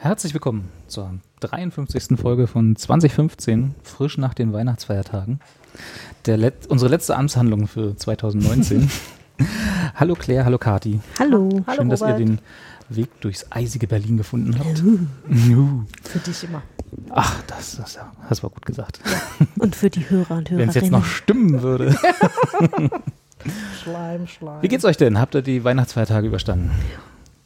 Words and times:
Herzlich 0.00 0.32
willkommen 0.32 0.68
zur 0.86 1.10
53. 1.40 2.16
Folge 2.20 2.46
von 2.46 2.76
2015, 2.76 3.74
frisch 3.82 4.16
nach 4.16 4.32
den 4.32 4.52
Weihnachtsfeiertagen. 4.52 5.40
Der 6.24 6.36
Let 6.36 6.68
unsere 6.68 6.88
letzte 6.88 7.16
Amtshandlung 7.16 7.66
für 7.66 7.96
2019. 7.96 8.88
hallo 9.96 10.14
Claire, 10.14 10.44
hallo 10.44 10.58
Kati. 10.58 11.00
Hallo. 11.18 11.64
Schön, 11.74 11.88
dass 11.88 12.02
ihr 12.02 12.12
den 12.12 12.38
Weg 12.88 13.20
durchs 13.20 13.46
eisige 13.50 13.88
Berlin 13.88 14.16
gefunden 14.16 14.56
habt. 14.56 14.84
Juhu. 15.28 15.82
Für 16.04 16.20
dich 16.20 16.44
immer. 16.44 16.62
Ach, 17.10 17.42
das, 17.48 17.76
das, 17.78 17.98
das 18.28 18.42
war 18.44 18.50
gut 18.50 18.64
gesagt. 18.64 19.00
Und 19.58 19.74
für 19.74 19.90
die 19.90 20.08
Hörer 20.08 20.36
und 20.36 20.48
Hörerinnen. 20.48 20.58
Wenn 20.58 20.68
es 20.68 20.76
jetzt 20.76 20.92
noch 20.92 21.04
stimmen 21.04 21.60
würde. 21.60 21.98
Schleim, 23.82 24.28
Schleim. 24.28 24.62
Wie 24.62 24.68
geht's 24.68 24.84
euch 24.84 24.96
denn? 24.96 25.18
Habt 25.18 25.34
ihr 25.34 25.42
die 25.42 25.64
Weihnachtsfeiertage 25.64 26.28
überstanden? 26.28 26.70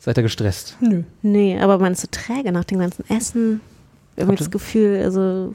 Seid 0.04 0.16
ihr 0.16 0.24
gestresst? 0.24 0.76
Nö. 0.80 1.04
Nee, 1.22 1.58
aber 1.60 1.78
man 1.78 1.92
ist 1.92 2.00
so 2.00 2.08
träge 2.10 2.50
nach 2.50 2.64
dem 2.64 2.80
ganzen 2.80 3.08
Essen. 3.08 3.60
Irgendwie 4.16 4.32
Habt 4.32 4.40
ihr- 4.40 4.44
das 4.44 4.50
Gefühl, 4.50 5.00
also 5.04 5.54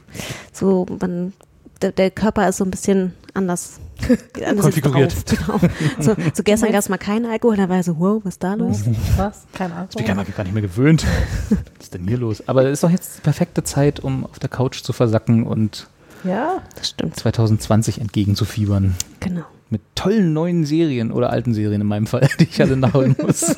so, 0.52 0.86
man, 1.00 1.34
der, 1.82 1.92
der 1.92 2.10
Körper 2.10 2.48
ist 2.48 2.56
so 2.56 2.64
ein 2.64 2.70
bisschen 2.70 3.12
anders. 3.34 3.78
anders 4.46 4.62
Konfiguriert. 4.64 5.14
Drauf, 5.26 5.60
genau. 5.60 5.72
So, 6.00 6.14
so 6.32 6.42
gestern 6.42 6.70
gab 6.72 6.78
es 6.80 6.88
mal 6.88 6.96
keinen 6.96 7.26
Alkohol, 7.26 7.56
da 7.58 7.68
war 7.68 7.82
so, 7.82 7.98
wow, 7.98 8.20
was 8.24 8.34
ist 8.34 8.42
da 8.42 8.54
los? 8.54 8.84
Was? 9.18 9.42
Keine 9.52 9.74
Ahnung. 9.74 9.88
Ich 9.90 9.96
bin 9.96 10.06
gar 10.06 10.44
nicht 10.44 10.52
mehr 10.54 10.62
gewöhnt. 10.62 11.04
Was 11.50 11.84
ist 11.84 11.94
denn 11.94 12.08
hier 12.08 12.16
los? 12.18 12.42
Aber 12.48 12.64
es 12.64 12.72
ist 12.74 12.84
doch 12.84 12.90
jetzt 12.90 13.18
die 13.18 13.20
perfekte 13.22 13.64
Zeit, 13.64 14.00
um 14.00 14.24
auf 14.24 14.38
der 14.38 14.48
Couch 14.48 14.82
zu 14.82 14.92
versacken 14.94 15.46
und 15.46 15.88
Ja? 16.24 16.62
Das 16.76 16.88
stimmt, 16.88 17.16
2020 17.16 18.00
entgegenzufiebern. 18.00 18.94
genau. 19.20 19.42
Mit 19.70 19.82
tollen 19.94 20.32
neuen 20.32 20.64
Serien 20.64 21.12
oder 21.12 21.28
alten 21.28 21.52
Serien 21.52 21.82
in 21.82 21.86
meinem 21.86 22.06
Fall, 22.06 22.26
die 22.40 22.44
ich 22.44 22.58
alle 22.62 22.74
nachholen 22.78 23.14
muss. 23.20 23.54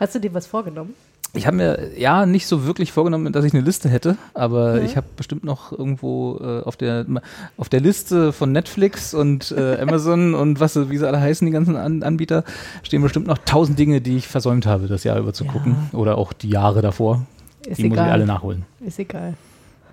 Hast 0.00 0.14
du 0.14 0.18
dir 0.18 0.34
was 0.34 0.46
vorgenommen? 0.46 0.94
Ich 1.32 1.46
habe 1.46 1.56
mir 1.58 1.90
ja 1.96 2.26
nicht 2.26 2.48
so 2.48 2.66
wirklich 2.66 2.90
vorgenommen, 2.90 3.32
dass 3.32 3.44
ich 3.44 3.54
eine 3.54 3.62
Liste 3.62 3.88
hätte, 3.88 4.16
aber 4.34 4.82
ich 4.82 4.96
habe 4.96 5.06
bestimmt 5.16 5.44
noch 5.44 5.70
irgendwo 5.70 6.38
äh, 6.42 6.62
auf 6.64 6.76
der 6.76 7.06
auf 7.56 7.68
der 7.68 7.78
Liste 7.80 8.32
von 8.32 8.50
Netflix 8.50 9.14
und 9.14 9.52
äh, 9.52 9.78
Amazon 9.80 10.34
und 10.34 10.58
was 10.58 10.74
wie 10.90 10.98
sie 10.98 11.06
alle 11.06 11.20
heißen, 11.20 11.46
die 11.46 11.52
ganzen 11.52 11.76
An 11.76 12.02
Anbieter, 12.02 12.42
stehen 12.82 13.00
bestimmt 13.02 13.28
noch 13.28 13.38
tausend 13.38 13.78
Dinge, 13.78 14.00
die 14.00 14.16
ich 14.16 14.26
versäumt 14.26 14.66
habe, 14.66 14.88
das 14.88 15.04
Jahr 15.04 15.20
über 15.20 15.32
zu 15.32 15.44
Ja. 15.44 15.52
gucken 15.52 15.76
oder 15.92 16.18
auch 16.18 16.32
die 16.32 16.48
Jahre 16.48 16.82
davor. 16.82 17.24
Ist 17.64 17.78
die 17.78 17.84
muss 17.84 17.98
ich 17.98 18.02
egal. 18.02 18.10
alle 18.10 18.26
nachholen. 18.26 18.64
Ist 18.84 18.98
egal. 18.98 19.34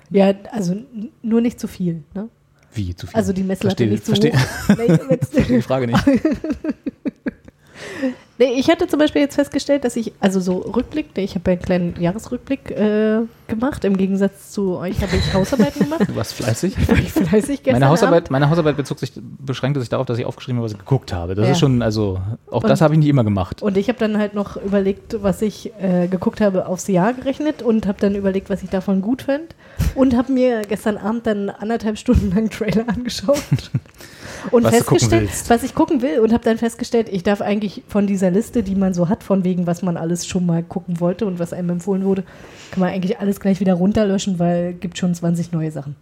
Ja, 0.10 0.34
also 0.54 0.76
nur 1.22 1.42
nicht 1.42 1.60
zu 1.60 1.68
viel. 1.68 2.02
Ne? 2.16 2.30
Wie 2.74 2.96
zu 2.96 3.06
viel? 3.06 3.16
Also 3.16 3.32
die 3.34 3.44
Messlatte 3.44 3.86
Verstehe- 3.86 3.92
nicht 3.92 4.06
zu 4.06 4.12
verstehe- 4.14 4.34
hoch. 4.34 5.20
Verstehe 5.32 5.58
die 5.58 5.62
Frage 5.62 5.86
nicht. 5.88 6.04
Nee, 8.40 8.54
ich 8.58 8.70
hatte 8.70 8.88
zum 8.88 9.00
Beispiel 9.00 9.22
jetzt 9.22 9.36
festgestellt, 9.36 9.84
dass 9.84 9.96
ich, 9.96 10.14
also 10.20 10.40
so 10.40 10.58
Rückblick, 10.58 11.08
nee, 11.16 11.24
ich 11.24 11.34
habe 11.34 11.50
ja 11.50 11.54
einen 11.58 11.62
kleinen 11.62 12.00
Jahresrückblick 12.02 12.70
äh, 12.70 13.22
gemacht. 13.48 13.84
Im 13.84 13.98
Gegensatz 13.98 14.52
zu 14.52 14.78
euch 14.78 15.02
habe 15.02 15.16
ich 15.16 15.34
Hausarbeiten 15.34 15.86
gemacht. 15.86 16.02
Du 16.08 16.16
warst 16.16 16.34
fleißig. 16.36 16.76
War 16.88 16.98
ich 17.00 17.12
fleißig 17.12 17.64
gestern 17.64 17.74
Meine 17.80 17.90
Hausarbeit, 17.90 18.18
Abend. 18.26 18.32
meine 18.32 18.50
Hausarbeit 18.52 18.78
bezog 18.78 19.00
sich, 19.00 19.12
beschränkte 19.16 19.80
sich 19.80 19.90
darauf, 19.90 20.06
dass 20.06 20.20
ich 20.20 20.26
aufgeschrieben 20.26 20.58
habe, 20.60 20.66
was 20.66 20.74
ich 20.74 20.78
geguckt 20.78 21.14
habe. 21.14 21.34
Das 21.34 21.46
Ja. 21.46 21.52
ist 21.54 21.60
schon, 21.60 21.82
also, 21.82 22.20
auch 22.52 22.62
Und- 22.64 22.70
das 22.70 22.82
habe 22.82 22.94
ich 22.94 23.00
nicht 23.00 23.10
immer 23.10 23.24
gemacht. 23.24 23.64
Und 23.64 23.76
ich 23.76 23.88
habe 23.90 23.98
dann 23.98 24.18
halt 24.20 24.36
noch 24.36 24.56
überlegt, 24.58 25.24
was 25.24 25.42
ich 25.42 25.72
äh, 25.82 26.08
geguckt 26.08 26.40
habe, 26.40 26.68
aufs 26.68 26.88
Jahr 26.88 27.14
gerechnet 27.14 27.64
und 27.64 27.88
habe 27.88 28.00
dann 28.00 28.14
überlegt, 28.14 28.50
was 28.52 28.62
ich 28.62 28.70
davon 28.70 29.02
gut 29.02 29.24
fand. 29.24 29.56
Und 29.96 30.16
habe 30.16 30.32
mir 30.32 30.62
gestern 30.62 30.98
Abend 30.98 31.26
dann 31.26 31.50
anderthalb 31.50 31.98
Stunden 31.98 32.36
lang 32.36 32.50
Trailer 32.52 32.88
angeschaut. 32.88 33.42
Und 34.52 34.64
Was 34.64 34.76
festgestellt, 34.76 35.30
was 35.48 35.64
ich 35.64 35.76
gucken 35.76 36.02
will. 36.02 36.20
Und 36.20 36.34
habe 36.34 36.44
dann 36.44 36.58
festgestellt, 36.58 37.10
ich 37.12 37.24
darf 37.24 37.42
eigentlich 37.42 37.84
von 37.88 38.08
dieser 38.08 38.32
Liste, 38.32 38.64
die 38.64 38.76
man 38.76 38.94
so 38.94 39.10
hat, 39.10 39.24
von 39.24 39.44
wegen, 39.44 39.68
was 39.68 39.82
man 39.82 39.98
alles 39.98 40.26
schon 40.28 40.46
mal 40.46 40.64
gucken 40.64 41.00
wollte 41.00 41.26
und 41.26 41.40
was 41.40 41.54
einem 41.54 41.70
empfohlen 41.72 42.04
wurde, 42.06 42.24
kann 42.72 42.82
man 42.82 42.90
eigentlich 42.90 43.20
alles 43.20 43.40
gleich 43.40 43.60
wieder 43.60 43.74
runterlöschen, 43.76 44.40
weil 44.40 44.74
gibt 44.74 44.98
schon 44.98 45.14
20 45.14 45.52
neue 45.52 45.72
Sachen. 45.72 45.96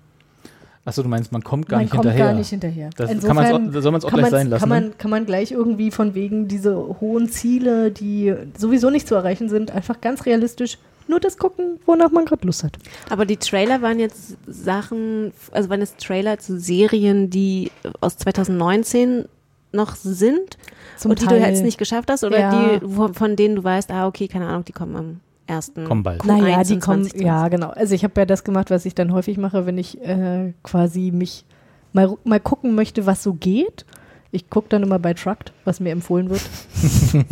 Achso, 0.87 1.01
du 1.01 1.09
meinst, 1.09 1.31
man 1.31 1.43
kommt 1.43 1.67
gar 1.67 1.77
man 1.77 1.85
nicht 1.85 1.91
kommt 1.91 2.03
hinterher. 2.03 2.25
gar 2.27 2.33
nicht 2.35 2.49
hinterher. 2.49 2.89
Das 2.95 3.09
Insofern 3.09 3.37
kann 3.37 3.51
man's 3.61 3.75
auch- 3.75 3.81
soll 3.81 3.91
man's 3.91 4.05
auch 4.05 4.09
kann 4.11 4.19
gleich 4.19 4.29
sein 4.31 4.49
lassen, 4.49 4.59
Kann 4.59 4.69
man, 4.69 4.83
ne? 4.83 4.91
kann 4.97 5.09
man 5.11 5.25
gleich 5.25 5.51
irgendwie 5.51 5.89
von 5.89 6.13
wegen 6.13 6.47
diese 6.47 6.75
hohen 7.01 7.27
Ziele, 7.29 7.89
die 7.89 8.35
sowieso 8.55 8.91
nicht 8.91 9.07
zu 9.07 9.15
erreichen 9.15 9.49
sind, 9.49 9.71
einfach 9.71 9.99
ganz 9.99 10.27
realistisch 10.27 10.77
nur 11.07 11.19
das 11.19 11.37
gucken, 11.37 11.79
wonach 11.85 12.11
man 12.11 12.25
gerade 12.25 12.45
Lust 12.45 12.63
hat. 12.63 12.77
Aber 13.09 13.25
die 13.25 13.37
Trailer 13.37 13.81
waren 13.81 13.99
jetzt 13.99 14.37
Sachen, 14.47 15.31
also 15.51 15.69
waren 15.69 15.81
es 15.81 15.95
Trailer 15.97 16.37
zu 16.39 16.59
Serien, 16.59 17.29
die 17.29 17.71
aus 18.01 18.17
2019 18.17 19.25
noch 19.71 19.95
sind 19.95 20.57
Zum 20.97 21.11
und 21.11 21.21
die 21.21 21.25
Teil. 21.25 21.39
du 21.39 21.45
jetzt 21.47 21.63
nicht 21.63 21.77
geschafft 21.77 22.09
hast 22.09 22.23
oder 22.23 22.39
Ja. 22.39 22.51
die, 22.51 22.79
wo- 22.83 23.11
von 23.13 23.35
denen 23.35 23.55
du 23.57 23.63
weißt, 23.63 23.91
ah, 23.91 24.07
okay, 24.07 24.27
keine 24.27 24.47
Ahnung, 24.47 24.63
die 24.65 24.71
kommen 24.71 24.95
am 24.95 25.19
ersten. 25.47 25.83
Kommen 25.85 26.01
bald. 26.03 26.21
Q1 26.21 26.27
Naja, 26.27 26.63
die 26.63 26.79
kommen, 26.79 27.03
2020. 27.03 27.21
ja 27.21 27.47
genau. 27.49 27.69
Also 27.69 27.93
ich 27.93 28.03
habe 28.03 28.13
ja 28.21 28.25
das 28.25 28.43
gemacht, 28.43 28.71
was 28.71 28.85
ich 28.85 28.95
dann 28.95 29.11
häufig 29.13 29.37
mache, 29.37 29.65
wenn 29.65 29.77
ich 29.77 30.01
äh, 30.01 30.53
quasi 30.63 31.11
mich 31.11 31.45
mal, 31.93 32.15
mal 32.23 32.39
gucken 32.39 32.73
möchte, 32.73 33.05
was 33.05 33.21
so 33.21 33.33
geht. 33.33 33.85
Ich 34.31 34.49
gucke 34.49 34.67
dann 34.69 34.83
immer 34.83 34.99
bei 34.99 35.13
Trucked, 35.13 35.53
was 35.63 35.79
mir 35.79 35.91
empfohlen 35.91 36.29
wird. 36.29 36.41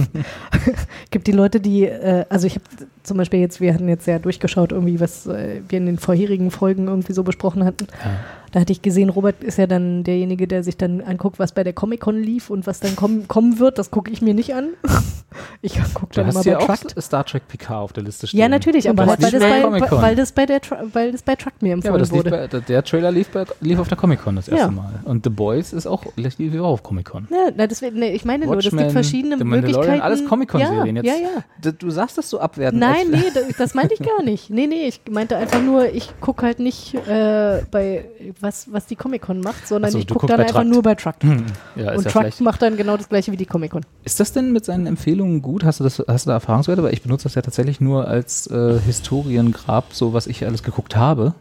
Gibt 1.11 1.27
die 1.27 1.31
Leute, 1.31 1.59
die, 1.59 1.85
äh, 1.85 2.25
also 2.29 2.47
ich 2.47 2.55
habe 2.55 2.65
zum 3.03 3.17
Beispiel 3.17 3.39
jetzt, 3.39 3.59
wir 3.59 3.73
hatten 3.73 3.89
jetzt 3.89 4.07
ja 4.07 4.19
durchgeschaut, 4.19 4.71
irgendwie, 4.71 4.99
was 4.99 5.27
äh, 5.27 5.61
wir 5.67 5.77
in 5.77 5.85
den 5.85 5.97
vorherigen 5.97 6.51
Folgen 6.51 6.87
irgendwie 6.87 7.13
so 7.13 7.23
besprochen 7.23 7.65
hatten. 7.65 7.87
Ja. 8.03 8.19
Da 8.53 8.59
hatte 8.61 8.71
ich 8.71 8.81
gesehen, 8.83 9.09
Robert 9.09 9.43
ist 9.43 9.57
ja 9.57 9.65
dann 9.67 10.03
derjenige, 10.03 10.47
der 10.47 10.63
sich 10.63 10.77
dann 10.77 11.01
anguckt, 11.01 11.39
was 11.39 11.51
bei 11.53 11.63
der 11.63 11.73
Comic-Con 11.73 12.21
lief 12.21 12.49
und 12.51 12.67
was 12.67 12.79
dann 12.79 12.95
kommen, 12.95 13.27
kommen 13.27 13.57
wird. 13.59 13.79
Das 13.79 13.89
gucke 13.91 14.11
ich 14.11 14.21
mir 14.21 14.33
nicht 14.33 14.53
an. 14.55 14.69
Ich 15.63 15.73
gucke 15.95 16.13
dann 16.13 16.25
immer 16.29 16.37
hast 16.39 16.45
bei 16.45 16.51
ja 16.51 16.59
auch 16.59 16.67
Trucked. 16.67 17.01
Star 17.01 17.25
Trek 17.25 17.47
PK 17.47 17.79
auf 17.79 17.91
der 17.93 18.03
Liste 18.03 18.27
stehen. 18.27 18.39
Ja, 18.39 18.47
natürlich, 18.49 18.87
aber 18.87 19.05
Das 19.05 19.23
halt, 19.23 19.33
weil, 19.41 19.71
das 19.71 19.89
bei, 19.89 20.01
weil, 20.01 20.15
das 20.15 20.31
bei 20.31 20.45
der, 20.45 20.61
weil 20.91 21.11
das 21.11 21.23
bei 21.23 21.35
Truck 21.35 21.53
mir 21.61 21.69
Ja, 21.69 21.73
aber 21.73 21.97
empfohlen 21.97 21.99
das 21.99 22.11
lief 22.11 22.17
wurde. 22.25 22.49
bei, 22.51 22.59
der 22.59 22.83
Trailer 22.83 23.11
lief, 23.11 23.29
bei, 23.29 23.45
lief 23.61 23.79
auf 23.79 23.87
der 23.87 23.97
Comic-Con 23.97 24.35
das 24.35 24.47
erste 24.47 24.65
Ja. 24.65 24.71
Mal. 24.71 24.99
Und 25.05 25.23
The 25.23 25.31
Boys 25.31 25.73
ist 25.73 25.87
auch, 25.87 26.03
lief 26.15 26.53
auch 26.61 26.65
auf 26.73 26.83
Comic-Con. 26.83 27.29
Ja, 27.31 27.49
na, 27.55 27.65
das, 27.65 27.81
nee, 27.81 28.11
ich 28.11 28.25
meine 28.25 28.45
nur, 28.45 28.57
es 28.57 28.65
Watchmen, 28.65 28.79
gibt 28.81 28.91
verschiedene 28.91 29.37
The 29.39 29.43
Möglichkeiten. 29.43 30.01
alles 30.01 30.23
Comic-Con-Serien. 30.27 30.97
Ja, 30.97 31.01
Jetzt- 31.03 31.21
ja, 31.21 31.27
ja. 31.63 31.71
Du 31.71 31.89
sagst 31.89 32.17
das 32.19 32.29
so 32.29 32.39
abwertend. 32.39 32.79
Nein, 32.79 33.07
nee, 33.09 33.23
das, 33.33 33.57
das 33.57 33.73
meinte 33.73 33.95
ich 33.95 34.01
gar 34.01 34.21
nicht. 34.21 34.51
Nee, 34.51 34.67
nee, 34.67 34.87
ich 34.87 35.01
meinte 35.09 35.35
einfach 35.37 35.61
nur, 35.63 35.91
ich 35.91 36.09
gucke 36.21 36.45
halt 36.45 36.59
nicht 36.59 36.93
äh, 36.93 37.63
bei, 37.71 38.05
was, 38.43 38.71
was 38.71 38.85
die 38.85 38.95
Comic-Con 38.95 39.39
macht, 39.39 39.67
sondern 39.67 39.91
so, 39.91 39.97
ich 39.97 40.07
gucke 40.07 40.27
dann 40.27 40.39
einfach 40.39 40.61
Trucked. 40.61 40.69
nur 40.69 40.83
bei 40.83 40.95
Truck. 40.95 41.15
Hm, 41.21 41.45
ja, 41.75 41.93
Und 41.93 42.03
ja 42.03 42.11
Truck 42.11 42.41
macht 42.41 42.61
dann 42.61 42.77
genau 42.77 42.97
das 42.97 43.09
gleiche 43.09 43.31
wie 43.31 43.37
die 43.37 43.45
Comic-Con. 43.45 43.85
Ist 44.03 44.19
das 44.19 44.33
denn 44.33 44.51
mit 44.51 44.65
seinen 44.65 44.85
Empfehlungen 44.85 45.41
gut? 45.41 45.63
Hast 45.63 45.79
du, 45.79 45.83
das, 45.83 46.03
hast 46.07 46.25
du 46.25 46.29
da 46.29 46.35
Erfahrungswerte? 46.35 46.83
Weil 46.83 46.93
ich 46.93 47.01
benutze 47.01 47.23
das 47.23 47.35
ja 47.35 47.41
tatsächlich 47.41 47.81
nur 47.81 48.07
als 48.07 48.47
äh, 48.47 48.79
Historiengrab, 48.79 49.93
so 49.93 50.13
was 50.13 50.27
ich 50.27 50.45
alles 50.45 50.61
geguckt 50.61 50.95
habe. 50.95 51.33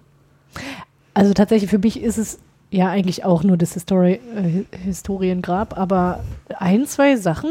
Also 1.15 1.35
tatsächlich 1.35 1.69
für 1.69 1.79
mich 1.79 2.01
ist 2.01 2.19
es 2.19 2.39
ja 2.71 2.89
eigentlich 2.89 3.25
auch 3.25 3.43
nur 3.43 3.57
das 3.57 3.75
Histori 3.75 4.21
äh, 4.35 4.65
Historiengrab, 4.85 5.77
aber 5.77 6.21
ein, 6.59 6.87
zwei 6.87 7.17
Sachen 7.17 7.51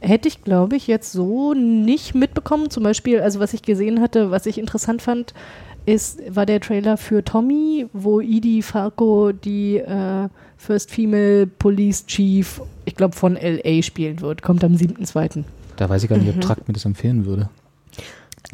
hätte 0.00 0.28
ich, 0.28 0.44
glaube 0.44 0.76
ich, 0.76 0.86
jetzt 0.86 1.12
so 1.12 1.54
nicht 1.54 2.14
mitbekommen. 2.14 2.70
Zum 2.70 2.82
Beispiel, 2.82 3.20
also 3.20 3.40
was 3.40 3.52
ich 3.52 3.62
gesehen 3.62 4.00
hatte, 4.00 4.30
was 4.30 4.46
ich 4.46 4.58
interessant 4.58 5.02
fand, 5.02 5.34
ist, 5.86 6.20
war 6.34 6.46
der 6.46 6.60
Trailer 6.60 6.96
für 6.96 7.24
Tommy, 7.24 7.86
wo 7.92 8.20
Edie 8.20 8.62
Falco 8.62 9.32
die 9.32 9.76
äh, 9.78 10.28
First 10.56 10.90
Female 10.90 11.46
Police 11.46 12.06
Chief, 12.06 12.60
ich 12.84 12.94
glaube, 12.94 13.16
von 13.16 13.36
LA 13.40 13.82
spielen 13.82 14.20
wird. 14.20 14.42
Kommt 14.42 14.62
am 14.64 14.74
7.2. 14.74 15.44
Da 15.76 15.88
weiß 15.88 16.02
ich 16.02 16.10
gar 16.10 16.18
nicht, 16.18 16.34
ob 16.34 16.40
Trakt 16.40 16.68
mir 16.68 16.74
das 16.74 16.84
empfehlen 16.84 17.24
würde. 17.24 17.48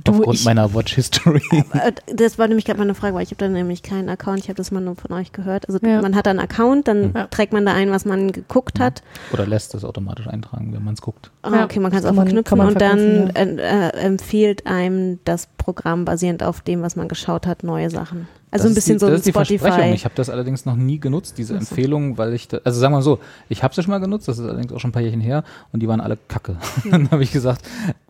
Du, 0.04 0.12
Aufgrund 0.12 0.38
ich- 0.38 0.44
meiner 0.44 0.74
Watch 0.74 0.94
History. 0.94 1.42
Äh, 1.72 1.92
Das 2.14 2.38
war 2.38 2.48
nämlich 2.48 2.64
gerade 2.64 2.78
meine 2.78 2.94
Frage, 2.94 3.14
weil 3.14 3.22
ich 3.22 3.30
habe 3.30 3.38
da 3.38 3.48
nämlich 3.48 3.82
keinen 3.82 4.08
Account, 4.08 4.38
ich 4.40 4.48
habe 4.48 4.56
das 4.56 4.70
mal 4.70 4.80
nur 4.80 4.94
von 4.96 5.12
euch 5.12 5.32
gehört. 5.32 5.66
Also 5.68 5.78
Ja. 5.84 6.02
man 6.02 6.14
hat 6.14 6.28
einen 6.28 6.38
Account, 6.38 6.86
dann 6.88 7.12
Ja. 7.14 7.26
trägt 7.28 7.52
man 7.52 7.64
da 7.64 7.72
ein, 7.72 7.90
was 7.90 8.04
man 8.04 8.30
geguckt 8.32 8.78
hat. 8.78 9.02
Oder 9.32 9.46
lässt 9.46 9.74
das 9.74 9.84
automatisch 9.84 10.26
eintragen, 10.26 10.72
wenn 10.74 10.84
man 10.84 10.94
es 10.94 11.00
guckt. 11.00 11.30
Ah, 11.42 11.54
Ja, 11.56 11.64
okay, 11.64 11.80
man 11.80 11.90
kann 11.90 12.00
es 12.00 12.06
auch 12.06 12.14
verknüpfen 12.14 12.44
kann 12.44 12.58
man 12.58 12.68
und 12.68 12.80
dann 12.80 13.30
äh, 13.30 13.88
äh, 13.88 13.88
empfiehlt 14.00 14.66
einem 14.66 15.18
das 15.24 15.48
Programm 15.56 16.04
basierend 16.04 16.42
auf 16.42 16.60
dem, 16.60 16.82
was 16.82 16.96
man 16.96 17.08
geschaut 17.08 17.46
hat, 17.46 17.62
neue 17.64 17.88
Sachen. 17.90 18.28
Also 18.50 18.64
Das 18.64 18.72
ein 18.72 18.74
bisschen 18.76 18.96
ist 18.96 19.26
die, 19.26 19.32
so 19.32 19.38
ein. 19.38 19.44
Spotify. 19.46 19.92
Ich 19.92 20.04
habe 20.04 20.14
das 20.14 20.30
allerdings 20.30 20.64
noch 20.64 20.76
nie 20.76 21.00
genutzt, 21.00 21.36
diese 21.36 21.54
Empfehlungen, 21.56 22.16
weil 22.16 22.32
ich, 22.32 22.46
da, 22.46 22.58
also 22.64 22.78
sagen 22.78 22.92
wir 22.92 22.98
mal 22.98 23.02
so, 23.02 23.18
ich 23.48 23.62
habe 23.64 23.74
sie 23.74 23.82
schon 23.82 23.90
mal 23.90 23.98
genutzt, 23.98 24.28
das 24.28 24.38
ist 24.38 24.44
allerdings 24.46 24.72
auch 24.72 24.78
schon 24.78 24.90
ein 24.90 24.92
paar 24.92 25.02
Jährchen 25.02 25.20
her 25.20 25.42
und 25.72 25.80
die 25.82 25.88
waren 25.88 26.00
alle 26.00 26.16
kacke. 26.28 26.56
Dann 26.90 27.10
habe 27.10 27.24
ich 27.24 27.32
gesagt, 27.32 27.62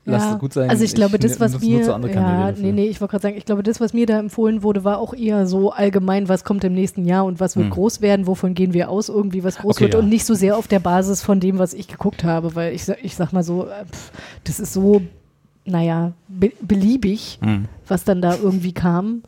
lass 0.05 0.25
Ja. 0.25 0.33
es 0.35 0.39
gut 0.39 0.53
sein. 0.53 0.69
Also 0.69 0.85
ich 0.85 0.95
glaube, 0.95 1.19
das, 1.19 1.41
was 1.41 1.59
mir, 1.61 1.81
ja, 1.81 2.53
nee, 2.53 2.73
nee, 2.73 2.85
ich 2.87 3.01
wollte 3.01 3.13
gerade 3.13 3.23
sagen, 3.23 3.37
ich 3.37 3.47
glaube, 3.47 3.63
das, 3.63 3.81
was 3.81 3.95
mir 3.95 4.05
da 4.07 4.19
empfohlen 4.19 4.63
wurde, 4.63 4.85
war 4.85 4.99
auch 4.99 5.15
eher 5.15 5.47
so 5.47 5.73
allgemein, 5.73 6.29
was 6.29 6.45
kommt 6.45 6.65
im 6.65 6.75
nächsten 6.75 7.07
Jahr 7.07 7.25
und 7.25 7.41
was 7.41 7.57
wird 7.57 7.67
Hm. 7.67 7.73
groß 7.73 8.03
werden, 8.03 8.27
wovon 8.27 8.53
gehen 8.55 8.75
wir 8.75 8.91
aus, 8.91 9.09
irgendwie 9.09 9.43
was 9.43 9.57
groß 9.57 9.77
Okay, 9.77 9.85
wird 9.85 9.95
ja. 9.95 10.01
und 10.01 10.09
nicht 10.11 10.27
so 10.27 10.35
sehr 10.35 10.59
auf 10.59 10.69
der 10.69 10.81
Basis 10.81 11.23
von 11.23 11.41
dem, 11.41 11.59
was 11.59 11.73
ich 11.73 11.89
geguckt 11.89 12.25
habe, 12.25 12.55
weil 12.55 12.75
ich, 12.75 12.87
ich 13.03 13.17
sag 13.17 13.33
mal 13.33 13.43
so, 13.43 13.65
äh, 13.67 13.85
pff, 13.91 14.13
das 14.45 14.61
ist 14.61 14.75
so, 14.75 15.01
naja, 15.65 16.13
be 16.29 16.53
beliebig, 16.61 17.39
Hm. 17.43 17.65
was 17.89 18.05
dann 18.05 18.21
da 18.21 18.37
irgendwie 18.37 18.73
kam. 18.73 19.23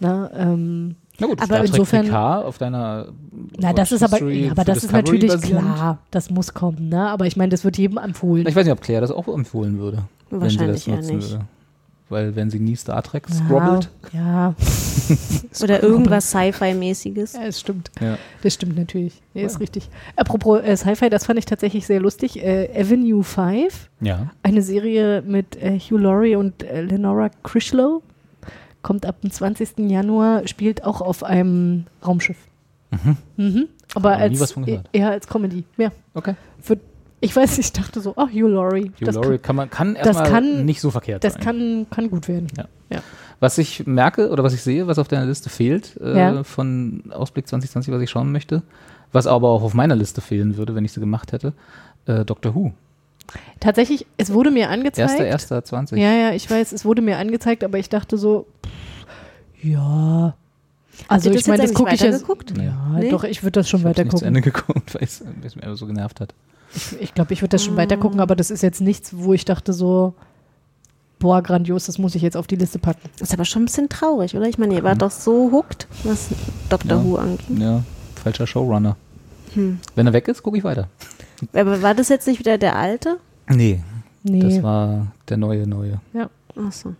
Na, 0.00 0.30
ähm, 0.36 0.96
Na 1.18 1.26
gut, 1.28 1.38
Aber 1.38 1.46
Star 1.46 1.58
Trek 1.60 1.68
insofern- 1.70 2.06
PK 2.06 2.40
auf 2.42 2.58
deiner 2.58 3.06
na, 3.58 3.72
das 3.72 3.92
ist 3.92 4.02
aber, 4.02 4.20
ja, 4.30 4.50
aber 4.50 4.64
das 4.64 4.78
ist 4.78 4.84
Discovery 4.84 5.02
natürlich 5.02 5.32
basierend. 5.32 5.74
klar, 5.74 5.98
das 6.10 6.30
muss 6.30 6.52
kommen, 6.54 6.88
ne? 6.88 7.08
Aber 7.08 7.26
ich 7.26 7.36
meine, 7.36 7.50
das 7.50 7.64
wird 7.64 7.78
jedem 7.78 7.98
empfohlen. 7.98 8.46
Ich 8.46 8.54
weiß 8.56 8.64
nicht, 8.64 8.72
ob 8.72 8.80
Claire 8.80 9.00
das 9.02 9.10
auch 9.12 9.28
empfohlen 9.28 9.78
würde. 9.78 9.98
Wahrscheinlich 10.30 10.60
wenn 10.60 10.76
sie 10.76 10.90
das 10.90 11.00
nutzen 11.00 11.16
nicht. 11.18 11.30
würde. 11.32 11.44
Weil 12.10 12.36
wenn 12.36 12.50
sie 12.50 12.58
nie 12.60 12.76
Star 12.76 13.02
Trek 13.02 13.26
scrobbelt. 13.28 13.88
Ja, 14.12 14.54
Oder 15.62 15.82
irgendwas 15.82 16.30
Sci-Fi-mäßiges. 16.30 17.32
ja, 17.34 17.42
es 17.44 17.60
stimmt. 17.60 17.90
Ja. 18.00 18.18
Das 18.42 18.54
stimmt 18.54 18.76
natürlich. 18.76 19.20
Nee, 19.32 19.44
ist 19.44 19.58
richtig. 19.60 19.88
Apropos 20.16 20.60
äh, 20.62 20.76
Sci-Fi, 20.76 21.08
das 21.10 21.24
fand 21.26 21.38
ich 21.38 21.46
tatsächlich 21.46 21.86
sehr 21.86 22.00
lustig. 22.00 22.42
Äh, 22.44 22.68
Avenue 22.78 23.22
5, 23.24 23.88
ja. 24.00 24.30
eine 24.42 24.62
Serie 24.62 25.22
mit 25.22 25.56
äh, 25.62 25.78
Hugh 25.78 25.96
Laurie 25.98 26.36
und 26.36 26.62
äh, 26.62 26.82
Lenora 26.82 27.30
Crislow, 27.42 28.02
kommt 28.84 29.04
ab 29.06 29.20
dem 29.22 29.32
20. 29.32 29.90
Januar, 29.90 30.46
spielt 30.46 30.84
auch 30.84 31.00
auf 31.00 31.24
einem 31.24 31.86
Raumschiff. 32.06 32.36
Mhm. 32.92 33.16
Mhm. 33.36 33.68
Aber 33.96 34.10
noch 34.12 34.16
nie 34.18 34.22
als, 34.22 34.40
was 34.40 34.52
von 34.52 34.64
gehört. 34.64 34.88
eher 34.92 35.10
als 35.10 35.26
Comedy. 35.26 35.64
Ja. 35.76 35.90
Okay. 36.14 36.34
Für, 36.60 36.78
ich 37.20 37.34
weiß, 37.34 37.58
ich 37.58 37.72
dachte 37.72 38.00
so, 38.00 38.12
ach, 38.16 38.28
Hugh 38.30 38.46
Laurie. 38.48 38.92
Hugh 39.00 39.06
das 39.06 39.14
Laurie 39.16 39.38
kann, 39.38 39.56
man, 39.56 39.70
kann 39.70 39.94
das 39.94 40.16
erstmal 40.18 40.62
nicht 40.64 40.80
so 40.80 40.90
verkehrt 40.92 41.24
das 41.24 41.34
sein. 41.34 41.42
kann, 41.42 41.86
kann 41.90 42.10
gut 42.10 42.28
werden. 42.28 42.46
Was 43.40 43.58
ich 43.58 43.86
merke 43.86 44.30
oder 44.30 44.44
was 44.44 44.54
ich 44.54 44.62
sehe, 44.62 44.86
was 44.86 44.98
auf 44.98 45.08
deiner 45.08 45.26
Liste 45.26 45.50
fehlt, 45.50 45.98
äh, 46.00 46.16
Ja. 46.16 46.44
von 46.44 47.02
Ausblick 47.10 47.48
2020, 47.48 47.92
was 47.92 48.00
ich 48.00 48.08
schauen 48.10 48.30
möchte, 48.30 48.62
was 49.12 49.26
aber 49.26 49.48
auch 49.50 49.62
auf 49.62 49.74
meiner 49.74 49.96
Liste 49.96 50.20
fehlen 50.20 50.56
würde, 50.56 50.74
wenn 50.76 50.84
ich 50.84 50.92
sie 50.92 51.00
gemacht 51.00 51.32
hätte, 51.32 51.52
äh, 52.06 52.24
Doctor 52.24 52.54
Who. 52.54 52.72
Tatsächlich, 53.60 54.06
es 54.18 54.32
wurde 54.32 54.50
mir 54.50 54.68
angezeigt. 54.70 54.98
Erster, 55.10 55.26
erster 55.26 55.64
20. 55.64 55.98
Ja, 55.98 56.12
ja, 56.12 56.30
ich 56.32 56.48
weiß, 56.50 56.72
es 56.72 56.84
wurde 56.84 57.02
mir 57.02 57.18
angezeigt, 57.18 57.64
aber 57.64 57.78
ich 57.78 57.88
dachte 57.88 58.18
so, 58.18 58.46
ja. 59.64 60.34
Also 61.08 61.30
ich 61.30 61.38
das 61.38 61.46
meine, 61.48 61.62
jetzt 61.62 61.72
das 61.72 61.76
gucke 61.78 61.92
ich 61.94 62.00
ja. 62.00 62.06
weitergeguckt? 62.08 62.56
Ja, 62.56 62.98
Nee? 63.00 63.10
doch, 63.10 63.24
ich 63.24 63.42
würde 63.42 63.60
das 63.60 63.68
schon 63.68 63.80
ich 63.80 63.84
habe 63.86 63.90
weiter 63.96 64.04
nicht 64.04 64.10
zu 64.12 64.16
gucken. 64.18 64.28
Ende 64.28 64.40
geguckt, 64.42 64.94
weil 64.94 65.02
es 65.02 65.20
mir 65.56 65.62
einfach 65.64 65.76
so 65.76 65.86
genervt 65.86 66.20
hat. 66.20 66.34
Ich, 66.74 67.00
ich 67.00 67.14
glaube, 67.14 67.32
ich 67.32 67.42
würde 67.42 67.50
das 67.50 67.64
schon 67.64 67.76
weiter 67.76 67.96
gucken, 67.96 68.20
aber 68.20 68.36
das 68.36 68.50
ist 68.50 68.62
jetzt 68.62 68.80
nichts, 68.80 69.10
wo 69.16 69.32
ich 69.32 69.44
dachte 69.44 69.72
so, 69.72 70.14
boah, 71.18 71.42
grandios, 71.42 71.86
das 71.86 71.98
muss 71.98 72.14
ich 72.14 72.22
jetzt 72.22 72.36
auf 72.36 72.46
die 72.46 72.56
Liste 72.56 72.78
packen. 72.78 73.00
Das 73.18 73.28
ist 73.28 73.34
aber 73.34 73.44
schon 73.44 73.62
ein 73.62 73.64
bisschen 73.66 73.88
traurig, 73.88 74.36
oder? 74.36 74.46
Ich 74.48 74.58
meine, 74.58 74.74
ihr 74.74 74.84
wart 74.84 75.02
doch 75.02 75.10
so 75.10 75.50
hooked, 75.52 75.86
was 76.04 76.28
Doctor 76.68 76.98
Ja. 76.98 77.04
Who 77.04 77.16
angeht. 77.16 77.58
Ja, 77.58 77.82
falscher 78.22 78.46
Showrunner. 78.46 78.96
Hm. 79.54 79.78
Wenn 79.94 80.06
er 80.06 80.12
weg 80.12 80.28
ist, 80.28 80.42
gucke 80.42 80.58
ich 80.58 80.64
weiter. 80.64 80.88
Aber 81.52 81.82
war 81.82 81.94
das 81.94 82.08
jetzt 82.08 82.26
nicht 82.26 82.38
wieder 82.38 82.56
der 82.58 82.76
alte? 82.76 83.18
Nee, 83.48 83.80
Nee. 84.22 84.40
das 84.40 84.62
war 84.62 85.08
der 85.28 85.36
neue, 85.36 85.66
neue. 85.66 86.00
Achso. 86.56 86.94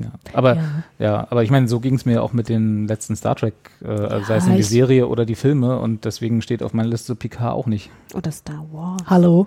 Ja. 0.00 0.08
Aber 0.34 0.56
ja. 0.56 0.62
Ja, 0.98 1.26
aber 1.30 1.42
ich 1.42 1.50
meine, 1.50 1.68
so 1.68 1.80
ging 1.80 1.94
es 1.94 2.04
mir 2.04 2.22
auch 2.22 2.32
mit 2.32 2.48
den 2.48 2.86
letzten 2.86 3.16
Star 3.16 3.34
Trek, 3.36 3.54
äh, 3.82 3.88
also 3.88 4.26
sei 4.26 4.36
es 4.36 4.46
in 4.46 4.56
die 4.56 4.62
Serie 4.62 5.06
oder 5.08 5.24
die 5.24 5.34
Filme 5.36 5.78
und 5.78 6.04
deswegen 6.04 6.42
steht 6.42 6.62
auf 6.62 6.74
meiner 6.74 6.88
Liste 6.90 7.14
Picard 7.14 7.54
auch 7.54 7.66
nicht. 7.66 7.90
Oder 8.14 8.30
Star 8.30 8.66
Wars. 8.72 9.02
Hallo. 9.06 9.46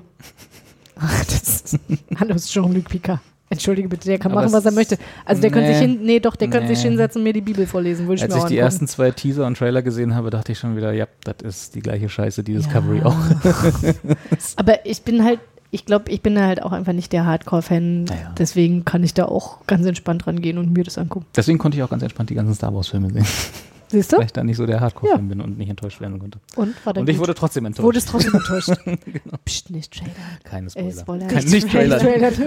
Ach, 1.00 1.26
das 1.26 1.62
ist, 1.74 1.80
hallo, 2.20 2.36
ist 2.36 2.52
Jean-Luc 2.52 2.86
Picard. 2.90 3.20
Entschuldige 3.52 3.90
bitte, 3.90 4.06
der 4.08 4.20
kann 4.20 4.32
Aber 4.32 4.42
machen, 4.42 4.54
was 4.54 4.64
er 4.66 4.72
möchte. 4.72 4.98
Also 5.26 5.42
der 5.42 5.50
könnte 5.50 5.70
Nee. 5.70 5.74
sich 5.78 5.82
hin, 5.82 6.00
nee 6.04 6.20
doch, 6.20 6.36
der 6.36 6.50
könnte 6.52 6.68
sich 6.68 6.82
hinsetzen 6.84 7.20
und 7.22 7.24
mir 7.24 7.34
die 7.34 7.42
Bibel 7.42 7.66
vorlesen, 7.66 8.06
würde 8.08 8.18
ich 8.18 8.24
Als 8.24 8.34
mir 8.34 8.38
ich 8.42 8.46
die 8.46 8.46
angucken. 8.60 8.64
ersten 8.66 8.88
zwei 8.88 9.10
Teaser 9.10 9.48
und 9.48 9.58
Trailer 9.58 9.82
gesehen 9.82 10.14
habe, 10.14 10.30
dachte 10.30 10.52
ich 10.52 10.60
schon 10.60 10.76
wieder, 10.78 10.94
ja, 10.94 11.08
das 11.24 11.38
ist 11.42 11.74
die 11.76 11.80
gleiche 11.80 12.10
Scheiße, 12.10 12.44
die 12.44 12.54
Discovery 12.54 13.00
Ja. 13.00 13.06
auch. 13.08 13.16
Aber 14.56 14.86
ich 14.86 15.02
bin 15.02 15.24
halt, 15.24 15.40
ich 15.72 15.86
glaube, 15.86 16.12
ich 16.12 16.22
bin 16.22 16.36
da 16.36 16.46
halt 16.48 16.64
auch 16.64 16.72
einfach 16.72 16.94
nicht 16.94 17.12
der 17.14 17.26
Hardcore-Fan. 17.26 18.06
Naja. 18.06 18.34
Deswegen 18.38 18.86
kann 18.86 19.04
ich 19.04 19.14
da 19.14 19.26
auch 19.26 19.66
ganz 19.68 19.86
entspannt 19.86 20.26
rangehen 20.26 20.58
und 20.58 20.74
mir 20.74 20.84
das 20.84 20.98
angucken. 20.98 21.26
Deswegen 21.36 21.58
konnte 21.60 21.78
ich 21.78 21.84
auch 21.84 21.90
ganz 21.90 22.02
entspannt 22.04 22.30
die 22.30 22.36
ganzen 22.36 22.56
Star 22.56 22.74
Wars-Filme 22.74 23.12
sehen, 23.12 23.26
Siehst 23.92 24.12
du? 24.14 24.18
weil 24.18 24.26
ich 24.26 24.34
da 24.34 24.44
nicht 24.44 24.58
so 24.58 24.66
der 24.66 24.80
Hardcore-Fan 24.82 25.28
bin 25.28 25.42
und 25.42 25.58
nicht 25.58 25.70
enttäuscht 25.70 26.00
werden 26.02 26.20
konnte. 26.20 26.40
Und 26.56 26.74
war 26.86 26.96
Und 26.96 27.08
ich 27.10 27.16
gut. 27.18 27.22
wurde 27.22 27.36
trotzdem 27.36 27.66
enttäuscht. 27.66 27.84
Wurdest 27.86 28.10
trotzdem 28.10 28.34
enttäuscht. 28.36 28.72
Psst, 29.46 29.70
nicht 29.70 29.94
Trailer. 29.94 30.12
Keine 30.44 30.68
Ey, 30.68 30.92
Spoiler. 30.92 31.02
Spoiler. 31.02 31.28
Kein, 31.28 31.46
nicht 31.46 31.70
Trailer. 31.70 32.02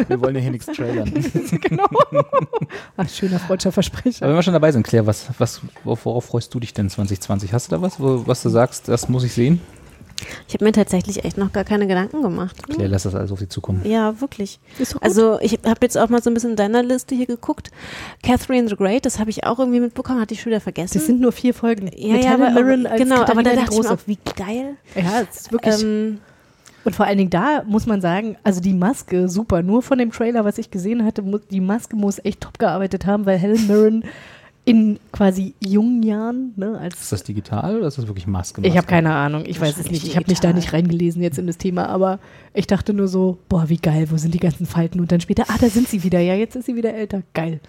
Wir 0.08 0.20
wollen 0.20 0.34
ja 0.36 0.40
hier 0.40 0.50
nichts 0.52 0.66
trailern. 0.66 1.12
genau. 1.62 1.86
Ach, 2.96 3.08
schöner 3.08 3.38
freudscher 3.38 3.69
Aber 3.69 3.74
Versprecher. 3.74 4.28
wenn 4.28 4.34
wir 4.34 4.42
schon 4.42 4.52
dabei 4.52 4.72
sind, 4.72 4.84
Claire, 4.84 5.06
was, 5.06 5.28
was, 5.38 5.60
worauf 5.84 6.24
freust 6.24 6.52
du 6.54 6.60
dich 6.60 6.74
denn 6.74 6.88
2020? 6.90 7.52
Hast 7.52 7.70
du 7.70 7.76
da 7.76 7.82
was, 7.82 7.98
wo, 7.98 8.26
was 8.26 8.42
du 8.42 8.48
sagst, 8.48 8.88
das 8.88 9.08
muss 9.08 9.24
ich 9.24 9.32
sehen? 9.32 9.60
Ich 10.48 10.54
habe 10.54 10.64
mir 10.64 10.72
tatsächlich 10.72 11.24
echt 11.24 11.36
noch 11.36 11.52
gar 11.52 11.64
keine 11.64 11.86
Gedanken 11.86 12.22
gemacht. 12.22 12.56
Claire, 12.69 12.88
lass 12.88 13.04
das 13.04 13.14
alles 13.14 13.32
auf 13.32 13.38
sie 13.38 13.48
zukommen. 13.48 13.82
Ja, 13.84 14.20
wirklich. 14.20 14.60
Ist 14.78 14.94
doch 14.94 15.00
gut. 15.00 15.08
Also 15.08 15.38
ich 15.40 15.54
habe 15.64 15.78
jetzt 15.82 15.96
auch 15.98 16.08
mal 16.08 16.22
so 16.22 16.30
ein 16.30 16.34
bisschen 16.34 16.50
in 16.50 16.56
deiner 16.56 16.82
Liste 16.82 17.14
hier 17.14 17.26
geguckt. 17.26 17.70
Catherine 18.22 18.69
the 18.69 18.76
Great, 18.76 19.06
das 19.06 19.19
habe 19.19 19.30
ich 19.30 19.44
auch 19.44 19.58
irgendwie 19.58 19.80
mitbekommen, 19.80 20.20
hatte 20.20 20.34
ich 20.34 20.40
schon 20.40 20.50
wieder 20.50 20.60
vergessen. 20.60 20.94
das 20.94 21.06
sind 21.06 21.20
nur 21.20 21.32
vier 21.32 21.54
Folgen. 21.54 21.90
ja, 21.96 22.14
Mit 22.14 22.24
ja, 22.24 22.30
Helen 22.30 22.42
aber, 22.42 22.62
Mirren 22.62 22.86
als 22.86 23.00
genau, 23.00 23.22
aber 23.22 23.42
da 23.42 23.54
dachte 23.54 23.72
ich 23.72 23.78
mir 23.78 23.84
Große. 23.84 23.92
auch, 23.94 23.98
wie 24.06 24.19
geil. 24.36 24.76
Ja, 24.94 25.22
es 25.30 25.42
ist 25.42 25.52
wirklich. 25.52 25.82
Ähm, 25.82 26.19
und 26.84 26.96
vor 26.96 27.06
allen 27.06 27.19
Dingen 27.19 27.30
da 27.30 27.62
muss 27.66 27.86
man 27.86 28.00
sagen, 28.00 28.36
also 28.42 28.60
die 28.60 28.74
Maske, 28.74 29.28
super. 29.28 29.62
Nur 29.62 29.82
von 29.82 29.98
dem 29.98 30.10
Trailer, 30.10 30.44
was 30.44 30.58
ich 30.58 30.70
gesehen 30.70 31.04
hatte, 31.04 31.22
die 31.50 31.60
Maske 31.60 31.96
muss 31.96 32.19
echt 32.24 32.40
top 32.40 32.58
gearbeitet 32.58 33.06
haben, 33.06 33.26
weil 33.26 33.38
Helen 33.38 33.66
Mirren 33.66 34.04
in 34.64 35.00
quasi 35.11 35.55
jungen 35.61 36.03
Jahren, 36.05 36.53
ne, 36.56 36.79
als 36.79 37.00
Ist 37.00 37.11
das 37.12 37.25
digital 37.25 37.79
oder 37.79 37.88
ist 37.88 37.99
das 37.99 38.06
wirklich 38.06 38.29
Maske? 38.29 38.61
Ich 38.64 38.76
habe 38.76 38.87
keine 38.87 39.12
Ahnung, 39.12 39.43
ich 39.44 39.61
weiß 39.61 39.76
es 39.76 39.91
nicht. 39.91 40.06
Ich 40.06 40.17
habe 40.17 40.26
mich 40.29 40.38
da 40.38 40.53
nicht 40.53 40.73
reingelesen 40.73 41.20
jetzt 41.20 41.38
in 41.38 41.49
das 41.49 41.59
Thema, 41.59 41.88
aber 41.88 42.20
ich 42.55 42.69
dachte 42.69 42.94
nur 42.94 43.09
so, 43.09 43.38
boah, 43.49 43.69
wie 43.69 43.79
geil, 43.79 44.06
wo 44.11 44.17
sind 44.17 44.35
die 44.35 44.38
ganzen 44.38 44.67
Falten? 44.67 45.00
Und 45.00 45.11
dann 45.11 45.20
später, 45.20 45.44
ah, 45.49 45.56
da 45.61 45.69
sind 45.69 45.88
sie 45.88 46.05
wieder. 46.05 46.20
Ja, 46.20 46.35
jetzt 46.35 46.55
ist 46.55 46.67
sie 46.67 46.76
wieder 46.76 46.94
älter. 46.94 47.23
Geil. 47.35 47.61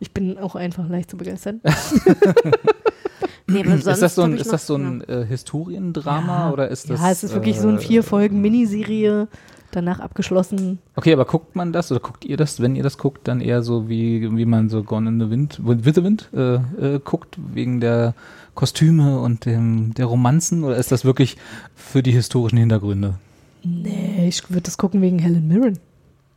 Ich 0.00 0.12
bin 0.12 0.38
auch 0.38 0.54
einfach 0.54 0.88
leicht 0.88 1.10
zu 1.10 1.16
begeistern. 1.18 1.60
nee, 3.46 3.60
Ist 3.62 3.86
das 3.86 4.14
so 4.14 4.22
ein, 4.22 4.36
ist 4.36 4.52
das 4.52 4.66
so 4.66 4.76
ein 4.76 5.02
äh, 5.02 5.24
Historiendrama 5.26 6.46
Ja. 6.48 6.52
oder 6.52 6.68
ist 6.68 6.88
das? 6.90 7.00
ja, 7.00 7.10
es 7.10 7.24
ist 7.24 7.34
wirklich 7.34 7.58
so 7.58 7.68
eine 7.68 7.78
äh, 7.78 7.80
vier 7.80 8.02
Folgen 8.02 8.40
Miniserie, 8.40 9.28
danach 9.76 10.00
abgeschlossen. 10.00 10.78
Okay, 10.96 11.12
aber 11.12 11.24
guckt 11.24 11.54
man 11.54 11.72
das 11.72 11.90
oder 11.92 12.00
guckt 12.00 12.24
ihr 12.24 12.36
das, 12.36 12.60
wenn 12.60 12.74
ihr 12.74 12.82
das 12.82 12.98
guckt, 12.98 13.28
dann 13.28 13.40
eher 13.40 13.62
so 13.62 13.88
wie, 13.88 14.36
wie 14.36 14.46
man 14.46 14.68
so 14.68 14.82
Gone 14.82 15.08
in 15.08 15.20
the 15.20 15.30
Wind, 15.30 15.60
with 15.64 15.94
the 15.94 16.02
Wind 16.02 16.28
äh, 16.34 16.54
äh, 16.94 17.00
guckt, 17.04 17.36
wegen 17.52 17.80
der 17.80 18.14
Kostüme 18.54 19.20
und 19.20 19.44
dem, 19.44 19.94
der 19.94 20.06
Romanzen 20.06 20.64
oder 20.64 20.76
ist 20.76 20.90
das 20.90 21.04
wirklich 21.04 21.36
für 21.74 22.02
die 22.02 22.12
historischen 22.12 22.56
Hintergründe? 22.58 23.14
Nee, 23.62 24.26
ich 24.28 24.48
würde 24.50 24.62
das 24.62 24.78
gucken 24.78 25.02
wegen 25.02 25.18
Helen 25.18 25.46
Mirren. 25.48 25.78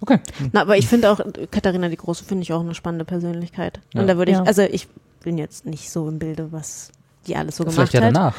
Okay. 0.01 0.19
Na, 0.53 0.61
aber 0.61 0.77
ich 0.77 0.87
finde 0.87 1.11
auch, 1.11 1.19
Katharina 1.51 1.89
die 1.89 1.97
Große 1.97 2.23
finde 2.23 2.43
ich 2.43 2.53
auch 2.53 2.61
eine 2.61 2.73
spannende 2.73 3.05
Persönlichkeit. 3.05 3.79
Ja. 3.93 4.01
Und 4.01 4.07
da 4.07 4.17
würde 4.17 4.31
ich, 4.31 4.37
Ja. 4.37 4.43
also 4.43 4.61
ich 4.61 4.87
bin 5.23 5.37
jetzt 5.37 5.65
nicht 5.65 5.89
so 5.91 6.07
im 6.07 6.19
Bilde, 6.19 6.51
was 6.51 6.91
die 7.27 7.35
alles 7.35 7.57
so 7.57 7.63
Vielleicht 7.63 7.91
gemacht 7.91 7.93
ja 7.93 8.01
hat. 8.01 8.15
danach. 8.15 8.35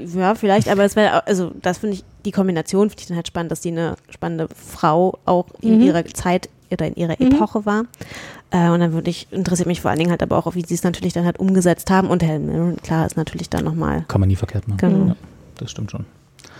Äh, 0.00 0.04
ja, 0.04 0.34
vielleicht, 0.34 0.68
aber 0.68 0.84
es 0.84 0.96
wäre, 0.96 1.26
also 1.26 1.52
das 1.60 1.78
finde 1.78 1.96
ich, 1.96 2.04
die 2.24 2.30
Kombination 2.30 2.88
finde 2.88 3.00
ich 3.02 3.06
dann 3.08 3.16
halt 3.16 3.26
spannend, 3.28 3.52
dass 3.52 3.60
die 3.60 3.70
eine 3.70 3.96
spannende 4.10 4.48
Frau 4.54 5.18
auch 5.26 5.46
in 5.60 5.76
Mhm. 5.76 5.82
ihrer 5.82 6.04
Zeit 6.06 6.48
oder 6.70 6.86
in 6.86 6.94
ihrer 6.94 7.16
Mhm. 7.18 7.32
Epoche 7.32 7.66
war. 7.66 7.84
Äh, 8.50 8.68
und 8.70 8.80
dann 8.80 8.92
würde 8.92 9.10
ich, 9.10 9.26
interessiert 9.32 9.66
mich 9.66 9.80
vor 9.80 9.90
allen 9.90 9.98
Dingen 9.98 10.10
halt 10.10 10.22
aber 10.22 10.38
auch, 10.38 10.54
wie 10.54 10.64
sie 10.64 10.74
es 10.74 10.82
natürlich 10.84 11.12
dann 11.12 11.24
halt 11.24 11.38
umgesetzt 11.38 11.90
haben. 11.90 12.08
Und 12.08 12.22
Helen 12.22 12.46
Mirren, 12.46 12.76
klar, 12.82 13.04
ist 13.06 13.16
natürlich 13.16 13.50
dann 13.50 13.64
nochmal. 13.64 14.04
Kann 14.08 14.20
man 14.20 14.28
nie 14.28 14.36
verkehrt 14.36 14.68
machen. 14.68 14.78
Genau. 14.78 15.06
Ja, 15.08 15.16
das 15.58 15.70
stimmt 15.70 15.90
schon. 15.90 16.04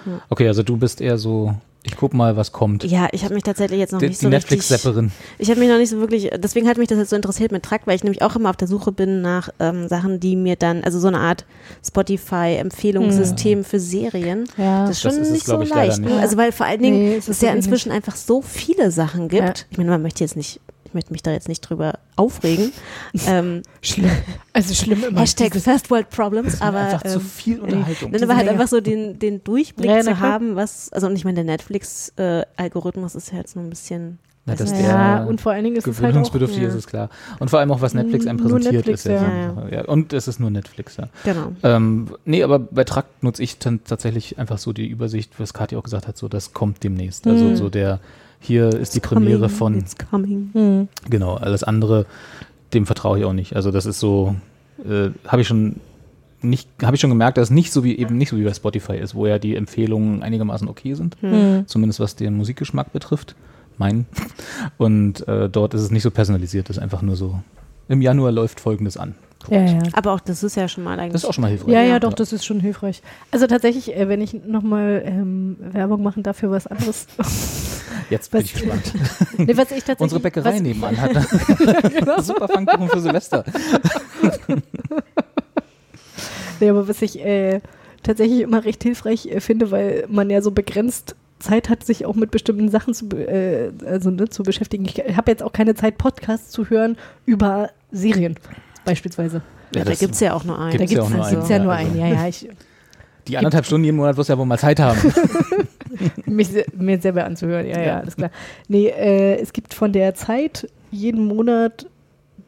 Ja. 0.04 0.20
Okay, 0.30 0.48
also 0.48 0.62
du 0.62 0.76
bist 0.76 1.00
eher 1.00 1.16
so, 1.16 1.54
ich 1.84 1.96
guck 1.96 2.14
mal, 2.14 2.36
was 2.36 2.52
kommt. 2.52 2.84
Ja, 2.84 3.08
ich 3.10 3.24
habe 3.24 3.34
mich 3.34 3.42
tatsächlich 3.42 3.80
jetzt 3.80 3.92
noch 3.92 3.98
die 3.98 4.06
nicht 4.06 4.20
die 4.20 4.26
so 4.26 4.28
richtig. 4.28 4.50
Netflix-Sepperin. 4.50 5.10
Ich 5.38 5.50
habe 5.50 5.58
mich 5.58 5.68
noch 5.68 5.78
nicht 5.78 5.90
so 5.90 5.98
wirklich, 5.98 6.30
deswegen 6.36 6.68
hat 6.68 6.78
mich 6.78 6.88
das 6.88 6.98
jetzt 6.98 7.10
so 7.10 7.16
interessiert 7.16 7.50
mit 7.50 7.64
Track, 7.64 7.82
weil 7.86 7.96
ich 7.96 8.04
nämlich 8.04 8.22
auch 8.22 8.36
immer 8.36 8.50
auf 8.50 8.56
der 8.56 8.68
Suche 8.68 8.92
bin 8.92 9.20
nach 9.20 9.48
ähm, 9.58 9.88
Sachen, 9.88 10.20
die 10.20 10.36
mir 10.36 10.54
dann, 10.54 10.84
also 10.84 11.00
so 11.00 11.08
eine 11.08 11.18
Art 11.18 11.44
Spotify-Empfehlungssystem 11.84 13.64
für 13.64 13.80
Serien. 13.80 14.44
Ja. 14.56 14.86
Das 14.86 14.90
ist 14.96 15.02
schon 15.02 15.10
Das 15.10 15.20
ist 15.20 15.26
es, 15.28 15.32
nicht 15.32 15.46
so 15.46 15.60
ich, 15.60 15.70
leider 15.70 15.86
leicht. 15.86 16.00
Nicht. 16.00 16.12
Also 16.20 16.36
weil 16.36 16.52
vor 16.52 16.66
allen 16.66 16.82
Dingen 16.82 16.98
Nee, 17.02 17.16
ist 17.16 17.28
es 17.28 17.36
es 17.36 17.42
ja 17.42 17.52
inzwischen 17.52 17.90
einfach 17.90 18.14
so 18.16 18.42
viele 18.42 18.90
Sachen 18.90 19.28
gibt. 19.28 19.42
Ja. 19.58 19.64
Ich 19.70 19.78
meine, 19.78 19.90
man 19.90 20.02
möchte 20.02 20.22
jetzt 20.22 20.36
nicht, 20.36 20.60
ich 20.92 20.94
möchte 20.94 21.12
mich 21.12 21.22
da 21.22 21.32
jetzt 21.32 21.48
nicht 21.48 21.62
drüber 21.62 21.94
aufregen. 22.16 22.70
ähm, 23.26 23.62
Schlimm. 23.80 24.10
Also 24.52 24.74
schlimm 24.74 25.02
immer. 25.04 25.20
Hashtag 25.20 25.54
First 25.54 25.90
World 25.90 26.10
Problems, 26.10 26.60
aber 26.60 26.80
einfach 26.80 27.02
zu 27.02 27.14
ähm, 27.14 27.20
viel 27.22 27.60
Unterhaltung. 27.60 28.10
Nein, 28.10 28.22
aber 28.22 28.36
halt 28.36 28.48
einfach 28.48 28.68
so 28.68 28.82
den, 28.82 29.18
den 29.18 29.42
Durchblick 29.42 29.88
Ja, 29.88 30.02
zu 30.02 30.20
haben, 30.20 30.54
was, 30.54 30.92
also 30.92 31.06
und 31.06 31.16
ich 31.16 31.24
meine, 31.24 31.36
der 31.36 31.44
Netflix-Algorithmus 31.44 33.14
ist 33.14 33.32
ja 33.32 33.38
jetzt 33.38 33.56
nur 33.56 33.64
ein 33.64 33.70
bisschen 33.70 34.18
Na, 34.44 34.54
dass 34.54 34.70
ja, 34.72 35.20
der 35.20 35.28
und 35.28 35.40
vor 35.40 35.52
allen 35.52 35.64
Dingen 35.64 35.76
ist 35.76 35.86
es 35.86 35.94
halt 35.94 35.96
auch, 35.96 36.08
gewöhnungsbedürftig 36.08 36.62
ja. 36.62 36.68
ist, 36.68 36.74
ist 36.74 36.88
klar. 36.88 37.08
Und 37.38 37.48
vor 37.48 37.58
allem 37.60 37.72
auch, 37.72 37.80
was 37.80 37.94
Netflix 37.94 38.26
einem 38.26 38.38
präsentiert, 38.38 38.74
Netflix, 38.74 39.06
ist 39.06 39.12
ja, 39.12 39.22
ja. 39.22 39.68
ja. 39.70 39.84
Und 39.86 40.12
es 40.12 40.28
ist 40.28 40.40
nur 40.40 40.50
Netflix, 40.50 40.98
ja. 40.98 41.08
Genau. 41.24 41.52
Ähm, 41.62 42.08
nee, 42.26 42.42
aber 42.42 42.58
bei 42.58 42.84
Trakt 42.84 43.22
nutze 43.22 43.42
ich 43.42 43.58
dann 43.58 43.82
tatsächlich 43.84 44.38
einfach 44.38 44.58
so 44.58 44.74
die 44.74 44.88
Übersicht, 44.88 45.40
was 45.40 45.54
Kathi 45.54 45.76
auch 45.76 45.82
gesagt 45.84 46.06
hat, 46.06 46.18
so 46.18 46.28
das 46.28 46.52
kommt 46.52 46.84
demnächst. 46.84 47.26
Also 47.26 47.44
Mhm. 47.46 47.56
so 47.56 47.70
der, 47.70 48.00
hier 48.42 48.68
ist 48.68 48.94
die 48.94 49.00
Premiere 49.00 49.42
Coming, 49.48 49.56
von, 49.56 49.78
It's 49.78 49.96
coming. 49.96 50.50
Hm. 50.52 50.88
genau, 51.08 51.34
alles 51.36 51.62
andere, 51.62 52.06
dem 52.74 52.86
vertraue 52.86 53.18
ich 53.20 53.24
auch 53.24 53.32
nicht. 53.32 53.54
Also 53.56 53.70
das 53.70 53.86
ist 53.86 54.00
so, 54.00 54.34
äh, 54.84 55.10
habe 55.26 55.42
ich 55.42 55.48
schon 55.48 55.76
nicht, 56.42 56.68
habe 56.82 56.96
ich 56.96 57.00
schon 57.00 57.10
gemerkt, 57.10 57.38
dass 57.38 57.44
es 57.48 57.50
nicht 57.50 57.72
so 57.72 57.84
wie 57.84 57.96
eben 57.96 58.18
nicht 58.18 58.30
so 58.30 58.36
wie 58.36 58.42
bei 58.42 58.52
Spotify 58.52 58.96
ist, 58.96 59.14
wo 59.14 59.26
ja 59.26 59.38
die 59.38 59.54
Empfehlungen 59.54 60.22
einigermaßen 60.24 60.68
okay 60.68 60.94
sind, 60.94 61.16
Hm. 61.20 61.64
zumindest 61.66 62.00
was 62.00 62.16
den 62.16 62.36
Musikgeschmack 62.36 62.92
betrifft. 62.92 63.36
Mein. 63.78 64.06
Und 64.76 65.26
äh, 65.28 65.48
dort 65.48 65.72
ist 65.74 65.82
es 65.82 65.90
nicht 65.90 66.02
so 66.02 66.10
personalisiert, 66.10 66.68
es 66.68 66.76
ist 66.76 66.82
einfach 66.82 67.00
nur 67.02 67.16
so. 67.16 67.40
Im 67.88 68.02
Januar 68.02 68.32
läuft 68.32 68.60
folgendes 68.60 68.96
an. 68.96 69.14
Ja, 69.48 69.62
ja. 69.64 69.78
Aber 69.92 70.12
auch 70.12 70.20
das 70.20 70.42
ist 70.42 70.56
ja 70.56 70.68
schon 70.68 70.84
mal 70.84 70.98
eigentlich. 70.98 71.12
Das 71.14 71.24
ist 71.24 71.28
auch 71.28 71.32
schon 71.32 71.42
mal 71.42 71.48
hilfreich. 71.48 71.72
Ja, 71.72 71.82
ja, 71.82 71.98
doch, 71.98 72.12
das 72.12 72.32
ist 72.32 72.44
schon 72.44 72.60
hilfreich. 72.60 73.02
Also 73.30 73.46
tatsächlich, 73.46 73.96
äh, 73.96 74.08
wenn 74.08 74.20
ich 74.20 74.34
nochmal 74.46 75.02
ähm, 75.04 75.56
Werbung 75.58 76.02
machen 76.02 76.22
darf 76.22 76.38
für 76.38 76.50
was 76.50 76.66
anderes. 76.66 77.06
Jetzt 78.10 78.30
bin 78.30 78.40
Was- 78.40 78.46
ich 78.46 78.54
gespannt. 78.54 78.92
nee, 79.38 79.56
was 79.56 79.70
ich 79.70 79.82
Unsere 79.98 80.20
Bäckerei 80.20 80.54
was, 80.54 80.60
nebenan 80.60 81.00
hat 81.00 81.12
super 82.24 82.48
Pfannkuchen 82.48 82.88
für 82.88 83.00
Silvester. 83.00 83.44
Nee, 86.60 86.70
aber 86.70 86.88
was 86.88 87.02
ich 87.02 87.18
äh, 87.24 87.60
tatsächlich 88.02 88.40
immer 88.40 88.64
recht 88.64 88.82
hilfreich 88.82 89.26
äh, 89.26 89.40
finde, 89.40 89.70
weil 89.70 90.04
man 90.08 90.30
ja 90.30 90.42
so 90.42 90.50
begrenzt 90.50 91.16
Zeit 91.38 91.68
hat, 91.68 91.84
sich 91.84 92.06
auch 92.06 92.14
mit 92.14 92.30
bestimmten 92.30 92.68
Sachen 92.68 92.94
zu, 92.94 93.08
äh, 93.10 93.72
also, 93.84 94.10
ne, 94.10 94.28
zu 94.28 94.42
beschäftigen. 94.44 94.84
Ich 94.84 94.98
habe 95.16 95.30
jetzt 95.30 95.42
auch 95.42 95.52
keine 95.52 95.74
Zeit, 95.74 95.98
Podcasts 95.98 96.50
zu 96.50 96.70
hören 96.70 96.96
über 97.26 97.70
Serien 97.90 98.36
beispielsweise. 98.84 99.42
Ja, 99.74 99.84
da 99.84 99.94
gibt 99.94 100.14
es 100.14 100.20
ja 100.20 100.34
auch 100.34 100.44
nur 100.44 100.58
einen. 100.58 100.78
Da 100.78 100.84
Gibt's 100.84 100.92
ja 100.92 101.02
gibt 101.02 101.42
es 101.42 101.48
ja 101.48 101.56
ja, 101.56 101.62
nur 101.62 101.72
also. 101.72 101.90
einen. 101.90 101.98
Ja, 101.98 102.06
ja, 102.06 102.28
ich, 102.28 102.48
Die 103.26 103.36
anderthalb 103.36 103.66
Stunden 103.66 103.84
jeden 103.84 103.96
Monat 103.96 104.16
wirst 104.16 104.28
du 104.28 104.34
ja 104.34 104.38
wohl 104.38 104.46
mal 104.46 104.58
Zeit 104.58 104.78
haben. 104.80 104.98
mich 106.26 106.48
mir 106.76 107.00
selber 107.00 107.24
anzuhören. 107.24 107.66
Ja, 107.66 107.80
ja, 107.80 107.98
alles 108.00 108.16
klar. 108.16 108.30
Nee, 108.68 108.88
äh, 108.88 109.40
es 109.40 109.52
gibt 109.52 109.74
von 109.74 109.92
der 109.92 110.14
Zeit 110.14 110.68
jeden 110.90 111.26
Monat 111.26 111.86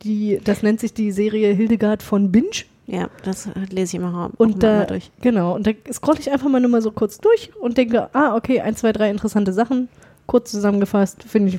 die, 0.02 0.40
das 0.44 0.62
nennt 0.62 0.80
sich 0.80 0.92
die 0.92 1.12
Serie 1.12 1.52
Hildegard 1.54 2.02
von 2.02 2.30
Binge. 2.30 2.64
Ja, 2.86 3.08
das 3.22 3.48
lese 3.70 3.96
ich 3.96 4.02
immer, 4.02 4.30
Und 4.36 4.62
da, 4.62 4.84
durch. 4.84 5.10
genau, 5.22 5.54
und 5.54 5.66
da 5.66 5.70
scroll 5.90 6.16
ich 6.18 6.30
einfach 6.30 6.50
mal 6.50 6.60
nur 6.60 6.70
mal 6.70 6.82
so 6.82 6.90
kurz 6.90 7.18
durch 7.18 7.50
und 7.58 7.78
denke, 7.78 8.14
ah, 8.14 8.36
okay, 8.36 8.60
ein, 8.60 8.76
zwei, 8.76 8.92
drei 8.92 9.08
interessante 9.10 9.54
Sachen, 9.54 9.88
kurz 10.26 10.50
zusammengefasst, 10.50 11.22
finde 11.22 11.48
ich 11.48 11.58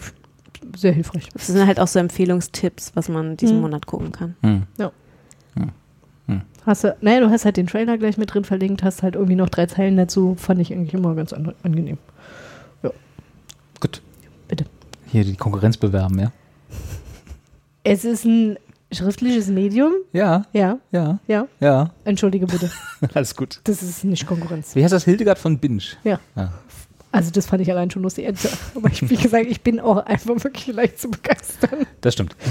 sehr 0.77 0.92
hilfreich. 0.92 1.30
Das 1.34 1.48
sind 1.48 1.65
halt 1.65 1.80
auch 1.80 1.88
so 1.88 1.98
Empfehlungstipps, 1.98 2.92
was 2.94 3.10
man 3.10 3.38
diesen 3.38 3.56
Hm. 3.56 3.62
Monat 3.62 3.88
gucken 3.88 4.12
kann. 4.12 4.36
Hm. 4.44 4.63
Hast 6.65 6.84
du, 6.84 6.95
naja, 7.01 7.19
du 7.19 7.29
hast 7.29 7.45
halt 7.45 7.57
den 7.57 7.67
Trailer 7.67 7.98
gleich 7.98 8.17
mit 8.17 8.34
drin 8.34 8.43
verlinkt, 8.43 8.84
hast 8.84 9.03
halt 9.03 9.15
irgendwie 9.15 9.36
noch 9.36 9.50
drei 9.50 9.65
Zeilen 9.67 9.98
dazu, 9.98 10.36
fand 10.38 10.60
ich 10.62 10.74
eigentlich 10.74 10.93
immer 10.93 11.13
ganz 11.15 11.31
an, 11.34 11.53
angenehm. 11.63 11.98
Gut. 13.81 14.01
Bitte. 14.48 14.65
Hier 15.07 15.24
die 15.25 15.36
Konkurrenz 15.36 15.75
bewerben, 15.77 16.17
ja? 16.17 16.31
Es 17.84 18.05
ist 18.05 18.24
ein 18.25 18.57
schriftliches 18.91 19.48
Medium, 19.48 19.91
Ja, 20.13 20.45
ja, 20.53 20.79
ja, 20.91 21.19
ja, 21.27 21.48
ja. 21.60 21.91
entschuldige 22.05 22.48
bitte, 22.48 22.72
Alles 23.13 23.36
gut. 23.36 23.60
das 23.65 23.84
ist 23.84 24.03
nicht 24.05 24.25
Konkurrenz. 24.25 24.74
Wie 24.75 24.84
heißt 24.84 24.93
das? 24.93 25.03
Hildegard 25.03 25.38
von 25.38 25.60
Binge. 25.60 25.84
Ja. 26.03 26.19
Ja. 26.36 26.53
Also 27.12 27.31
das 27.31 27.45
fand 27.45 27.62
ich 27.62 27.72
allein 27.72 27.91
schon 27.91 28.01
lustig. 28.03 28.27
Aber 28.75 28.89
ich, 28.89 29.07
wie 29.10 29.15
gesagt, 29.22 29.45
ich 29.48 29.62
bin 29.62 29.79
auch 29.79 29.98
einfach 30.05 30.36
wirklich 30.43 30.67
leicht 30.67 31.00
zu 31.00 31.10
begeistern. 31.12 31.86
Das 32.01 32.13
stimmt. 32.13 32.36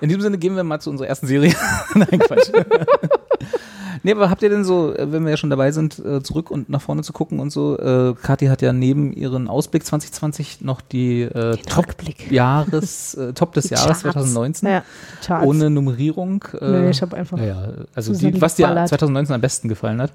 In 0.00 0.08
diesem 0.08 0.22
Sinne 0.22 0.38
gehen 0.38 0.54
wir 0.56 0.64
mal 0.64 0.80
zu 0.80 0.90
unserer 0.90 1.08
ersten 1.08 1.26
Serie. 1.26 1.54
Nein, 1.94 2.18
Quatsch. 2.20 2.50
nee, 4.02 4.12
aber 4.12 4.30
habt 4.30 4.42
ihr 4.42 4.48
denn 4.48 4.64
so, 4.64 4.94
äh, 4.94 5.10
wenn 5.12 5.24
wir 5.24 5.30
ja 5.30 5.36
schon 5.36 5.50
dabei 5.50 5.72
sind, 5.72 5.98
äh, 5.98 6.22
zurück 6.22 6.50
und 6.50 6.68
nach 6.68 6.80
vorne 6.80 7.02
zu 7.02 7.12
gucken 7.12 7.40
und 7.40 7.50
so, 7.50 7.78
äh, 7.78 8.14
Kathi 8.22 8.46
hat 8.46 8.62
ja 8.62 8.72
neben 8.72 9.12
ihren 9.12 9.48
Ausblick 9.48 9.84
2020 9.84 10.60
noch 10.60 10.80
die 10.80 11.22
äh, 11.22 11.56
Top. 11.68 11.86
Jahres, 12.30 13.14
äh, 13.14 13.32
Top 13.32 13.52
des 13.54 13.68
Die 13.68 13.74
Jahres 13.74 13.86
Charts. 14.02 14.02
2019 14.02 14.68
Ja, 14.68 14.82
Charts. 15.24 15.46
ohne 15.46 15.70
Nummerierung. 15.70 16.44
Äh, 16.60 16.68
Nee, 16.68 16.90
ich 16.90 17.02
habe 17.02 17.16
einfach. 17.16 17.38
ja, 17.38 17.68
also 17.94 18.12
die, 18.14 18.40
was 18.40 18.54
dir 18.54 18.68
geballert. 18.68 18.88
2019 18.88 19.34
am 19.34 19.40
besten 19.40 19.68
gefallen 19.68 20.00
hat. 20.00 20.12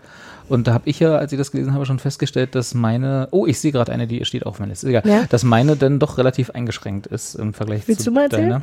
Und 0.49 0.67
da 0.67 0.73
habe 0.73 0.89
ich 0.89 0.99
ja, 0.99 1.15
als 1.15 1.31
ich 1.31 1.37
das 1.37 1.51
gelesen 1.51 1.73
habe, 1.73 1.85
schon 1.85 1.99
festgestellt, 1.99 2.53
dass 2.55 2.73
meine, 2.73 3.27
oh, 3.31 3.45
ich 3.45 3.59
sehe 3.59 3.71
gerade 3.71 3.91
eine, 3.93 4.07
die 4.07 4.25
steht 4.25 4.45
auf 4.45 4.59
meiner 4.59 4.69
Liste, 4.71 4.89
egal, 4.89 5.03
Ja. 5.05 5.23
dass 5.29 5.43
meine 5.43 5.75
dann 5.77 5.99
doch 5.99 6.17
relativ 6.17 6.49
eingeschränkt 6.51 7.07
ist 7.07 7.35
im 7.35 7.53
Vergleich 7.53 7.87
Willst 7.87 8.01
zu 8.03 8.09
du 8.09 8.15
mal 8.15 8.23
erzählen? 8.25 8.49
deiner. 8.49 8.61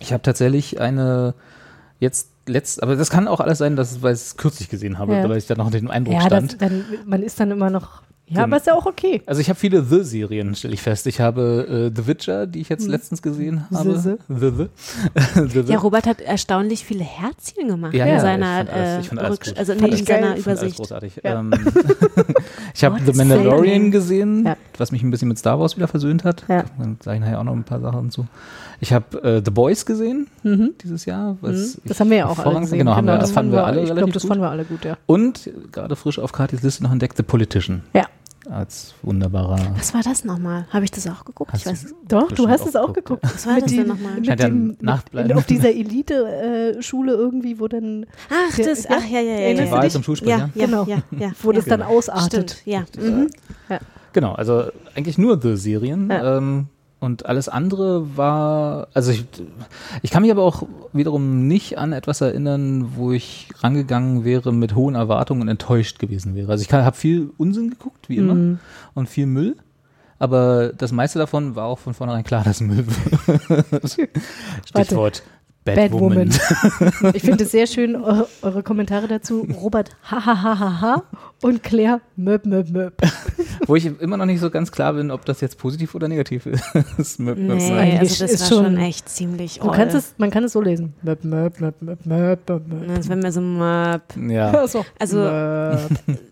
Ich 0.00 0.12
habe 0.12 0.22
tatsächlich 0.22 0.80
eine 0.80 1.34
jetzt 2.00 2.30
letzt, 2.46 2.82
aber 2.82 2.96
das 2.96 3.10
kann 3.10 3.28
auch 3.28 3.38
alles 3.40 3.58
sein, 3.58 3.76
dass 3.76 4.02
weil 4.02 4.14
ich 4.14 4.20
es 4.20 4.36
kürzlich 4.36 4.68
gesehen 4.68 4.98
habe, 4.98 5.14
Ja. 5.14 5.28
weil 5.28 5.36
ich 5.38 5.46
da 5.46 5.54
noch 5.54 5.70
den 5.70 5.88
Eindruck 5.90 6.14
Ja, 6.14 6.28
das, 6.28 6.44
stand. 6.52 6.62
dann, 6.62 6.84
man 7.06 7.22
ist 7.22 7.38
dann 7.38 7.50
immer 7.50 7.70
noch. 7.70 8.02
Ja, 8.32 8.44
aber 8.44 8.58
ist 8.58 8.66
ja 8.68 8.74
auch 8.74 8.86
okay. 8.86 9.22
Also 9.26 9.40
ich 9.40 9.48
habe 9.48 9.58
viele 9.58 9.82
The-Serien, 9.82 10.54
stelle 10.54 10.72
ich 10.74 10.82
fest. 10.82 11.08
Ich 11.08 11.20
habe 11.20 11.90
äh, 11.92 11.96
The 11.96 12.06
Witcher, 12.06 12.46
die 12.46 12.60
ich 12.60 12.68
jetzt 12.68 12.86
letztens 12.86 13.22
gesehen 13.22 13.66
habe. 13.72 13.98
The, 13.98 14.14
The, 14.28 14.68
The. 15.50 15.62
The. 15.66 15.72
Ja, 15.72 15.78
Robert 15.80 16.06
hat 16.06 16.20
erstaunlich 16.20 16.84
viele 16.84 17.02
Herzchen 17.02 17.66
gemacht 17.66 17.92
Ja, 17.92 18.04
in 18.06 18.12
ja, 18.12 18.20
seiner 18.20 18.60
ich 18.62 18.68
fand 18.68 18.70
alles- 18.70 18.96
äh, 18.96 19.00
ich 19.00 19.08
fand 19.08 19.20
alles 19.20 19.38
Rücksch- 19.40 19.48
gut. 19.48 19.58
also 19.58 19.74
nee, 19.74 19.88
ich 19.88 20.00
in 20.00 20.06
seiner 20.06 20.36
Übersicht. 20.36 20.76
großartig. 20.76 21.20
Ja. 21.24 21.40
Ähm, 21.40 21.52
ich 22.74 22.84
habe 22.84 23.00
The 23.04 23.12
Mandalorian 23.12 23.90
gesehen, 23.90 24.46
Ja. 24.46 24.56
Was 24.80 24.90
mich 24.92 25.02
ein 25.02 25.10
bisschen 25.10 25.28
mit 25.28 25.38
Star 25.38 25.60
Wars 25.60 25.76
wieder 25.76 25.86
versöhnt 25.88 26.24
hat. 26.24 26.44
Ja. 26.48 26.64
Dann 26.78 26.96
sage 27.02 27.16
ich 27.18 27.20
nachher 27.22 27.38
auch 27.38 27.44
noch 27.44 27.52
ein 27.52 27.64
paar 27.64 27.80
Sachen 27.80 28.10
zu. 28.10 28.26
Ich 28.80 28.92
habe 28.92 29.22
äh, 29.22 29.42
The 29.44 29.50
Boys 29.50 29.86
gesehen 29.86 30.26
Mhm. 30.42 30.70
dieses 30.82 31.04
Jahr. 31.04 31.36
Was 31.42 31.76
Mhm. 31.76 31.80
Das 31.84 32.00
haben 32.00 32.10
wir 32.10 32.16
ja 32.18 32.26
auch 32.26 32.38
alle 32.38 32.60
gesehen. 32.60 32.78
Genau, 32.78 32.96
haben 32.96 33.06
wir, 33.06 33.18
das 33.18 33.30
fanden 33.30 33.52
wir 33.52 33.64
alle 33.64 33.82
Ich 33.82 33.94
glaube, 33.94 34.10
das 34.12 34.22
gut. 34.22 34.28
fanden 34.28 34.42
wir 34.42 34.50
alle 34.50 34.64
gut, 34.64 34.84
ja. 34.84 34.96
Und 35.06 35.50
gerade 35.70 35.94
frisch 35.96 36.18
auf 36.18 36.32
Katis 36.32 36.62
Liste 36.62 36.82
noch 36.82 36.90
entdeckt 36.92 37.16
The 37.16 37.22
Politician 37.22 37.82
Ja. 37.92 38.06
als 38.50 38.94
wunderbarer. 39.02 39.58
Was 39.76 39.92
war 39.94 40.02
das 40.02 40.24
nochmal? 40.24 40.66
Habe 40.70 40.84
ich 40.84 40.90
das 40.90 41.06
auch 41.06 41.24
geguckt? 41.24 41.52
Hast 41.52 41.60
ich 41.66 41.72
weiß. 41.72 41.94
Doch, 42.08 42.32
du 42.32 42.48
hast 42.48 42.66
es 42.66 42.74
auch 42.74 42.92
geguckt. 42.94 43.22
Was 43.22 43.46
war 43.46 43.54
Mit 43.56 43.64
das 43.64 43.72
denn 43.72 43.86
nochmal? 43.86 44.14
Mit 44.18 44.40
dem, 44.40 44.76
mit, 45.12 45.32
auf 45.34 45.44
dieser 45.46 45.70
Elite-Schule 45.70 47.12
irgendwie, 47.12 47.60
wo 47.60 47.68
dann, 47.68 48.06
Ach, 48.30 48.56
das, 48.56 48.84
ja. 48.84 48.90
ach 48.98 49.04
ja, 49.08 49.20
ja, 49.20 49.50
ja. 49.50 49.64
Du 49.64 49.70
Wahl 49.70 49.90
zum 49.90 50.02
Schulsprecher. 50.02 50.38
Ja, 50.38 50.50
ja, 50.54 50.66
Genau. 50.66 50.84
ja, 50.86 51.02
ja. 51.18 51.32
wo 51.42 51.50
ja. 51.52 51.56
das 51.56 51.66
dann 51.66 51.82
ausartet. 51.82 52.62
Stimmt, 52.62 52.66
ja. 53.68 53.78
Genau, 54.12 54.32
also 54.32 54.64
eigentlich 54.94 55.18
nur 55.18 55.40
The-Serien. 55.40 56.10
Ja. 56.10 56.36
Ähm, 56.38 56.66
und 56.98 57.24
alles 57.24 57.48
andere 57.48 58.16
war, 58.16 58.88
also 58.92 59.10
ich, 59.10 59.24
ich 60.02 60.10
kann 60.10 60.20
mich 60.22 60.30
aber 60.30 60.42
auch 60.42 60.64
wiederum 60.92 61.48
nicht 61.48 61.78
an 61.78 61.94
etwas 61.94 62.20
erinnern, 62.20 62.92
wo 62.94 63.10
ich 63.12 63.48
rangegangen 63.60 64.24
wäre 64.24 64.52
mit 64.52 64.74
hohen 64.74 64.94
Erwartungen 64.96 65.40
und 65.42 65.48
enttäuscht 65.48 65.98
gewesen 65.98 66.34
wäre. 66.34 66.52
Also 66.52 66.62
ich 66.62 66.70
habe 66.70 66.94
viel 66.96 67.30
Unsinn 67.38 67.70
geguckt, 67.70 68.10
wie 68.10 68.16
immer, 68.16 68.34
Mhm. 68.34 68.58
und 68.94 69.08
viel 69.08 69.24
Müll. 69.26 69.56
Aber 70.18 70.74
das 70.76 70.92
meiste 70.92 71.18
davon 71.18 71.56
war 71.56 71.64
auch 71.64 71.78
von 71.78 71.94
vornherein 71.94 72.24
klar, 72.24 72.44
dass 72.44 72.60
Müll 72.60 72.84
war. 73.48 73.80
Stichwort 74.66 75.22
Bad, 75.76 75.90
Bad 75.90 76.00
Woman. 76.00 76.30
Woman. 76.80 77.12
Ich 77.14 77.22
finde 77.22 77.44
es 77.44 77.50
sehr 77.50 77.66
schön, 77.66 77.96
eure, 77.96 78.28
eure 78.42 78.62
Kommentare 78.62 79.08
dazu. 79.08 79.46
Robert, 79.60 79.90
hahaha, 80.02 81.02
und 81.42 81.62
Claire, 81.62 82.00
möb, 82.16 82.44
möb, 82.46 82.70
möb. 82.70 82.94
Wo 83.66 83.76
ich 83.76 83.86
immer 84.00 84.16
noch 84.16 84.26
nicht 84.26 84.40
so 84.40 84.50
ganz 84.50 84.70
klar 84.72 84.92
bin, 84.94 85.10
ob 85.10 85.24
das 85.24 85.40
jetzt 85.40 85.56
positiv 85.58 85.94
oder 85.94 86.08
negativ 86.08 86.46
ist. 86.46 86.70
Möp, 87.20 87.38
möp, 87.38 87.56
Nee, 87.58 87.98
also 87.98 88.24
das 88.24 88.32
ist 88.32 88.40
war 88.42 88.48
schon- 88.48 88.64
schon 88.66 88.76
echt 88.78 89.08
ziemlich 89.08 89.58
Du 89.60 89.70
kannst 89.70 89.94
es, 89.94 90.14
man 90.18 90.30
kann 90.30 90.44
es 90.44 90.52
so 90.52 90.60
lesen. 90.60 90.94
Möb, 91.02 91.24
möb, 91.24 91.60
möb, 91.60 91.80
möb, 91.80 92.06
möb, 92.06 92.48
möb, 92.48 92.68
möb. 92.68 92.96
Das 92.96 93.08
wäre 93.08 93.18
mir 93.18 93.32
so 93.32 93.40
Möp. 93.40 94.02
Ja. 94.28 94.66
So. 94.68 94.84
Also- 94.98 95.18
Möb. 95.18 95.80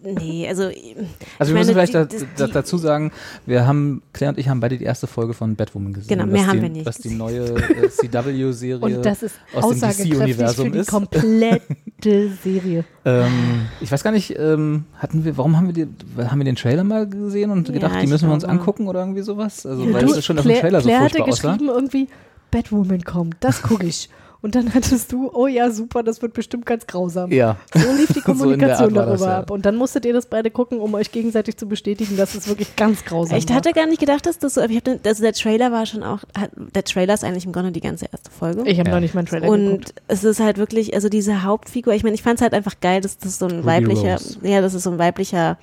Nee, 0.02 0.46
also. 0.48 0.64
Also 0.64 0.72
ich 0.74 1.48
wir 1.48 1.54
müssen 1.54 1.72
vielleicht 1.72 1.92
die- 1.94 1.98
da, 1.98 2.04
die- 2.04 2.26
da, 2.36 2.46
die- 2.46 2.52
dazu 2.52 2.76
sagen, 2.78 3.12
wir 3.46 3.66
haben, 3.66 4.02
Claire 4.12 4.32
und 4.34 4.38
ich 4.38 4.48
haben 4.48 4.60
beide 4.60 4.76
die 4.78 4.84
erste 4.84 5.06
Folge 5.06 5.32
von 5.34 5.54
Batwoman 5.56 5.92
gesehen. 5.92 6.08
Genau, 6.08 6.26
mehr 6.26 6.46
haben 6.46 6.56
die, 6.56 6.62
wir 6.62 6.68
nicht 6.70 6.86
Was 6.86 6.98
die 6.98 7.10
neue 7.14 7.44
äh, 7.44 7.88
CW-Serie 7.88 8.78
Und 8.96 9.06
das 9.06 9.22
ist 9.32 9.38
aus 9.64 9.78
dem 9.78 10.10
DC-Universum 10.10 10.72
die 10.72 10.78
ist. 10.78 10.90
komplette 10.90 12.30
Serie. 12.42 12.84
Ähm, 13.04 13.66
ich 13.80 13.90
weiß 13.90 14.02
gar 14.04 14.10
nicht, 14.12 14.38
ähm, 14.38 14.84
hatten 14.96 15.24
wir, 15.24 15.36
warum 15.36 15.56
haben 15.56 15.66
wir, 15.66 15.72
die, 15.86 15.88
haben 16.24 16.38
wir 16.38 16.44
den 16.44 16.56
Trailer 16.56 16.84
mal 16.84 17.08
gesehen 17.08 17.50
und 17.50 17.68
Ja, 17.68 17.74
gedacht, 17.74 17.96
die 18.00 18.04
ich 18.04 18.10
müssen 18.10 18.28
wir 18.28 18.34
uns 18.34 18.44
angucken 18.44 18.86
oder 18.88 19.00
irgendwie 19.00 19.22
sowas? 19.22 19.64
Also, 19.66 19.84
Ja, 19.84 19.92
weil 19.94 20.06
du, 20.06 20.12
es 20.14 20.24
schon 20.24 20.38
auf 20.38 20.44
dem 20.44 20.48
Claire, 20.50 20.60
Trailer 20.62 20.80
so 20.80 20.88
Claire 20.88 21.04
hatte 21.04 21.16
furchtbar 21.18 21.32
aussah. 21.32 21.52
geschrieben 21.52 21.70
irgendwie, 21.74 22.08
Batwoman 22.50 23.02
kommt, 23.02 23.36
das 23.40 23.62
gucke 23.62 23.86
ich. 23.86 24.08
Und 24.40 24.54
dann 24.54 24.72
hattest 24.72 25.10
du, 25.10 25.30
oh 25.34 25.48
ja, 25.48 25.68
super, 25.70 26.04
das 26.04 26.22
wird 26.22 26.32
bestimmt 26.32 26.64
ganz 26.64 26.86
grausam. 26.86 27.32
Ja. 27.32 27.56
So 27.74 27.90
lief 27.92 28.06
die 28.08 28.14
So 28.20 28.20
Kommunikation 28.22 28.94
war 28.94 29.06
darüber 29.06 29.12
das, 29.12 29.20
ja. 29.22 29.38
ab. 29.40 29.50
Und 29.50 29.66
dann 29.66 29.74
musstet 29.74 30.04
ihr 30.06 30.12
das 30.12 30.26
beide 30.26 30.50
gucken, 30.52 30.78
um 30.78 30.94
euch 30.94 31.10
gegenseitig 31.10 31.56
zu 31.56 31.66
bestätigen, 31.66 32.16
dass 32.16 32.36
es 32.36 32.46
wirklich 32.46 32.76
ganz 32.76 33.04
grausam 33.04 33.36
Ich 33.36 33.48
war. 33.48 33.56
hatte 33.56 33.72
gar 33.72 33.86
nicht 33.86 33.98
gedacht, 33.98 34.26
dass 34.26 34.38
das 34.38 34.54
so, 34.54 34.62
hab, 34.62 34.68
den- 34.84 35.00
also 35.04 35.22
der 35.24 35.32
Trailer 35.32 35.72
war 35.72 35.86
schon 35.86 36.04
auch, 36.04 36.20
hat, 36.38 36.50
der 36.54 36.84
Trailer 36.84 37.14
ist 37.14 37.24
eigentlich 37.24 37.46
im 37.46 37.52
Grunde 37.52 37.72
die 37.72 37.80
ganze 37.80 38.06
erste 38.12 38.30
Folge. 38.30 38.62
Ich 38.66 38.78
habe 38.78 38.88
Ja. 38.90 38.94
noch 38.94 39.00
nicht 39.00 39.14
meinen 39.14 39.26
Trailer 39.26 39.48
und 39.48 39.64
geguckt. 39.66 39.94
es 40.06 40.22
ist 40.22 40.38
halt 40.38 40.56
wirklich, 40.58 40.94
also 40.94 41.08
diese 41.08 41.42
Hauptfigur, 41.42 41.92
ich 41.94 42.04
meine, 42.04 42.14
ich 42.14 42.22
fand 42.22 42.36
es 42.36 42.42
halt 42.42 42.54
einfach 42.54 42.78
geil, 42.80 43.00
dass 43.00 43.18
das 43.18 43.38
so 43.40 43.46
ein 43.46 43.50
Ruby 43.56 43.66
weiblicher, 43.66 44.12
Rose. 44.18 44.38
ja, 44.42 44.60
dass 44.60 44.72
es 44.74 44.84
so 44.84 44.90
ein 44.90 44.98
weiblicher 44.98 45.58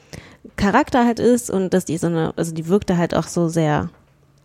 Charakter 0.57 1.05
halt 1.05 1.19
ist 1.19 1.49
und 1.49 1.73
dass 1.73 1.85
die 1.85 1.97
so 1.97 2.07
eine, 2.07 2.33
also 2.35 2.53
die 2.53 2.67
wirkte 2.67 2.97
halt 2.97 3.15
auch 3.15 3.27
so 3.27 3.47
sehr 3.47 3.89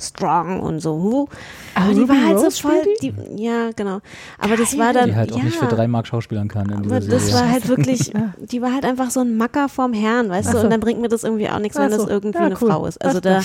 strong 0.01 0.61
und 0.61 0.81
so, 0.81 1.29
aber 1.75 1.95
die 1.95 2.09
war 2.09 2.17
halt 2.27 2.37
Rose 2.39 2.51
so 2.51 2.69
voll, 2.69 2.83
die, 3.03 3.13
ja, 3.37 3.71
genau. 3.77 4.01
Aber 4.39 4.57
das 4.57 4.77
war 4.79 4.93
dann, 4.93 5.11
Die 5.11 5.15
halt 5.17 5.33
auch 5.33 5.39
ja, 5.39 5.45
nicht 5.45 5.57
für 5.57 5.67
drei 5.67 5.87
Mark 5.89 6.07
schauspielern 6.07 6.49
kann 6.49 6.69
in 6.71 6.75
aber 6.75 7.01
das 7.01 7.27
Serie. 7.27 7.35
war 7.35 7.49
halt 7.51 7.69
wirklich, 7.69 8.13
die 8.51 8.63
war 8.63 8.73
halt 8.75 8.85
einfach 8.85 9.11
so 9.11 9.21
ein 9.21 9.37
Macker 9.37 9.69
vorm 9.69 9.93
Herrn, 9.93 10.29
weißt 10.29 10.49
Ach 10.49 10.53
du, 10.53 10.59
so. 10.59 10.65
und 10.65 10.71
dann 10.71 10.81
bringt 10.81 11.01
mir 11.01 11.09
das 11.09 11.25
irgendwie 11.25 11.49
auch 11.49 11.59
nichts, 11.59 11.79
wenn 11.79 11.91
so. 11.91 11.99
das 11.99 12.09
irgendwie 12.09 12.39
Ja, 12.39 12.45
eine 12.47 12.57
cool. 12.61 12.71
Frau 12.71 12.87
ist. 12.87 13.05
Also 13.05 13.21
da, 13.21 13.43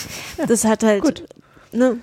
das 0.47 0.65
hat 0.65 0.83
halt, 0.83 1.03
Gut. 1.03 1.24
ne, 1.71 1.97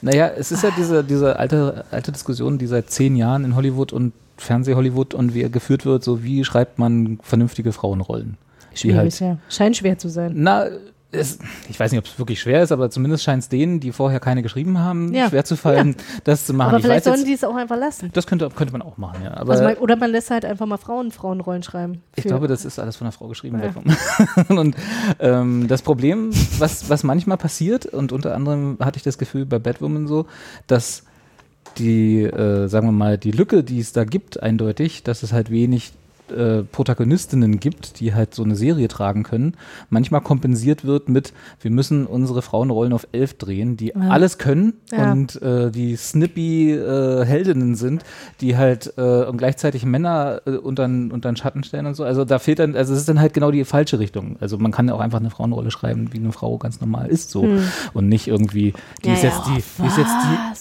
Naja, 0.00 0.28
es 0.36 0.52
ist 0.52 0.62
ja 0.62 0.70
diese, 0.76 1.02
diese 1.02 1.36
alte, 1.38 1.84
alte 1.90 2.12
Diskussion, 2.12 2.58
die 2.58 2.66
seit 2.66 2.90
zehn 2.90 3.16
Jahren 3.16 3.44
in 3.44 3.56
Hollywood 3.56 3.92
und 3.92 4.12
Fernseh-Hollywood 4.36 5.14
und 5.14 5.34
wie 5.34 5.42
er 5.42 5.48
geführt 5.50 5.84
wird, 5.84 6.04
so 6.04 6.22
wie 6.22 6.44
schreibt 6.44 6.78
man 6.78 7.18
vernünftige 7.22 7.72
Frauenrollen. 7.72 8.36
Schwierig, 8.74 8.96
halt, 8.98 9.20
ja. 9.20 9.38
Scheint 9.48 9.76
schwer 9.76 9.98
zu 9.98 10.08
sein. 10.08 10.32
na, 10.36 10.66
es, 11.10 11.38
ich 11.70 11.80
weiß 11.80 11.90
nicht, 11.90 11.98
ob 12.00 12.04
es 12.06 12.18
wirklich 12.18 12.38
schwer 12.38 12.62
ist, 12.62 12.70
aber 12.70 12.90
zumindest 12.90 13.24
scheint 13.24 13.42
es 13.42 13.48
denen, 13.48 13.80
die 13.80 13.92
vorher 13.92 14.20
keine 14.20 14.42
geschrieben 14.42 14.78
haben, 14.78 15.14
Ja. 15.14 15.28
schwer 15.30 15.44
zu 15.44 15.56
fallen, 15.56 15.96
das 16.24 16.44
zu 16.44 16.52
machen. 16.52 16.68
Aber 16.68 16.78
Ich 16.78 16.84
vielleicht 16.84 17.04
sollen 17.04 17.16
jetzt, 17.16 17.26
die 17.28 17.32
es 17.32 17.44
auch 17.44 17.56
einfach 17.56 17.78
lassen. 17.78 18.10
das 18.12 18.26
könnte, 18.26 18.48
könnte 18.50 18.72
man 18.72 18.82
auch 18.82 18.98
machen, 18.98 19.22
ja. 19.24 19.30
Also 19.30 19.64
man, 19.64 19.76
oder 19.76 19.96
man 19.96 20.10
lässt 20.10 20.30
halt 20.30 20.44
einfach 20.44 20.66
mal 20.66 20.76
Frauen 20.76 21.10
Frauenrollen 21.10 21.62
schreiben. 21.62 22.02
Ich 22.16 22.24
glaube, 22.24 22.46
das 22.46 22.64
ist 22.66 22.78
alles 22.78 22.96
von 22.96 23.06
einer 23.06 23.12
Frau 23.12 23.28
geschrieben. 23.28 23.58
Ja. 23.58 23.68
davon. 23.68 24.56
und 24.58 24.76
ähm, 25.18 25.66
das 25.66 25.80
Problem, 25.80 26.30
was, 26.58 26.90
was 26.90 27.04
manchmal 27.04 27.38
passiert, 27.38 27.86
und 27.86 28.12
unter 28.12 28.34
anderem 28.34 28.76
hatte 28.80 28.98
ich 28.98 29.02
das 29.02 29.16
Gefühl 29.16 29.46
bei 29.46 29.58
Batwoman 29.58 30.06
so, 30.06 30.26
dass 30.66 31.04
die, 31.78 32.22
äh, 32.22 32.66
sagen 32.68 32.86
wir 32.86 32.92
mal, 32.92 33.16
die 33.18 33.30
Lücke, 33.30 33.64
die 33.64 33.80
es 33.80 33.92
da 33.92 34.04
gibt, 34.04 34.42
eindeutig, 34.42 35.04
dass 35.04 35.22
es 35.22 35.32
halt 35.32 35.50
wenig 35.50 35.92
äh, 36.32 36.62
Protagonistinnen 36.62 37.60
gibt, 37.60 38.00
die 38.00 38.14
halt 38.14 38.34
so 38.34 38.42
eine 38.42 38.56
Serie 38.56 38.88
tragen 38.88 39.22
können, 39.22 39.54
manchmal 39.90 40.20
kompensiert 40.20 40.84
wird 40.84 41.08
mit, 41.08 41.32
wir 41.60 41.70
müssen 41.70 42.06
unsere 42.06 42.42
Frauenrollen 42.42 42.92
auf 42.92 43.06
elf 43.12 43.34
drehen, 43.34 43.76
die 43.76 43.88
Ja. 43.88 44.08
alles 44.10 44.38
können 44.38 44.74
Ja. 44.92 45.12
und 45.12 45.40
äh, 45.42 45.70
die 45.70 45.96
snippy 45.96 46.72
äh, 46.72 47.24
Heldinnen 47.24 47.74
sind, 47.74 48.02
die 48.40 48.56
halt 48.56 48.92
äh, 48.96 49.24
und 49.24 49.36
gleichzeitig 49.38 49.84
Männer 49.84 50.40
äh, 50.46 50.50
unter 50.52 50.86
den 50.88 51.36
Schatten 51.36 51.64
stellen 51.64 51.86
und 51.86 51.94
so. 51.94 52.04
Also 52.04 52.24
da 52.24 52.38
fehlt 52.38 52.58
dann, 52.58 52.76
also 52.76 52.92
es 52.92 53.00
ist 53.00 53.08
dann 53.08 53.20
halt 53.20 53.34
genau 53.34 53.50
die 53.50 53.64
falsche 53.64 53.98
Richtung. 53.98 54.36
Also 54.40 54.58
man 54.58 54.72
kann 54.72 54.88
ja 54.88 54.94
auch 54.94 55.00
einfach 55.00 55.20
eine 55.20 55.30
Frauenrolle 55.30 55.70
schreiben, 55.70 56.12
wie 56.12 56.18
eine 56.18 56.32
Frau 56.32 56.58
ganz 56.58 56.80
normal 56.80 57.08
ist 57.08 57.30
so 57.30 57.48
und 57.94 58.08
nicht 58.08 58.26
irgendwie, 58.28 58.72
die 59.04 59.08
Ja, 59.08 59.14
ist 59.14 59.22
jetzt 59.22 59.40
die, 59.46 59.62
die 59.82 59.86
ist 59.86 59.98
jetzt 59.98 60.14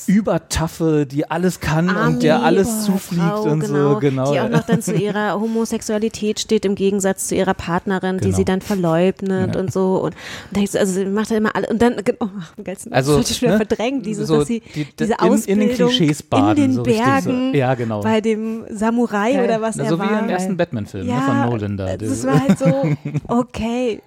die 0.07 0.11
übertaffe, 0.11 1.05
die 1.05 1.29
alles 1.29 1.59
kann 1.59 1.89
Army, 1.89 2.13
und 2.15 2.23
der 2.23 2.43
alles 2.43 2.85
zufliegt 2.85 3.23
Frau, 3.23 3.43
und 3.51 3.65
so, 3.65 3.97
genau. 3.99 4.31
Die 4.33 4.39
auch 4.39 4.49
noch 4.49 4.63
dann 4.63 4.81
zu 4.81 4.93
ihrer 4.93 5.33
Homosexualität 5.57 6.39
steht 6.39 6.63
im 6.65 6.75
Gegensatz 6.75 7.27
zu 7.27 7.35
ihrer 7.35 7.53
Partnerin, 7.53 8.17
die 8.19 8.25
Genau. 8.25 8.37
sie 8.37 8.45
dann 8.45 8.61
verleugnet 8.61 9.55
Ja. 9.55 9.59
und 9.59 9.73
so. 9.73 9.95
Und, 9.97 10.15
und 10.49 10.55
denkst, 10.55 10.71
du, 10.73 10.79
also 10.79 10.93
sie 10.93 11.05
macht 11.05 11.29
ja 11.31 11.37
immer 11.37 11.55
alle. 11.55 11.67
Und 11.67 11.81
dann, 11.81 11.95
oh, 12.19 12.25
am 12.57 12.63
geilsten, 12.63 12.93
Also, 12.93 13.17
das 13.17 13.31
ich 13.31 13.41
wieder 13.41 13.51
ne, 13.57 13.65
verdrängen, 13.65 14.01
dieses, 14.03 14.27
so 14.27 14.37
dass 14.39 14.47
sie 14.47 14.61
die- 14.75 14.85
diese 14.99 15.13
in- 15.13 15.19
in 15.19 15.27
den 15.59 15.69
Ausbildung 15.69 15.69
Klischees 15.89 16.21
in 16.21 16.29
baden, 16.29 16.55
den 16.55 16.73
so 16.73 16.81
richtig 16.83 17.03
so. 17.03 17.11
Bergen 17.11 17.53
Ja, 17.55 17.73
genau. 17.75 18.01
bei 18.01 18.21
dem 18.21 18.63
Samurai 18.69 19.33
Geil. 19.33 19.43
oder 19.45 19.61
was 19.61 19.75
Na, 19.75 19.83
er 19.85 19.89
so 19.89 19.95
wie 19.97 19.99
war. 20.01 20.19
im 20.19 20.29
ersten 20.29 20.55
Batman-Film 20.57 21.07
ne, 21.07 21.21
von 21.25 21.41
Nolan 21.49 21.77
da. 21.77 21.97
Das 21.97 22.25
war 22.25 22.39
halt 22.47 22.59
so, 22.59 22.65
okay. 23.27 24.01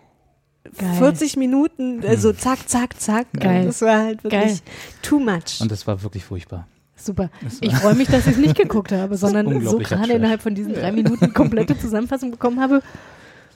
Geil. 0.79 0.95
40 0.99 1.37
Minuten, 1.37 2.03
also 2.07 2.33
zack, 2.33 2.69
zack, 2.69 3.01
zack. 3.01 3.27
Geil. 3.33 3.65
Das 3.67 3.81
war 3.83 3.99
halt 4.05 4.23
wirklich 4.23 4.41
Geil. 4.43 4.59
too 5.03 5.19
much. 5.19 5.61
und 5.61 5.71
das 5.73 5.87
war 5.87 6.03
wirklich 6.03 6.25
furchtbar. 6.25 6.69
Super. 7.01 7.31
Ich 7.61 7.75
freue 7.75 7.95
mich, 7.95 8.09
dass 8.09 8.27
ich 8.27 8.33
es 8.35 8.39
nicht 8.39 8.57
geguckt 8.57 8.93
habe, 8.93 9.17
sondern 9.19 9.65
so 9.65 9.79
gerade 9.79 10.13
innerhalb 10.13 10.43
von 10.43 10.55
diesen 10.55 10.75
drei 10.75 10.93
Minuten 10.93 11.33
komplette 11.35 11.79
Zusammenfassung 11.79 12.31
bekommen 12.31 12.61
habe. 12.61 12.83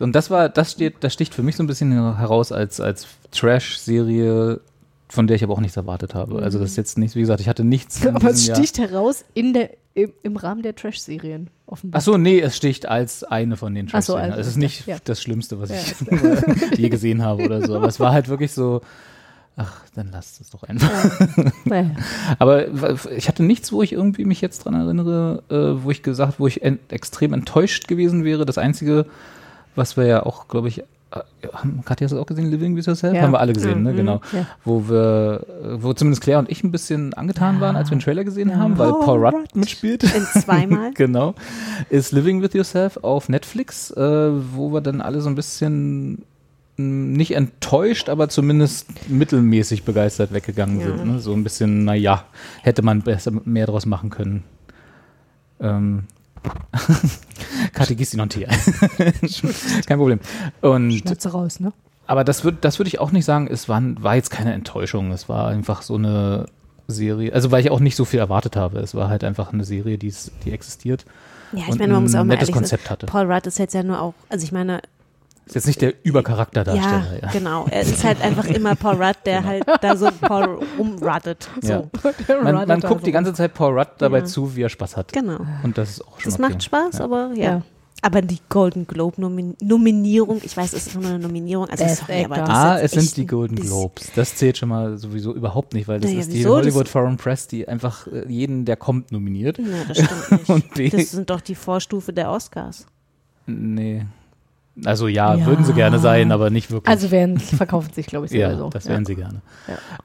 Und 0.00 0.14
das 0.14 0.30
war, 0.30 0.48
das 0.48 0.72
steht, 0.72 0.96
das 1.00 1.12
sticht 1.12 1.34
für 1.34 1.42
mich 1.42 1.56
so 1.56 1.62
ein 1.62 1.66
bisschen 1.66 1.92
heraus 2.16 2.50
als, 2.52 2.80
als 2.80 3.06
Trash-Serie, 3.30 4.60
von 5.08 5.26
der 5.26 5.36
ich 5.36 5.44
aber 5.44 5.54
auch 5.54 5.60
nichts 5.60 5.76
erwartet 5.76 6.14
habe. 6.14 6.42
Also 6.42 6.58
das 6.58 6.70
ist 6.70 6.76
jetzt 6.76 6.98
nicht, 6.98 7.14
wie 7.14 7.20
gesagt, 7.20 7.40
ich 7.40 7.48
hatte 7.48 7.64
nichts. 7.64 8.02
in 8.04 8.14
Aber 8.16 8.30
es 8.30 8.36
diesem 8.36 8.48
Jahr. 8.48 8.56
sticht 8.56 8.78
heraus 8.78 9.24
in 9.34 9.52
der, 9.52 9.70
im, 9.94 10.12
im 10.22 10.36
Rahmen 10.36 10.62
der 10.62 10.74
Trash-Serien, 10.74 11.48
offenbar. 11.66 12.00
Ach 12.00 12.04
so, 12.04 12.16
nee, 12.16 12.40
es 12.40 12.56
sticht 12.56 12.86
als 12.86 13.22
eine 13.22 13.56
von 13.56 13.74
den 13.74 13.86
Ach 13.92 14.02
so, 14.02 14.14
Trash-Serien. 14.14 14.30
also, 14.32 14.40
es 14.40 14.46
ist 14.48 14.56
nicht 14.56 14.86
ja. 14.86 14.96
das 15.04 15.22
Schlimmste, 15.22 15.60
was 15.60 15.70
Ja, 15.70 15.76
ich 16.72 16.78
je 16.78 16.88
gesehen 16.90 17.22
habe 17.22 17.44
oder 17.44 17.64
so. 17.64 17.76
Aber 17.76 17.86
es 17.86 18.00
war 18.00 18.12
halt 18.12 18.28
wirklich 18.28 18.52
so, 18.52 18.80
ach, 19.56 19.82
dann 19.94 20.10
lasst 20.10 20.40
es 20.40 20.50
doch 20.50 20.62
einfach. 20.64 20.90
Naja. 21.64 21.90
Aber 22.38 22.66
ich 23.10 23.28
hatte 23.28 23.42
nichts, 23.42 23.72
wo 23.72 23.82
ich 23.82 23.92
irgendwie 23.92 24.24
mich 24.24 24.40
jetzt 24.40 24.64
dran 24.64 24.74
erinnere, 24.74 25.42
äh, 25.48 25.84
wo 25.84 25.90
ich 25.90 26.02
gesagt, 26.02 26.40
wo 26.40 26.46
ich 26.46 26.62
extrem 26.62 27.32
enttäuscht 27.32 27.88
gewesen 27.88 28.24
wäre. 28.24 28.46
Das 28.46 28.58
Einzige, 28.58 29.06
was 29.76 29.96
wir 29.96 30.06
ja 30.06 30.26
auch, 30.26 30.48
glaube 30.48 30.68
ich, 30.68 30.80
äh, 30.80 30.84
haben, 31.52 31.82
Katja 31.84 32.06
hast 32.06 32.10
du 32.12 32.16
das 32.16 32.22
auch 32.22 32.26
gesehen, 32.26 32.50
Living 32.50 32.74
with 32.74 32.86
Yourself? 32.86 33.14
Ja. 33.14 33.22
Haben 33.22 33.32
wir 33.32 33.40
alle 33.40 33.52
gesehen, 33.52 33.84
ne? 33.84 33.92
Mhm. 33.92 33.96
Genau. 33.96 34.20
Ja. 34.32 34.46
Wo 34.64 34.88
wir, 34.88 35.46
äh, 35.62 35.82
wo 35.82 35.92
zumindest 35.92 36.22
Claire 36.22 36.40
und 36.40 36.50
ich 36.50 36.64
ein 36.64 36.72
bisschen 36.72 37.14
angetan 37.14 37.60
waren, 37.60 37.76
als 37.76 37.90
wir 37.90 37.96
den 37.96 38.02
Trailer 38.02 38.24
gesehen 38.24 38.56
haben, 38.56 38.76
weil 38.78 38.90
Paul 38.90 39.04
Paul 39.04 39.24
Rudd 39.24 39.34
Rudd. 39.34 39.56
mitspielt. 39.56 40.02
In 40.02 40.24
zweimal. 40.24 40.92
genau. 40.94 41.34
Ist 41.90 42.10
Living 42.10 42.42
with 42.42 42.54
Yourself 42.54 42.96
auf 43.02 43.28
Netflix, 43.28 43.92
äh, 43.92 44.00
wo 44.00 44.72
wir 44.72 44.80
dann 44.80 45.00
alle 45.00 45.20
so 45.20 45.28
ein 45.28 45.36
bisschen 45.36 46.24
nicht 46.76 47.34
enttäuscht, 47.34 48.08
aber 48.08 48.28
zumindest 48.28 48.86
mittelmäßig 49.08 49.84
begeistert 49.84 50.32
weggegangen 50.32 50.80
Ja. 50.80 50.86
sind. 50.86 51.06
Ne? 51.06 51.20
So 51.20 51.32
ein 51.32 51.44
bisschen, 51.44 51.84
naja, 51.84 52.24
hätte 52.62 52.82
man 52.82 53.02
besser 53.02 53.30
mehr 53.44 53.66
draus 53.66 53.86
machen 53.86 54.10
können. 54.10 54.44
Ähm. 55.60 56.04
Einen 57.74 58.28
Tee 58.28 58.46
ein. 58.46 58.58
Kein 59.86 59.98
Problem. 59.98 60.20
Und 60.60 60.92
Schnauze 60.92 61.32
raus, 61.32 61.58
ne? 61.60 61.72
aber 62.06 62.22
das 62.24 62.44
würde 62.44 62.58
das 62.60 62.78
würd 62.78 62.88
ich 62.88 62.98
auch 63.00 63.12
nicht 63.12 63.24
sagen, 63.24 63.48
es 63.50 63.68
war, 63.68 63.82
war 64.02 64.14
jetzt 64.16 64.30
keine 64.30 64.52
Enttäuschung. 64.52 65.10
Es 65.12 65.28
war 65.28 65.48
einfach 65.48 65.80
so 65.82 65.94
eine 65.94 66.46
Serie, 66.86 67.32
also 67.32 67.50
weil 67.50 67.64
ich 67.64 67.70
auch 67.70 67.80
nicht 67.80 67.96
so 67.96 68.04
viel 68.04 68.20
erwartet 68.20 68.56
habe. 68.56 68.78
Es 68.80 68.94
war 68.94 69.08
halt 69.08 69.24
einfach 69.24 69.52
eine 69.54 69.64
Serie, 69.64 69.96
die, 69.96 70.08
ist- 70.08 70.32
die 70.44 70.52
existiert. 70.52 71.06
Ja, 71.52 71.60
ich 71.60 71.68
und 71.68 71.78
meine, 71.78 71.92
man 71.94 72.02
muss 72.02 72.14
auch 72.14 72.24
mal 72.24 72.34
ehrlich 72.34 72.52
Konzept 72.52 72.84
sein. 72.84 72.90
hatte. 72.90 73.06
Paul 73.06 73.30
Rudd 73.32 73.46
ist 73.46 73.58
jetzt 73.58 73.72
ja 73.74 73.82
nur 73.82 74.00
auch, 74.02 74.14
also 74.28 74.44
ich 74.44 74.52
meine, 74.52 74.82
Ist 75.46 75.54
jetzt 75.56 75.66
nicht 75.66 75.82
der 75.82 75.92
Übercharakterdarsteller. 76.04 77.16
ja, 77.16 77.18
Ja, 77.22 77.30
genau. 77.30 77.66
Er 77.70 77.82
ist 77.82 78.02
halt 78.02 78.20
einfach 78.22 78.46
immer 78.46 78.74
Paul 78.76 78.94
Rudd, 79.02 79.16
der 79.26 79.44
halt 79.44 79.64
da 79.82 79.94
so 79.96 80.08
Paul 80.20 80.60
rumruddet. 80.78 81.48
So. 81.60 81.90
Ja. 82.28 82.42
Man, 82.42 82.66
man 82.66 82.80
guckt 82.80 83.06
die 83.06 83.12
ganze 83.12 83.34
Zeit 83.34 83.52
Paul 83.54 83.78
Rudd 83.78 83.88
dabei 83.98 84.18
Ja. 84.20 84.24
zu, 84.24 84.56
wie 84.56 84.62
er 84.62 84.68
Spaß 84.70 84.96
hat. 84.96 85.12
Genau. 85.12 85.38
Und 85.62 85.76
das 85.76 85.90
ist 85.90 86.00
auch 86.06 86.18
schon 86.18 86.30
Das 86.32 86.40
okay. 86.40 86.48
macht 86.50 86.62
Spaß, 86.62 86.98
Ja. 86.98 87.04
aber 87.04 87.30
ja. 87.34 87.42
Ja. 87.44 87.62
Aber 88.02 88.20
die 88.20 88.38
Golden 88.50 88.86
Globe 88.86 89.18
Nomin 89.20 89.56
Nominierung, 89.62 90.40
ich 90.42 90.54
weiß, 90.54 90.74
es 90.74 90.88
ist 90.88 90.94
nur 90.94 91.06
eine 91.08 91.18
Nominierung, 91.18 91.68
also 91.70 91.84
Best 91.84 92.04
sorry, 92.06 92.24
aber 92.26 92.36
das 92.36 92.48
Ah, 92.50 92.74
ist 92.76 92.96
es 92.96 93.04
sind 93.06 93.16
die 93.16 93.26
Golden 93.26 93.56
Globes. 93.56 94.10
Das 94.14 94.36
zählt 94.36 94.58
schon 94.58 94.68
mal 94.68 94.98
sowieso 94.98 95.32
überhaupt 95.34 95.72
nicht, 95.72 95.88
weil 95.88 96.00
das 96.00 96.10
Naja, 96.10 96.20
ist 96.20 96.30
die 96.32 96.38
wieso? 96.38 96.50
Das- 96.56 96.66
Hollywood 96.66 96.88
Foreign 96.88 97.16
Press, 97.16 97.48
die 97.48 97.66
einfach 97.66 98.06
äh, 98.08 98.26
jeden, 98.28 98.66
der 98.66 98.76
kommt, 98.76 99.10
nominiert. 99.10 99.56
Ja, 99.58 99.64
das 99.88 99.98
stimmt 100.44 100.76
nicht. 100.76 100.92
Das 100.94 101.10
sind 101.12 101.30
doch 101.30 101.40
die 101.40 101.54
Vorstufe 101.54 102.12
der 102.12 102.30
Oscars. 102.30 102.86
nee. 103.46 104.04
Also 104.84 105.06
ja, 105.08 105.34
Ja. 105.34 105.46
würden 105.46 105.64
sie 105.64 105.72
gerne 105.72 105.98
sein, 105.98 106.32
aber 106.32 106.50
nicht 106.50 106.70
wirklich. 106.70 106.90
Also 106.90 107.10
werden, 107.10 107.38
verkaufen 107.38 107.92
sich, 107.92 108.06
glaube 108.06 108.26
ich, 108.26 108.32
ja, 108.32 108.50
sowieso. 108.50 108.70
das 108.70 108.86
wären 108.88 109.04
sie 109.04 109.14
gerne. 109.14 109.40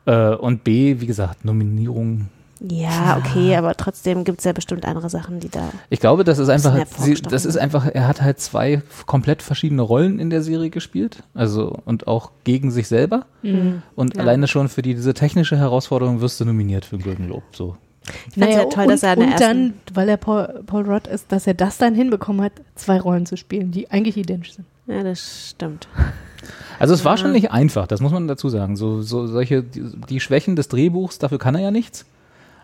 Ja. 0.06 0.34
Äh, 0.34 0.36
und 0.36 0.64
B, 0.64 0.98
wie 1.00 1.08
gesagt, 1.08 1.44
Nominierung. 1.46 2.28
Ja, 2.62 3.18
okay, 3.18 3.56
aber 3.56 3.74
trotzdem 3.76 4.26
gibt 4.26 4.40
es 4.40 4.44
ja 4.46 4.52
bestimmt 4.52 4.84
andere 4.86 5.10
Sachen, 5.10 5.40
die 5.40 5.48
da. 5.48 5.70
Ich 5.90 6.02
glaube, 6.02 6.26
das 6.26 6.40
ist 6.40 6.50
einfach, 6.50 6.76
sie, 6.98 7.14
das 7.14 7.46
ist 7.46 7.56
einfach, 7.58 7.88
er 7.88 8.06
hat 8.06 8.22
halt 8.22 8.42
zwei 8.42 8.82
komplett 9.06 9.42
verschiedene 9.42 9.82
Rollen 9.82 10.20
in 10.20 10.30
der 10.30 10.42
Serie 10.42 10.70
gespielt, 10.70 11.24
also 11.34 11.78
und 11.86 12.08
auch 12.08 12.32
gegen 12.44 12.70
sich 12.70 12.90
selber. 12.90 13.26
Mhm. 13.44 13.82
Und 13.96 14.18
Ja. 14.18 14.24
alleine 14.24 14.48
schon 14.50 14.68
für 14.68 14.82
die, 14.82 14.94
diese 14.94 15.14
technische 15.14 15.56
Herausforderung 15.56 16.20
wirst 16.20 16.42
du 16.42 16.46
nominiert 16.46 16.84
für 16.84 16.98
den 16.98 17.06
Golden 17.06 17.28
Globe. 17.28 17.44
So. 17.54 17.78
Ich 18.32 18.40
fand's 18.40 18.56
ja 18.56 18.66
toll, 18.66 18.88
dass 18.88 19.04
er 19.04 19.18
und 19.18 19.40
dann, 19.40 19.74
weil 19.94 20.10
er 20.10 20.18
Paul, 20.18 20.64
Paul 20.66 20.90
Rudd 20.90 21.08
ist, 21.08 21.32
dass 21.32 21.46
er 21.48 21.54
das 21.54 21.78
dann 21.78 21.94
hinbekommen 21.94 22.42
hat, 22.42 22.54
zwei 22.76 23.00
Rollen 23.00 23.26
zu 23.26 23.38
spielen, 23.38 23.72
die 23.72 23.92
eigentlich 23.92 24.18
identisch 24.18 24.54
sind. 24.54 24.66
Ja, 24.88 25.04
das 25.04 25.52
stimmt. 25.52 25.88
Also 26.80 26.94
es 26.94 27.06
war 27.06 27.18
schon 27.18 27.34
nicht 27.34 27.52
einfach, 27.52 27.86
das 27.86 28.00
muss 28.00 28.12
man 28.12 28.28
dazu 28.28 28.50
sagen. 28.50 28.76
So, 28.76 29.02
so 29.02 29.28
solche 29.28 29.62
die, 29.62 29.84
die 30.10 30.20
Schwächen 30.20 30.56
des 30.56 30.70
Drehbuchs, 30.70 31.20
dafür 31.20 31.38
kann 31.38 31.56
er 31.56 31.62
ja 31.62 31.72
nichts. 31.72 32.06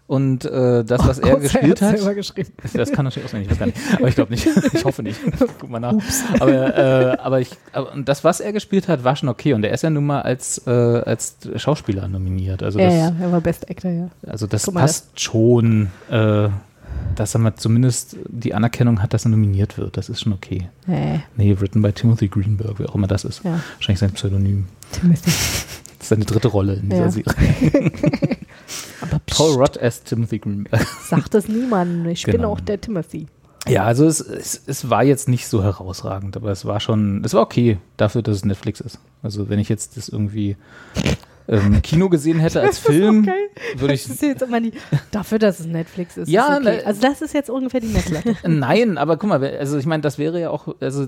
Und 0.07 0.45
äh, 0.45 0.83
das, 0.85 1.07
was 1.07 1.17
er 1.17 1.31
Außer 1.33 1.39
gespielt 1.39 1.81
hat's 1.81 2.05
hat, 2.05 2.47
das 2.75 2.91
kann 2.91 3.05
natürlich 3.05 3.25
auch 3.27 3.31
sein, 3.31 3.41
ich 3.41 3.49
weiß 3.49 3.57
gar 3.57 3.65
nicht. 3.65 3.77
Aber 3.97 4.07
ich 4.07 4.13
glaube 4.15 4.31
nicht. 4.31 4.47
Ich 4.73 4.85
hoffe 4.85 5.01
nicht. 5.01 5.19
Guck 5.59 5.69
mal 5.69 5.79
nach. 5.79 5.95
Aber, 6.39 6.77
äh, 6.77 7.17
aber 7.17 7.41
ich, 7.41 7.49
aber, 7.73 7.91
und 7.91 8.07
das, 8.07 8.23
was 8.23 8.39
er 8.39 8.53
gespielt 8.53 8.87
hat, 8.87 9.03
war 9.03 9.15
schon 9.15 9.29
okay. 9.29 9.53
Und 9.53 9.63
er 9.63 9.71
ist 9.71 9.81
ja 9.81 9.89
nun 9.89 10.05
mal 10.05 10.21
als, 10.21 10.61
äh, 10.67 10.69
als 10.69 11.37
Schauspieler 11.55 12.07
nominiert. 12.07 12.61
Also 12.61 12.77
Ja, 12.79 12.85
das, 12.85 12.95
ja, 12.95 13.15
er 13.19 13.31
war 13.31 13.41
Best 13.41 13.67
Actor, 13.69 13.89
ja. 13.89 14.09
Also 14.27 14.45
das 14.45 14.69
mal, 14.71 14.81
passt 14.81 15.19
schon. 15.19 15.89
Äh, 16.11 16.49
dass 17.15 17.33
er 17.35 17.39
mal 17.39 17.55
zumindest 17.55 18.15
die 18.27 18.53
Anerkennung 18.53 19.01
hat, 19.01 19.13
dass 19.13 19.25
er 19.25 19.29
nominiert 19.29 19.77
wird. 19.77 19.97
Das 19.97 20.09
ist 20.09 20.21
schon 20.21 20.33
okay. 20.33 20.69
Nee, 20.85 21.21
Nee, 21.35 21.55
written 21.59 21.81
by 21.81 21.91
Timothy 21.91 22.27
Greenberg, 22.27 22.75
wer 22.77 22.89
auch 22.89 22.95
immer 22.95 23.07
das 23.07 23.25
ist. 23.25 23.43
ja. 23.43 23.59
Wahrscheinlich 23.77 23.99
sein 23.99 24.11
Pseudonym. 24.11 24.67
Timothy. 24.91 25.21
Das 25.25 25.33
ist 26.01 26.09
seine 26.09 26.25
dritte 26.25 26.47
Rolle 26.49 26.75
in 26.75 26.89
dieser 26.89 27.05
Ja. 27.05 27.11
Serie. 27.11 27.33
Aber 29.01 29.19
Paul 29.25 29.56
Rudd 29.56 29.78
as 29.82 30.04
Timothy 30.04 30.39
Greenberg. 30.39 30.86
sagt 31.10 31.34
das 31.34 31.47
niemandem. 31.47 32.08
Ich 32.12 32.23
bin 32.25 32.34
Genau. 32.38 32.51
auch 32.51 32.60
der 32.60 32.80
Timothy. 32.82 33.28
Ja, 33.67 33.84
also 33.86 34.06
es, 34.06 34.19
es, 34.19 34.62
es 34.67 34.89
war 34.91 35.04
jetzt 35.04 35.28
nicht 35.28 35.47
so 35.47 35.63
herausragend, 35.63 36.38
aber 36.38 36.51
es 36.51 36.65
war 36.65 36.80
schon, 36.80 37.23
es 37.25 37.34
war 37.34 37.41
okay 37.41 37.80
dafür, 37.97 38.21
dass 38.21 38.36
es 38.38 38.45
Netflix 38.45 38.80
ist. 38.80 38.99
Also 39.23 39.49
wenn 39.49 39.58
ich 39.58 39.69
jetzt 39.69 39.97
das 39.97 40.08
irgendwie 40.08 40.56
ähm, 41.47 41.81
Kino 41.84 42.10
gesehen 42.10 42.39
hätte 42.39 42.62
als 42.62 42.79
Film, 42.79 43.27
würde 43.77 43.93
ich 43.93 44.03
Das 44.03 44.12
ist 44.13 44.21
jetzt 44.21 44.41
immer 44.41 44.62
die, 44.62 44.73
dafür, 45.12 45.39
dass 45.39 45.60
es 45.60 45.65
Netflix 45.67 46.17
ist. 46.17 46.29
Ja, 46.29 46.55
ist 46.55 46.62
okay. 46.67 46.77
ne- 46.77 46.86
Also 46.86 47.01
das 47.01 47.21
ist 47.21 47.34
jetzt 47.34 47.49
ungefähr 47.49 47.79
die 47.79 47.88
Messlatte. 47.88 48.36
Nein, 48.47 48.97
aber 48.97 49.17
guck 49.17 49.29
mal, 49.29 49.43
also 49.43 49.77
ich 49.77 49.86
meine, 49.86 50.01
das 50.01 50.17
wäre 50.17 50.39
ja 50.39 50.49
auch, 50.49 50.75
also 50.79 51.08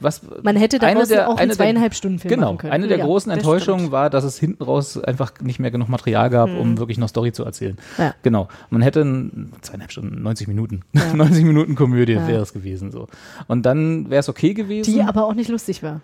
was 0.00 0.22
Man 0.42 0.56
hätte 0.56 0.78
daraus 0.78 1.08
der- 1.08 1.28
auch 1.28 1.32
eine 1.32 1.42
einen 1.42 1.52
zweieinhalb 1.52 1.94
Stunden 1.94 2.18
Film 2.18 2.34
Genau, 2.34 2.46
machen 2.48 2.58
können. 2.58 2.72
eine 2.72 2.88
der 2.88 2.98
Ja, 2.98 3.04
großen 3.04 3.30
das 3.30 3.38
Enttäuschungen 3.38 3.80
stimmt. 3.80 3.92
war, 3.92 4.10
dass 4.10 4.24
es 4.24 4.38
hinten 4.38 4.62
raus 4.64 4.98
einfach 5.02 5.32
nicht 5.40 5.58
mehr 5.60 5.70
genug 5.70 5.88
Material 5.88 6.30
gab, 6.30 6.50
um 6.50 6.78
wirklich 6.78 6.98
noch 6.98 7.08
Story 7.08 7.32
zu 7.32 7.44
erzählen. 7.44 7.76
Ja. 7.98 8.14
Genau. 8.22 8.48
Man 8.70 8.82
hätte 8.82 9.02
ein- 9.02 9.52
zweieinhalb 9.60 9.92
Stunden, 9.92 10.22
90 10.22 10.48
Minuten, 10.48 10.82
Ja. 10.92 11.12
90 11.14 11.44
Minuten 11.44 11.74
Komödie 11.74 12.16
wäre 12.16 12.42
es 12.42 12.52
gewesen 12.52 12.90
so. 12.90 13.06
Und 13.46 13.64
dann 13.64 14.10
wäre 14.10 14.20
es 14.20 14.28
okay 14.28 14.54
gewesen. 14.54 14.92
Die 14.92 15.02
aber 15.02 15.24
auch 15.26 15.34
nicht 15.34 15.48
lustig 15.50 15.82
war. 15.82 16.00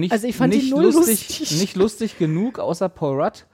Nicht, 0.00 0.12
also 0.12 0.26
ich 0.26 0.36
fand 0.36 0.54
nicht 0.54 0.70
null 0.70 0.84
lustig, 0.84 1.28
lustig. 1.40 1.60
nicht 1.60 1.76
lustig 1.76 2.18
genug, 2.18 2.58
außer 2.58 2.88
Paul 2.88 3.20
Rudd, 3.20 3.44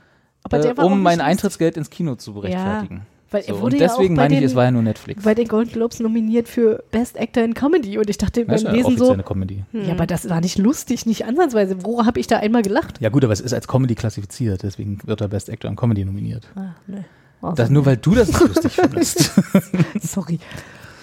Aber 0.43 0.65
äh, 0.65 0.73
um 0.83 1.03
mein 1.03 1.19
lustig. 1.19 1.25
Eintrittsgeld 1.31 1.77
ins 1.77 1.91
Kino 1.91 2.15
zu 2.17 2.33
rechtfertigen. 2.39 3.03
Weil 3.31 3.43
er 3.43 3.55
So, 3.55 3.61
wurde 3.63 3.75
und 3.77 3.81
ja 3.83 3.89
deswegen 3.89 4.15
bei 4.15 4.23
meine 4.25 4.35
ich, 4.35 4.41
den- 4.41 4.47
es 4.47 4.55
war 4.55 4.65
ja 4.65 4.71
nur 4.71 4.83
Netflix. 4.83 5.25
Bei 5.25 5.35
den 5.35 5.49
Golden 5.49 5.73
Globes 5.73 5.99
nominiert 5.99 6.47
für 6.47 6.85
Best 6.93 7.19
Actor 7.19 7.43
in 7.43 7.55
Comedy 7.55 7.99
und 7.99 8.09
ich 8.09 8.17
dachte 8.19 8.45
beim 8.45 8.59
ja 8.59 8.71
Lesen 8.71 8.97
so, 8.97 9.11
eine 9.11 9.25
Comedy. 9.25 9.65
ja, 9.73 9.93
aber 9.93 10.07
das 10.07 10.29
war 10.29 10.41
nicht 10.41 10.57
lustig, 10.59 11.05
nicht 11.05 11.25
ansatzweise. 11.25 11.85
Wo 11.85 12.05
habe 12.07 12.21
ich 12.21 12.29
da 12.29 12.37
einmal 12.39 12.63
gelacht? 12.63 13.01
Ja 13.01 13.09
gut, 13.09 13.25
aber 13.25 13.33
es 13.33 13.41
ist 13.41 13.53
als 13.53 13.67
Comedy 13.67 13.97
klassifiziert, 13.97 14.63
deswegen 14.63 14.99
wird 15.05 15.21
er 15.21 15.27
Best 15.29 15.51
Actor 15.51 15.69
in 15.69 15.77
Comedy 15.77 16.05
nominiert. 16.05 16.47
Ah, 16.55 16.75
nee. 16.87 16.99
Oh, 17.43 17.53
Das 17.57 17.71
nur, 17.71 17.85
weil 17.87 17.97
du 17.97 18.15
das 18.15 18.29
nicht 18.29 18.41
lustig 18.41 18.73
findest. 18.81 19.33
sorry. 20.01 20.39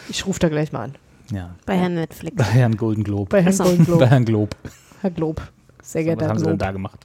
Ich 0.10 0.26
rufe 0.26 0.40
da 0.40 0.48
gleich 0.50 0.72
mal 0.72 0.84
an. 0.86 0.96
Ja. 1.34 1.56
Bei 1.66 1.78
Herrn 1.78 1.96
Netflix. 1.96 2.36
Bei 2.38 2.44
Herrn 2.46 2.78
Golden 2.78 3.04
Globe. 3.04 3.30
Bei 3.30 3.42
Herrn. 3.42 3.58
Golden 3.58 3.78
Bei 3.80 3.84
Globe. 3.86 4.10
Herrn 4.10 4.26
Globe. 4.26 4.56
Herr 5.02 5.12
Globe. 5.12 5.42
Sehr 5.82 6.02
So, 6.02 6.06
geehrter 6.06 6.22
was 6.26 6.30
haben 6.30 6.40
sie 6.40 6.46
denn 6.46 6.58
da 6.58 6.72
gemacht? 6.72 7.00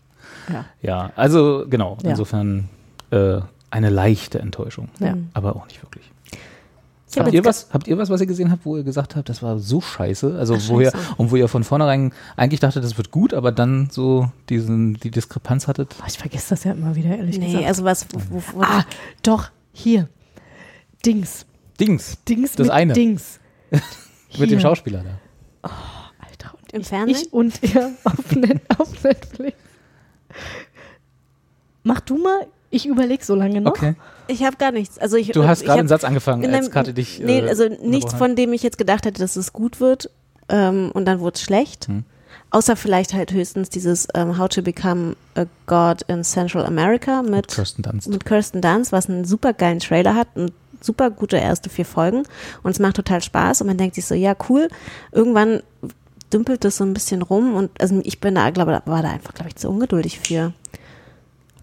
Ja. 0.53 0.65
Ja, 0.83 1.13
also 1.17 1.65
genau, 1.69 1.97
Ja. 2.03 2.11
insofern 2.11 2.69
äh, 3.11 3.41
eine 3.71 3.91
leichte 3.91 4.39
Enttäuschung. 4.39 4.89
Ja. 5.01 5.15
Aber 5.35 5.57
auch 5.57 5.67
nicht 5.67 5.83
wirklich. 5.83 6.11
Ich 7.09 7.19
hab 7.19 7.27
Habt 7.27 7.35
ihr, 7.35 7.45
was, 7.45 7.69
habt 7.73 7.89
ihr 7.89 7.97
was, 7.97 8.11
was 8.11 8.21
ihr 8.21 8.27
gesehen 8.27 8.51
habt, 8.51 8.67
wo 8.67 8.77
ihr 8.77 8.83
gesagt 8.83 9.17
habt, 9.17 9.29
das 9.29 9.43
war 9.43 9.59
so 9.59 9.81
scheiße? 9.81 10.37
Also 10.39 10.57
Ach, 10.57 10.69
wo 10.69 10.81
ihr, 10.81 10.91
scheiße. 10.91 11.15
und 11.17 11.31
wo 11.31 11.37
ihr 11.37 11.49
von 11.49 11.65
vornherein 11.65 12.13
eigentlich 12.37 12.61
dachtet, 12.61 12.85
das 12.85 12.99
wird 12.99 13.11
gut, 13.11 13.33
aber 13.33 13.53
dann 13.53 13.89
so 13.91 14.31
diesen, 14.51 14.95
die 14.95 15.11
Diskrepanz 15.11 15.67
hattet? 15.69 15.95
Oh, 16.01 16.05
ich 16.07 16.19
vergesse 16.19 16.51
das 16.51 16.65
ja 16.65 16.73
immer 16.73 16.95
wieder, 16.95 17.17
ehrlich 17.17 17.39
Nee, 17.39 17.47
gesagt. 17.47 17.67
also 17.67 17.85
was, 17.85 18.07
wo, 18.31 18.43
wo, 18.55 18.63
ah, 18.63 18.85
doch, 19.23 19.51
hier. 19.73 20.09
Dings. 21.07 21.47
Dings. 21.81 22.19
Dings 22.29 22.53
Das 22.57 22.67
mit 22.67 22.75
eine. 22.75 22.93
Dings. 22.93 23.41
Mit 24.39 24.51
dem. 24.51 24.61
Schauspieler 24.61 25.03
da. 25.03 25.69
Und 25.69 25.73
Im 26.77 26.83
ich, 26.83 26.89
Fernsehen? 26.89 27.27
Ich 27.27 27.33
und 27.33 27.63
er 27.75 27.91
auf, 28.05 28.35
Net, 28.37 28.61
auf 28.79 29.03
Netflix. 29.03 29.57
Mach 31.83 32.01
du 32.01 32.19
mal, 32.19 32.47
ich 32.71 32.87
überlege 32.87 33.25
so 33.25 33.35
lange 33.35 33.61
noch. 33.61 33.73
Okay. 33.73 33.95
ich 34.27 34.43
habe 34.45 34.57
gar 34.57 34.73
nichts. 34.73 34.99
Also 34.99 35.17
ich, 35.17 35.31
Du 35.33 35.47
hast 35.47 35.65
gerade 35.65 35.81
einen 35.81 35.89
Satz 35.89 36.05
angefangen, 36.05 36.43
in 36.43 36.51
als 36.51 36.67
einem- 36.67 36.73
Karte 36.73 36.93
dich. 36.95 37.21
Nee, 37.21 37.41
äh, 37.41 37.49
also 37.49 37.69
nichts, 37.83 38.13
von 38.15 38.35
dem 38.37 38.53
ich 38.53 38.63
jetzt 38.63 38.79
gedacht 38.79 39.07
hätte, 39.07 39.21
dass 39.21 39.37
es 39.37 39.53
gut 39.53 39.81
wird. 39.81 40.11
Ähm, 40.49 40.91
und 40.93 41.05
dann 41.07 41.21
wurde 41.21 41.35
es 41.37 41.43
schlecht. 41.43 41.89
Hm. 41.89 42.05
Außer 42.51 42.77
vielleicht 42.77 43.13
halt 43.15 43.33
höchstens 43.33 43.71
dieses 43.71 44.07
ähm, 44.15 44.39
How 44.39 44.49
to 44.49 44.63
Become 44.63 45.17
a 45.35 45.45
God 45.67 46.03
in 46.09 46.23
Central 46.23 46.65
America 46.65 47.19
hat. 47.19 47.27
mit, 47.29 47.49
Kirsten 47.49 47.83
Dunst. 47.83 48.09
mit 48.09 48.25
Kirsten 48.25 48.61
Dunst, 48.61 48.93
was 48.93 49.09
einen 49.09 49.25
super 49.25 49.53
geilen 49.53 49.81
Trailer 49.81 50.15
hat 50.15 50.29
und 50.35 50.53
super 50.81 51.11
gute 51.11 51.37
erste 51.39 51.71
vier 51.71 51.85
Folgen. 51.85 52.23
Und 52.63 52.71
es 52.71 52.79
macht 52.79 52.97
total 52.97 53.21
Spaß 53.21 53.61
und 53.63 53.67
man 53.67 53.77
denkt 53.79 53.95
sich 53.97 54.07
so, 54.07 54.15
ja, 54.15 54.35
cool. 54.49 54.69
Irgendwann 55.13 55.63
dümpelt 56.37 56.65
das 56.65 56.77
so 56.77 56.85
ein 56.85 56.93
bisschen 56.93 57.23
rum 57.23 57.55
und 57.55 57.71
also 57.81 57.99
ich 58.05 58.21
bin 58.21 58.35
da, 58.35 58.51
glaube 58.51 58.83
war 58.85 59.03
da 59.03 59.11
einfach, 59.11 59.33
glaube 59.33 59.49
ich, 59.49 59.57
zu 59.57 59.71
ungeduldig 59.71 60.21
für. 60.21 60.53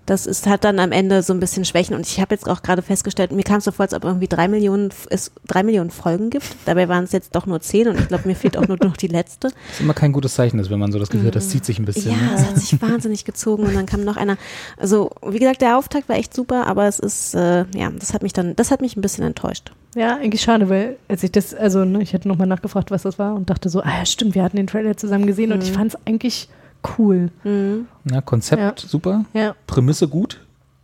Das 0.05 0.25
ist, 0.25 0.47
hat 0.47 0.65
dann 0.65 0.79
am 0.79 0.91
Ende 0.91 1.23
so 1.23 1.33
ein 1.33 1.39
bisschen 1.39 1.63
Schwächen 1.63 1.95
und 1.95 2.05
ich 2.05 2.19
habe 2.19 2.35
jetzt 2.35 2.49
auch 2.49 2.61
gerade 2.61 2.81
festgestellt, 2.81 3.31
mir 3.31 3.43
kam 3.43 3.57
es 3.57 3.63
so 3.63 3.71
vor, 3.71 3.83
als 3.83 3.93
ob 3.93 4.03
irgendwie 4.03 4.27
drei 4.27 4.49
Millionen, 4.49 4.89
es 5.09 5.31
drei 5.47 5.63
Millionen 5.63 5.91
Folgen 5.91 6.29
gibt. 6.29 6.45
Dabei 6.65 6.89
waren 6.89 7.05
es 7.05 7.13
jetzt 7.13 7.35
doch 7.35 7.45
nur 7.45 7.61
zehn 7.61 7.87
und 7.87 7.99
ich 7.99 8.07
glaube, 8.09 8.27
mir 8.27 8.35
fehlt 8.35 8.57
auch 8.57 8.67
nur 8.67 8.77
noch 8.83 8.97
die 8.97 9.07
letzte. 9.07 9.47
ist 9.71 9.79
immer 9.79 9.93
kein 9.93 10.11
gutes 10.11 10.33
Zeichen, 10.35 10.59
ist, 10.59 10.69
wenn 10.69 10.79
man 10.79 10.91
so 10.91 10.99
das 10.99 11.09
Gefühl 11.09 11.27
hat, 11.27 11.35
das 11.35 11.49
zieht 11.49 11.63
sich 11.63 11.79
ein 11.79 11.85
bisschen. 11.85 12.11
Ja, 12.11 12.17
ne? 12.17 12.31
es 12.35 12.45
hat 12.45 12.57
sich 12.57 12.81
wahnsinnig 12.81 13.23
gezogen 13.23 13.63
und 13.63 13.75
dann 13.75 13.85
kam 13.85 14.03
noch 14.03 14.17
einer. 14.17 14.37
Also, 14.77 15.11
wie 15.25 15.39
gesagt, 15.39 15.61
der 15.61 15.77
Auftakt 15.77 16.09
war 16.09 16.17
echt 16.17 16.33
super, 16.33 16.67
aber 16.67 16.87
es 16.87 16.99
ist, 16.99 17.33
äh, 17.33 17.65
ja, 17.73 17.89
das 17.97 18.13
hat 18.13 18.23
mich 18.23 18.33
dann, 18.33 18.55
das 18.57 18.71
hat 18.71 18.81
mich 18.81 18.97
ein 18.97 19.01
bisschen 19.01 19.23
enttäuscht. 19.23 19.71
Ja, 19.95 20.17
eigentlich 20.17 20.41
schade, 20.41 20.69
weil 20.69 20.97
als 21.07 21.23
ich 21.23 21.31
das, 21.31 21.53
also 21.53 21.85
ne, 21.85 22.01
ich 22.01 22.13
hätte 22.13 22.27
nochmal 22.27 22.47
nachgefragt, 22.47 22.91
was 22.91 23.03
das 23.03 23.19
war 23.19 23.35
und 23.35 23.49
dachte 23.49 23.69
so, 23.69 23.81
ah 23.81 23.99
ja, 23.99 24.05
stimmt, 24.05 24.35
wir 24.35 24.43
hatten 24.43 24.57
den 24.57 24.67
Trailer 24.67 24.97
zusammen 24.97 25.27
gesehen 25.27 25.51
und 25.51 25.63
ich 25.63 25.71
fand 25.71 25.93
es 25.93 25.99
eigentlich 26.05 26.49
cool. 26.97 27.29
Mhm. 27.43 27.87
Na, 28.03 28.21
Konzept 28.21 28.61
Ja. 28.83 28.87
super, 28.89 29.25
Ja. 29.33 29.55
Prämisse 29.67 30.07
gut, 30.07 30.39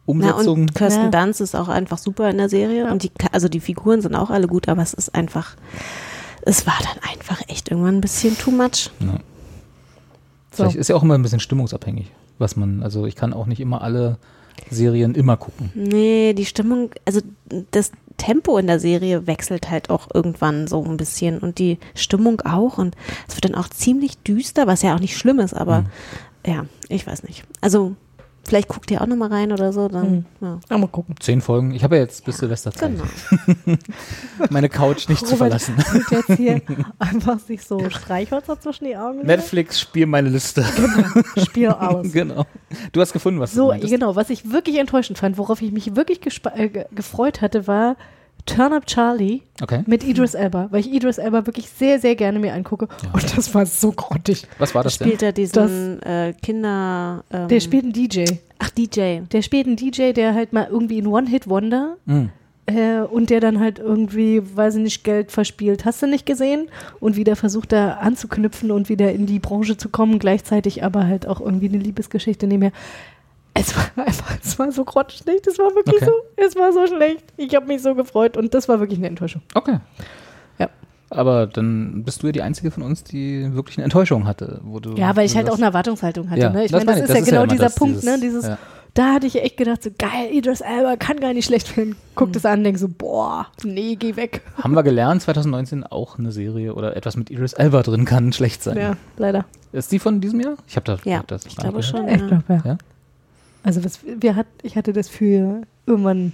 Na, 0.08 0.12
Umsetzung. 0.14 0.62
und 0.62 0.76
Kirsten 0.76 1.12
Ja. 1.12 1.24
Dunst 1.26 1.42
ist 1.42 1.56
auch 1.56 1.68
einfach 1.68 1.98
super 1.98 2.30
in 2.30 2.38
der 2.38 2.50
Serie 2.50 2.86
Ja. 2.86 2.92
und 2.92 3.04
die, 3.04 3.12
also 3.32 3.48
die 3.50 3.60
Figuren 3.60 4.02
sind 4.02 4.16
auch 4.16 4.30
alle 4.30 4.48
gut, 4.48 4.68
aber 4.70 4.82
es 4.82 4.94
ist 4.94 5.14
einfach, 5.16 5.56
es 6.42 6.66
war 6.66 6.78
dann 6.80 7.04
einfach 7.12 7.42
echt 7.48 7.70
irgendwann 7.70 7.96
ein 7.98 8.02
bisschen 8.02 8.38
too 8.38 8.52
much. 8.52 8.92
ja. 9.00 9.20
So. 10.52 10.64
Vielleicht 10.64 10.78
ist 10.78 10.90
ja 10.90 10.96
auch 10.96 11.04
immer 11.04 11.14
ein 11.14 11.22
bisschen 11.22 11.40
stimmungsabhängig, 11.40 12.12
was 12.40 12.56
man, 12.56 12.82
also 12.82 13.06
ich 13.06 13.16
kann 13.16 13.34
auch 13.34 13.46
nicht 13.46 13.60
immer 13.62 13.82
alle 13.84 14.18
Serien 14.70 15.16
immer 15.16 15.38
gucken. 15.38 15.72
Nee, 15.76 16.34
die 16.34 16.46
Stimmung, 16.46 16.92
also 17.06 17.22
das 17.72 17.92
Tempo 18.18 18.58
in 18.58 18.68
der 18.68 18.80
Serie 18.80 19.28
wechselt 19.28 19.70
halt 19.70 19.90
auch 19.90 20.08
irgendwann 20.14 20.68
so 20.68 20.84
ein 20.84 20.98
bisschen 20.98 21.40
und 21.40 21.58
die 21.60 21.78
Stimmung 21.96 22.42
auch 22.42 22.78
und 22.78 22.96
es 23.28 23.36
wird 23.36 23.46
dann 23.46 23.56
auch 23.56 23.70
ziemlich 23.70 24.18
düster, 24.20 24.68
was 24.68 24.82
ja 24.82 24.96
auch 24.96 25.00
nicht 25.00 25.18
schlimm 25.18 25.40
ist, 25.40 25.54
aber 25.54 25.82
Mhm. 25.82 26.52
ja, 26.52 26.66
ich 26.90 27.08
weiß 27.08 27.24
nicht. 27.24 27.44
Also 27.62 27.96
vielleicht 28.50 28.68
guckt 28.68 28.92
ihr 28.92 29.02
auch 29.02 29.06
nochmal 29.06 29.30
rein 29.30 29.52
oder 29.54 29.72
so, 29.72 29.88
dann, 29.88 30.26
ja. 30.42 30.60
Ah, 30.68 30.78
mal 30.78 30.88
gucken. 30.88 31.16
Zehn 31.20 31.40
Folgen. 31.40 31.72
Ich 31.74 31.84
habe 31.84 31.96
ja 31.96 32.02
jetzt 32.02 32.26
bis 32.26 32.38
Silvester 32.40 32.72
Zeit, 32.74 32.92
Genau. 32.92 33.78
meine 34.50 34.70
Couch 34.70 35.08
nicht 35.08 35.26
zu 35.26 35.36
Robert 35.36 35.62
verlassen. 35.62 35.76
tut 35.78 36.12
jetzt 36.12 36.32
hier 36.38 36.62
einfach 37.00 37.40
sich 37.40 37.64
so 37.64 37.90
Streichhölzer 37.90 38.60
zwischen 38.60 38.86
die 38.86 38.98
Augen. 38.98 39.26
Netflix, 39.26 39.80
spiel 39.80 40.06
meine 40.06 40.30
Liste. 40.30 40.66
Spiel 41.38 41.70
aus. 41.70 42.12
genau. 42.12 42.46
Du 42.92 43.02
hast 43.02 43.14
gefunden, 43.14 43.40
was 43.40 43.52
du 43.54 43.58
So, 43.58 43.74
genau, 43.88 44.16
was 44.16 44.30
ich 44.30 44.52
wirklich 44.52 44.78
enttäuschend 44.80 45.18
fand, 45.18 45.38
worauf 45.38 45.62
ich 45.62 45.72
mich 45.72 45.96
wirklich 45.96 46.20
äh, 46.56 46.70
ge- 46.70 46.86
gefreut 46.92 47.42
hatte, 47.42 47.68
war 47.68 47.96
Turn 48.56 48.74
Up 48.74 48.86
Charlie 48.86 49.42
Okay. 49.62 49.84
mit 49.86 50.04
Idris 50.04 50.34
Elba, 50.34 50.68
weil 50.72 50.82
ich 50.82 50.92
Idris 50.94 51.18
Elba 51.18 51.46
wirklich 51.46 51.70
sehr, 51.70 52.00
sehr 52.00 52.16
gerne 52.16 52.40
mir 52.40 52.54
angucke. 52.54 52.88
Und 53.14 53.38
das 53.38 53.54
war 53.54 53.66
so 53.66 53.92
grottig. 53.92 54.48
Was 54.58 54.74
war 54.76 54.84
das 54.84 54.98
denn? 54.98 55.08
Spielt 55.08 55.22
er 55.24 55.32
diesen 55.32 56.02
äh, 56.04 56.34
Kinder. 56.42 57.24
Ähm, 57.32 57.48
Der 57.48 57.60
spielt 57.60 57.84
einen 57.84 57.94
DJ. 57.94 58.26
Ach, 58.60 58.70
DJ. 58.70 59.20
Der 59.32 59.42
spielt 59.42 59.68
einen 59.68 59.76
DJ, 59.76 60.12
der 60.14 60.34
halt 60.34 60.54
mal 60.54 60.68
irgendwie 60.70 61.02
ein 61.02 61.08
One-Hit-Wonder 61.08 61.98
Mhm. 62.06 62.30
äh, 62.66 63.00
und 63.02 63.30
der 63.30 63.40
dann 63.40 63.60
halt 63.60 63.80
irgendwie, 63.80 64.42
weiß 64.56 64.76
ich 64.76 64.84
nicht, 64.84 65.04
Geld 65.04 65.32
verspielt. 65.32 65.86
Hast 65.86 66.02
du 66.02 66.08
nicht 66.08 66.26
gesehen? 66.26 66.68
Und 67.00 67.16
wieder 67.16 67.36
versucht 67.36 67.72
da 67.72 67.94
anzuknüpfen 67.96 68.72
und 68.72 68.90
wieder 68.90 69.12
in 69.12 69.26
die 69.26 69.40
Branche 69.40 69.78
zu 69.78 69.90
kommen, 69.90 70.20
gleichzeitig 70.20 70.84
aber 70.84 71.06
halt 71.08 71.28
auch 71.28 71.42
irgendwie 71.42 71.70
eine 71.70 71.78
Liebesgeschichte 71.78 72.48
nebenher. 72.48 72.72
Es 73.54 73.76
war 73.76 74.06
einfach, 74.06 74.38
es 74.44 74.58
war 74.60 74.72
so 74.72 74.86
grottenschlecht, 74.86 75.46
es 75.48 75.58
war 75.60 75.74
wirklich 75.76 76.02
Okay. 76.02 76.06
so, 76.06 76.12
es 76.46 76.56
war 76.56 76.72
so 76.72 76.88
schlecht. 76.88 77.24
Ich 77.38 77.54
habe 77.56 77.66
mich 77.66 77.82
so 77.82 77.94
gefreut 77.96 78.38
und 78.38 78.54
das 78.54 78.70
war 78.70 78.80
wirklich 78.80 79.00
eine 79.00 79.08
Enttäuschung. 79.08 79.42
Okay. 79.54 79.80
Ja. 80.60 80.70
Aber 81.10 81.48
dann 81.48 82.04
bist 82.04 82.22
du 82.24 82.28
ja 82.28 82.32
die 82.32 82.42
Einzige 82.42 82.72
von 82.72 82.84
uns, 82.84 83.04
die 83.04 83.54
wirklich 83.54 83.78
eine 83.78 83.86
Enttäuschung 83.86 84.26
hatte. 84.28 84.62
Wo 84.64 84.80
du, 84.80 84.94
Ja, 84.96 85.16
weil 85.16 85.26
ich 85.26 85.36
halt 85.36 85.50
auch 85.50 85.58
eine 85.58 85.66
Erwartungshaltung 85.66 86.30
hatte. 86.30 86.42
Ja, 86.42 86.50
ne? 86.52 86.66
Ich 86.66 86.72
das 86.72 86.86
meine, 86.86 87.02
das, 87.02 87.10
meine 87.10 87.20
ich. 87.20 87.26
ist 87.26 87.32
ja 87.32 87.40
genau 87.42 87.52
dieser 87.52 87.64
das, 87.66 87.76
Punkt, 87.76 87.96
dieses- 87.98 88.06
ne? 88.06 88.20
Dieses, 88.22 88.46
ja. 88.48 88.58
Da 88.96 89.14
hatte 89.14 89.28
ich 89.28 89.36
echt 89.42 89.56
gedacht, 89.58 89.84
so 89.84 89.92
geil, 89.98 90.30
Idris 90.32 90.62
Elba 90.62 90.96
kann 90.96 91.20
gar 91.20 91.34
nicht 91.34 91.46
schlecht 91.46 91.78
werden. 91.78 91.96
Guckt 92.16 92.36
es 92.36 92.44
an, 92.46 92.64
denkt 92.64 92.80
so, 92.80 92.88
boah, 92.90 93.46
nee, 93.64 93.96
geh 93.96 94.16
weg. 94.16 94.42
Haben 94.64 94.74
wir 94.74 94.82
gelernt, 94.84 95.22
2019 95.22 95.84
auch 95.84 96.18
eine 96.18 96.32
Serie 96.32 96.74
oder 96.74 96.96
etwas 96.98 97.16
mit 97.16 97.30
Idris 97.30 97.54
Elba 97.54 97.84
drin 97.84 98.06
kann 98.06 98.34
schlecht 98.34 98.64
sein. 98.64 98.78
Ja, 98.78 98.94
leider. 99.18 99.46
Ist 99.74 99.92
die 99.92 100.00
von 100.00 100.22
diesem 100.22 100.40
Jahr? 100.42 100.56
Ich 100.68 100.76
habe 100.76 100.86
da 100.86 100.98
Ja, 101.10 101.20
hab 101.20 101.28
das 101.28 101.46
ich 101.46 101.56
glaube 101.56 101.80
gehört. 101.82 101.86
schon. 101.86 102.08
Ich 102.08 102.18
glaube, 102.28 102.44
ja. 102.50 102.62
Ja? 102.66 102.78
Also 103.64 103.84
was, 103.84 104.00
wir 104.04 104.36
hat, 104.36 104.48
ich 104.64 104.76
hatte 104.76 104.94
das 104.94 105.10
für 105.10 105.62
irgendwann 105.86 106.34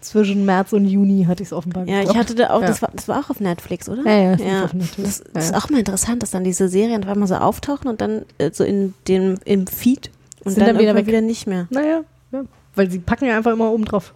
zwischen 0.00 0.44
März 0.44 0.72
und 0.72 0.86
Juni 0.86 1.24
hatte 1.24 1.42
ich 1.42 1.48
es 1.48 1.52
offenbar 1.52 1.86
Ja, 1.86 2.02
ich 2.02 2.16
hatte 2.16 2.34
da 2.34 2.50
auch, 2.50 2.60
Ja. 2.60 2.66
das, 2.66 2.82
war, 2.82 2.90
das 2.94 3.08
war 3.08 3.20
auch 3.20 3.30
auf 3.30 3.40
Netflix, 3.40 3.88
oder? 3.88 4.04
Ja, 4.04 4.18
ja, 4.18 4.32
das 4.36 4.40
ja. 4.46 4.58
ist 4.58 4.64
auf 4.64 4.74
Netflix. 4.74 5.18
Das, 5.18 5.18
Ja, 5.26 5.30
das 5.34 5.44
ist 5.46 5.50
ja. 5.52 5.58
auch 5.58 5.70
mal 5.70 5.78
interessant, 5.78 6.22
dass 6.22 6.30
dann 6.30 6.44
diese 6.44 6.68
Serien 6.68 7.02
auf 7.04 7.08
einmal 7.10 7.28
so 7.28 7.36
auftauchen 7.36 7.88
und 7.88 8.00
dann 8.00 8.22
äh, 8.38 8.50
so 8.52 8.64
in 8.64 8.94
dem, 9.08 9.38
im 9.44 9.66
Feed 9.66 10.10
und 10.44 10.52
Sind 10.52 10.60
dann, 10.60 10.74
dann 10.74 10.82
wieder 10.82 10.94
weg. 10.94 11.06
wieder 11.06 11.20
nicht 11.20 11.46
mehr. 11.46 11.68
Naja, 11.70 12.02
ja. 12.32 12.42
weil 12.74 12.90
sie 12.90 12.98
packen 12.98 13.26
ja 13.26 13.36
einfach 13.36 13.52
immer 13.52 13.70
oben 13.70 13.84
drauf. 13.84 14.12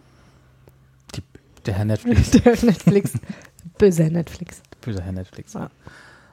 Der 1.67 1.75
Herr 1.75 1.85
Netflix. 1.85 2.31
Der 2.45 2.53
Netflix. 2.65 3.13
Böser 3.79 4.09
Netflix. 4.11 4.63
Böser 4.81 5.03
Herr 5.03 5.13
Netflix. 5.13 5.53
Ja. 5.55 5.63
Und, 5.63 5.71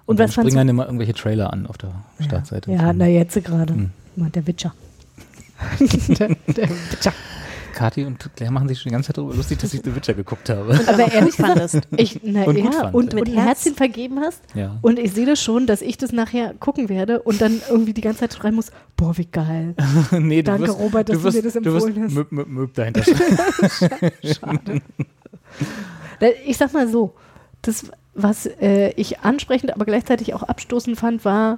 Und 0.05 0.19
dann 0.19 0.27
was 0.27 0.35
fandst 0.35 0.51
springen 0.51 0.57
dann 0.57 0.69
immer 0.69 0.85
irgendwelche 0.85 1.13
Trailer 1.13 1.51
an 1.51 1.65
auf 1.65 1.77
der 1.77 1.91
Startseite. 2.19 2.71
Ja, 2.71 2.93
na 2.93 3.07
jetzt 3.07 3.41
gerade. 3.43 3.73
Hm. 3.73 3.91
Mal 4.15 4.29
Der 4.29 4.45
Witcher. 4.45 4.73
der, 6.19 6.35
der 6.47 6.69
Witcher. 6.69 7.13
Kathi 7.73 8.05
und 8.05 8.29
Claire 8.35 8.51
machen 8.53 8.67
sich 8.67 8.79
schon 8.79 8.89
die 8.91 8.93
ganze 8.93 9.07
Zeit 9.07 9.17
darüber 9.17 9.33
lustig, 9.33 9.57
dass 9.57 9.73
ich 9.73 9.81
The 9.83 9.95
Witcher 9.95 10.13
geguckt 10.13 10.47
habe. 10.51 10.79
Aber 10.85 11.11
ehrlich 11.11 11.33
fandest. 11.33 11.79
ich, 11.97 12.19
na, 12.21 12.43
Und 12.43 12.55
ja, 12.55 12.65
gut 12.65 12.75
fand, 12.75 12.93
und 12.93 13.13
mit 13.15 13.25
Mit 13.25 13.35
Herzchen 13.35 13.71
Herz. 13.71 13.77
vergeben 13.77 14.19
hast. 14.19 14.41
Ja. 14.53 14.77
Und 14.83 14.99
ich 14.99 15.11
sehe 15.13 15.25
das 15.25 15.41
schon, 15.41 15.65
dass 15.65 15.81
ich 15.81 15.97
das 15.97 16.11
nachher 16.11 16.53
gucken 16.59 16.87
werde 16.87 17.23
und 17.23 17.41
dann 17.41 17.61
irgendwie 17.71 17.93
die 17.93 18.01
ganze 18.01 18.19
Zeit 18.19 18.33
schreiben 18.35 18.57
muss, 18.57 18.71
boah, 18.95 19.17
wie 19.17 19.25
geil. 19.25 19.73
nee, 20.11 20.43
du 20.43 20.51
Danke, 20.51 20.67
wirst, 20.67 20.77
Robert, 20.79 21.09
dass 21.09 21.15
du 21.15 21.19
du 21.21 21.23
wirst, 21.25 21.35
mir 21.37 21.41
das 21.41 21.53
du 21.53 21.73
wirst 21.73 21.87
empfohlen 21.87 22.05
hast. 22.05 22.13
Möb, 22.13 22.31
Möb, 22.31 22.47
Möb 22.47 22.73
dahinter 22.75 23.01
stehen. 23.01 24.81
Da- 26.19 26.27
Ich 26.45 26.57
sag 26.57 26.73
mal 26.73 26.87
so, 26.87 27.15
das, 27.63 27.85
was 28.13 28.45
äh, 28.45 28.89
ich 28.97 29.21
ansprechend, 29.21 29.73
aber 29.73 29.85
gleichzeitig 29.85 30.33
auch 30.33 30.43
abstoßend 30.43 30.97
fand, 30.99 31.25
war, 31.25 31.57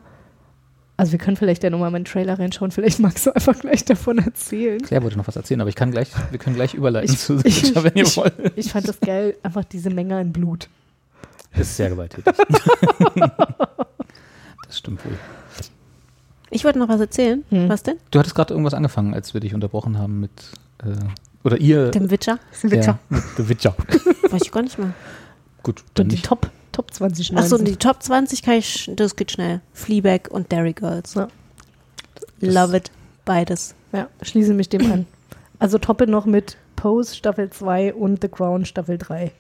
also 0.97 1.11
wir 1.11 1.19
können 1.19 1.35
vielleicht 1.37 1.63
ja 1.63 1.69
nochmal 1.69 1.91
meinen 1.91 2.05
Trailer 2.05 2.37
reinschauen, 2.39 2.71
vielleicht 2.71 2.99
magst 2.99 3.25
du 3.25 3.35
einfach 3.35 3.59
gleich 3.59 3.83
davon 3.85 4.17
erzählen. 4.19 4.81
Claire 4.81 5.03
wollte 5.03 5.17
noch 5.17 5.27
was 5.27 5.35
erzählen, 5.35 5.61
aber 5.61 5.69
ich 5.69 5.75
kann 5.75 5.91
gleich, 5.91 6.09
wir 6.31 6.39
können 6.39 6.55
gleich 6.55 6.73
überleiten 6.73 7.13
Ich- 7.13 7.19
zu 7.19 7.35
ich- 7.43 7.63
Witcher, 7.63 7.83
wenn 7.83 7.93
ihr 7.95 8.03
ich- 8.05 8.17
wollt. 8.17 8.33
Ich 8.55 8.71
fand 8.71 8.87
das 8.87 8.99
geil, 8.99 9.35
einfach 9.43 9.63
diese 9.65 9.89
Menge 9.89 10.17
an 10.17 10.31
Blut. 10.31 10.69
Ist 11.57 11.77
sehr 11.77 11.89
gewalttätig. 11.89 12.25
das 14.67 14.77
stimmt 14.77 15.03
wohl. 15.05 15.13
Ich 16.49 16.63
wollte 16.63 16.79
noch 16.79 16.89
was 16.89 16.99
erzählen. 16.99 17.43
Hm. 17.49 17.69
Was 17.69 17.83
denn? 17.83 17.97
Du 18.11 18.19
hattest 18.19 18.35
gerade 18.35 18.53
irgendwas 18.53 18.73
angefangen, 18.73 19.13
als 19.13 19.33
wir 19.33 19.41
dich 19.41 19.53
unterbrochen 19.53 19.97
haben 19.97 20.19
mit, 20.21 20.31
äh, 20.83 20.95
oder 21.43 21.57
ihr, 21.57 21.91
Dem 21.91 22.09
Witcher? 22.11 22.39
ja, 22.63 22.99
mit 23.09 23.23
The 23.37 23.49
Witcher. 23.49 23.75
Weiß 24.29 24.41
ich 24.43 24.51
gar 24.51 24.61
nicht 24.63 24.77
mehr. 24.77 24.93
Gut, 25.63 25.83
dann 25.95 26.05
Und 26.05 26.11
die 26.11 26.15
nicht. 26.17 26.25
Top, 26.25 26.49
Top 26.75 26.93
20 26.93 27.37
Achso, 27.37 27.57
die 27.57 27.77
Top 27.77 28.03
20 28.03 28.43
kann 28.43 28.55
ich, 28.55 28.91
das 28.95 29.15
geht 29.15 29.31
schnell. 29.31 29.61
Fleabag 29.71 30.29
und 30.29 30.51
Derry 30.51 30.73
Girls. 30.73 31.13
Ja. 31.13 31.29
Love 32.41 32.75
it. 32.77 32.91
Beides. 33.23 33.75
Ja, 33.93 34.07
schließe 34.21 34.53
mich 34.53 34.67
dem 34.69 34.91
an. 34.91 35.05
Also 35.57 35.77
toppe 35.77 36.05
noch 36.05 36.25
mit 36.25 36.57
Pose 36.75 37.15
Staffel 37.15 37.49
2 37.49 37.93
und 37.93 38.21
The 38.21 38.27
Crown 38.27 38.65
Staffel 38.65 38.97
3. 38.97 39.31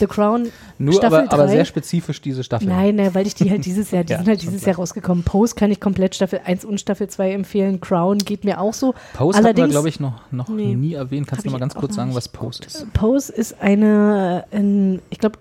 The 0.00 0.08
Crown, 0.08 0.48
Nur 0.78 0.94
Staffel 0.94 1.20
aber, 1.20 1.32
aber 1.32 1.44
drei? 1.46 1.52
sehr 1.52 1.64
spezifisch 1.64 2.20
diese 2.20 2.42
Staffel. 2.42 2.66
nein, 2.66 2.96
ne, 2.96 3.14
weil 3.14 3.28
ich 3.28 3.36
die 3.36 3.48
halt 3.48 3.64
dieses 3.64 3.92
Jahr, 3.92 4.02
die 4.02 4.10
Ja, 4.14 4.18
sind 4.18 4.26
halt 4.26 4.42
dieses 4.42 4.62
klar. 4.62 4.72
Jahr 4.72 4.76
rausgekommen. 4.78 5.22
Pose 5.22 5.54
kann 5.54 5.70
ich 5.70 5.78
komplett 5.78 6.16
Staffel 6.16 6.40
1 6.44 6.64
und 6.64 6.80
Staffel 6.80 7.06
2 7.08 7.30
empfehlen. 7.30 7.80
Crown 7.80 8.18
geht 8.18 8.42
mir 8.42 8.60
auch 8.60 8.74
so. 8.74 8.94
Pose 9.12 9.36
hatten 9.38 9.44
wir, 9.44 9.50
Allerdings- 9.50 9.70
glaube 9.70 9.88
ich, 9.88 10.00
noch, 10.00 10.20
noch 10.32 10.48
Nee. 10.48 10.74
nie 10.74 10.94
erwähnt. 10.94 11.28
Kannst 11.28 11.46
du 11.46 11.50
mal 11.50 11.60
ganz 11.60 11.76
kurz 11.76 11.94
sagen, 11.94 12.12
was 12.16 12.28
Pose 12.28 12.64
ist? 12.64 12.92
Pose 12.92 13.32
ist 13.32 13.60
eine, 13.60 14.44
ein, 14.50 15.00
ich 15.10 15.18
glaube, 15.20 15.38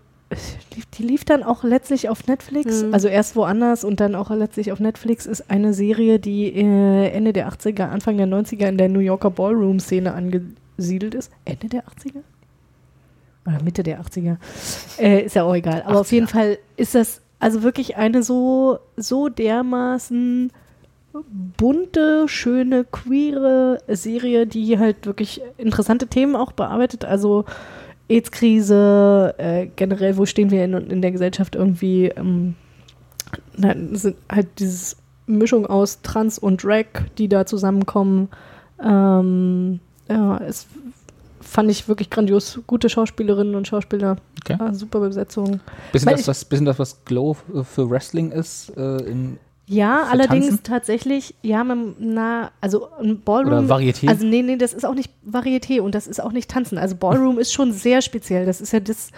die 0.97 1.03
lief 1.03 1.25
dann 1.25 1.43
auch 1.43 1.63
letztlich 1.63 2.09
auf 2.09 2.27
Netflix, 2.27 2.83
Mhm. 2.83 2.93
also 2.93 3.07
erst 3.07 3.35
woanders 3.35 3.83
und 3.83 3.99
dann 3.99 4.15
auch 4.15 4.29
letztlich 4.31 4.71
auf 4.71 4.79
Netflix, 4.79 5.25
ist 5.25 5.49
eine 5.49 5.73
Serie, 5.73 6.19
die 6.19 6.53
äh, 6.53 7.09
Ende 7.09 7.33
der 7.33 7.47
80er, 7.47 7.89
Anfang 7.89 8.17
der 8.17 8.27
90er 8.27 8.67
in 8.67 8.77
der 8.77 8.89
New 8.89 8.99
Yorker 8.99 9.29
Ballroom-Szene 9.31 10.13
angesiedelt 10.13 11.15
ist. 11.15 11.31
Ende 11.45 11.67
der 11.69 11.83
80er? 11.83 12.21
Oder 13.45 13.61
Mitte 13.63 13.83
der 13.83 14.01
80er? 14.01 14.37
Äh, 14.99 15.23
ist 15.25 15.35
ja 15.35 15.43
auch 15.43 15.53
egal. 15.55 15.83
Aber 15.85 15.99
auf 16.01 16.07
80er. 16.07 16.13
jeden 16.13 16.27
Fall 16.27 16.57
ist 16.77 16.95
das 16.95 17.21
also 17.39 17.61
wirklich 17.63 17.97
eine 17.97 18.23
so, 18.23 18.79
so 18.95 19.27
dermaßen 19.27 20.51
bunte, 21.57 22.27
schöne, 22.27 22.85
queere 22.85 23.79
Serie, 23.87 24.47
die 24.47 24.79
halt 24.79 25.05
wirklich 25.05 25.41
interessante 25.57 26.07
Themen 26.07 26.35
auch 26.35 26.53
bearbeitet. 26.53 27.05
Also 27.05 27.45
AIDS-Krise, 28.09 29.35
äh, 29.37 29.67
generell, 29.75 30.17
wo 30.17 30.25
stehen 30.25 30.51
wir 30.51 30.63
in, 30.65 30.73
in 30.73 31.01
der 31.01 31.11
Gesellschaft 31.11 31.55
irgendwie? 31.55 32.07
Ähm, 32.07 32.55
na, 33.55 33.73
sind 33.93 34.17
halt 34.31 34.47
diese 34.59 34.95
Mischung 35.25 35.65
aus 35.65 36.01
Trans 36.01 36.37
und 36.37 36.63
Drag, 36.63 36.85
die 37.17 37.27
da 37.27 37.45
zusammenkommen. 37.45 38.29
Ähm, 38.83 39.79
ja, 40.09 40.37
es 40.37 40.67
fand 41.39 41.69
ich 41.71 41.87
wirklich 41.87 42.09
grandios. 42.09 42.59
Gute 42.67 42.89
Schauspielerinnen 42.89 43.55
und 43.55 43.67
Schauspieler. 43.67 44.17
Okay. 44.41 44.57
Ah, 44.59 44.73
super 44.73 44.99
Besetzung. 44.99 45.59
Bisschen 45.91 46.07
Weil 46.07 46.17
das, 46.17 46.27
was, 46.27 46.45
bisschen 46.45 46.65
das, 46.65 46.79
was 46.79 47.05
Glow 47.05 47.35
für 47.63 47.89
Wrestling 47.89 48.31
ist. 48.31 48.69
Äh, 48.75 48.97
in, 49.03 49.37
Ja, 49.65 50.03
allerdings 50.11 50.47
Tanzen? 50.47 50.63
tatsächlich, 50.63 51.35
ja, 51.41 51.63
man, 51.63 51.95
na, 51.97 52.51
also 52.59 52.89
ein 53.01 53.21
Ballroom. 53.21 53.65
Oder 53.65 53.75
Varieté? 53.75 54.09
Also 54.09 54.25
nee, 54.25 54.41
nee, 54.41 54.57
das 54.57 54.73
ist 54.73 54.85
auch 54.85 54.93
nicht 54.93 55.09
Varieté 55.25 55.79
und 55.79 55.95
das 55.95 56.05
ist 56.07 56.21
auch 56.21 56.33
nicht 56.33 56.49
Tanzen. 56.49 56.77
Also 56.77 56.95
Ballroom 56.95 57.39
ist 57.39 57.53
schon 57.53 57.71
sehr 57.71 58.01
speziell. 58.01 58.45
Das 58.45 58.59
ist 58.59 58.73
ja 58.73 58.81
das, 58.81 59.11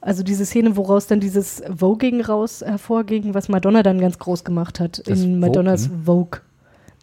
also 0.00 0.22
diese 0.22 0.46
Szene, 0.46 0.76
woraus 0.76 1.06
dann 1.06 1.20
dieses 1.20 1.62
Voging 1.76 2.22
raus 2.22 2.62
hervorging, 2.64 3.34
was 3.34 3.50
Madonna 3.50 3.82
dann 3.82 4.00
ganz 4.00 4.18
groß 4.18 4.44
gemacht 4.44 4.80
hat 4.80 5.02
Das 5.06 5.20
in 5.20 5.38
Madonnas 5.38 5.90
Voguing? 5.90 6.04
Vogue. 6.04 6.40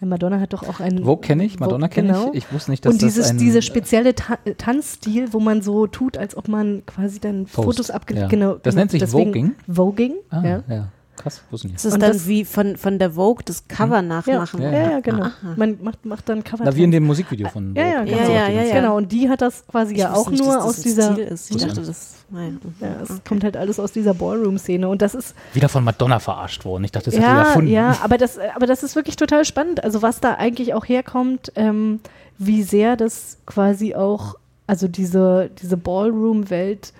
Ja, 0.01 0.05
Madonna 0.07 0.39
hat 0.39 0.53
doch 0.53 0.61
auch 0.67 0.79
einen. 0.79 1.03
Vogue 1.05 1.21
kenne 1.21 1.43
ich, 1.43 1.59
Madonna 1.59 1.87
kenne 1.87 2.09
genau. 2.09 2.31
ich. 2.31 2.45
Ich 2.45 2.53
wusste 2.53 2.69
nicht, 2.71 2.85
dass 2.85 2.93
Und 2.93 3.01
dieses, 3.01 3.25
das 3.25 3.29
ein, 3.31 3.37
dieser 3.39 3.61
spezielle 3.63 4.13
Ta 4.13 4.37
Tanzstil, 4.57 5.33
wo 5.33 5.39
man 5.39 5.61
so 5.63 5.87
tut, 5.87 6.17
als 6.17 6.37
ob 6.37 6.47
man 6.47 6.83
quasi 6.85 7.19
dann 7.19 7.45
Post, 7.45 7.65
Fotos 7.65 7.91
abgelegt 7.91 8.23
ja. 8.23 8.27
genau. 8.27 8.53
Das 8.55 8.73
genau, 8.73 8.81
nennt 8.81 8.91
sich 8.91 8.99
deswegen 8.99 9.27
Voging? 9.27 9.55
Voging, 9.67 10.13
Ah, 10.29 10.43
ja. 10.43 10.63
ja. 10.67 10.87
Krass, 11.17 11.41
wusste 11.49 11.67
ich 11.67 11.73
nicht. 11.73 11.77
Das 11.83 11.85
ist 11.85 11.93
Und 11.95 12.01
dann 12.01 12.13
das- 12.13 12.27
wie 12.27 12.45
von, 12.45 12.77
von 12.77 12.99
der 12.99 13.11
Vogue 13.11 13.43
das 13.43 13.67
Cover 13.67 13.95
Ja, 13.95 14.01
nachmachen. 14.03 14.61
ja, 14.61 14.71
ja, 14.71 14.99
genau. 14.99 15.23
Aha. 15.23 15.33
Man 15.55 15.77
macht, 15.81 16.05
macht 16.05 16.29
dann 16.29 16.43
Cover. 16.43 16.63
Na, 16.63 16.75
wie 16.75 16.83
in 16.83 16.91
dem 16.91 17.05
Musikvideo 17.05 17.49
von 17.49 17.73
Ja, 17.75 17.83
ja, 17.85 17.99
Vogue. 18.01 18.05
genau. 18.15 18.21
Ja, 18.21 18.29
ja, 18.29 18.47
ja, 18.49 18.61
ja. 18.63 18.73
Genau, 18.75 18.97
und 18.97 19.11
die 19.11 19.27
hat 19.27 19.41
das 19.41 19.65
quasi 19.67 19.93
Ich 19.93 19.99
ja 19.99 20.13
auch 20.13 20.29
nicht, 20.29 20.43
nur 20.43 20.63
aus 20.63 20.81
dieser. 20.81 21.13
Stil 21.13 21.23
ist. 21.25 21.49
Ich 21.51 21.57
dachte, 21.57 21.81
das. 21.81 22.13
Nein. 22.29 22.59
Ja, 22.81 22.87
es 23.03 23.09
Okay. 23.09 23.19
kommt 23.27 23.43
halt 23.43 23.57
alles 23.57 23.79
aus 23.79 23.93
dieser 23.93 24.13
Ballroom-Szene. 24.13 24.87
Und 24.89 25.01
das 25.01 25.15
ist, 25.15 25.33
Wieder 25.53 25.69
von 25.69 25.83
Madonna 25.83 26.19
verarscht 26.19 26.65
worden. 26.65 26.83
Ich 26.83 26.91
dachte, 26.91 27.09
das 27.09 27.15
hat 27.19 27.23
die 27.25 27.27
ja, 27.27 27.39
erfunden. 27.43 27.71
ja, 27.71 27.97
aber 28.03 28.17
das, 28.17 28.37
aber 28.55 28.67
das 28.67 28.83
ist 28.83 28.95
wirklich 28.95 29.15
total 29.15 29.43
spannend. 29.45 29.83
Also 29.83 30.01
was 30.01 30.19
da 30.19 30.33
eigentlich 30.35 30.73
auch 30.73 30.85
herkommt, 30.85 31.51
ähm, 31.55 31.99
wie 32.37 32.63
sehr 32.63 32.95
das 32.97 33.37
quasi 33.45 33.95
auch, 33.95 34.35
also 34.67 34.87
diese, 34.87 35.49
diese 35.61 35.77
Ballroom-Welt 35.77 36.91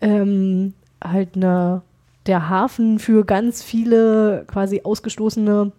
ähm, 0.00 0.72
halt 1.04 1.36
eine, 1.36 1.82
der 2.26 2.48
Hafen 2.48 2.98
für 2.98 3.24
ganz 3.24 3.62
viele 3.62 4.44
quasi 4.46 4.82
ausgestoßene 4.84 5.72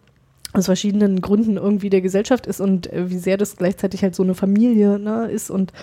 aus 0.54 0.66
verschiedenen 0.66 1.22
Gründen 1.22 1.58
irgendwie 1.58 1.90
der 1.90 2.02
Gesellschaft 2.02 2.48
ist 2.48 2.62
und 2.62 2.92
äh, 2.92 3.10
wie 3.10 3.18
sehr 3.18 3.38
das 3.38 3.58
gleichzeitig 3.58 4.02
halt 4.04 4.16
so 4.16 4.24
eine 4.24 4.34
Familie 4.34 4.98
ne, 4.98 5.30
ist 5.30 5.50
und 5.50 5.74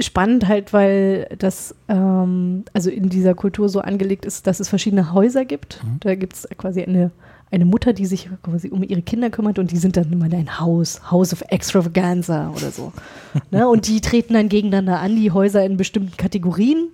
spannend 0.00 0.46
halt, 0.46 0.72
weil 0.72 1.26
das 1.38 1.74
ähm, 1.88 2.64
also 2.72 2.90
in 2.90 3.08
dieser 3.08 3.34
Kultur 3.34 3.68
so 3.68 3.80
angelegt 3.80 4.24
ist, 4.24 4.46
dass 4.46 4.60
es 4.60 4.68
verschiedene 4.68 5.12
Häuser 5.12 5.44
gibt. 5.44 5.82
Mhm. 5.82 6.00
Da 6.00 6.14
gibt 6.14 6.34
es 6.34 6.48
quasi 6.58 6.82
eine, 6.82 7.10
eine 7.50 7.64
Mutter, 7.64 7.92
die 7.92 8.06
sich 8.06 8.28
quasi 8.42 8.68
um 8.68 8.82
ihre 8.82 9.02
Kinder 9.02 9.30
kümmert 9.30 9.58
und 9.58 9.70
die 9.70 9.78
sind 9.78 9.96
dann 9.96 10.12
immer 10.12 10.26
in 10.26 10.34
ein 10.34 10.60
Haus, 10.60 11.10
House 11.10 11.32
of 11.32 11.42
Extravaganza 11.48 12.50
oder 12.50 12.70
so. 12.70 12.92
ne? 13.50 13.66
Und 13.68 13.88
die 13.88 14.00
treten 14.00 14.34
dann 14.34 14.48
gegeneinander 14.48 15.00
an, 15.00 15.16
die 15.16 15.30
Häuser 15.30 15.64
in 15.64 15.76
bestimmten 15.78 16.16
Kategorien. 16.16 16.88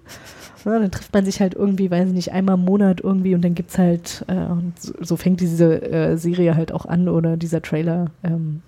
Ne? 0.65 0.81
Dann 0.81 0.91
trifft 0.91 1.13
man 1.13 1.25
sich 1.25 1.41
halt 1.41 1.55
irgendwie, 1.55 1.91
weiß 1.91 2.09
ich 2.09 2.15
nicht, 2.15 2.33
einmal 2.33 2.57
im 2.57 2.65
Monat 2.65 3.01
irgendwie 3.01 3.35
und 3.35 3.43
dann 3.43 3.55
gibt 3.55 3.71
es 3.71 3.79
halt, 3.79 4.25
äh, 4.29 4.35
und 4.35 4.73
so, 4.81 4.93
so 5.01 5.17
fängt 5.17 5.41
diese 5.41 5.83
äh, 5.83 6.17
Serie 6.17 6.57
halt 6.57 6.73
auch 6.73 6.87
an 6.87 7.09
oder 7.09 7.37
dieser 7.37 7.63
Trailer. 7.63 8.11
Ähm, 8.23 8.63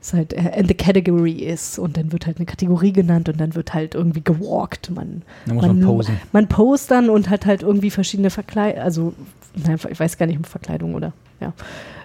ist 0.00 0.14
halt 0.14 0.32
äh, 0.32 0.52
and 0.56 0.68
the 0.68 0.74
category 0.74 1.32
is 1.32 1.78
und 1.78 1.96
dann 1.96 2.12
wird 2.12 2.26
halt 2.26 2.36
eine 2.36 2.46
Kategorie 2.46 2.92
genannt 2.92 3.28
und 3.28 3.40
dann 3.40 3.54
wird 3.54 3.74
halt 3.74 3.94
irgendwie 3.94 4.22
gewalkt. 4.22 4.90
Man, 4.90 5.22
Da 5.46 5.54
muss 5.54 5.66
man 5.66 5.80
posen. 5.80 6.16
man 6.32 6.48
post 6.48 6.90
dann 6.90 7.10
und 7.10 7.28
hat 7.30 7.46
halt 7.46 7.62
irgendwie 7.62 7.90
verschiedene 7.90 8.30
Verkleidungen, 8.30 8.84
also 8.84 9.14
nein, 9.54 9.78
ich 9.90 9.98
weiß 9.98 10.18
gar 10.18 10.26
nicht 10.26 10.38
um 10.38 10.44
Verkleidung 10.44 10.94
oder 10.94 11.12
ja, 11.40 11.52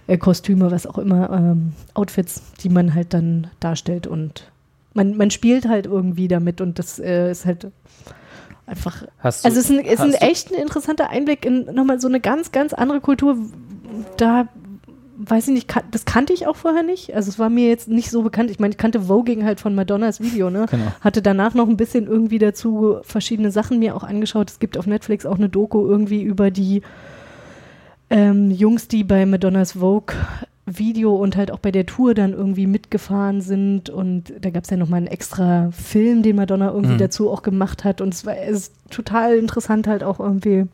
äh, 0.07 0.17
Kostüme, 0.17 0.71
was 0.71 0.88
auch 0.88 0.97
immer, 0.97 1.29
ähm, 1.31 1.73
Outfits, 1.93 2.41
die 2.63 2.69
man 2.69 2.93
halt 2.95 3.13
dann 3.13 3.47
darstellt 3.60 4.07
und 4.07 4.49
man, 4.93 5.15
man 5.15 5.31
spielt 5.31 5.67
halt 5.67 5.86
irgendwie 5.86 6.27
damit 6.27 6.60
und 6.60 6.79
das 6.79 6.99
äh, 6.99 7.31
ist 7.31 7.45
halt 7.45 7.67
einfach 8.71 9.03
Hast 9.19 9.43
du, 9.43 9.47
also 9.47 9.60
es 9.60 9.69
ist 9.69 9.77
ein, 9.77 9.86
ist 9.86 9.99
ein 9.99 10.13
echt 10.13 10.51
ein 10.51 10.55
interessanter 10.55 11.10
Einblick 11.10 11.45
in 11.45 11.65
nochmal 11.65 11.99
so 11.99 12.07
eine 12.07 12.19
ganz, 12.19 12.51
ganz 12.51 12.73
andere 12.73 13.01
Kultur. 13.01 13.38
Da 14.17 14.47
weiß 15.17 15.49
ich 15.49 15.53
nicht, 15.53 15.73
das 15.91 16.05
kannte 16.05 16.34
ich 16.34 16.47
auch 16.47 16.55
vorher 16.55 16.84
nicht. 16.84 17.13
Also 17.13 17.29
es 17.29 17.38
war 17.38 17.49
mir 17.49 17.67
jetzt 17.67 17.88
nicht 17.88 18.10
so 18.10 18.23
bekannt. 18.23 18.49
Ich 18.49 18.60
meine, 18.60 18.71
ich 18.71 18.77
kannte 18.77 19.07
Voging 19.07 19.45
halt 19.45 19.60
von 19.60 19.75
Madonnas 19.75 20.19
Video, 20.21 20.49
ne? 20.49 20.65
Genau. 20.71 20.91
Hatte 21.01 21.21
danach 21.21 21.53
noch 21.53 21.67
ein 21.67 21.77
bisschen 21.77 22.07
irgendwie 22.07 22.39
dazu 22.39 22.97
verschiedene 23.03 23.51
Sachen 23.51 23.79
mir 23.79 23.95
auch 23.95 24.03
angeschaut. 24.03 24.49
Es 24.49 24.60
gibt 24.60 24.77
auf 24.77 24.88
Netflix 24.88 25.25
auch 25.25 25.38
eine 25.38 25.49
Doku 25.49 25.86
irgendwie 25.86 26.23
über 26.23 26.49
die 26.49 26.81
ähm, 28.10 28.51
Jungs, 28.51 28.88
die 28.88 29.03
bei 29.03 29.25
Madonnas 29.25 29.73
Vogue 29.73 30.15
Video 30.77 31.15
und 31.15 31.36
halt 31.36 31.51
auch 31.51 31.60
bei 31.60 31.71
der 31.71 31.86
Tour 31.86 32.13
dann 32.13 32.34
irgendwie 32.34 32.67
mitgefahren 32.67 33.41
sind 33.41 33.89
und 33.89 34.34
da 34.41 34.49
gab 34.49 34.63
es 34.65 34.69
ja 34.69 34.77
nochmal 34.77 34.97
einen 34.97 35.07
extra 35.07 35.69
Film, 35.71 36.23
den 36.23 36.36
Madonna 36.36 36.69
irgendwie 36.71 36.93
Mhm. 36.93 36.99
dazu 36.99 37.29
auch 37.29 37.41
gemacht 37.43 37.84
hat 37.84 38.01
und 38.01 38.13
es 38.13 38.25
war 38.25 38.36
es 38.38 38.67
ist 38.67 38.73
total 38.89 39.38
interessant 39.38 39.88
halt 39.88 40.03
auch 40.03 40.19
irgendwie 40.19 40.65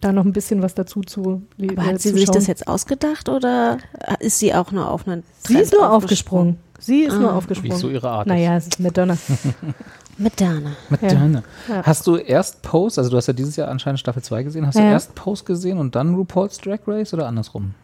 da 0.00 0.12
noch 0.12 0.24
ein 0.24 0.32
bisschen 0.32 0.62
was 0.62 0.74
dazu 0.74 1.00
zu 1.02 1.42
le- 1.56 1.72
Aber 1.76 1.82
äh, 1.88 1.92
hat 1.94 2.00
sie 2.00 2.10
zu 2.10 2.16
sich 2.18 2.28
das 2.30 2.46
jetzt 2.48 2.66
ausgedacht 2.66 3.28
oder 3.28 3.78
ist 4.18 4.38
sie 4.40 4.52
auch 4.54 4.72
nur 4.72 4.90
auf 4.90 5.06
einen 5.06 5.22
Sie 5.44 5.52
Trend 5.54 5.64
ist 5.66 5.72
nur 5.72 5.90
aufgesprungen. 5.92 6.56
Sie 6.80 7.02
ist 7.04 7.12
nur 7.16 7.28
Ah. 7.30 7.34
Wie 7.34 7.36
aufgesprungen. 7.36 7.76
so 7.78 7.88
ihre 7.88 8.10
Art 8.10 8.26
naja, 8.26 8.56
es 8.56 8.66
ist 8.66 8.80
Madonna. 8.80 9.16
Madonna. 10.18 10.72
Madonna. 10.90 11.42
Ja. 11.68 11.82
Hast 11.84 12.06
du 12.06 12.16
erst 12.16 12.62
Pose, 12.62 13.00
also 13.00 13.10
du 13.10 13.16
hast 13.16 13.26
ja 13.28 13.32
dieses 13.32 13.56
Jahr 13.56 13.68
anscheinend 13.68 14.00
Staffel 14.00 14.22
2 14.22 14.42
gesehen, 14.42 14.66
hast 14.66 14.76
du 14.78 14.82
Ja. 14.82 14.90
erst 14.90 15.14
Pose 15.14 15.44
gesehen 15.44 15.78
und 15.78 15.94
dann 15.94 16.14
RuPaul's 16.16 16.58
Drag 16.58 16.80
Race 16.86 17.14
oder 17.14 17.26
andersrum? 17.26 17.74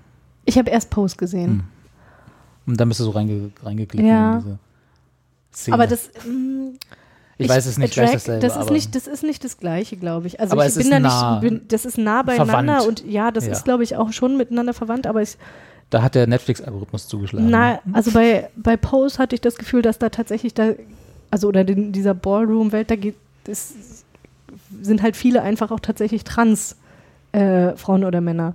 Ich 0.48 0.56
habe 0.58 0.70
erst 0.70 0.88
Pose 0.90 1.16
gesehen. 1.16 1.64
Und 2.66 2.80
dann 2.80 2.88
bist 2.88 3.00
du 3.00 3.04
so 3.04 3.10
reinge 3.10 3.50
reingeglitten 3.62 4.08
Ja. 4.08 4.32
in 4.34 4.38
diese 4.40 4.58
Szene. 5.52 5.74
Aber 5.74 5.86
das. 5.86 6.10
mm, 6.26 6.70
ich, 7.36 7.48
weiß 7.48 7.66
es 7.66 7.78
nicht, 7.78 7.96
Drag, 7.96 8.10
dasselbe, 8.12 8.44
das 8.46 8.56
ist 8.56 8.70
nicht, 8.70 8.94
das 8.94 9.06
ist 9.06 9.22
nicht 9.22 9.44
das 9.44 9.58
Gleiche, 9.58 9.96
glaube 9.96 10.26
ich. 10.26 10.40
Also 10.40 10.52
Aber 10.52 10.66
ich 10.66 10.74
bin 10.74 10.90
da 10.90 10.98
nah 11.00 11.32
nicht, 11.32 11.40
bin, 11.42 11.68
das 11.68 11.84
ist 11.84 11.98
nah 11.98 12.22
beieinander 12.22 12.80
verwandt. 12.80 13.00
und 13.02 13.04
ja, 13.10 13.30
das 13.30 13.46
Ja. 13.46 13.52
ist, 13.52 13.64
glaube 13.64 13.84
ich, 13.84 13.94
auch 13.96 14.12
schon 14.12 14.36
miteinander 14.36 14.72
verwandt, 14.74 15.06
aber 15.06 15.22
ich, 15.22 15.36
da 15.90 16.02
hat 16.02 16.14
der 16.14 16.26
Netflix-Algorithmus 16.26 17.06
zugeschlagen. 17.08 17.48
na, 17.50 17.78
also 17.92 18.10
bei, 18.10 18.48
bei 18.56 18.76
Pose 18.76 19.18
hatte 19.18 19.34
ich 19.34 19.40
das 19.40 19.56
Gefühl, 19.56 19.82
dass 19.82 19.98
da 19.98 20.08
tatsächlich 20.08 20.52
da, 20.54 20.70
also 21.30 21.48
oder 21.48 21.66
in 21.68 21.92
dieser 21.92 22.14
Ballroom-Welt, 22.14 22.90
da 22.90 22.96
geht, 22.96 23.14
es 23.46 23.74
sind 24.82 25.02
halt 25.02 25.14
viele 25.16 25.42
einfach 25.42 25.70
auch 25.70 25.80
tatsächlich 25.80 26.24
trans 26.24 26.76
äh, 27.32 27.76
Frauen 27.76 28.04
oder 28.04 28.20
Männer. 28.20 28.54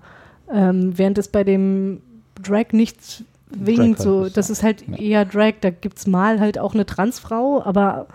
Ähm, 0.54 0.98
während 0.98 1.18
es 1.18 1.28
bei 1.28 1.44
dem 1.44 2.02
Drag 2.42 2.66
nichts 2.72 3.24
winkt, 3.50 3.80
halt 3.80 4.00
so, 4.00 4.24
ist, 4.26 4.38
das 4.38 4.50
ist 4.50 4.64
halt 4.64 4.84
Ja. 4.88 4.98
eher 4.98 5.26
Drag, 5.26 5.54
da 5.62 5.70
gibt 5.72 5.98
es 5.98 6.08
mal 6.08 6.40
halt 6.40 6.60
auch 6.60 6.74
eine 6.74 6.86
Transfrau, 6.86 7.62
aber 7.64 8.08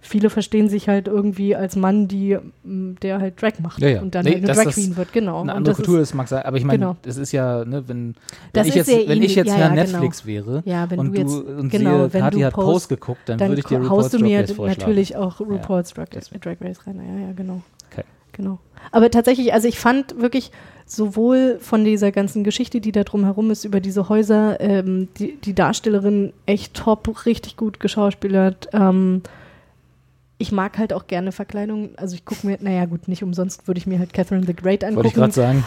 viele 0.00 0.30
verstehen 0.30 0.68
sich 0.68 0.88
halt 0.88 1.08
irgendwie 1.08 1.56
als 1.56 1.74
Mann, 1.74 2.06
die, 2.06 2.38
m, 2.64 2.96
der 3.02 3.18
halt 3.20 3.40
Drag 3.42 3.58
macht 3.60 3.80
Ja, 3.80 3.88
ja. 3.88 4.00
und 4.02 4.14
dann 4.14 4.24
Nee, 4.24 4.32
halt 4.34 4.44
eine 4.44 4.52
Drag 4.54 4.64
das 4.64 4.74
Queen 4.74 4.96
wird, 4.96 5.12
genau. 5.12 5.40
Eine 5.42 5.52
andere 5.54 5.72
das 5.74 5.76
Kultur 5.84 6.00
ist, 6.00 6.14
mag 6.14 6.28
sein, 6.28 6.44
aber 6.44 6.56
ich 6.58 6.64
meine, 6.64 6.78
Genau. 6.78 6.96
es 7.04 7.16
ist 7.16 7.32
ja, 7.32 7.64
ne, 7.64 7.82
wenn, 7.88 7.98
wenn 7.98 8.14
Das 8.52 8.68
ich 8.68 8.74
jetzt, 8.76 8.88
wenn 9.08 9.22
ich 9.22 9.34
jetzt 9.34 9.48
Ja, 9.48 9.54
Herr 9.54 9.68
genau. 9.70 9.80
Netflix 9.82 10.24
wäre 10.26 10.62
Ja, 10.64 10.88
wenn 10.90 10.98
und 11.00 11.12
du 11.14 11.20
jetzt- 11.20 11.34
und 11.34 11.68
genau, 11.70 11.98
sehe, 12.04 12.12
wenn 12.14 12.20
Kathi 12.22 12.38
du 12.38 12.44
hat 12.46 12.54
Pose- 12.54 12.72
Pose 12.72 12.88
geguckt, 12.88 13.20
dann, 13.26 13.38
dann 13.38 13.48
würde 13.48 13.60
ich 13.60 13.66
dir 13.66 13.78
RuPaul's 13.80 14.10
du 14.10 14.18
Drag 14.18 14.26
mir 14.26 14.40
Race 14.40 14.52
vorschlagen. 14.52 14.80
natürlich 14.80 15.16
auch 15.16 15.40
RuPaul's 15.40 15.92
Drag. 15.94 16.06
Drag 16.40 16.56
Race 16.60 16.86
rein. 16.86 16.96
Ja, 16.96 17.26
ja, 17.26 17.32
genau. 17.32 17.60
Okay. 17.90 18.04
Genau. 18.32 18.58
Aber 18.92 19.10
tatsächlich, 19.10 19.52
also 19.54 19.66
ich 19.66 19.78
fand 19.78 20.20
wirklich 20.20 20.52
sowohl 20.86 21.58
von 21.60 21.84
dieser 21.84 22.12
ganzen 22.12 22.44
Geschichte, 22.44 22.80
die 22.80 22.92
da 22.92 23.02
drumherum 23.02 23.50
ist, 23.50 23.64
über 23.64 23.80
diese 23.80 24.08
Häuser, 24.08 24.60
ähm, 24.60 25.08
die, 25.18 25.36
die 25.36 25.54
Darstellerin 25.54 26.32
echt 26.46 26.74
top, 26.74 27.26
richtig 27.26 27.56
gut 27.56 27.80
geschauspielert. 27.80 28.68
Ähm, 28.72 29.22
ich 30.38 30.52
mag 30.52 30.78
halt 30.78 30.92
auch 30.92 31.06
gerne 31.06 31.32
Verkleidungen. 31.32 31.90
Also 31.96 32.14
ich 32.14 32.24
gucke 32.24 32.46
mir, 32.46 32.58
naja 32.60 32.84
gut, 32.84 33.08
nicht 33.08 33.24
umsonst 33.24 33.66
würde 33.66 33.78
ich 33.78 33.86
mir 33.86 33.98
halt 33.98 34.12
Catherine 34.12 34.46
the 34.46 34.54
Great 34.54 34.82
Wollte 34.82 35.08
ich 35.08 35.16
angucken 35.16 35.32
gerade 35.32 35.32
sagen. 35.32 35.64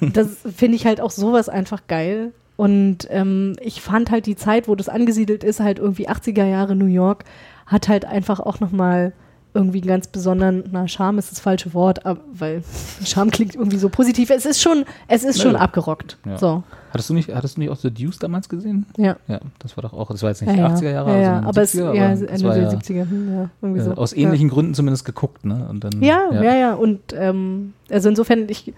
das 0.12 0.38
finde 0.56 0.76
ich 0.76 0.86
halt 0.86 1.00
auch 1.00 1.10
sowas 1.10 1.48
einfach 1.48 1.82
geil. 1.86 2.32
Und 2.56 3.08
ähm, 3.10 3.56
ich 3.60 3.80
fand 3.80 4.10
halt 4.10 4.26
die 4.26 4.36
Zeit, 4.36 4.68
wo 4.68 4.74
das 4.74 4.88
angesiedelt 4.88 5.44
ist, 5.44 5.60
halt 5.60 5.78
irgendwie 5.78 6.08
80er 6.08 6.44
Jahre 6.44 6.76
New 6.76 6.86
York, 6.86 7.24
hat 7.66 7.88
halt 7.88 8.04
einfach 8.04 8.40
auch 8.40 8.60
nochmal 8.60 9.12
irgendwie 9.54 9.80
einen 9.80 9.88
ganz 9.88 10.06
besonderen, 10.06 10.64
na, 10.72 10.88
Charme 10.88 11.18
ist 11.18 11.30
das 11.30 11.38
falsche 11.40 11.74
Wort, 11.74 12.06
aber, 12.06 12.20
weil 12.32 12.62
Charme 13.04 13.30
klingt 13.30 13.54
irgendwie 13.54 13.76
so 13.78 13.88
positiv. 13.90 14.30
Es 14.30 14.46
ist 14.46 14.62
schon, 14.62 14.84
es 15.08 15.24
ist 15.24 15.42
schon 15.42 15.56
abgerockt. 15.56 16.16
Ja. 16.24 16.38
So, 16.38 16.62
Hattest 16.90 17.08
du 17.10 17.14
nicht, 17.14 17.34
hattest 17.34 17.56
du 17.56 17.60
nicht 17.60 17.70
auch 17.70 17.76
The 17.76 17.90
Deuce 17.90 18.18
damals 18.18 18.48
gesehen? 18.48 18.86
ja. 18.96 19.16
Ja, 19.28 19.40
das 19.58 19.76
war 19.76 19.82
doch 19.82 19.92
auch, 19.94 20.10
das 20.10 20.22
war 20.22 20.30
jetzt 20.30 20.40
Ja, 20.42 20.48
nicht 20.52 20.58
ja. 20.58 20.68
80er 20.68 20.90
Jahre, 20.92 21.10
ja, 21.12 21.16
ja. 21.18 21.24
sondern 21.34 21.44
aber 21.46 21.62
es 21.62 21.74
70er, 21.74 21.94
ja, 21.94 22.04
aber 22.12 22.28
Ende 22.30 22.44
war 22.44 22.54
der 22.54 22.62
ja, 22.64 22.68
70er, 22.70 23.10
hm, 23.10 23.34
ja, 23.34 23.50
irgendwie 23.62 23.80
äh, 23.80 23.84
so. 23.84 23.92
aus 23.92 24.12
ja. 24.12 24.18
ähnlichen 24.18 24.48
Gründen 24.48 24.74
zumindest 24.74 25.04
geguckt, 25.04 25.44
ne? 25.44 25.66
Und 25.70 25.84
dann, 25.84 26.02
Ja, 26.02 26.30
ja, 26.32 26.54
ja. 26.54 26.74
Und 26.74 27.00
ähm, 27.14 27.72
also 27.90 28.08
insofern, 28.08 28.48
ich, 28.48 28.72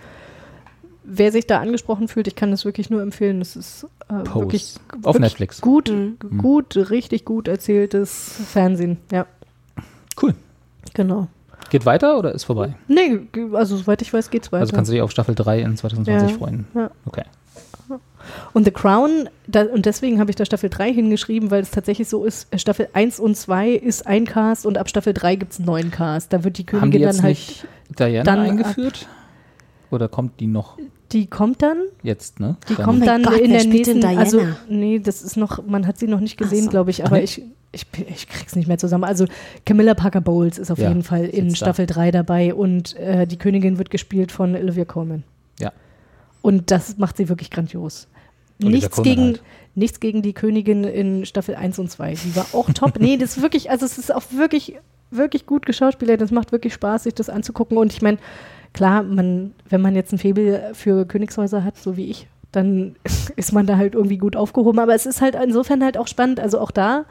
wer 1.04 1.30
sich 1.32 1.46
da 1.46 1.60
angesprochen 1.60 2.08
fühlt, 2.08 2.26
ich 2.28 2.34
kann 2.36 2.50
das 2.50 2.64
wirklich 2.64 2.88
nur 2.90 3.02
empfehlen. 3.02 3.38
Das 3.40 3.56
ist 3.56 3.86
äh, 4.08 4.14
wirklich 4.34 4.74
Auf 5.02 5.14
wirklich 5.14 5.20
Netflix. 5.20 5.60
Gut, 5.60 5.88
Mhm. 5.90 6.38
gut, 6.38 6.76
richtig 6.90 7.24
gut 7.24 7.46
erzähltes 7.48 8.40
Fernsehen. 8.48 8.98
Ja, 9.12 9.26
Cool. 10.20 10.34
Genau. 10.94 11.28
Geht 11.70 11.86
weiter 11.86 12.18
oder 12.18 12.32
ist 12.32 12.44
vorbei? 12.44 12.74
Nee, 12.88 13.20
also 13.54 13.76
soweit 13.76 14.00
ich 14.02 14.12
weiß, 14.12 14.30
geht's 14.30 14.52
weiter. 14.52 14.60
Also 14.62 14.74
kannst 14.74 14.90
du 14.90 14.92
dich 14.92 15.02
auf 15.02 15.10
Staffel 15.10 15.34
3 15.34 15.60
in 15.60 15.76
2020 15.76 16.30
Ja. 16.30 16.36
freuen. 16.38 16.66
Ja. 16.74 16.90
Okay. 17.06 17.24
Und 18.54 18.64
The 18.64 18.70
Crown, 18.70 19.28
da, 19.46 19.62
und 19.64 19.84
deswegen 19.84 20.18
habe 20.18 20.30
ich 20.30 20.36
da 20.36 20.46
Staffel 20.46 20.70
3 20.70 20.92
hingeschrieben, 20.92 21.50
weil 21.50 21.60
es 21.62 21.70
tatsächlich 21.70 22.08
so 22.08 22.24
ist, 22.24 22.46
äh, 22.52 22.58
Staffel 22.58 22.88
1 22.94 23.20
und 23.20 23.36
2 23.36 23.70
ist 23.72 24.06
ein 24.06 24.24
Cast 24.24 24.64
und 24.64 24.78
ab 24.78 24.88
Staffel 24.88 25.12
3 25.12 25.36
gibt 25.36 25.52
es 25.52 25.58
einen 25.58 25.66
neuen 25.66 25.90
Cast. 25.90 26.32
Da 26.32 26.42
wird 26.42 26.56
die 26.56 26.62
Haben 26.64 26.90
die 26.90 26.98
Königin 26.98 27.00
jetzt 27.02 27.16
dann 27.18 27.24
halt, 27.24 27.36
nicht 27.36 27.66
Diana 27.98 28.22
dann 28.24 28.38
ab- 28.40 28.46
eingeführt? 28.46 29.08
Oder 29.90 30.08
kommt 30.08 30.40
die 30.40 30.46
noch 30.46 30.78
die 31.14 31.26
kommt 31.26 31.62
dann, 31.62 31.78
jetzt, 32.02 32.40
ne? 32.40 32.56
die 32.68 32.74
Dann- 32.74 32.84
kommt 32.84 32.98
mein 32.98 33.06
dann 33.08 33.22
Gott, 33.22 33.40
in 33.40 33.50
der 33.52 33.64
nächsten, 33.64 34.04
also 34.04 34.38
Diana? 34.40 34.56
nee, 34.68 34.98
das 34.98 35.22
ist 35.22 35.36
noch, 35.36 35.64
man 35.66 35.86
hat 35.86 35.98
sie 35.98 36.06
noch 36.08 36.20
nicht 36.20 36.36
gesehen, 36.36 36.64
so. 36.64 36.70
glaube 36.70 36.90
ich, 36.90 37.04
aber 37.06 37.22
ich, 37.22 37.40
ich, 37.72 37.86
ich 38.08 38.28
krieg's 38.28 38.54
nicht 38.56 38.66
mehr 38.68 38.78
zusammen. 38.78 39.04
Also 39.04 39.26
Camilla 39.64 39.94
Parker 39.94 40.20
Bowles 40.20 40.58
ist 40.58 40.70
auf 40.70 40.78
Ja, 40.78 40.88
jeden 40.88 41.02
Fall 41.02 41.24
in 41.24 41.48
sitzt 41.50 41.62
da. 41.62 41.66
Staffel 41.66 41.86
3 41.86 42.10
dabei 42.10 42.52
und 42.54 42.94
äh, 42.96 43.26
die 43.26 43.36
Königin 43.38 43.78
wird 43.78 43.90
gespielt 43.90 44.30
von 44.32 44.54
Olivia 44.54 44.84
Colman. 44.84 45.22
Ja. 45.58 45.72
Und 46.42 46.70
das 46.70 46.98
macht 46.98 47.16
sie 47.16 47.28
wirklich 47.28 47.50
grandios. 47.50 48.06
Olivia 48.60 48.78
Nichts 48.80 49.02
gegen, 49.02 49.22
halt. 49.22 49.42
nichts 49.74 50.00
gegen 50.00 50.22
die 50.22 50.32
Königin 50.32 50.84
in 50.84 51.26
Staffel 51.26 51.54
1 51.54 51.78
und 51.78 51.90
2. 51.90 52.14
Die 52.14 52.36
war 52.36 52.46
auch 52.52 52.70
top. 52.72 52.98
nee, 53.00 53.16
das 53.16 53.36
ist 53.36 53.42
wirklich, 53.42 53.70
also 53.70 53.86
es 53.86 53.98
ist 53.98 54.14
auch 54.14 54.22
wirklich, 54.30 54.76
wirklich 55.10 55.46
gut 55.46 55.64
geschauspielert. 55.66 56.20
Das 56.20 56.30
macht 56.30 56.52
wirklich 56.52 56.74
Spaß, 56.74 57.04
sich 57.04 57.14
das 57.14 57.28
anzugucken. 57.30 57.76
Und 57.78 57.92
ich 57.92 58.02
meine, 58.02 58.18
klar, 58.74 59.02
man, 59.02 59.54
wenn 59.68 59.80
man 59.80 59.94
jetzt 59.94 60.12
ein 60.12 60.18
Faible 60.18 60.72
für 60.74 61.06
Königshäuser 61.06 61.64
hat, 61.64 61.78
so 61.78 61.96
wie 61.96 62.10
ich, 62.10 62.28
dann 62.52 62.96
ist 63.36 63.52
man 63.52 63.66
da 63.66 63.78
halt 63.78 63.94
irgendwie 63.94 64.18
gut 64.18 64.36
aufgehoben. 64.36 64.78
Aber 64.78 64.94
es 64.94 65.06
ist 65.06 65.22
halt 65.22 65.34
insofern 65.34 65.82
halt 65.82 65.96
auch 65.96 66.08
spannend. 66.08 66.40
Also 66.40 66.58
auch 66.60 66.70
da 66.70 67.06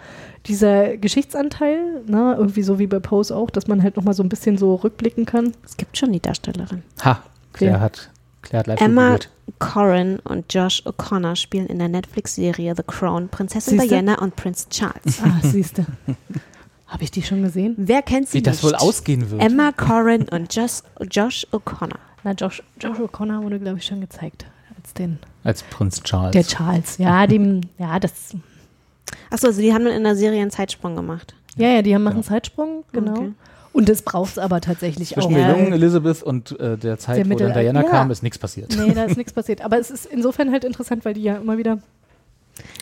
dieser 0.45 0.97
Geschichtsanteil, 0.97 2.04
ne, 2.06 2.36
irgendwie 2.38 2.63
so 2.63 2.78
wie 2.78 2.88
bei 2.88 2.99
Pose 2.99 3.36
auch, 3.36 3.49
dass 3.49 3.67
man 3.67 3.82
halt 3.82 3.95
nochmal 3.95 4.13
so 4.13 4.21
ein 4.21 4.30
bisschen 4.30 4.58
so 4.58 4.76
rückblicken 4.76 5.26
kann. 5.26 5.54
Es 5.65 5.78
gibt 5.78 5.97
schon 5.97 6.12
die 6.12 6.19
Darstellerin. 6.19 6.84
Ha, 7.04 7.23
Claire 7.54 7.73
Wer? 7.76 7.82
hat, 7.82 8.10
Claire 8.41 8.60
hat 8.60 8.67
live 8.67 8.82
Emma. 8.82 9.17
Corrin 9.60 10.19
und 10.19 10.54
Josh 10.54 10.84
O'Connor 10.86 11.36
spielen 11.36 11.67
in 11.67 11.78
der 11.78 11.89
Netflix-Serie 11.89 12.76
The 12.78 12.84
Crown 12.88 13.28
Prinzessin 13.28 13.78
Siehste? 13.78 13.95
Diana 13.95 14.19
und 14.19 14.38
Prinz 14.38 14.69
Charles. 14.69 15.21
Ah, 15.21 15.39
siehste. 15.41 15.86
Habe 16.93 17.03
ich 17.03 17.10
die 17.12 17.23
schon 17.23 17.41
gesehen? 17.41 17.73
Wer 17.77 18.03
kennt 18.03 18.29
sie 18.29 18.38
Wie 18.38 18.41
das 18.43 18.62
nicht? 18.62 18.71
wohl 18.71 18.75
ausgehen 18.75 19.32
wird. 19.32 19.41
Emma 19.41 19.71
Corrin 19.71 20.27
und 20.29 20.56
Josh, 20.56 20.82
Josh 21.10 21.47
O'Connor. 21.51 21.97
Na, 22.23 22.32
Josh, 22.34 22.62
Josh 22.79 22.99
O'Connor 22.99 23.41
wurde, 23.41 23.60
glaube 23.60 23.79
ich, 23.79 23.86
schon 23.86 23.99
gezeigt. 23.99 24.45
Als 24.79 24.93
den. 24.93 25.17
Als 25.43 25.63
Prinz 25.63 26.03
Charles. 26.03 26.32
Der 26.34 26.43
Charles. 26.43 26.99
Ja, 26.99 27.25
dem, 27.27 27.62
ja, 27.79 27.99
das. 27.99 28.36
Achso, 29.32 29.47
also 29.47 29.60
die 29.60 29.73
haben 29.73 29.88
in 29.88 30.03
der 30.03 30.15
Serie 30.15 30.39
einen 30.41 30.51
Zeitsprung 30.51 30.95
gemacht. 30.95 31.34
Ja, 31.58 31.69
ja, 31.69 31.82
die 31.82 31.95
haben 31.95 32.03
machen 32.03 32.17
Ja. 32.17 32.23
Zeitsprung, 32.23 32.84
genau. 32.91 33.13
Okay. 33.13 33.32
Und 33.73 33.89
das 33.89 34.03
braucht 34.03 34.34
es 34.34 34.38
aber 34.38 34.62
tatsächlich 34.62 35.10
Zwischen 35.10 35.32
auch. 35.32 35.34
der 35.34 35.49
jungen 35.58 35.73
Elizabeth 35.73 36.21
und 36.21 36.60
äh, 36.60 36.77
der 36.77 36.99
Zeit, 36.99 37.17
Der 37.17 37.29
wo 37.29 37.36
dann 37.36 37.53
Diana 37.53 37.82
ja. 37.82 37.89
kam, 37.89 38.12
ist 38.12 38.21
nichts 38.21 38.38
passiert. 38.38 38.75
Nee, 38.77 38.93
da 38.93 39.06
ist 39.06 39.17
nichts 39.17 39.34
passiert. 39.34 39.62
Aber 39.65 39.79
es 39.79 39.89
ist 39.89 40.06
insofern 40.06 40.51
halt 40.51 40.63
interessant, 40.63 41.03
weil 41.06 41.15
die 41.15 41.23
ja 41.23 41.38
immer 41.38 41.58
wieder 41.58 41.79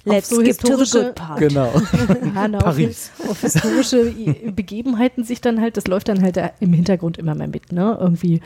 Let's 0.03 0.29
so 0.29 0.41
skip 0.41 0.57
to 0.59 0.67
the 0.67 0.83
historische- 0.83 1.03
good 1.05 1.15
part. 1.15 1.39
Genau. 1.39 1.71
ja, 2.35 2.47
na, 2.47 2.57
Paris. 2.57 3.11
Auf, 3.19 3.31
auf 3.31 3.41
historische 3.41 4.13
Begebenheiten 4.53 5.23
sich 5.23 5.41
dann 5.41 5.61
halt, 5.61 5.77
das 5.77 5.87
läuft 5.87 6.09
dann 6.09 6.21
halt 6.21 6.37
da 6.37 6.51
im 6.59 6.73
Hintergrund 6.73 7.17
immer 7.17 7.35
mal 7.35 7.47
mit, 7.47 7.71
ne? 7.71 7.97
Irgendwie. 7.99 8.41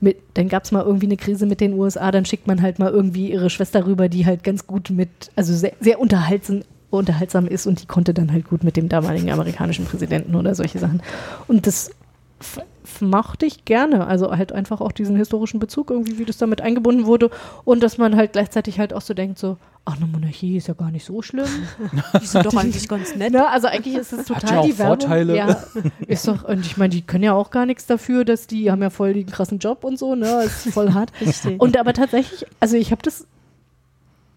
Mit, 0.00 0.16
dann 0.34 0.48
gab 0.48 0.64
es 0.64 0.72
mal 0.72 0.84
irgendwie 0.84 1.06
eine 1.06 1.16
Krise 1.16 1.46
mit 1.46 1.60
den 1.60 1.72
USA, 1.74 2.12
dann 2.12 2.24
schickt 2.24 2.46
man 2.46 2.62
halt 2.62 2.78
mal 2.78 2.90
irgendwie 2.90 3.32
ihre 3.32 3.50
Schwester 3.50 3.86
rüber, 3.86 4.08
die 4.08 4.24
halt 4.24 4.44
ganz 4.44 4.66
gut 4.66 4.90
mit, 4.90 5.08
also 5.34 5.52
sehr, 5.52 5.72
sehr 5.80 5.98
unterhaltsam, 5.98 6.62
unterhaltsam 6.90 7.48
ist 7.48 7.66
und 7.66 7.82
die 7.82 7.86
konnte 7.86 8.14
dann 8.14 8.30
halt 8.32 8.48
gut 8.48 8.62
mit 8.62 8.76
dem 8.76 8.88
damaligen 8.88 9.30
amerikanischen 9.32 9.84
Präsidenten 9.84 10.36
oder 10.36 10.54
solche 10.54 10.78
Sachen. 10.78 11.02
Und 11.48 11.66
das 11.66 11.90
mochte 13.00 13.46
ich 13.46 13.64
gerne. 13.64 14.06
Also 14.06 14.30
halt 14.30 14.52
einfach 14.52 14.80
auch 14.80 14.92
diesen 14.92 15.16
historischen 15.16 15.58
Bezug 15.58 15.90
irgendwie, 15.90 16.18
wie 16.18 16.24
das 16.24 16.38
damit 16.38 16.60
eingebunden 16.60 17.06
wurde 17.06 17.30
und 17.64 17.82
dass 17.82 17.98
man 17.98 18.16
halt 18.16 18.32
gleichzeitig 18.32 18.78
halt 18.78 18.92
auch 18.92 19.00
so 19.00 19.14
denkt, 19.14 19.38
so, 19.38 19.56
ach, 19.84 19.96
eine 19.96 20.06
Monarchie 20.06 20.56
ist 20.56 20.68
ja 20.68 20.74
gar 20.74 20.90
nicht 20.90 21.04
so 21.04 21.22
schlimm. 21.22 21.48
Die 22.20 22.26
sind 22.26 22.46
doch 22.46 22.54
eigentlich 22.54 22.88
ganz 22.88 23.14
nett. 23.16 23.32
Ne? 23.32 23.48
Also 23.48 23.68
eigentlich 23.68 23.96
ist 23.96 24.12
es 24.12 24.26
total 24.26 24.50
ja 24.50 24.60
auch 24.60 24.64
die 24.66 24.78
Werbung. 24.78 25.00
Vorteile. 25.00 25.36
Ja, 25.36 25.64
ist 26.06 26.28
doch, 26.28 26.44
und 26.44 26.60
ich 26.60 26.76
meine, 26.76 26.90
die 26.90 27.02
können 27.02 27.24
ja 27.24 27.34
auch 27.34 27.50
gar 27.50 27.66
nichts 27.66 27.86
dafür, 27.86 28.24
dass 28.24 28.46
die 28.46 28.70
haben 28.70 28.82
ja 28.82 28.90
voll 28.90 29.14
den 29.14 29.26
krassen 29.26 29.58
Job 29.58 29.84
und 29.84 29.98
so, 29.98 30.14
ne? 30.14 30.44
Ist 30.44 30.72
voll 30.72 30.92
hart. 30.92 31.12
Richtig. 31.20 31.60
Und 31.60 31.76
aber 31.78 31.92
tatsächlich, 31.92 32.46
also 32.60 32.76
ich 32.76 32.90
habe 32.90 33.02
das 33.02 33.26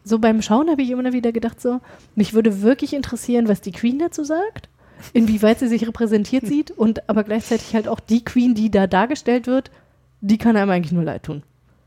so 0.03 0.19
beim 0.19 0.41
Schauen 0.41 0.69
habe 0.69 0.81
ich 0.81 0.89
immer 0.89 1.11
wieder 1.11 1.31
gedacht, 1.31 1.61
so, 1.61 1.81
mich 2.15 2.33
würde 2.33 2.61
wirklich 2.61 2.93
interessieren, 2.93 3.47
was 3.47 3.61
die 3.61 3.73
Queen 3.73 3.99
dazu 3.99 4.23
sagt, 4.23 4.69
inwieweit 5.13 5.59
sie 5.59 5.67
sich 5.67 5.87
repräsentiert 5.87 6.45
sieht 6.47 6.71
und 6.71 7.09
aber 7.09 7.23
gleichzeitig 7.23 7.73
halt 7.73 7.87
auch 7.87 7.99
die 7.99 8.23
Queen, 8.23 8.55
die 8.55 8.71
da 8.71 8.87
dargestellt 8.87 9.47
wird, 9.47 9.71
die 10.21 10.37
kann 10.37 10.57
einem 10.57 10.71
eigentlich 10.71 10.91
nur 10.91 11.03
leid 11.03 11.23
tun. 11.23 11.43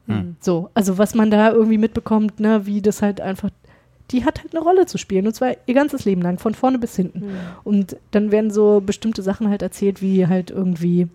Hm. 0.06 0.36
So, 0.40 0.70
also 0.74 0.98
was 0.98 1.14
man 1.14 1.30
da 1.30 1.50
irgendwie 1.50 1.78
mitbekommt, 1.78 2.40
ne, 2.40 2.66
wie 2.66 2.80
das 2.80 3.02
halt 3.02 3.20
einfach, 3.20 3.50
die 4.10 4.24
hat 4.24 4.40
halt 4.40 4.54
eine 4.54 4.64
Rolle 4.64 4.86
zu 4.86 4.98
spielen 4.98 5.26
und 5.26 5.34
zwar 5.34 5.56
ihr 5.66 5.74
ganzes 5.74 6.04
Leben 6.04 6.22
lang, 6.22 6.38
von 6.38 6.54
vorne 6.54 6.78
bis 6.78 6.96
hinten. 6.96 7.30
Und 7.64 7.96
dann 8.10 8.32
werden 8.32 8.50
so 8.50 8.82
bestimmte 8.84 9.22
Sachen 9.22 9.48
halt 9.48 9.62
erzählt, 9.62 10.02
wie 10.02 10.26
halt 10.26 10.50
irgendwie 10.50 11.08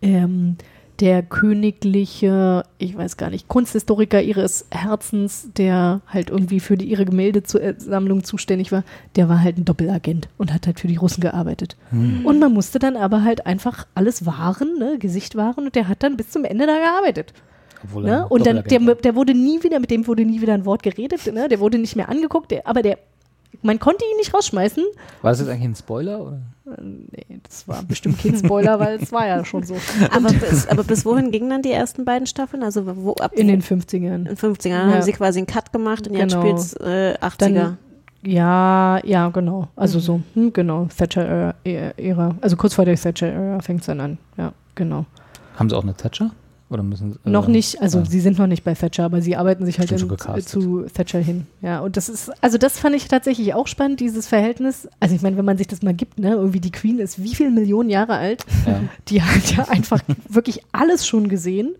ähm, 0.00 0.56
der 1.00 1.22
königliche, 1.22 2.64
ich 2.78 2.96
weiß 2.96 3.16
gar 3.16 3.30
nicht, 3.30 3.48
Kunsthistoriker 3.48 4.22
ihres 4.22 4.66
Herzens, 4.70 5.48
der 5.56 6.02
halt 6.06 6.30
irgendwie 6.30 6.60
für 6.60 6.76
die, 6.76 6.86
ihre 6.86 7.04
Gemäldesammlung 7.04 8.22
zuständig 8.22 8.70
war, 8.70 8.84
der 9.16 9.28
war 9.28 9.42
halt 9.42 9.58
ein 9.58 9.64
Doppelagent 9.64 10.28
und 10.38 10.52
hat 10.52 10.66
halt 10.66 10.78
für 10.78 10.86
die 10.86 10.96
Russen 10.96 11.20
gearbeitet. 11.20 11.76
Und 12.24 12.38
man 12.38 12.52
musste 12.52 12.78
dann 12.78 12.96
aber 12.96 13.24
halt 13.24 13.46
einfach 13.46 13.86
alles 13.94 14.24
wahren, 14.24 14.78
ne, 14.78 14.98
Gesicht 14.98 15.36
wahren 15.36 15.66
und 15.66 15.74
der 15.74 15.88
hat 15.88 16.02
dann 16.02 16.16
bis 16.16 16.30
zum 16.30 16.44
Ende 16.44 16.66
da 16.66 16.78
gearbeitet. 16.78 17.32
Obwohl 17.82 18.04
Ne? 18.04 18.26
Und 18.28 18.46
dann, 18.46 18.62
der, 18.64 18.94
der 18.94 19.14
wurde 19.14 19.34
nie 19.34 19.62
wieder, 19.62 19.80
mit 19.80 19.90
dem 19.90 20.06
wurde 20.06 20.24
nie 20.24 20.40
wieder 20.40 20.54
ein 20.54 20.64
Wort 20.64 20.82
geredet, 20.82 21.32
ne? 21.32 21.48
der 21.48 21.60
wurde 21.60 21.78
nicht 21.78 21.96
mehr 21.96 22.08
angeguckt, 22.08 22.50
der, 22.50 22.66
aber 22.66 22.82
der, 22.82 22.98
man 23.62 23.78
konnte 23.78 24.04
ihn 24.10 24.16
nicht 24.18 24.34
rausschmeißen. 24.34 24.84
War 25.22 25.30
das 25.32 25.40
jetzt 25.40 25.48
eigentlich 25.48 25.64
ein 25.64 25.74
Spoiler? 25.74 26.20
Oder? 26.20 26.38
Nee, 26.82 27.40
das 27.42 27.68
war 27.68 27.82
bestimmt 27.82 28.18
kein 28.22 28.36
Spoiler, 28.36 28.80
weil 28.80 28.98
es 29.02 29.12
war 29.12 29.26
ja 29.26 29.44
schon 29.44 29.62
so. 29.64 29.76
Aber 30.10 30.32
bis, 30.32 30.66
aber 30.66 30.82
bis 30.84 31.04
wohin 31.04 31.30
gingen 31.30 31.50
dann 31.50 31.62
die 31.62 31.72
ersten 31.72 32.04
beiden 32.04 32.26
Staffeln? 32.26 32.62
Also 32.62 32.84
wo 32.96 33.12
ab 33.14 33.32
In 33.34 33.48
den 33.48 33.62
50ern. 33.62 34.26
in 34.28 34.36
50ern 34.36 34.70
Dann 34.70 34.88
Ja. 34.90 34.94
haben 34.96 35.02
sie 35.02 35.12
quasi 35.12 35.38
einen 35.40 35.46
Cut 35.46 35.72
gemacht 35.72 36.08
und 36.08 36.14
jetzt 36.14 36.32
Genau. 36.32 36.42
spielt's 36.42 36.72
äh, 36.74 37.14
80er. 37.20 37.38
Dann, 37.54 37.78
ja, 38.26 38.98
ja, 39.04 39.28
genau. 39.28 39.68
Also 39.76 39.98
so, 40.00 40.20
hm, 40.32 40.52
genau, 40.54 40.86
Thatcher-Ära. 40.96 42.34
Also 42.40 42.56
kurz 42.56 42.74
vor 42.74 42.84
der 42.86 42.96
Thatcher-Ära 42.96 43.60
fängt 43.60 43.80
es 43.80 43.86
dann 43.86 44.00
an. 44.00 44.18
Ja, 44.36 44.52
genau. 44.74 45.04
Haben 45.56 45.68
sie 45.68 45.76
auch 45.76 45.82
eine 45.82 45.94
Thatcher? 45.94 46.30
Oder 46.74 46.82
müssen 46.82 47.12
sie, 47.12 47.30
noch 47.30 47.46
äh, 47.48 47.52
nicht, 47.52 47.80
also 47.80 48.00
ja. 48.00 48.04
sie 48.04 48.20
sind 48.20 48.36
noch 48.36 48.48
nicht 48.48 48.64
bei 48.64 48.74
Thatcher, 48.74 49.04
aber 49.04 49.22
sie 49.22 49.36
arbeiten 49.36 49.64
sich 49.64 49.78
halt 49.78 49.92
in, 49.92 49.98
zu 50.44 50.82
Thatcher 50.92 51.20
hin. 51.20 51.46
Ja, 51.62 51.80
und 51.80 51.96
das 51.96 52.08
ist, 52.08 52.32
also 52.42 52.58
das 52.58 52.78
fand 52.78 52.96
ich 52.96 53.06
tatsächlich 53.06 53.54
auch 53.54 53.68
spannend, 53.68 54.00
dieses 54.00 54.26
Verhältnis. 54.26 54.88
Also 54.98 55.14
ich 55.14 55.22
meine, 55.22 55.36
wenn 55.36 55.44
man 55.44 55.56
sich 55.56 55.68
das 55.68 55.82
mal 55.82 55.94
gibt, 55.94 56.18
ne, 56.18 56.30
irgendwie 56.32 56.58
die 56.58 56.72
Queen 56.72 56.98
ist 56.98 57.22
wie 57.22 57.34
viele 57.34 57.50
Millionen 57.50 57.90
Jahre 57.90 58.14
alt, 58.16 58.44
Ja. 58.66 58.80
die 59.08 59.22
hat 59.22 59.56
ja 59.56 59.68
einfach 59.68 60.00
wirklich 60.28 60.62
alles 60.72 61.06
schon 61.06 61.28
gesehen. 61.28 61.74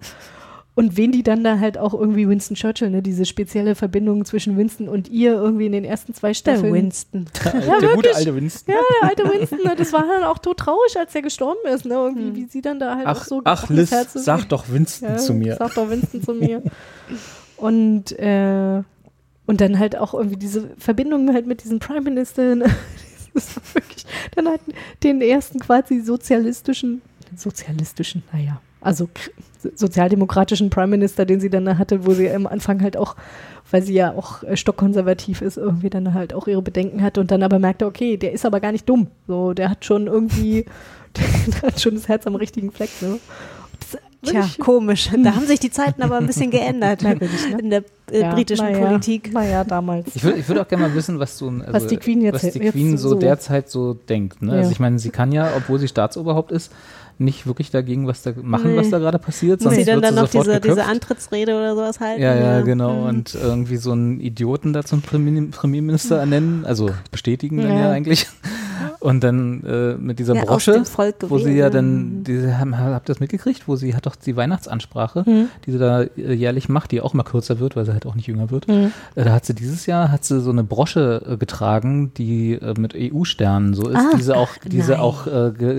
Und 0.76 0.96
wen 0.96 1.12
die 1.12 1.22
dann 1.22 1.44
da 1.44 1.60
halt 1.60 1.78
auch 1.78 1.94
irgendwie 1.94 2.28
Winston 2.28 2.56
Churchill, 2.56 2.90
ne, 2.90 3.00
diese 3.00 3.24
spezielle 3.26 3.76
Verbindung 3.76 4.24
zwischen 4.24 4.56
Winston 4.56 4.88
und 4.88 5.08
ihr 5.08 5.32
irgendwie 5.34 5.66
in 5.66 5.72
den 5.72 5.84
ersten 5.84 6.14
zwei 6.14 6.28
Der 6.30 6.34
Staffeln. 6.34 6.74
Winston. 6.74 7.26
der 7.44 7.54
wirklich. 7.64 7.92
gute 7.94 8.14
alte 8.16 8.34
Winston. 8.34 8.74
Ja, 8.74 8.80
der 9.00 9.08
alte 9.08 9.38
Winston, 9.38 9.58
ne, 9.64 9.74
das 9.76 9.92
war 9.92 10.02
dann 10.04 10.24
auch 10.24 10.38
tot 10.38 10.58
traurig, 10.58 10.96
als 10.98 11.14
er 11.14 11.22
gestorben 11.22 11.60
ist, 11.72 11.84
ne, 11.84 11.94
irgendwie, 11.94 12.34
wie 12.34 12.46
sie 12.46 12.60
dann 12.60 12.80
da 12.80 12.96
halt 12.96 13.06
auch 13.06 13.10
Ach, 13.20 13.24
so 13.24 13.40
ach 13.44 13.68
Liz, 13.68 13.92
Herz 13.92 14.16
ist. 14.16 14.24
sag 14.24 14.48
doch 14.48 14.64
Winston 14.68 15.10
Ja, 15.10 15.16
zu 15.16 15.32
mir. 15.34 15.54
Sag 15.56 15.74
doch 15.74 15.88
Winston 15.88 16.22
zu 16.24 16.34
mir. 16.34 16.60
Und, 17.56 18.10
äh, 18.18 18.82
und 19.46 19.60
dann 19.60 19.78
halt 19.78 19.96
auch 19.96 20.12
irgendwie 20.14 20.36
diese 20.38 20.70
Verbindung 20.78 21.32
halt 21.32 21.46
mit 21.46 21.62
diesem 21.62 21.78
Prime 21.78 22.00
Minister. 22.02 22.56
Ne? 22.56 22.66
Das 23.34 23.48
ist 23.56 23.74
wirklich, 23.74 24.06
dann 24.36 24.46
halt 24.46 24.60
den 25.02 25.20
ersten 25.20 25.58
quasi 25.58 25.98
sozialistischen, 26.00 27.02
sozialistischen, 27.34 28.22
naja, 28.32 28.60
also 28.84 29.08
sozialdemokratischen 29.74 30.70
Prime 30.70 30.88
Minister, 30.88 31.24
den 31.24 31.40
sie 31.40 31.50
dann 31.50 31.64
da 31.64 31.78
hatte, 31.78 32.06
wo 32.06 32.12
sie 32.12 32.30
am 32.30 32.46
Anfang 32.46 32.82
halt 32.82 32.96
auch, 32.96 33.16
weil 33.70 33.82
sie 33.82 33.94
ja 33.94 34.12
auch 34.12 34.42
äh, 34.42 34.56
stockkonservativ 34.56 35.40
ist, 35.42 35.56
irgendwie 35.56 35.90
dann 35.90 36.14
halt 36.14 36.34
auch 36.34 36.46
ihre 36.46 36.62
Bedenken 36.62 37.02
hatte 37.02 37.20
und 37.20 37.30
dann 37.30 37.42
aber 37.42 37.58
merkte, 37.58 37.86
okay, 37.86 38.16
der 38.16 38.32
ist 38.32 38.44
aber 38.44 38.60
gar 38.60 38.72
nicht 38.72 38.88
dumm. 38.88 39.08
So, 39.26 39.52
der 39.54 39.70
hat 39.70 39.84
schon 39.84 40.06
irgendwie, 40.06 40.66
der 41.16 41.62
hat 41.62 41.80
schon 41.80 41.94
das 41.94 42.08
Herz 42.08 42.26
am 42.26 42.34
richtigen 42.34 42.70
Fleck. 42.72 42.90
Ne? 43.00 43.18
Das, 43.80 44.00
Tja, 44.30 44.48
komisch. 44.58 45.10
Da 45.22 45.34
haben 45.34 45.46
sich 45.46 45.60
die 45.60 45.70
Zeiten 45.70 46.00
aber 46.02 46.16
ein 46.16 46.26
bisschen 46.26 46.50
geändert 46.50 47.02
Merkwürdig, 47.02 47.50
ne? 47.50 47.58
in 47.58 47.68
der 47.70 47.84
äh, 48.10 48.20
Ja, 48.20 48.32
britischen 48.34 48.64
naja, 48.64 48.86
Politik. 48.86 49.32
Naja, 49.34 49.64
damals. 49.64 50.16
Ich 50.16 50.22
würde 50.24 50.38
ich 50.38 50.48
würd 50.48 50.60
auch 50.60 50.68
gerne 50.68 50.88
mal 50.88 50.94
wissen, 50.94 51.18
was 51.18 51.36
so 51.36 51.48
ein, 51.48 51.60
also, 51.60 51.74
Was 51.74 51.86
die 51.88 51.98
Queen 51.98 52.22
jetzt- 52.22 52.42
was 52.42 52.52
die 52.52 52.58
jetzt 52.58 52.72
Queen 52.72 52.96
so, 52.96 53.10
so- 53.10 53.14
derzeit 53.16 53.68
so 53.68 53.92
denkt. 53.94 54.40
Ne? 54.40 54.52
Ja. 54.52 54.58
Also 54.60 54.70
ich 54.70 54.80
meine, 54.80 54.98
sie 54.98 55.10
kann 55.10 55.30
ja, 55.32 55.50
obwohl 55.56 55.78
sie 55.78 55.88
Staatsoberhaupt 55.88 56.52
ist, 56.52 56.72
nicht 57.18 57.46
wirklich 57.46 57.70
dagegen 57.70 58.06
was 58.06 58.22
da 58.22 58.32
machen, 58.42 58.72
Nee. 58.72 58.78
was 58.78 58.90
da 58.90 58.98
gerade 58.98 59.18
passiert. 59.18 59.60
Muss 59.60 59.64
Sonst 59.74 59.76
sie 59.76 59.84
dann, 59.84 60.02
dann 60.02 60.14
noch 60.14 60.28
diese, 60.28 60.60
diese. 60.60 60.84
Antrittsrede 60.84 61.54
oder 61.54 61.74
sowas 61.76 62.00
halten? 62.00 62.20
Ja, 62.22 62.34
ja, 62.34 62.60
genau. 62.62 63.02
Mhm. 63.02 63.06
Und 63.08 63.34
irgendwie 63.34 63.76
so 63.76 63.92
einen 63.92 64.20
Idioten 64.20 64.72
da 64.72 64.82
zum 64.84 65.00
Premi- 65.02 65.50
Premierminister 65.50 66.18
ernennen, 66.18 66.64
also 66.64 66.90
bestätigen 67.10 67.58
dann 67.58 67.68
Ja. 67.70 67.80
ja 67.80 67.90
eigentlich. 67.90 68.26
Und 69.00 69.22
dann 69.24 69.62
äh, 69.64 69.94
mit 69.96 70.18
dieser 70.18 70.34
Ja, 70.34 70.44
Brosche, 70.44 70.82
wo 71.28 71.38
sie 71.38 71.50
ja 71.52 71.64
ja. 71.64 71.70
dann, 71.70 72.24
diese, 72.24 72.58
haben, 72.58 72.76
habt 72.78 73.08
ihr 73.08 73.12
das 73.14 73.20
mitgekriegt, 73.20 73.66
wo 73.68 73.76
sie 73.76 73.94
hat 73.94 74.06
doch 74.06 74.16
die 74.16 74.36
Weihnachtsansprache, 74.36 75.24
Mhm. 75.26 75.48
die 75.66 75.72
sie 75.72 75.78
da 75.78 76.02
äh, 76.02 76.32
jährlich 76.32 76.68
macht, 76.68 76.90
die 76.92 77.00
auch 77.00 77.14
mal 77.14 77.22
kürzer 77.24 77.58
wird, 77.60 77.76
weil 77.76 77.84
sie 77.86 77.92
halt 77.92 78.06
auch 78.06 78.14
nicht 78.14 78.26
jünger 78.26 78.50
wird. 78.50 78.68
Mhm. 78.68 78.92
Äh, 79.14 79.24
Da 79.24 79.32
hat 79.32 79.44
sie 79.46 79.54
dieses 79.54 79.86
Jahr 79.86 80.10
hat 80.10 80.24
sie 80.24 80.40
so 80.40 80.50
eine 80.50 80.64
Brosche 80.64 81.22
äh, 81.28 81.36
getragen, 81.36 82.12
die 82.16 82.52
äh, 82.54 82.74
mit 82.78 82.94
EU-Sternen 82.96 83.74
so 83.74 83.88
ist. 83.88 83.96
Ah, 83.96 84.12
diese 84.16 84.36
auch, 84.36 84.50
diese 84.64 84.92
nein. 84.92 85.00
auch 85.00 85.26
äh, 85.26 85.52
ge 85.56 85.78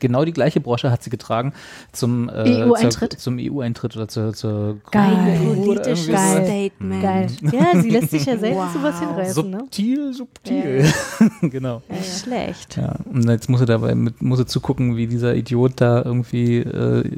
genau 0.00 0.24
die 0.24 0.32
gleiche 0.32 0.60
Brosche 0.60 0.90
hat 0.90 1.02
sie 1.02 1.10
getragen 1.10 1.52
zum 1.92 2.28
EU-Eintritt? 2.30 3.12
zum 3.20 3.38
EU-Eintritt 3.40 3.96
oder 3.96 4.08
zur, 4.08 4.32
zur 4.34 4.78
Geil. 4.90 5.38
Politisches 5.64 6.06
so. 6.06 6.12
Statement. 6.44 7.02
Geil. 7.02 7.26
Ja, 7.52 7.80
sie 7.80 7.90
lässt 7.90 8.10
sich 8.10 8.24
ja 8.26 8.36
selten 8.38 8.56
Wow. 8.58 8.72
zu 8.72 8.82
was 8.82 9.00
hinreißen, 9.00 9.50
ne? 9.50 9.58
Subtil, 9.60 10.12
subtil. 10.12 10.84
genau. 11.42 11.82
Nicht 11.88 12.08
schlecht. 12.34 12.76
Ja, 12.76 12.96
und 13.04 13.28
jetzt 13.28 13.48
muss 13.48 13.60
sie 13.60 13.66
dabei 13.66 13.94
mit, 13.94 14.22
muss 14.22 14.38
sie 14.38 14.46
zugucken, 14.46 14.96
wie 14.96 15.06
dieser 15.06 15.34
Idiot 15.34 15.72
da 15.76 16.02
irgendwie 16.04 16.58
äh, 16.58 17.10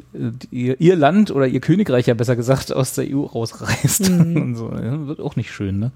ihr, 0.51 0.79
ihr 0.79 0.95
Land 0.95 1.31
oder 1.31 1.47
ihr 1.47 1.59
Königreich 1.59 2.07
ja 2.07 2.13
besser 2.13 2.35
gesagt 2.35 2.73
aus 2.73 2.93
der 2.93 3.05
EU 3.13 3.21
rausreißt. 3.23 4.09
Mhm. 4.09 4.37
Und 4.41 4.55
so. 4.55 4.71
Ja, 4.71 5.07
wird 5.07 5.19
auch 5.19 5.35
nicht 5.35 5.51
schön, 5.51 5.79
ne? 5.79 5.91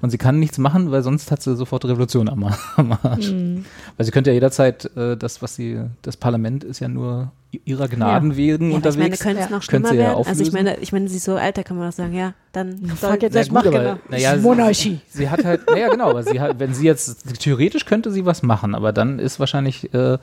Und 0.00 0.10
sie 0.10 0.18
kann 0.18 0.38
nichts 0.38 0.58
machen, 0.58 0.90
weil 0.90 1.02
sonst 1.02 1.30
hat 1.30 1.42
sie 1.42 1.56
sofort 1.56 1.84
Revolution 1.84 2.28
am, 2.28 2.44
am 2.76 2.92
Arsch. 3.02 3.30
Mhm. 3.30 3.64
Weil 3.96 4.06
sie 4.06 4.12
könnte 4.12 4.30
ja 4.30 4.34
jederzeit 4.34 4.96
äh, 4.96 5.16
das, 5.16 5.42
was 5.42 5.54
sie, 5.54 5.80
das 6.02 6.16
Parlament 6.16 6.64
ist 6.64 6.80
ja 6.80 6.88
nur 6.88 7.32
ihrer 7.64 7.88
Gnaden 7.88 8.36
wegen 8.36 8.70
Ja, 8.70 8.76
aber 8.76 8.88
ich 8.88 8.96
meine, 8.96 9.04
unterwegs. 9.06 9.20
könnte 9.22 9.40
es 9.42 9.48
Ja. 9.50 9.56
noch 9.56 9.62
schlimmer 9.62 9.92
ja 9.92 9.98
werden? 9.98 10.26
Also 10.26 10.42
ich 10.42 10.52
meine, 10.52 10.76
ich 10.78 10.92
meine, 10.92 11.08
sie 11.08 11.16
ist 11.16 11.24
so 11.24 11.36
alt, 11.36 11.56
da 11.56 11.62
kann 11.62 11.76
man 11.78 11.88
doch 11.88 11.96
sagen, 11.96 12.12
ja, 12.14 12.34
dann 12.52 12.78
soll, 12.96 13.12
fuck 13.12 13.22
it, 13.22 13.32
Na 13.32 13.40
das 13.40 13.50
macht 13.50 13.66
aber, 13.66 13.78
genau. 13.78 13.96
naja, 14.10 14.36
Monarchie. 14.36 15.00
Sie, 15.08 15.18
sie 15.18 15.30
hat 15.30 15.44
halt, 15.44 15.62
naja 15.70 15.88
genau, 15.88 16.10
aber 16.10 16.22
sie 16.22 16.40
hat, 16.40 16.58
wenn 16.58 16.74
sie 16.74 16.84
jetzt, 16.84 17.40
theoretisch 17.40 17.86
könnte 17.86 18.10
sie 18.10 18.26
was 18.26 18.42
machen, 18.42 18.74
aber 18.74 18.92
dann 18.92 19.18
ist 19.18 19.40
wahrscheinlich 19.40 19.92
äh, 19.94 20.18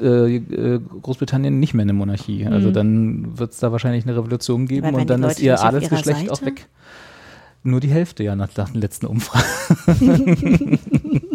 äh, 0.00 0.36
äh, 0.36 0.80
Großbritannien 1.02 1.58
nicht 1.58 1.74
mehr 1.74 1.82
eine 1.82 1.92
Monarchie. 1.94 2.46
Also 2.46 2.70
dann 2.70 3.38
wird 3.38 3.52
es 3.52 3.58
da 3.58 3.72
wahrscheinlich 3.72 4.04
eine 4.06 4.16
Revolution 4.16 4.66
geben 4.68 4.94
und 4.94 5.10
dann 5.10 5.22
ist 5.24 5.40
ihr 5.40 5.60
Adelsgeschlecht 5.60 6.30
auch 6.30 6.42
weg. 6.42 6.68
Nur 7.64 7.80
die 7.80 7.90
Hälfte, 7.90 8.22
ja, 8.22 8.36
nach, 8.36 8.48
nach 8.56 8.70
den 8.70 8.80
letzten 8.80 9.06
Umfragen. 9.06 9.44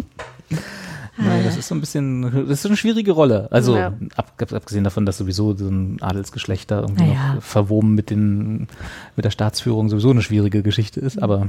Nein, 1.16 1.44
das 1.44 1.56
ist 1.56 1.68
so 1.68 1.74
ein 1.74 1.80
bisschen, 1.80 2.22
das 2.22 2.50
ist 2.50 2.62
so 2.62 2.68
eine 2.68 2.76
schwierige 2.76 3.12
Rolle. 3.12 3.48
Also 3.52 3.76
Ja. 3.76 3.92
ab, 4.16 4.32
abgesehen 4.52 4.82
davon, 4.84 5.06
dass 5.06 5.18
sowieso 5.18 5.56
so 5.56 5.68
ein 5.68 6.02
Adelsgeschlecht 6.02 6.70
da 6.70 6.80
irgendwie 6.80 7.04
noch 7.04 7.42
verwoben 7.42 7.94
mit 7.94 8.10
den, 8.10 8.66
mit 9.14 9.24
der 9.24 9.30
Staatsführung 9.30 9.88
sowieso 9.88 10.10
eine 10.10 10.22
schwierige 10.22 10.62
Geschichte 10.62 11.00
ist, 11.00 11.22
aber 11.22 11.48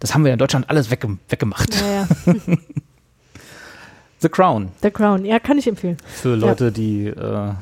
das 0.00 0.14
haben 0.14 0.24
wir 0.24 0.32
in 0.32 0.38
Deutschland 0.38 0.70
alles 0.70 0.90
wegge 0.90 1.18
weggemacht. 1.28 1.74
Ja, 1.74 2.06
ja. 2.26 2.34
The 4.20 4.28
Crown. 4.28 4.70
The 4.82 4.90
Crown, 4.90 5.24
ja, 5.24 5.38
kann 5.38 5.58
ich 5.58 5.66
empfehlen. 5.68 5.96
Für 6.04 6.34
Leute, 6.34 6.72
die 6.72 7.06
äh, 7.06 7.52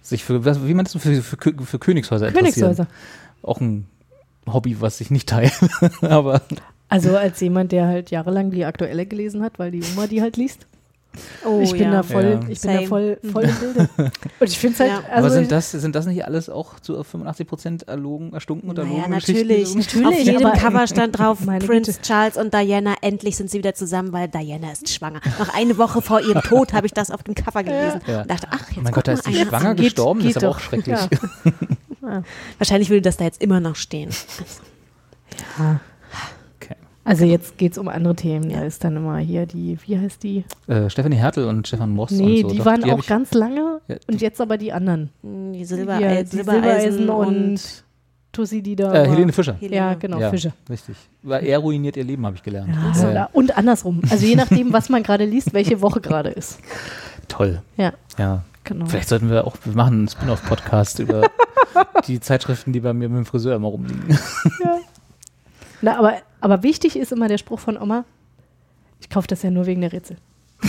sich 0.00 0.24
für, 0.24 0.44
wie 0.44 0.74
das 0.74 0.92
so 0.92 0.98
für, 0.98 1.22
für, 1.22 1.36
für 1.36 1.78
Königshäuser 1.78 2.28
interessieren. 2.28 2.74
Königshäuser. 2.74 2.86
Auch 3.42 3.60
ein 3.60 3.86
Hobby, 4.46 4.80
was 4.80 5.00
ich 5.00 5.10
nicht 5.10 5.28
teile. 5.28 5.50
aber 6.00 6.42
Also 6.88 7.16
als 7.16 7.40
jemand, 7.40 7.72
der 7.72 7.86
halt 7.86 8.10
jahrelang 8.10 8.50
die 8.50 8.64
aktuelle 8.64 9.06
gelesen 9.06 9.42
hat, 9.42 9.58
weil 9.58 9.70
die 9.72 9.82
Oma 9.94 10.06
die 10.06 10.22
halt 10.22 10.36
liest. 10.36 10.66
Oh, 11.46 11.60
ich 11.62 11.72
bin 11.72 11.84
ja. 11.84 11.90
da 11.90 12.02
voll, 12.02 12.24
Ja. 12.42 12.48
ich 12.48 12.60
bin 12.60 12.70
da 12.70 12.76
Same. 12.76 12.86
voll, 12.88 13.18
voll 13.32 13.44
im 13.44 13.54
Bilde. 13.56 13.88
Und 14.38 14.46
ich 14.48 14.58
finde 14.58 14.74
es 14.74 14.80
halt, 14.80 14.90
Ja. 14.90 14.96
also 15.10 15.12
aber 15.28 15.30
sind 15.30 15.50
das, 15.50 15.70
sind 15.70 15.94
das 15.96 16.04
nicht 16.04 16.24
alles 16.26 16.50
auch 16.50 16.78
zu 16.78 17.02
85 17.02 17.46
Prozent 17.48 17.88
erlogen, 17.88 18.34
erstunken 18.34 18.68
und 18.68 18.76
Naja, 18.76 18.90
erlogene 18.90 19.16
Geschichten? 19.16 19.48
natürlich. 19.48 19.74
Natürlich, 19.74 20.06
Auf 20.06 20.14
jedem 20.18 20.52
Cover 20.52 20.86
stand 20.86 21.18
drauf, 21.18 21.38
Prince. 21.66 21.98
Charles 22.02 22.36
und 22.36 22.52
Diana, 22.52 22.96
endlich 23.00 23.36
sind 23.38 23.50
sie 23.50 23.56
wieder 23.58 23.72
zusammen, 23.74 24.12
weil 24.12 24.28
Diana 24.28 24.72
ist 24.72 24.90
schwanger. 24.92 25.22
Noch 25.38 25.54
eine 25.54 25.78
Woche 25.78 26.02
vor 26.02 26.20
ihrem 26.20 26.42
Tod 26.42 26.74
habe 26.74 26.86
ich 26.86 26.92
das 26.92 27.10
auf 27.10 27.22
dem 27.22 27.34
Cover 27.34 27.62
gelesen 27.64 28.02
Ja. 28.06 28.20
und 28.20 28.30
dachte, 28.30 28.48
ach, 28.50 28.68
jetzt 28.70 28.82
mein 28.82 28.92
Gott, 28.92 29.08
da 29.08 29.12
ist 29.12 29.26
die 29.26 29.36
einer 29.38 29.46
schwanger 29.48 29.68
an. 29.70 29.76
Geht- 29.76 29.84
gestorben, 29.86 30.20
das 30.20 30.26
geht 30.26 30.36
ist 30.36 30.44
aber 30.44 30.54
auch 30.54 30.60
schrecklich. 30.60 30.98
Ja. 32.02 32.22
Wahrscheinlich 32.58 32.88
würde 32.90 33.02
das 33.02 33.16
da 33.16 33.24
jetzt 33.24 33.42
immer 33.42 33.58
noch 33.58 33.74
stehen. 33.74 34.10
Okay. 35.58 35.76
Also 37.06 37.24
jetzt 37.24 37.56
geht 37.56 37.72
es 37.72 37.78
um 37.78 37.86
andere 37.88 38.16
Themen. 38.16 38.50
Da 38.50 38.62
ist 38.64 38.82
dann 38.82 38.96
immer 38.96 39.18
hier 39.18 39.46
die, 39.46 39.78
wie 39.86 39.98
heißt 39.98 40.22
die? 40.24 40.44
Äh, 40.66 40.90
Stefanie 40.90 41.16
Hertel 41.16 41.44
und 41.46 41.66
Stefan 41.68 41.90
Moss 41.92 42.10
Nee, 42.10 42.42
und 42.42 42.48
so. 42.50 42.54
die 42.54 42.58
Doch, 42.58 42.66
waren 42.66 42.82
hab 42.84 42.90
auch 42.94 42.98
ich- 42.98 43.06
ganz 43.06 43.32
lange 43.32 43.80
Ja, 43.86 43.96
und 44.08 44.20
jetzt 44.20 44.40
aber 44.40 44.58
die 44.58 44.72
anderen. 44.72 45.10
Die, 45.22 45.58
Hier, 45.58 45.66
Silberei 45.66 46.22
die 46.24 46.28
Silbereisen 46.36 47.08
und, 47.08 47.84
Tussi, 48.32 48.60
die 48.60 48.74
da. 48.76 48.92
Äh. 48.92 49.08
Helene 49.08 49.32
Fischer. 49.32 49.56
Ja, 49.60 49.94
genau, 49.94 50.18
ja, 50.20 50.30
Fischer. 50.30 50.52
Richtig. 50.68 50.96
Weil 51.22 51.44
er 51.46 51.58
ruiniert 51.58 51.96
ihr 51.96 52.04
Leben, 52.04 52.26
habe 52.26 52.36
ich 52.36 52.42
gelernt. 52.42 52.74
Ja, 52.96 53.02
Ja, 53.02 53.12
ja. 53.12 53.28
Und 53.32 53.56
andersrum. 53.56 54.02
Also 54.10 54.26
je 54.26 54.34
nachdem, 54.36 54.72
was 54.72 54.88
man 54.90 55.02
gerade 55.04 55.24
liest, 55.24 55.54
welche 55.54 55.80
Woche 55.80 56.00
gerade 56.00 56.30
ist. 56.30 56.58
Toll. 57.28 57.62
Ja, 57.76 57.92
Ja. 58.18 58.42
genau. 58.64 58.84
Vielleicht 58.86 59.08
sollten 59.08 59.30
wir 59.30 59.46
auch, 59.46 59.56
wir 59.64 59.74
machen 59.74 59.94
einen 60.00 60.08
Spin-off-Podcast 60.08 60.98
über 60.98 61.22
die 62.08 62.20
Zeitschriften, 62.20 62.72
die 62.72 62.80
bei 62.80 62.92
mir 62.92 63.08
mit 63.08 63.18
dem 63.18 63.24
Friseur 63.26 63.54
immer 63.56 63.68
rumliegen. 63.68 64.18
Na, 65.82 65.98
aber, 65.98 66.14
aber 66.40 66.62
wichtig 66.62 66.96
ist 66.98 67.12
immer 67.12 67.28
der 67.28 67.38
Spruch 67.38 67.60
von 67.60 67.76
Oma, 67.76 68.04
ich 69.00 69.10
kaufe 69.10 69.26
das 69.28 69.42
ja 69.42 69.50
nur 69.50 69.66
wegen 69.66 69.80
der 69.82 69.92
Rätsel. 69.92 70.16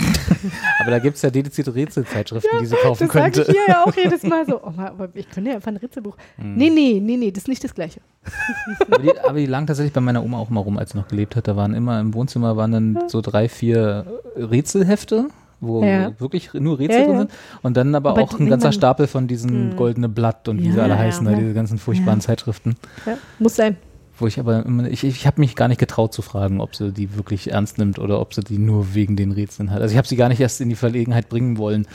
Aber 0.80 0.90
da 0.90 0.98
gibt 0.98 1.16
es 1.16 1.22
ja 1.22 1.30
dedizierte 1.30 1.74
Rätselzeitschriften, 1.74 2.58
die 2.60 2.66
sie 2.66 2.76
kaufen 2.76 3.06
Das 3.06 3.12
sage 3.14 3.30
könnte. 3.32 3.50
ich 3.50 3.56
hier 3.56 3.66
ja 3.74 3.84
auch 3.84 3.96
jedes 3.96 4.22
Mal 4.22 4.44
so. 4.46 4.60
Oh, 4.62 4.72
aber 4.76 5.08
ich 5.14 5.28
könnte 5.30 5.48
ja 5.50 5.56
einfach 5.56 5.68
ein 5.70 5.78
Rätselbuch. 5.78 6.14
Hm. 6.36 6.56
Nee, 6.56 6.68
nee, 6.68 7.00
nee, 7.02 7.16
nee, 7.16 7.30
das 7.30 7.44
ist 7.44 7.48
nicht 7.48 7.64
das 7.64 7.74
Gleiche. 7.74 8.00
aber, 8.90 8.98
die, 9.02 9.18
aber 9.18 9.38
die 9.38 9.46
lagen 9.46 9.66
tatsächlich 9.66 9.94
bei 9.94 10.02
meiner 10.02 10.22
Oma 10.22 10.38
auch 10.38 10.50
mal 10.50 10.60
rum, 10.60 10.76
als 10.76 10.90
sie 10.92 10.98
noch 10.98 11.08
gelebt 11.08 11.36
hat. 11.36 11.48
Da 11.48 11.56
waren 11.56 11.72
immer 11.72 11.98
im 12.00 12.12
Wohnzimmer 12.12 12.56
waren 12.58 12.70
dann 12.72 13.08
so 13.08 13.22
drei, 13.22 13.48
vier 13.48 14.04
Rätselhefte, 14.36 15.28
wo 15.60 15.82
Ja. 15.82 16.12
wirklich 16.20 16.52
nur 16.52 16.78
Rätsel 16.78 17.00
Ja, 17.00 17.04
drin 17.06 17.14
ja. 17.14 17.18
sind. 17.20 17.30
Und 17.62 17.76
dann 17.78 17.94
aber, 17.94 18.10
Aber 18.10 18.22
auch 18.22 18.38
ein 18.38 18.48
ganzer 18.50 18.72
Stapel 18.72 19.06
von 19.06 19.26
diesen 19.26 19.74
goldene 19.76 20.10
Blatt 20.10 20.48
und 20.48 20.60
wie 20.62 20.66
Ja, 20.68 20.72
sie 20.74 20.80
alle 20.80 20.94
ja, 20.94 20.98
heißen, 20.98 21.26
ja. 21.26 21.34
diese 21.36 21.54
ganzen 21.54 21.78
furchtbaren 21.78 22.20
Ja. 22.20 22.26
Zeitschriften. 22.26 22.76
Ja, 23.06 23.16
muss 23.38 23.56
sein. 23.56 23.76
Wo 24.20 24.26
ich 24.26 24.40
aber 24.40 24.66
immer, 24.66 24.88
ich, 24.88 25.04
ich 25.04 25.26
habe 25.26 25.40
mich 25.40 25.54
gar 25.54 25.68
nicht 25.68 25.78
getraut 25.78 26.12
zu 26.12 26.22
fragen, 26.22 26.60
ob 26.60 26.74
sie 26.74 26.92
die 26.92 27.14
wirklich 27.14 27.52
ernst 27.52 27.78
nimmt 27.78 28.00
oder 28.00 28.20
ob 28.20 28.34
sie 28.34 28.42
die 28.42 28.58
nur 28.58 28.94
wegen 28.94 29.14
den 29.14 29.30
Rätseln 29.30 29.70
hat. 29.70 29.80
Also 29.80 29.92
ich 29.92 29.96
habe 29.96 30.08
sie 30.08 30.16
gar 30.16 30.28
nicht 30.28 30.40
erst 30.40 30.60
in 30.60 30.68
die 30.68 30.74
Verlegenheit 30.74 31.28
bringen 31.28 31.56
wollen, 31.56 31.86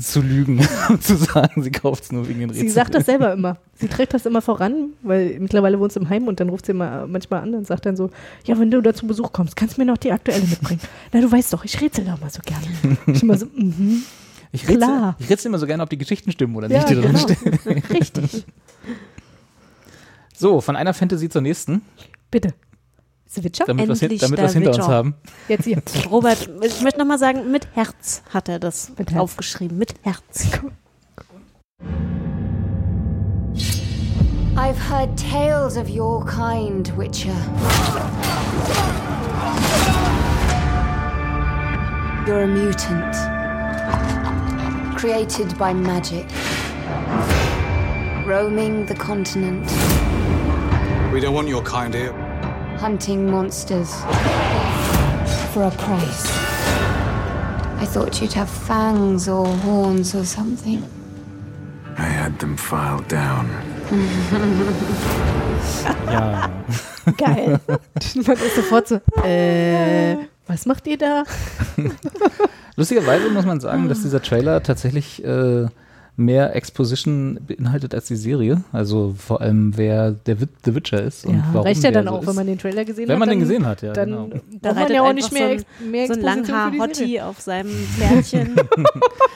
zu 0.00 0.20
lügen 0.20 0.66
und 0.88 1.02
zu 1.04 1.16
sagen, 1.16 1.62
sie 1.62 1.70
kauft 1.70 2.04
es 2.04 2.12
nur 2.12 2.28
wegen 2.28 2.40
den 2.40 2.50
Rätseln. 2.50 2.68
Sie 2.68 2.74
sagt 2.74 2.94
das 2.94 3.06
selber 3.06 3.32
immer. 3.34 3.58
Sie 3.74 3.86
trägt 3.86 4.14
das 4.14 4.26
immer 4.26 4.42
voran, 4.42 4.90
weil 5.02 5.38
mittlerweile 5.38 5.78
wohnt 5.78 5.92
sie 5.92 6.00
im 6.00 6.08
Heim 6.08 6.26
und 6.26 6.40
dann 6.40 6.48
ruft 6.48 6.66
sie 6.66 6.72
immer 6.72 7.06
manchmal 7.06 7.42
an 7.42 7.54
und 7.54 7.66
sagt 7.66 7.86
dann 7.86 7.96
so, 7.96 8.10
ja, 8.44 8.58
wenn 8.58 8.70
du 8.70 8.80
da 8.80 8.92
zu 8.92 9.06
Besuch 9.06 9.32
kommst, 9.32 9.54
kannst 9.54 9.76
du 9.76 9.80
mir 9.80 9.86
noch 9.86 9.96
die 9.96 10.10
aktuelle 10.10 10.44
mitbringen. 10.44 10.80
Na, 11.12 11.20
du 11.20 11.30
weißt 11.30 11.52
doch, 11.52 11.64
ich 11.64 11.80
rätsel 11.80 12.04
doch 12.04 12.20
mal 12.20 12.30
so 12.30 12.40
gerne. 12.44 12.98
Ich 13.06 13.22
immer 13.22 13.38
so, 13.38 13.46
mhm. 13.54 14.02
ich 14.50 14.62
rätsel, 14.64 14.76
klar. 14.76 15.16
ich 15.20 15.30
rätsel 15.30 15.50
immer 15.50 15.58
so 15.58 15.66
gerne, 15.66 15.84
ob 15.84 15.90
die 15.90 15.98
Geschichten 15.98 16.32
stimmen 16.32 16.56
oder 16.56 16.68
Ja, 16.68 16.78
nicht, 16.78 16.90
die 16.90 16.94
drin 16.96 17.14
genau. 17.64 17.80
Richtig. 17.90 18.44
So, 20.40 20.62
von 20.62 20.74
einer 20.74 20.94
Fantasy 20.94 21.28
zur 21.28 21.42
nächsten, 21.42 21.82
Bitte. 22.30 22.54
Switcher? 23.28 23.66
damit 23.66 23.86
wir 23.88 23.92
es 23.92 24.00
hin, 24.00 24.06
Endlich 24.06 24.20
damit 24.22 24.38
der 24.38 24.44
wir's 24.46 24.52
hinter 24.54 24.70
uns 24.70 24.78
Witcher. 24.78 24.88
haben. 24.88 25.14
Jetzt 25.48 25.64
hier. 25.64 25.82
Robert, 26.10 26.48
ich 26.64 26.80
möchte 26.80 26.98
nochmal 26.98 27.18
sagen, 27.18 27.50
mit 27.50 27.68
Herz 27.74 28.22
hat 28.32 28.48
er 28.48 28.58
das 28.58 28.90
Mit 28.96 29.10
Herz. 29.10 29.20
aufgeschrieben. 29.20 29.76
Mit 29.76 29.94
Herz. 30.02 30.48
I've 34.56 34.78
heard 34.90 35.14
tales 35.18 35.76
of 35.76 35.90
your 35.90 36.24
kind, 36.24 36.88
Witcher. 36.96 37.36
You're 42.26 42.44
a 42.44 42.46
mutant. 42.46 43.14
Created 44.96 45.56
by 45.58 45.74
magic. 45.74 46.24
Roaming 48.26 48.86
the 48.86 48.94
continent, 48.94 49.66
We 51.12 51.20
don't 51.20 51.34
want 51.34 51.48
your 51.48 51.62
kind 51.62 51.94
here. 51.94 52.12
hunting 52.78 53.30
monsters. 53.30 53.90
For 55.52 55.64
a 55.64 55.70
price. 55.70 56.26
I 57.82 57.84
thought 57.86 58.20
you'd 58.20 58.32
have 58.34 58.48
fangs 58.48 59.28
or 59.28 59.46
horns 59.64 60.14
or 60.14 60.24
something. 60.24 60.82
I 61.98 62.04
had 62.04 62.38
them 62.38 62.56
filed 62.56 63.08
down. 63.08 63.48
Ja. 66.10 66.50
Geil. 67.16 67.60
Man 68.26 68.36
ist 68.36 68.56
sofort 68.56 68.88
so, 68.88 68.96
äh, 69.24 70.16
was 70.46 70.66
macht 70.66 70.86
ihr 70.86 70.98
da? 70.98 71.24
Lustigerweise 72.76 73.30
muss 73.30 73.46
man 73.46 73.60
sagen, 73.60 73.88
dass 73.88 74.02
dieser 74.02 74.20
Trailer 74.22 74.62
tatsächlich 74.62 75.24
äh, 75.24 75.66
mehr 76.16 76.54
Exposition 76.54 77.38
beinhaltet 77.46 77.94
als 77.94 78.06
die 78.06 78.16
Serie. 78.16 78.62
Also 78.72 79.14
vor 79.16 79.40
allem, 79.40 79.76
wer 79.76 80.10
der 80.10 80.36
The 80.64 80.74
Witcher 80.74 81.02
ist 81.02 81.24
und 81.24 81.36
Ja, 81.36 81.44
warum 81.52 81.66
reicht 81.66 81.82
ja 81.82 81.90
dann 81.90 82.06
so 82.06 82.10
auch, 82.12 82.20
ist. 82.22 82.28
wenn 82.28 82.34
man 82.34 82.46
den 82.46 82.58
Trailer 82.58 82.84
gesehen 82.84 83.08
Wenn 83.08 83.14
hat. 83.14 83.18
man 83.20 83.28
den 83.30 83.38
dann, 83.40 83.48
gesehen 83.48 83.66
hat, 83.66 83.82
ja, 83.82 83.92
Dann 83.92 84.08
genau. 84.10 84.28
braucht 84.60 84.74
man 84.76 84.92
ja 84.92 85.02
auch 85.02 85.12
nicht 85.12 85.32
mehr, 85.32 85.56
mehr 85.90 86.06
so 86.06 86.12
ein 86.14 86.20
Exposition 86.20 86.44
für 86.44 86.70
die 86.70 86.76
Serie. 86.78 86.78
Langhaar-Hottie 86.78 87.20
auf 87.22 87.40
seinem 87.40 87.70
Pferdchen 87.70 88.56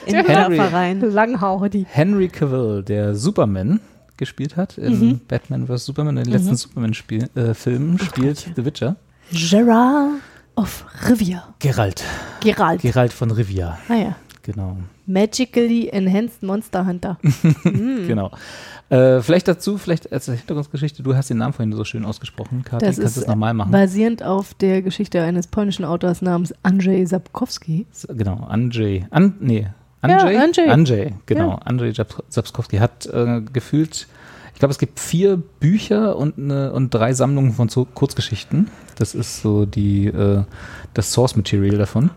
in 0.05 0.13
den 0.13 0.25
Henry. 0.25 0.59
Rein. 0.59 1.01
Langhaar, 1.01 1.69
die. 1.69 1.85
Henry 1.89 2.27
Cavill, 2.27 2.83
der 2.83 3.15
Superman 3.15 3.79
gespielt 4.17 4.55
hat 4.55 4.77
in 4.77 4.99
Mhm. 4.99 5.19
Batman 5.27 5.67
vs. 5.67 5.85
Superman, 5.85 6.17
in 6.17 6.23
den 6.25 6.33
letzten 6.33 6.55
Superman-Filmen, 6.55 7.35
äh, 7.35 7.53
Filmen, 7.53 7.99
spielt 7.99 8.49
The 8.55 8.63
Witcher. 8.63 8.95
Gerard 9.31 10.11
of 10.55 10.85
Rivia. 11.09 11.43
Geralt. 11.59 12.03
Geralt. 12.41 12.81
Geralt 12.81 13.11
von 13.11 13.31
Rivia, 13.31 13.77
ah 13.89 13.93
ja. 13.95 14.15
Genau. 14.45 14.77
Magically 15.05 15.89
Enhanced 15.89 16.43
Monster 16.43 16.85
Hunter. 16.85 17.17
Hm. 17.63 18.07
Genau. 18.07 18.31
Äh, 18.89 19.21
vielleicht 19.21 19.47
dazu, 19.47 19.77
vielleicht 19.79 20.11
als 20.13 20.25
Hintergrundgeschichte, 20.25 21.01
du 21.01 21.15
hast 21.15 21.29
den 21.31 21.37
Namen 21.37 21.53
vorhin 21.53 21.73
so 21.73 21.83
schön 21.83 22.05
ausgesprochen, 22.05 22.63
Kathi, 22.63 22.85
Das 22.85 22.99
kannst 22.99 23.17
du 23.17 23.21
es 23.21 23.27
nochmal 23.27 23.53
machen? 23.55 23.71
basierend 23.71 24.21
auf 24.21 24.53
der 24.53 24.83
Geschichte 24.83 25.21
eines 25.23 25.47
polnischen 25.47 25.85
Autors 25.85 26.21
namens 26.21 26.53
Andrzej 26.61 27.07
Sapkowski. 27.07 27.87
Genau, 28.09 28.45
Andrzej. 28.47 29.07
An, 29.09 29.35
nee, 29.39 29.67
Andrzej? 30.01 30.33
Ja, 30.35 30.43
Andrzej. 30.43 30.69
Andrzej, 30.69 31.13
genau. 31.25 31.49
Ja. 31.49 31.57
Andrzej 31.65 31.93
Sapkowski 32.29 32.77
hat 32.77 33.07
äh, 33.07 33.41
gefühlt, 33.51 34.07
ich 34.53 34.59
glaube, 34.59 34.71
es 34.71 34.77
gibt 34.77 34.99
vier 34.99 35.37
Bücher 35.59 36.15
und, 36.15 36.37
eine, 36.37 36.71
und 36.71 36.93
drei 36.93 37.13
Sammlungen 37.13 37.53
von 37.53 37.69
so 37.69 37.85
Kurzgeschichten. 37.85 38.69
Das 38.97 39.15
ist 39.15 39.41
so 39.41 39.65
die, 39.65 40.05
äh, 40.05 40.43
das 40.93 41.11
Source 41.11 41.35
Material 41.35 41.77
davon. 41.77 42.11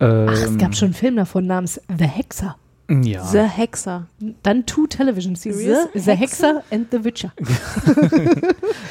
Ach, 0.00 0.32
es 0.32 0.46
Ähm, 0.46 0.58
gab 0.58 0.74
schon 0.74 0.86
einen 0.86 0.94
Film 0.94 1.16
davon 1.16 1.46
namens 1.46 1.80
The 1.88 2.04
Hexer. 2.06 2.56
Ja. 3.04 3.24
The 3.24 3.38
Hexer. 3.42 4.08
Dann 4.42 4.66
two 4.66 4.88
Television 4.88 5.36
Series. 5.36 5.88
The 5.94 6.00
The, 6.00 6.10
Hexer 6.16 6.64
and 6.72 6.88
The 6.90 7.04
Witcher. 7.04 7.32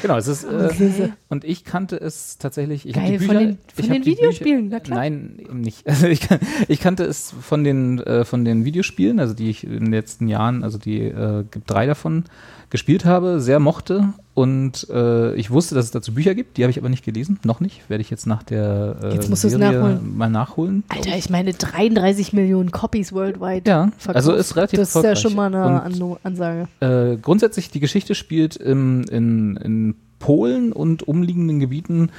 Genau, 0.02 0.16
es 0.16 0.28
ist, 0.28 0.44
äh, 0.44 0.68
Okay. 0.70 1.12
und 1.28 1.44
ich 1.44 1.64
kannte 1.64 1.96
es 1.96 2.38
tatsächlich. 2.38 2.86
Ich 2.88 2.94
Geil, 2.94 3.18
die 3.18 3.18
von 3.18 3.36
Bücher, 3.36 3.38
den- 3.40 3.58
von 3.74 3.84
ich 3.84 3.90
hab 3.90 3.96
den 3.96 4.06
Videospielen, 4.06 4.68
na 4.70 4.78
Bücher, 4.78 4.80
klar. 4.80 4.98
Nein, 5.00 5.36
eben 5.38 5.60
nicht. 5.60 5.86
Also 5.90 6.06
ich, 6.06 6.20
ich 6.68 6.80
kannte 6.80 7.04
es 7.04 7.34
von 7.42 7.64
den, 7.64 7.98
äh, 8.00 8.24
von 8.24 8.44
den 8.46 8.64
Videospielen, 8.64 9.20
also 9.20 9.34
die 9.34 9.50
ich 9.50 9.64
in 9.64 9.70
den 9.72 9.90
letzten 9.92 10.28
Jahren, 10.28 10.64
also 10.64 10.78
die 10.78 11.00
äh, 11.02 11.44
gibt 11.50 11.70
drei 11.70 11.84
davon, 11.86 12.24
gespielt 12.70 13.04
habe, 13.04 13.40
sehr 13.40 13.58
mochte. 13.60 14.12
Und 14.34 14.86
äh, 14.90 15.34
ich 15.34 15.50
wusste, 15.50 15.74
dass 15.74 15.86
es 15.86 15.90
dazu 15.90 16.14
Bücher 16.14 16.34
gibt, 16.34 16.56
die 16.56 16.62
habe 16.62 16.70
ich 16.70 16.78
aber 16.78 16.88
nicht 16.88 17.04
gelesen, 17.04 17.38
noch 17.44 17.60
nicht. 17.60 17.88
Werde 17.90 18.00
ich 18.00 18.10
jetzt 18.10 18.26
nach 18.26 18.42
der 18.42 18.96
äh, 19.02 19.14
Jetzt 19.14 19.28
musst 19.28 19.42
Serie 19.42 19.58
nachholen. 19.72 20.16
mal 20.16 20.30
nachholen. 20.30 20.84
Alter, 20.88 21.16
ich 21.16 21.28
meine 21.28 21.52
33 21.52 22.32
Millionen 22.32 22.70
Copies 22.70 23.12
worldwide. 23.12 23.68
Ja, 23.68 23.90
verkauft. 23.98 24.16
also 24.16 24.32
ist 24.34 24.56
relativ 24.56 24.78
Das 24.78 24.94
ist 24.96 25.02
ja 25.02 25.16
schon 25.16 25.34
mal 25.34 25.54
eine 25.54 25.82
Und- 26.04 26.18
Ansage. 26.24 26.68
Äh, 26.80 27.16
grundsätzlich, 27.20 27.70
die 27.70 27.80
Geschichte 27.80 28.14
spielt 28.14 28.56
im, 28.56 29.02
in, 29.10 29.56
in 29.56 29.94
Polen 30.20 30.72
und 30.72 31.06
umliegenden 31.08 31.60
Gebieten 31.60 32.10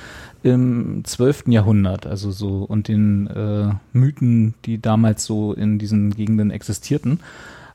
im 0.43 1.03
12. 1.05 1.43
Jahrhundert, 1.47 2.05
also 2.07 2.31
so 2.31 2.63
und 2.67 2.87
den 2.87 3.27
äh, 3.27 3.69
Mythen, 3.93 4.55
die 4.65 4.81
damals 4.81 5.23
so 5.25 5.53
in 5.53 5.77
diesen 5.79 6.11
Gegenden 6.13 6.51
existierten. 6.51 7.19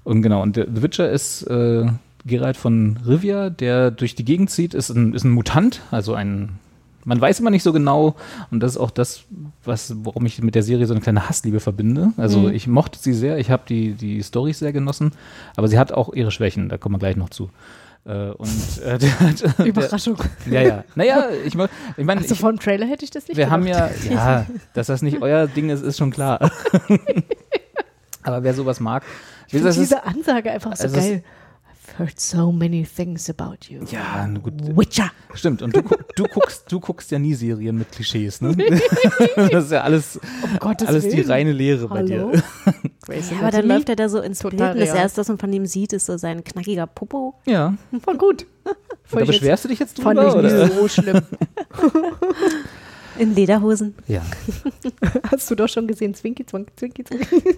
Und 0.05 0.23
genau, 0.23 0.43
und 0.43 0.57
The 0.57 0.83
Witcher 0.83 1.11
ist 1.11 1.43
äh, 1.45 1.87
Geralt 2.27 2.57
von 2.57 2.99
Rivia, 3.07 3.51
der 3.51 3.91
durch 3.91 4.15
die 4.15 4.25
Gegend 4.25 4.51
zieht, 4.51 4.75
ist 4.75 4.91
ein, 4.91 5.15
ist 5.15 5.25
ein 5.25 5.31
Mutant, 5.31 5.81
also 5.91 6.15
ein 6.15 6.59
man 7.09 7.21
weiß 7.21 7.39
immer 7.39 7.51
nicht 7.51 7.63
so 7.63 7.73
genau, 7.73 8.17
und 8.51 8.59
das 8.61 8.73
ist 8.73 8.79
auch 8.79 8.91
das, 8.91 9.23
was, 9.65 9.95
warum 10.03 10.27
ich 10.27 10.43
mit 10.43 10.57
der 10.57 10.65
Serie 10.65 10.87
so 10.87 10.93
eine 10.93 11.01
kleine 11.01 11.29
Hassliebe 11.29 11.61
verbinde. 11.61 12.13
Also 12.17 12.41
Mhm. 12.41 12.51
ich 12.55 12.67
mochte 12.67 12.99
sie 12.99 13.13
sehr, 13.13 13.39
ich 13.39 13.49
habe 13.49 13.63
die, 13.69 13.93
die 13.93 14.21
Storys 14.25 14.59
sehr 14.59 14.73
genossen, 14.73 15.13
aber 15.55 15.69
sie 15.69 15.79
hat 15.79 15.93
auch 15.93 16.13
ihre 16.13 16.33
Schwächen, 16.33 16.69
da 16.69 16.79
kommen 16.79 16.97
wir 16.97 16.99
gleich 16.99 17.15
noch 17.15 17.31
zu. 17.31 17.49
Äh, 18.07 18.31
und 18.31 18.83
äh, 18.85 18.99
der 18.99 19.21
hat, 19.21 19.59
Überraschung. 19.65 20.17
Der, 20.51 20.63
ja, 20.63 20.69
ja. 20.69 20.85
Naja, 20.97 21.29
ich, 21.45 21.55
ich 21.55 22.05
meine, 22.05 22.21
Also 22.23 22.35
vom 22.35 22.59
Trailer 22.59 22.87
hätte 22.87 23.05
ich 23.05 23.11
das 23.13 23.29
nicht 23.29 23.37
wir 23.37 23.51
haben 23.51 23.65
gedacht. 23.67 23.93
ja, 24.11 24.13
ja, 24.41 24.47
dass 24.75 24.89
das 24.89 25.01
nicht 25.03 25.23
euer 25.23 25.47
Ding 25.47 25.71
ist, 25.71 25.83
ist 25.83 25.99
schon 25.99 26.11
klar. 26.11 26.51
aber 28.25 28.43
wer 28.43 28.55
sowas 28.55 28.81
mag, 28.81 29.05
Ich 29.47 29.53
finde 29.53 29.67
das 29.67 29.77
ist, 29.77 29.91
diese 29.93 30.05
Ansage 30.05 30.51
einfach 30.51 30.75
so 30.77 30.85
also 30.85 30.97
geil. 30.97 31.23
I've 31.89 31.99
heard 31.99 32.19
so 32.21 32.51
many 32.53 32.85
things 32.85 33.31
about 33.31 33.69
you. 33.69 33.81
ja, 33.91 34.27
gut, 34.43 34.55
Witcher. 34.77 35.11
stimmt. 35.35 35.63
Und 35.63 35.77
du, 35.77 35.83
du 36.17 36.25
guckst, 36.25 36.65
du 36.71 36.81
guckst 36.81 37.11
ja 37.11 37.19
nie 37.19 37.35
Serien 37.35 37.77
mit 37.79 37.93
Klischees, 37.93 38.41
ne? 38.41 38.57
das 39.37 39.65
ist 39.67 39.73
ja 39.73 39.83
alles, 39.83 40.19
Um 40.43 40.59
Gottes 40.59 40.89
alles 40.89 41.09
die 41.09 41.21
reine 41.21 41.53
Lehre 41.53 41.89
bei 41.89 41.99
Hallo? 41.99 42.33
dir. 42.33 42.43
Grey's 43.03 43.31
Ja, 43.31 43.39
aber 43.39 43.51
dann 43.51 43.67
läuft 43.69 43.89
er 43.89 43.97
da 43.97 44.09
so 44.09 44.21
ins 44.21 44.41
Bild 44.43 44.53
Total 44.55 44.73
und 44.75 44.81
das. 44.81 44.95
Erste, 44.95 45.21
was 45.21 45.29
man 45.29 45.39
von 45.39 45.53
ihm 45.53 45.67
sieht, 45.67 45.93
ist 45.93 46.07
so 46.07 46.17
sein 46.17 46.43
knackiger 46.43 46.87
Popo. 46.87 47.35
Ja. 47.47 47.75
Voll 48.05 48.17
gut. 48.19 48.47
Da 48.65 48.73
Voll 49.05 49.25
beschwerst 49.27 49.65
du 49.65 49.69
dich 49.69 49.79
jetzt 49.79 49.97
jetzt- 49.99 50.03
Fand 50.05 50.19
drüber? 50.19 50.31
ich 50.31 50.35
Oder? 50.37 50.65
nicht 50.67 50.75
so 50.75 50.89
schlimm. 51.03 51.21
In 53.19 53.35
Lederhosen. 53.35 53.95
Ja. 54.09 54.23
Hast 55.31 55.51
du 55.51 55.55
doch 55.55 55.69
schon 55.69 55.87
gesehen, 55.87 56.15
Zwinki, 56.15 56.45
Zwinki, 56.45 56.73
Zwinki, 56.77 57.05
Zwinki. 57.05 57.55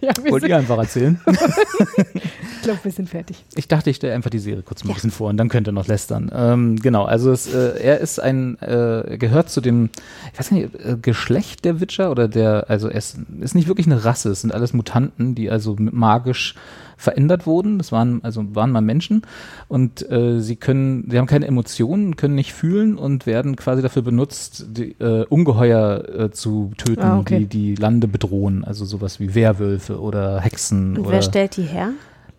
Ja, 0.00 0.12
Wollt 0.28 0.44
ihr 0.44 0.56
einfach 0.56 0.78
erzählen? 0.78 1.20
Ich 2.62 2.66
glaube, 2.68 2.84
wir 2.84 2.92
sind 2.92 3.08
fertig. 3.08 3.44
Ich 3.56 3.66
dachte, 3.66 3.90
ich 3.90 3.96
stelle 3.96 4.14
einfach 4.14 4.30
die 4.30 4.38
Serie 4.38 4.62
kurz 4.62 4.84
mal 4.84 4.90
ein 4.92 4.94
bisschen 4.94 5.10
vor 5.10 5.30
und 5.30 5.36
dann 5.36 5.48
könnt 5.48 5.66
ihr 5.68 5.72
noch 5.72 5.88
lästern. 5.88 6.30
Ähm, 6.32 6.76
genau, 6.76 7.04
also 7.04 7.32
es, 7.32 7.52
äh, 7.52 7.76
er 7.82 7.98
ist 7.98 8.20
ein, 8.20 8.56
äh, 8.60 9.16
gehört 9.18 9.50
zu 9.50 9.60
dem, 9.60 9.90
ich 10.32 10.38
weiß 10.38 10.52
nicht, 10.52 10.72
äh, 10.76 10.96
Geschlecht 11.02 11.64
der 11.64 11.80
Witcher 11.80 12.12
oder 12.12 12.28
der, 12.28 12.66
also 12.68 12.88
ist, 12.88 13.16
ist 13.40 13.56
nicht 13.56 13.66
wirklich 13.66 13.86
eine 13.86 14.04
Rasse, 14.04 14.30
es 14.30 14.42
sind 14.42 14.54
alles 14.54 14.74
Mutanten, 14.74 15.34
die 15.34 15.50
also 15.50 15.74
magisch 15.76 16.54
verändert 16.96 17.46
wurden. 17.46 17.78
Das 17.78 17.90
waren 17.90 18.20
also 18.22 18.44
waren 18.54 18.70
mal 18.70 18.80
Menschen 18.80 19.22
und 19.66 20.08
äh, 20.08 20.40
sie 20.40 20.54
können, 20.54 21.08
sie 21.10 21.18
haben 21.18 21.26
keine 21.26 21.48
Emotionen, 21.48 22.14
können 22.14 22.36
nicht 22.36 22.52
fühlen 22.52 22.96
und 22.96 23.26
werden 23.26 23.56
quasi 23.56 23.82
dafür 23.82 24.02
benutzt, 24.02 24.66
die, 24.70 24.92
äh, 25.00 25.24
Ungeheuer 25.28 26.04
äh, 26.16 26.30
zu 26.30 26.70
töten, 26.76 27.02
Ah, 27.02 27.18
okay. 27.18 27.40
die 27.40 27.46
die 27.46 27.74
Lande 27.74 28.06
bedrohen. 28.06 28.62
Also 28.64 28.84
sowas 28.84 29.18
wie 29.18 29.34
Werwölfe 29.34 30.00
oder 30.00 30.40
Hexen 30.40 30.96
Und 30.96 31.00
oder 31.06 31.10
wer 31.14 31.22
stellt 31.22 31.56
die 31.56 31.62
her? 31.64 31.90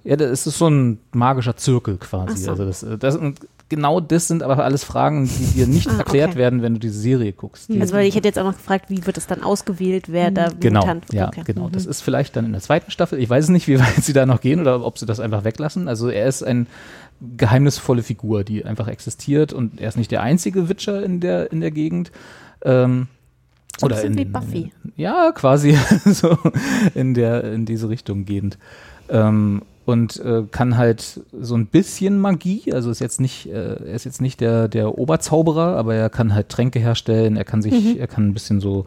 Ja, 0.03 0.15
das 0.15 0.45
ist 0.47 0.57
so 0.57 0.69
ein 0.69 0.99
magischer 1.11 1.55
Zirkel 1.55 1.97
quasi. 1.97 2.37
So. 2.43 2.51
Also 2.51 2.65
das, 2.65 2.85
das 2.99 3.15
und 3.15 3.39
genau 3.69 3.99
das 3.99 4.27
sind 4.27 4.43
aber 4.43 4.63
alles 4.63 4.83
Fragen, 4.83 5.25
die 5.25 5.45
dir 5.53 5.67
nicht 5.67 5.87
Ah, 5.91 5.97
erklärt 5.97 6.31
okay. 6.31 6.39
werden, 6.39 6.61
wenn 6.61 6.73
du 6.73 6.79
diese 6.79 6.99
Serie 6.99 7.31
guckst. 7.33 7.69
Die, 7.69 7.79
Also 7.81 7.93
weil 7.95 8.05
ich 8.05 8.15
hätte 8.15 8.27
jetzt 8.27 8.37
auch 8.37 8.43
noch 8.43 8.57
gefragt, 8.57 8.89
wie 8.89 9.05
wird 9.05 9.17
es 9.17 9.25
dann 9.27 9.41
ausgewählt, 9.41 10.11
wer 10.11 10.29
da 10.31 10.49
genau, 10.59 10.81
Mutant 10.81 11.05
ja, 11.13 11.27
okay. 11.29 11.43
genau. 11.45 11.69
Das 11.69 11.85
ist 11.85 12.01
vielleicht 12.01 12.35
dann 12.35 12.45
in 12.45 12.51
der 12.51 12.61
zweiten 12.61 12.91
Staffel. 12.91 13.19
Ich 13.19 13.29
weiß 13.29 13.45
es 13.45 13.49
nicht, 13.49 13.67
wie 13.67 13.79
weit 13.79 14.03
sie 14.03 14.13
da 14.13 14.25
noch 14.25 14.41
gehen 14.41 14.59
oder 14.59 14.85
ob 14.85 14.97
sie 14.97 15.05
das 15.05 15.19
einfach 15.19 15.43
weglassen. 15.43 15.87
Also 15.87 16.09
er 16.09 16.27
ist 16.27 16.43
ein 16.43 16.67
geheimnisvolle 17.37 18.03
Figur, 18.03 18.43
die 18.43 18.65
einfach 18.65 18.87
existiert 18.89 19.53
und 19.53 19.79
er 19.79 19.87
ist 19.87 19.97
nicht 19.97 20.11
der 20.11 20.21
einzige 20.21 20.67
Witcher 20.67 21.01
in 21.03 21.19
der 21.21 21.51
in 21.51 21.61
der 21.61 21.71
Gegend. 21.71 22.11
Ähm, 22.63 23.07
So 23.79 23.85
oder 23.87 24.03
in, 24.03 24.17
wie 24.17 24.25
Buffy. 24.25 24.71
ja, 24.97 25.31
quasi 25.33 25.77
so 26.05 26.37
in 26.93 27.13
der 27.13 27.45
in 27.53 27.65
diese 27.65 27.87
Richtung 27.89 28.25
gehend. 28.25 28.57
Ähm, 29.09 29.61
und 29.85 30.17
äh, 30.19 30.43
kann 30.49 30.77
halt 30.77 31.21
so 31.39 31.55
ein 31.55 31.67
bisschen 31.67 32.19
Magie, 32.19 32.71
also 32.73 32.89
ist 32.89 32.99
jetzt 32.99 33.19
nicht, 33.19 33.47
äh, 33.47 33.75
er 33.75 33.93
ist 33.93 34.05
jetzt 34.05 34.21
nicht 34.21 34.39
der, 34.41 34.67
der 34.67 34.97
Oberzauberer, 34.97 35.75
aber 35.75 35.95
er 35.95 36.09
kann 36.09 36.33
halt 36.33 36.49
Tränke 36.49 36.79
herstellen, 36.79 37.35
er 37.35 37.43
kann 37.43 37.61
sich, 37.61 37.99
er 37.99 38.07
kann 38.07 38.27
ein 38.27 38.33
bisschen 38.33 38.61
so 38.61 38.85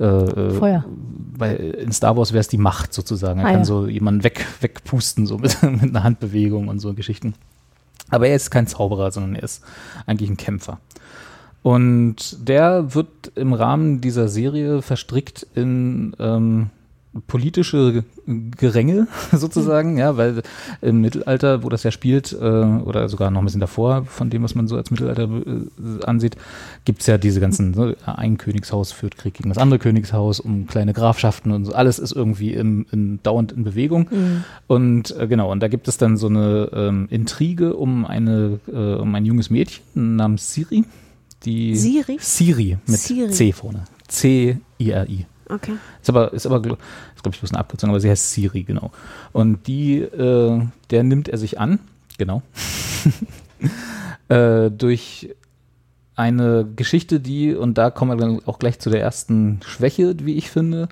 äh, 0.00 0.04
äh, 0.04 0.50
Feuer. 0.50 0.84
bei, 1.38 1.54
in 1.54 1.92
Star 1.92 2.16
Wars 2.16 2.32
wäre 2.32 2.40
es 2.40 2.48
die 2.48 2.58
Macht 2.58 2.92
sozusagen. 2.92 3.38
Er 3.40 3.46
Ah, 3.46 3.50
kann 3.50 3.60
ja. 3.60 3.64
so 3.64 3.86
jemanden 3.86 4.24
weg, 4.24 4.44
wegpusten, 4.60 5.26
so 5.26 5.38
mit, 5.38 5.62
mit 5.62 5.82
einer 5.94 6.02
Handbewegung 6.02 6.66
und 6.68 6.80
so 6.80 6.94
Geschichten. 6.94 7.34
Aber 8.10 8.26
er 8.26 8.34
ist 8.34 8.50
kein 8.50 8.66
Zauberer, 8.66 9.12
sondern 9.12 9.36
er 9.36 9.44
ist 9.44 9.62
eigentlich 10.06 10.28
ein 10.30 10.36
Kämpfer. 10.36 10.78
Und 11.62 12.46
der 12.46 12.94
wird 12.94 13.32
im 13.36 13.54
Rahmen 13.54 14.00
dieser 14.00 14.28
Serie 14.28 14.82
verstrickt 14.82 15.46
in 15.54 16.14
ähm, 16.18 16.70
politische 17.26 18.04
Geränge 18.26 19.06
sozusagen, 19.32 19.98
ja, 19.98 20.16
weil 20.16 20.42
im 20.80 21.00
Mittelalter, 21.00 21.62
wo 21.62 21.68
das 21.68 21.82
ja 21.82 21.90
spielt, 21.90 22.32
äh, 22.32 22.36
oder 22.44 23.08
sogar 23.08 23.30
noch 23.30 23.40
ein 23.40 23.44
bisschen 23.44 23.60
davor, 23.60 24.04
von 24.04 24.30
dem, 24.30 24.42
was 24.42 24.54
man 24.54 24.68
so 24.68 24.76
als 24.76 24.90
Mittelalter 24.90 25.24
äh, 25.24 26.04
ansieht, 26.04 26.36
gibt's 26.84 27.06
ja 27.06 27.18
diese 27.18 27.40
ganzen, 27.40 27.72
ne, 27.72 27.96
ein 28.04 28.38
Königshaus 28.38 28.92
führt 28.92 29.16
Krieg 29.16 29.34
gegen 29.34 29.48
das 29.48 29.58
andere 29.58 29.78
Königshaus, 29.78 30.40
um 30.40 30.66
kleine 30.66 30.92
Grafschaften 30.92 31.52
und 31.52 31.64
so, 31.64 31.72
alles 31.72 31.98
ist 31.98 32.12
irgendwie 32.12 32.52
im, 32.52 32.86
in, 32.90 33.20
dauernd 33.22 33.52
in 33.52 33.64
Bewegung. 33.64 34.08
Und 34.66 35.16
äh, 35.16 35.26
genau, 35.26 35.50
und 35.52 35.60
da 35.60 35.68
gibt 35.68 35.88
es 35.88 35.98
dann 35.98 36.16
so 36.16 36.26
eine 36.26 36.70
ähm, 36.72 37.06
Intrige 37.10 37.74
um 37.74 38.04
eine, 38.04 38.60
äh, 38.66 38.94
um 38.94 39.14
ein 39.14 39.24
junges 39.24 39.50
Mädchen 39.50 39.82
namens 40.16 40.52
Siri. 40.52 40.84
Die 41.44 41.76
Siri? 41.76 42.16
Siri 42.20 42.78
mit 42.86 42.98
Siri. 42.98 43.30
C 43.30 43.52
vorne. 43.52 43.84
C-I-R-I. 44.08 45.26
Okay. 45.48 45.74
Ist 46.00 46.08
aber, 46.08 46.32
ist 46.32 46.46
aber, 46.46 46.56
ist 46.56 46.62
glaube 46.62 47.34
ich 47.34 47.40
bloß 47.40 47.52
eine 47.52 47.60
Abkürzung, 47.60 47.90
aber 47.90 48.00
sie 48.00 48.10
heißt 48.10 48.32
Siri, 48.32 48.62
genau. 48.62 48.90
Und 49.32 49.66
die, 49.66 50.00
äh, 50.00 50.62
der 50.90 51.02
nimmt 51.02 51.28
er 51.28 51.38
sich 51.38 51.60
an, 51.60 51.80
genau, 52.18 52.42
äh, 54.28 54.70
durch 54.70 55.34
eine 56.16 56.66
Geschichte, 56.76 57.20
die, 57.20 57.54
und 57.54 57.76
da 57.76 57.90
kommen 57.90 58.12
wir 58.12 58.16
dann 58.16 58.40
auch 58.46 58.58
gleich 58.58 58.78
zu 58.78 58.88
der 58.88 59.00
ersten 59.00 59.60
Schwäche, 59.64 60.14
wie 60.20 60.34
ich 60.34 60.50
finde, 60.50 60.88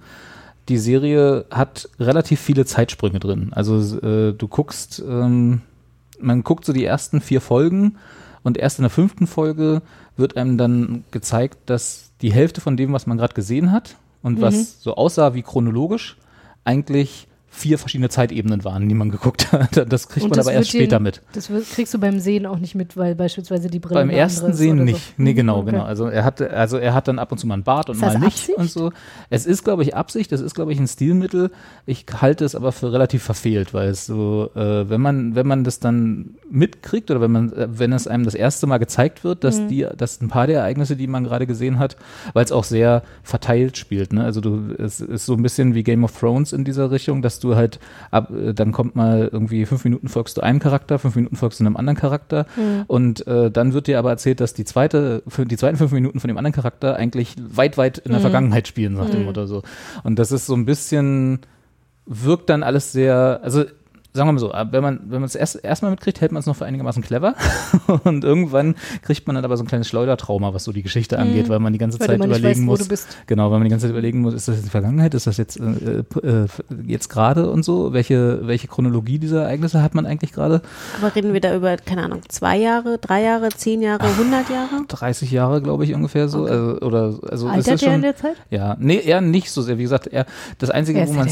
die 0.68 0.78
Serie 0.78 1.44
hat 1.50 1.88
relativ 1.98 2.40
viele 2.40 2.64
Zeitsprünge 2.64 3.20
drin. 3.20 3.53
Also 3.53 3.98
äh, 3.98 4.32
du 4.32 4.48
guckst, 4.48 5.03
ähm, 5.07 5.62
man 6.20 6.42
guckt 6.44 6.64
so 6.64 6.72
die 6.72 6.84
ersten 6.84 7.20
vier 7.20 7.40
Folgen 7.40 7.96
und 8.42 8.59
erst 8.59 8.78
in 8.78 8.84
der 8.84 8.90
fünften 8.90 9.26
Folge 9.26 9.82
wird 10.16 10.36
einem 10.36 10.59
dann 10.59 11.05
gezeigt, 11.11 11.59
dass 11.66 12.11
die 12.20 12.32
Hälfte 12.32 12.61
von 12.61 12.76
dem, 12.76 12.92
was 12.92 13.07
man 13.07 13.18
gerade 13.18 13.34
gesehen 13.34 13.72
hat 13.72 13.96
und 14.22 14.40
was 14.40 14.82
so 14.82 14.94
aussah 14.94 15.34
wie 15.34 15.42
chronologisch, 15.42 16.16
eigentlich 16.64 17.28
vier 17.55 17.78
verschiedene 17.78 18.09
Zeitebenen 18.09 18.64
waren, 18.64 18.88
die 18.88 18.94
man 18.94 19.11
geguckt 19.11 19.53
hat. 19.53 19.86
Das 19.92 20.09
kriegt 20.09 20.24
Und 20.24 20.30
man 20.30 20.36
das 20.38 20.46
aber 20.46 20.55
erst 20.57 20.70
später 20.70 20.98
mit. 21.00 21.20
Das 21.34 21.50
kriegst 21.74 21.92
du 21.92 21.98
beim 21.98 22.18
Sehen 22.18 22.46
auch 22.46 22.59
nicht 22.59 22.74
mit, 22.74 22.96
weil 22.96 23.14
beispielsweise 23.14 23.68
die 23.68 23.78
Brille 23.78 24.00
Beim 24.00 24.11
ersten 24.11 24.55
Sehen 24.55 24.76
oder 24.76 24.84
nicht. 24.86 24.96
So. 25.07 25.12
Nee, 25.22 25.32
Mhm, 25.32 25.36
genau, 25.36 25.59
okay. 25.59 25.70
genau. 25.72 25.84
Also 25.84 26.07
er 26.07 26.24
hat, 26.24 26.40
also 26.40 26.78
er 26.78 26.94
hat 26.94 27.09
dann 27.09 27.18
ab 27.18 27.30
und 27.30 27.38
zu 27.38 27.46
mal 27.46 27.55
einen 27.55 27.62
Bart 27.62 27.90
und 27.90 28.00
mal 28.00 28.18
nicht 28.18 28.24
Absicht? 28.26 28.59
und 28.59 28.70
so. 28.70 28.90
Es 29.28 29.44
ist, 29.46 29.64
glaube 29.64 29.82
ich, 29.82 29.94
Absicht, 29.94 30.32
das 30.32 30.40
ist, 30.40 30.55
glaube 30.55 30.72
ich, 30.72 30.78
ein 30.80 30.88
Stilmittel. 30.88 31.50
Ich 31.84 32.07
halte 32.20 32.44
es 32.46 32.55
aber 32.55 32.72
für 32.72 32.90
relativ 32.92 33.22
verfehlt, 33.22 33.74
weil 33.74 33.90
es 33.90 34.07
so, 34.07 34.50
äh, 34.55 34.88
wenn 34.88 35.00
man, 35.03 35.34
wenn 35.34 35.46
man 35.46 35.62
das 35.62 35.78
dann 35.78 36.36
mitkriegt 36.50 37.11
oder 37.11 37.20
wenn 37.20 37.32
man, 37.32 37.53
äh, 37.53 37.68
wenn 37.70 37.92
es 37.92 38.07
einem 38.07 38.24
das 38.24 38.34
erste 38.34 38.66
Mal 38.66 38.78
gezeigt 38.78 39.24
wird, 39.24 39.38
Mhm. 39.38 39.46
dass 39.46 39.66
die, 39.66 39.86
dass 39.96 40.20
ein 40.22 40.28
paar 40.28 40.46
der 40.46 40.61
Ereignisse, 40.61 40.96
die 40.96 41.07
man 41.07 41.24
gerade 41.24 41.46
gesehen 41.46 41.78
hat, 41.78 41.96
weil 42.32 42.44
es 42.44 42.53
auch 42.53 42.64
sehr 42.64 43.03
verteilt 43.22 43.76
spielt, 43.76 44.12
ne? 44.12 44.24
Also 44.24 44.40
du, 44.40 44.74
es 44.78 45.00
ist 45.00 45.26
so 45.26 45.34
ein 45.34 45.42
bisschen 45.42 45.74
wie 45.74 45.82
Game 45.82 46.05
of 46.05 46.18
Thrones 46.18 46.53
in 46.53 46.64
dieser 46.64 46.90
Richtung, 46.90 47.20
dass 47.22 47.40
du 47.45 47.57
halt 47.57 47.80
ab, 48.11 48.30
äh, 48.30 48.55
dann 48.55 48.72
kommt 48.72 48.97
mal 48.97 49.28
irgendwie 49.32 49.66
fünf 49.66 49.84
Minuten 49.84 50.09
folgst 50.09 50.36
du 50.36 50.40
einem 50.43 50.59
Charakter, 50.59 50.99
fünf 50.99 51.16
Minuten 51.16 51.36
folgst 51.36 51.61
du 51.61 51.64
einem 51.64 51.76
anderen 51.76 51.99
Charakter. 51.99 52.47
Und 52.86 53.26
äh, 53.26 53.51
dann 53.51 53.72
wird 53.72 53.86
dir 53.86 53.99
aber 53.99 54.11
erzählt, 54.11 54.40
dass 54.40 54.55
die 54.55 54.64
zweite, 54.64 55.22
die 55.36 55.57
zweiten 55.57 55.76
fünf 55.76 55.93
Minuten 55.93 56.20
von 56.20 56.28
dem 56.28 56.36
anderen 56.36 56.55
Charakter 56.55 56.97
eigentlich 56.97 57.36
weit, 57.38 57.78
weit 57.78 57.99
in 57.99 58.12
der 58.12 58.20
Vergangenheit 58.20 58.68
spielen, 58.68 58.95
nach 58.95 59.11
dem 59.11 59.24
Motto 59.24 59.47
so. 59.47 59.62
Und 60.03 60.18
das 60.18 60.32
ist 60.32 60.47
so 60.47 60.55
ein 60.55 60.64
bisschen, 60.64 61.40
wirkt 62.07 62.51
dann 62.51 62.62
alles 62.62 62.93
sehr, 62.93 63.40
also 63.43 63.64
sagen 64.14 64.28
wir 64.28 64.32
mal 64.32 64.38
so, 64.38 64.52
wenn 64.70 64.82
man 64.82 65.00
wenn 65.04 65.20
man 65.20 65.24
es 65.24 65.34
erst 65.34 65.64
erstmal 65.64 65.90
mitkriegt, 65.90 66.20
hält 66.20 66.32
man 66.32 66.40
es 66.40 66.46
noch 66.46 66.56
für 66.56 66.66
einigermaßen 66.66 67.02
clever 67.02 67.34
und 68.04 68.24
irgendwann 68.24 68.74
kriegt 69.02 69.26
man 69.26 69.36
dann 69.36 69.44
aber 69.44 69.56
so 69.56 69.64
ein 69.64 69.66
kleines 69.66 69.88
Schleudertrauma, 69.88 70.52
was 70.52 70.64
so 70.64 70.72
die 70.72 70.82
Geschichte 70.82 71.18
angeht, 71.18 71.48
weil 71.48 71.60
man 71.60 71.72
die 71.72 71.78
ganze 71.78 71.98
Weil 72.00 72.08
Zeit 72.08 72.16
überlegen 72.16 72.44
weißt, 72.44 72.60
wo 72.60 72.64
muss. 72.64 72.80
du 72.80 72.88
bist. 72.88 73.18
Genau, 73.26 73.50
weil 73.50 73.58
man 73.58 73.64
die 73.64 73.70
ganze 73.70 73.86
Zeit 73.86 73.92
überlegen 73.92 74.20
muss, 74.20 74.34
ist 74.34 74.48
das 74.48 74.56
jetzt 74.56 74.66
die 74.66 74.70
Vergangenheit, 74.70 75.14
ist 75.14 75.26
das 75.26 75.36
jetzt 75.36 75.58
äh, 75.58 76.04
äh, 76.22 76.46
jetzt 76.86 77.08
gerade 77.08 77.50
und 77.50 77.64
so, 77.64 77.92
welche 77.92 78.46
welche 78.46 78.68
Chronologie 78.68 79.18
dieser 79.18 79.42
Ereignisse 79.42 79.82
hat 79.82 79.94
man 79.94 80.06
eigentlich 80.06 80.32
gerade? 80.32 80.62
Aber 81.00 81.14
reden 81.14 81.32
wir 81.32 81.40
da 81.40 81.54
über, 81.54 81.76
keine 81.76 82.04
Ahnung, 82.04 82.20
zwei 82.28 82.58
Jahre, 82.58 82.98
drei 82.98 83.22
Jahre, 83.22 83.48
zehn 83.50 83.82
Jahre, 83.82 84.04
hundert 84.16 84.50
Jahre? 84.50 84.84
30 84.88 85.30
Jahre, 85.30 85.62
glaube 85.62 85.84
ich, 85.84 85.94
ungefähr 85.94 86.28
so. 86.28 86.44
Also, 86.44 86.80
oder 86.80 87.14
also 87.30 87.48
Altert 87.48 87.58
ist 87.58 87.82
der 87.82 87.88
schon, 87.88 87.94
in 87.94 88.02
der 88.02 88.16
Zeit? 88.16 88.36
Ja, 88.50 88.76
nee, 88.78 88.98
eher 88.98 89.20
nicht 89.20 89.50
so 89.50 89.62
sehr. 89.62 89.78
Wie 89.78 89.82
gesagt, 89.82 90.06
er 90.06 90.26
das 90.58 90.70
einzige, 90.70 90.98
Er 90.98 91.04
ist 91.04 91.10
wo 91.10 91.14
man 91.14 91.28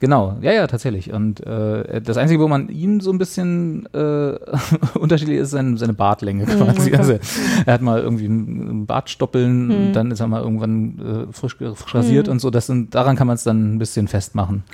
genau, 0.00 0.36
ja, 0.40 0.52
ja, 0.52 0.66
tatsächlich. 0.66 1.12
Und 1.12 1.44
äh, 1.46 2.00
das 2.00 2.16
einzige, 2.22 2.40
wo 2.40 2.48
man 2.48 2.68
ihn 2.68 3.00
so 3.00 3.10
ein 3.10 3.18
bisschen 3.18 3.86
äh, 3.94 4.38
unterschiedlich 4.98 5.38
ist, 5.38 5.50
seine, 5.50 5.76
seine 5.76 5.92
Bartlänge 5.92 6.46
quasi. 6.46 6.90
okay. 6.90 6.96
Also 6.96 7.18
er 7.66 7.74
hat 7.74 7.82
mal 7.82 8.00
irgendwie 8.00 8.26
einen 8.26 8.86
Bartstoppeln, 8.86 9.92
dann 9.92 10.10
ist 10.10 10.20
er 10.20 10.28
mal 10.28 10.42
irgendwann 10.42 11.28
äh, 11.28 11.32
frisch, 11.32 11.56
frisch 11.56 11.94
rasiert 11.94 12.28
und 12.28 12.40
so. 12.40 12.50
Das 12.50 12.66
sind, 12.66 12.94
daran 12.94 13.16
kann 13.16 13.26
man 13.26 13.34
es 13.34 13.44
dann 13.44 13.74
ein 13.74 13.78
bisschen 13.78 14.08
festmachen. 14.08 14.64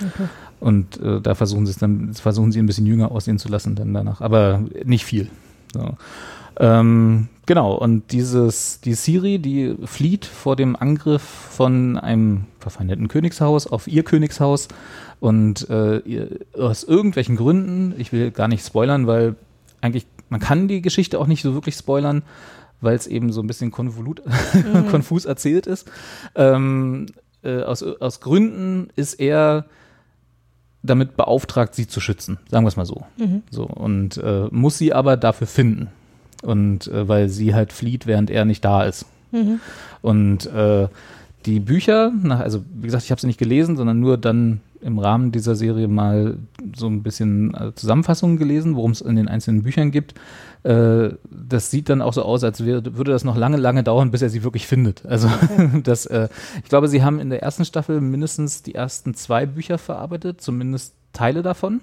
Und 0.59 1.01
äh, 1.01 1.21
da 1.21 1.35
versuchen 1.35 1.65
sie 1.65 1.71
es 1.71 1.77
dann, 1.77 2.13
versuchen 2.13 2.51
sie 2.51 2.59
ein 2.59 2.65
bisschen 2.65 2.85
jünger 2.85 3.11
aussehen 3.11 3.39
zu 3.39 3.49
lassen 3.49 3.75
dann 3.75 3.93
danach, 3.93 4.21
aber 4.21 4.61
nicht 4.83 5.05
viel. 5.05 5.29
So. 5.73 5.95
Ähm, 6.59 7.29
genau, 7.45 7.73
und 7.73 8.11
dieses, 8.11 8.81
die 8.81 8.93
Siri, 8.93 9.39
die 9.39 9.75
flieht 9.85 10.25
vor 10.25 10.55
dem 10.55 10.75
Angriff 10.75 11.21
von 11.21 11.97
einem 11.97 12.45
verfeindeten 12.59 13.07
Königshaus 13.07 13.65
auf 13.65 13.87
ihr 13.87 14.03
Königshaus 14.03 14.67
und 15.19 15.69
äh, 15.69 16.29
aus 16.57 16.83
irgendwelchen 16.83 17.35
Gründen, 17.35 17.93
ich 17.97 18.11
will 18.11 18.31
gar 18.31 18.47
nicht 18.47 18.65
spoilern, 18.65 19.07
weil 19.07 19.35
eigentlich, 19.81 20.05
man 20.29 20.39
kann 20.39 20.67
die 20.67 20.81
Geschichte 20.81 21.19
auch 21.19 21.27
nicht 21.27 21.41
so 21.41 21.53
wirklich 21.53 21.75
spoilern, 21.75 22.23
weil 22.81 22.95
es 22.95 23.07
eben 23.07 23.31
so 23.31 23.41
ein 23.41 23.47
bisschen 23.47 23.71
konvolut, 23.71 24.21
konfus 24.91 25.25
erzählt 25.25 25.67
ist. 25.67 25.89
Ähm, 26.35 27.07
äh, 27.43 27.61
aus, 27.63 27.83
aus 27.83 28.21
Gründen 28.21 28.89
ist 28.95 29.15
er 29.15 29.65
damit 30.81 31.17
beauftragt, 31.17 31.75
sie 31.75 31.87
zu 31.87 31.99
schützen, 31.99 32.39
sagen 32.49 32.63
wir 32.63 32.69
es 32.69 32.77
mal 32.77 32.85
so. 32.85 33.03
So 33.51 33.63
und 33.65 34.17
äh, 34.17 34.47
muss 34.51 34.77
sie 34.77 34.93
aber 34.93 35.17
dafür 35.17 35.47
finden 35.47 35.89
und 36.41 36.87
äh, 36.87 37.07
weil 37.07 37.27
sie 37.27 37.53
halt 37.53 37.73
flieht, 37.73 38.07
während 38.07 38.29
er 38.29 38.45
nicht 38.45 38.63
da 38.63 38.83
ist. 38.83 39.05
Und 40.01 40.45
äh, 40.47 40.87
die 41.45 41.59
Bücher, 41.59 42.11
nach, 42.23 42.39
also 42.39 42.63
wie 42.73 42.87
gesagt, 42.87 43.03
ich 43.03 43.11
habe 43.11 43.19
sie 43.19 43.27
nicht 43.27 43.39
gelesen, 43.39 43.75
sondern 43.75 43.99
nur 43.99 44.17
dann 44.17 44.61
im 44.81 44.99
Rahmen 44.99 45.31
dieser 45.31 45.55
Serie 45.55 45.87
mal 45.87 46.37
so 46.75 46.87
ein 46.87 47.03
bisschen 47.03 47.53
äh, 47.53 47.73
Zusammenfassungen 47.75 48.37
gelesen, 48.37 48.75
worum 48.75 48.91
es 48.91 49.01
in 49.01 49.15
den 49.15 49.27
einzelnen 49.27 49.63
Büchern 49.63 49.91
gibt. 49.91 50.15
Äh, 50.63 51.09
das 51.29 51.71
sieht 51.71 51.89
dann 51.89 52.01
auch 52.01 52.13
so 52.13 52.23
aus, 52.23 52.43
als 52.43 52.65
wäre, 52.65 52.83
würde 52.97 53.11
das 53.11 53.23
noch 53.23 53.37
lange, 53.37 53.57
lange 53.57 53.83
dauern, 53.83 54.11
bis 54.11 54.21
er 54.21 54.29
sie 54.29 54.43
wirklich 54.43 54.67
findet. 54.67 55.05
Also 55.05 55.29
das, 55.83 56.05
äh, 56.05 56.29
ich 56.63 56.69
glaube, 56.69 56.87
sie 56.87 57.03
haben 57.03 57.19
in 57.19 57.29
der 57.29 57.41
ersten 57.41 57.65
Staffel 57.65 58.01
mindestens 58.01 58.63
die 58.63 58.75
ersten 58.75 59.13
zwei 59.13 59.45
Bücher 59.45 59.77
verarbeitet, 59.77 60.41
zumindest 60.41 60.95
Teile 61.13 61.41
davon. 61.41 61.81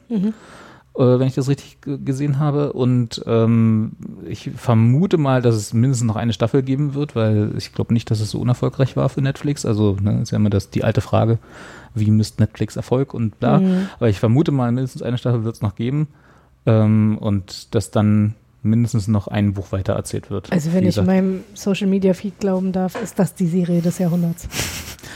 äh, 0.96 1.18
wenn 1.18 1.26
ich 1.26 1.34
das 1.34 1.48
richtig 1.48 1.78
gesehen 1.82 2.38
habe. 2.38 2.72
Und 2.72 3.22
ähm, 3.26 3.92
ich 4.26 4.50
vermute 4.56 5.18
mal, 5.18 5.42
dass 5.42 5.54
es 5.54 5.72
mindestens 5.72 6.06
noch 6.06 6.16
eine 6.16 6.32
Staffel 6.32 6.62
geben 6.62 6.94
wird, 6.94 7.14
weil 7.14 7.52
ich 7.56 7.72
glaube 7.72 7.92
nicht, 7.92 8.10
dass 8.10 8.20
es 8.20 8.30
so 8.30 8.40
unerfolgreich 8.40 8.96
war 8.96 9.08
für 9.08 9.20
Netflix. 9.20 9.66
Also 9.66 9.96
ne, 10.00 10.22
ist 10.22 10.30
ja 10.30 10.36
immer 10.36 10.50
das, 10.50 10.70
die 10.70 10.84
alte 10.84 11.00
Frage, 11.00 11.38
wie 11.96 12.10
misst 12.10 12.38
Netflix 12.38 12.76
Erfolg 12.76 13.14
und 13.14 13.40
bla. 13.40 13.58
Mhm. 13.58 13.88
Aber 13.96 14.08
ich 14.08 14.20
vermute 14.20 14.52
mal, 14.52 14.70
mindestens 14.70 15.02
eine 15.02 15.18
Staffel 15.18 15.44
wird 15.44 15.56
es 15.56 15.62
noch 15.62 15.74
geben. 15.74 16.08
Ähm, 16.66 17.18
und 17.18 17.74
dass 17.74 17.90
dann 17.90 18.34
mindestens 18.62 19.08
noch 19.08 19.28
ein 19.28 19.54
Buch 19.54 19.72
weiter 19.72 19.94
erzählt 19.94 20.30
wird. 20.30 20.52
Also 20.52 20.72
wenn 20.72 20.84
ich 20.84 21.00
meinem 21.00 21.44
Social 21.54 21.86
Media 21.86 22.12
Feed 22.14 22.38
glauben 22.40 22.72
darf, 22.72 23.00
ist 23.00 23.18
das 23.18 23.34
die 23.34 23.46
Serie 23.46 23.80
des 23.80 23.98
Jahrhunderts. 23.98 24.48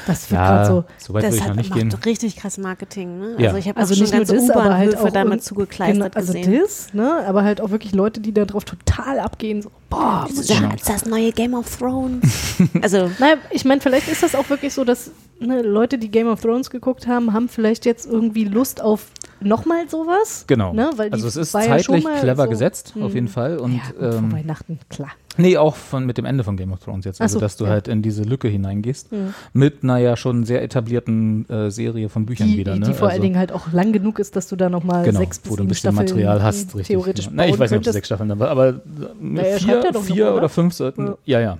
Das 0.06 0.30
wird 0.30 0.40
ja, 0.40 0.48
gerade 0.48 0.66
so. 0.66 0.84
so 0.98 1.14
weit 1.14 1.24
das 1.24 1.40
hat, 1.42 1.56
nicht 1.56 1.70
macht 1.70 1.78
gehen. 1.78 1.92
richtig 2.06 2.36
krass 2.36 2.58
Marketing. 2.58 3.18
Ne? 3.18 3.34
Ja. 3.38 3.48
Also 3.48 3.58
ich 3.58 3.68
habe 3.68 3.78
Also 3.78 3.94
auch 3.94 3.98
schon 3.98 4.10
ganze 4.10 4.34
das, 4.36 4.50
aber 4.50 4.76
halt 4.76 4.96
auch 4.96 5.10
damit 5.10 5.44
zugekleistert 5.44 6.16
also 6.16 6.32
gesehen. 6.32 6.60
das, 6.62 6.94
ne? 6.94 7.24
Aber 7.26 7.44
halt 7.44 7.60
auch 7.60 7.70
wirklich 7.70 7.92
Leute, 7.92 8.20
die 8.20 8.32
da 8.32 8.44
drauf 8.44 8.64
total 8.64 9.18
abgehen. 9.18 9.62
So, 9.62 9.70
boah, 9.90 10.24
Das 10.28 10.38
ist, 10.38 10.48
ja, 10.48 10.72
ist 10.72 10.88
das 10.88 11.04
neue 11.04 11.32
Game 11.32 11.52
of 11.52 11.76
Thrones. 11.76 12.56
also 12.82 13.10
Naja, 13.18 13.36
ich 13.50 13.64
meine, 13.64 13.80
vielleicht 13.80 14.08
ist 14.08 14.22
das 14.22 14.34
auch 14.34 14.48
wirklich 14.48 14.72
so, 14.72 14.84
dass 14.84 15.10
ne, 15.40 15.62
Leute, 15.62 15.98
die 15.98 16.10
Game 16.10 16.28
of 16.28 16.40
Thrones 16.40 16.70
geguckt 16.70 17.06
haben, 17.06 17.32
haben 17.32 17.48
vielleicht 17.48 17.84
jetzt 17.84 18.06
irgendwie 18.06 18.44
Lust 18.44 18.80
auf 18.80 19.06
nochmal 19.40 19.88
sowas. 19.88 20.44
Genau. 20.46 20.72
Ne? 20.72 20.90
Also 21.10 21.26
es 21.28 21.36
ist 21.36 21.54
ja 21.54 21.60
zeitlich 21.60 22.04
mal 22.04 22.18
clever 22.20 22.44
so- 22.44 22.50
gesetzt, 22.50 22.94
Hm. 22.94 23.02
auf 23.02 23.14
jeden 23.14 23.28
Fall. 23.28 23.58
Und 23.58 23.74
ja, 24.00 24.18
ähm, 24.18 24.32
Weihnachten, 24.32 24.78
klar. 24.88 25.10
nee, 25.36 25.56
auch 25.56 25.76
von 25.76 26.06
mit 26.06 26.18
dem 26.18 26.24
Ende 26.24 26.44
von 26.44 26.56
Game 26.56 26.72
of 26.72 26.80
Thrones 26.80 27.04
jetzt. 27.04 27.20
Also 27.20 27.34
so, 27.34 27.40
dass 27.40 27.56
du 27.56 27.64
ja. 27.64 27.70
halt 27.70 27.88
in 27.88 28.02
diese 28.02 28.22
Lücke 28.22 28.48
hineingehst. 28.48 29.10
Hm. 29.10 29.34
Mit 29.52 29.82
einer 29.82 29.98
ja 29.98 30.16
schon 30.16 30.44
sehr 30.44 30.62
etablierten 30.62 31.48
äh, 31.48 31.70
Serie 31.70 32.08
von 32.08 32.26
Büchern 32.26 32.48
Die, 32.48 32.58
wieder. 32.58 32.74
die, 32.74 32.80
Ne? 32.80 32.86
die 32.86 32.92
vor 32.92 33.08
allen 33.08 33.12
also, 33.12 33.22
Dingen 33.22 33.38
halt 33.38 33.52
auch 33.52 33.72
lang 33.72 33.92
genug 33.92 34.18
ist, 34.18 34.36
dass 34.36 34.48
du 34.48 34.56
da 34.56 34.68
nochmal 34.68 35.04
genau, 35.04 35.20
sechs 35.20 35.38
bis 35.38 35.50
wo 35.52 35.56
du 35.56 35.64
ein 35.64 35.68
bisschen 35.68 35.92
Staffeln 35.92 36.08
Material 36.10 36.42
hast, 36.42 36.74
richtig. 36.74 36.86
theoretisch 36.88 37.24
genau. 37.28 37.42
Na, 37.42 37.48
ich 37.48 37.58
weiß 37.58 37.70
nicht, 37.70 37.78
ob 37.80 37.86
es 37.86 37.92
sechs 37.92 38.06
Staffeln 38.08 38.28
da 38.28 38.38
war, 38.38 38.48
aber 38.48 38.68
äh, 38.68 38.72
Na, 39.20 39.42
schreibt 39.42 39.60
vier, 39.62 39.74
ja 39.76 39.82
doch 39.82 39.92
noch, 39.92 40.02
vier 40.02 40.26
oder? 40.28 40.36
oder 40.36 40.48
fünf 40.48 40.74
sollten. 40.74 41.06
Ja. 41.06 41.16
Ja, 41.24 41.40
ja. 41.40 41.58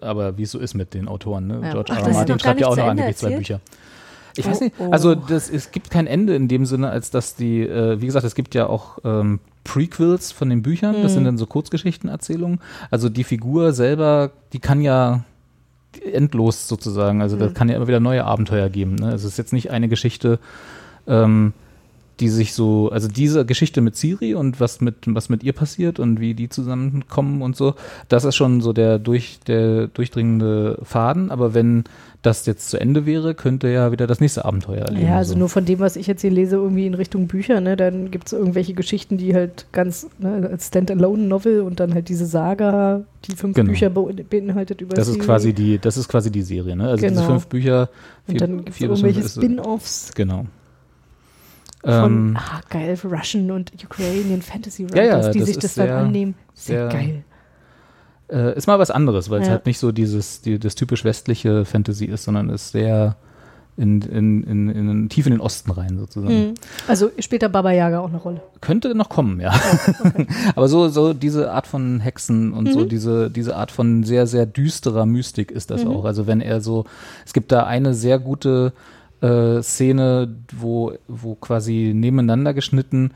Aber 0.00 0.36
wie 0.36 0.42
es 0.42 0.50
so 0.50 0.58
ist 0.58 0.74
mit 0.74 0.94
den 0.94 1.06
Autoren, 1.06 1.46
ne? 1.46 1.60
Ja. 1.62 1.70
George 1.72 1.92
Ach, 1.94 2.00
R. 2.00 2.08
R. 2.08 2.12
Martin 2.12 2.38
schreibt 2.40 2.60
ja 2.60 2.66
auch 2.66 2.76
noch 2.76 2.86
angeblich 2.88 3.16
zwei? 3.16 3.36
Bücher. 3.36 3.60
Ich 4.38 4.46
Oh, 4.46 4.50
weiß 4.50 4.60
nicht, 4.60 4.74
oh. 4.78 4.90
also 4.90 5.14
das, 5.14 5.48
es 5.50 5.70
gibt 5.70 5.90
kein 5.90 6.06
Ende 6.06 6.34
in 6.34 6.48
dem 6.48 6.66
Sinne, 6.66 6.90
als 6.90 7.10
dass 7.10 7.34
die, 7.36 7.60
äh, 7.62 8.00
wie 8.00 8.06
gesagt, 8.06 8.24
es 8.26 8.34
gibt 8.34 8.54
ja 8.54 8.66
auch 8.66 8.98
ähm, 9.04 9.40
Prequels 9.64 10.30
von 10.32 10.48
den 10.50 10.62
Büchern, 10.62 11.02
das 11.02 11.12
sind 11.14 11.22
Mhm. 11.22 11.26
dann 11.26 11.38
so 11.38 11.46
Kurzgeschichtenerzählungen. 11.46 12.60
Also 12.90 13.08
die 13.08 13.24
Figur 13.24 13.72
selber, 13.72 14.30
die 14.52 14.58
kann 14.60 14.80
ja 14.80 15.24
endlos 16.12 16.68
sozusagen, 16.68 17.22
also 17.22 17.36
da 17.36 17.46
Mhm. 17.46 17.54
kann 17.54 17.68
ja 17.68 17.76
immer 17.76 17.88
wieder 17.88 18.00
neue 18.00 18.24
Abenteuer 18.24 18.68
geben. 18.68 18.94
Ne? 18.96 19.12
Es 19.12 19.24
ist 19.24 19.38
jetzt 19.38 19.52
nicht 19.52 19.70
eine 19.70 19.88
Geschichte, 19.88 20.38
ähm, 21.06 21.52
die 22.20 22.28
sich 22.28 22.54
so, 22.54 22.90
also 22.90 23.08
diese 23.08 23.44
Geschichte 23.44 23.80
mit 23.80 23.96
Siri 23.96 24.34
und 24.34 24.58
was 24.60 24.80
mit, 24.80 24.94
was 25.06 25.28
mit 25.28 25.42
ihr 25.44 25.52
passiert 25.52 25.98
und 25.98 26.18
wie 26.20 26.34
die 26.34 26.48
zusammenkommen 26.48 27.42
und 27.42 27.56
so, 27.56 27.74
das 28.08 28.24
ist 28.24 28.36
schon 28.36 28.60
so 28.60 28.72
der 28.72 28.98
durch, 28.98 29.38
der 29.46 29.88
durchdringende 29.88 30.78
Faden, 30.82 31.30
aber 31.30 31.52
wenn 31.54 31.84
das 32.22 32.44
jetzt 32.46 32.70
zu 32.70 32.80
Ende 32.80 33.06
wäre, 33.06 33.34
könnte 33.34 33.68
ja 33.68 33.92
wieder 33.92 34.06
das 34.08 34.18
nächste 34.20 34.44
Abenteuer 34.44 34.78
erleben. 34.86 35.06
Ja, 35.06 35.16
also 35.18 35.34
so. 35.34 35.38
nur 35.38 35.48
von 35.48 35.64
dem, 35.64 35.78
was 35.78 35.94
ich 35.94 36.06
jetzt 36.08 36.22
hier 36.22 36.30
lese, 36.30 36.56
irgendwie 36.56 36.86
in 36.86 36.94
Richtung 36.94 37.28
Bücher, 37.28 37.60
ne, 37.60 37.76
dann 37.76 38.10
gibt 38.10 38.26
es 38.26 38.32
irgendwelche 38.32 38.74
Geschichten, 38.74 39.16
die 39.16 39.34
halt 39.34 39.66
ganz 39.72 40.08
ne, 40.18 40.48
als 40.50 40.66
Standalone-Novel 40.68 41.60
und 41.60 41.78
dann 41.78 41.94
halt 41.94 42.08
diese 42.08 42.26
Saga, 42.26 43.02
die 43.26 43.36
fünf 43.36 43.54
Genau. 43.54 43.68
Bücher 43.70 43.90
be 43.90 44.24
beinhaltet 44.28 44.80
über 44.80 44.94
das 44.96 45.06
ist 45.06 45.14
Siri. 45.14 45.26
quasi 45.26 45.52
die, 45.52 45.78
das 45.78 45.96
ist 45.96 46.08
quasi 46.08 46.32
die 46.32 46.42
Serie, 46.42 46.74
ne? 46.74 46.88
Also 46.88 47.02
diese 47.06 47.14
Genau. 47.20 47.26
fünf 47.26 47.46
Bücher, 47.46 47.90
Und 48.26 48.32
vier, 48.32 48.40
dann 48.40 48.56
gibt 48.64 48.70
es 48.70 48.80
irgendwelche 48.80 49.20
ist 49.20 49.34
Spin-Offs 49.36 50.12
Genau. 50.16 50.46
Von, 51.86 52.12
Ähm, 52.30 52.36
ah, 52.38 52.60
geil, 52.68 52.98
Russian 53.04 53.50
und 53.50 53.72
Ukrainian 53.84 54.42
Fantasy 54.42 54.86
Ja, 54.94 55.02
ja, 55.02 55.16
Writers, 55.16 55.30
die 55.32 55.42
sich 55.42 55.58
das 55.58 55.74
dann 55.74 55.86
sehr- 55.86 55.96
annehmen. 55.96 56.34
Sehr, 56.54 56.90
sehr- 56.90 56.98
geil. 57.00 57.24
äh, 58.28 58.56
ist 58.56 58.66
mal 58.66 58.78
was 58.78 58.90
anderes, 58.90 59.30
weil 59.30 59.40
es 59.42 59.46
Ja. 59.46 59.52
halt 59.52 59.66
nicht 59.66 59.78
so 59.78 59.92
dieses, 59.92 60.40
die, 60.42 60.58
das 60.58 60.74
typisch 60.74 61.04
westliche 61.04 61.64
Fantasy 61.64 62.06
ist, 62.06 62.24
sondern 62.24 62.48
ist 62.50 62.72
sehr 62.72 63.16
in, 63.78 64.00
in, 64.00 64.42
in, 64.42 64.68
in 64.70 65.08
tief 65.10 65.26
in 65.26 65.32
den 65.32 65.40
Osten 65.40 65.70
rein 65.70 65.98
sozusagen. 65.98 66.34
Mhm. 66.48 66.54
Also 66.88 67.10
später 67.18 67.50
Baba 67.50 67.72
Yaga 67.72 68.00
auch 68.00 68.08
eine 68.08 68.16
Rolle. 68.16 68.40
Könnte 68.62 68.94
noch 68.94 69.10
kommen, 69.10 69.38
ja. 69.38 69.52
Aber 70.56 70.66
so, 70.68 70.88
so 70.88 71.12
diese 71.12 71.52
Art 71.52 71.66
von 71.66 72.00
Hexen 72.00 72.54
und 72.54 72.72
so 72.72 72.80
Mhm. 72.80 72.88
diese, 72.88 73.30
diese 73.30 73.54
Art 73.54 73.70
von 73.70 74.02
sehr, 74.02 74.26
sehr 74.26 74.46
düsterer 74.46 75.04
Mystik 75.04 75.50
ist 75.50 75.70
das 75.70 75.84
Mhm. 75.84 75.90
auch. 75.90 76.04
Also 76.06 76.26
wenn 76.26 76.40
er 76.40 76.62
so, 76.62 76.86
es 77.26 77.34
gibt 77.34 77.52
da 77.52 77.64
eine 77.64 77.92
sehr 77.92 78.18
gute 78.18 78.72
äh, 79.20 79.62
Szene, 79.62 80.28
wo, 80.56 80.92
wo 81.08 81.34
quasi 81.34 81.92
nebeneinander 81.94 82.54
geschnitten 82.54 83.12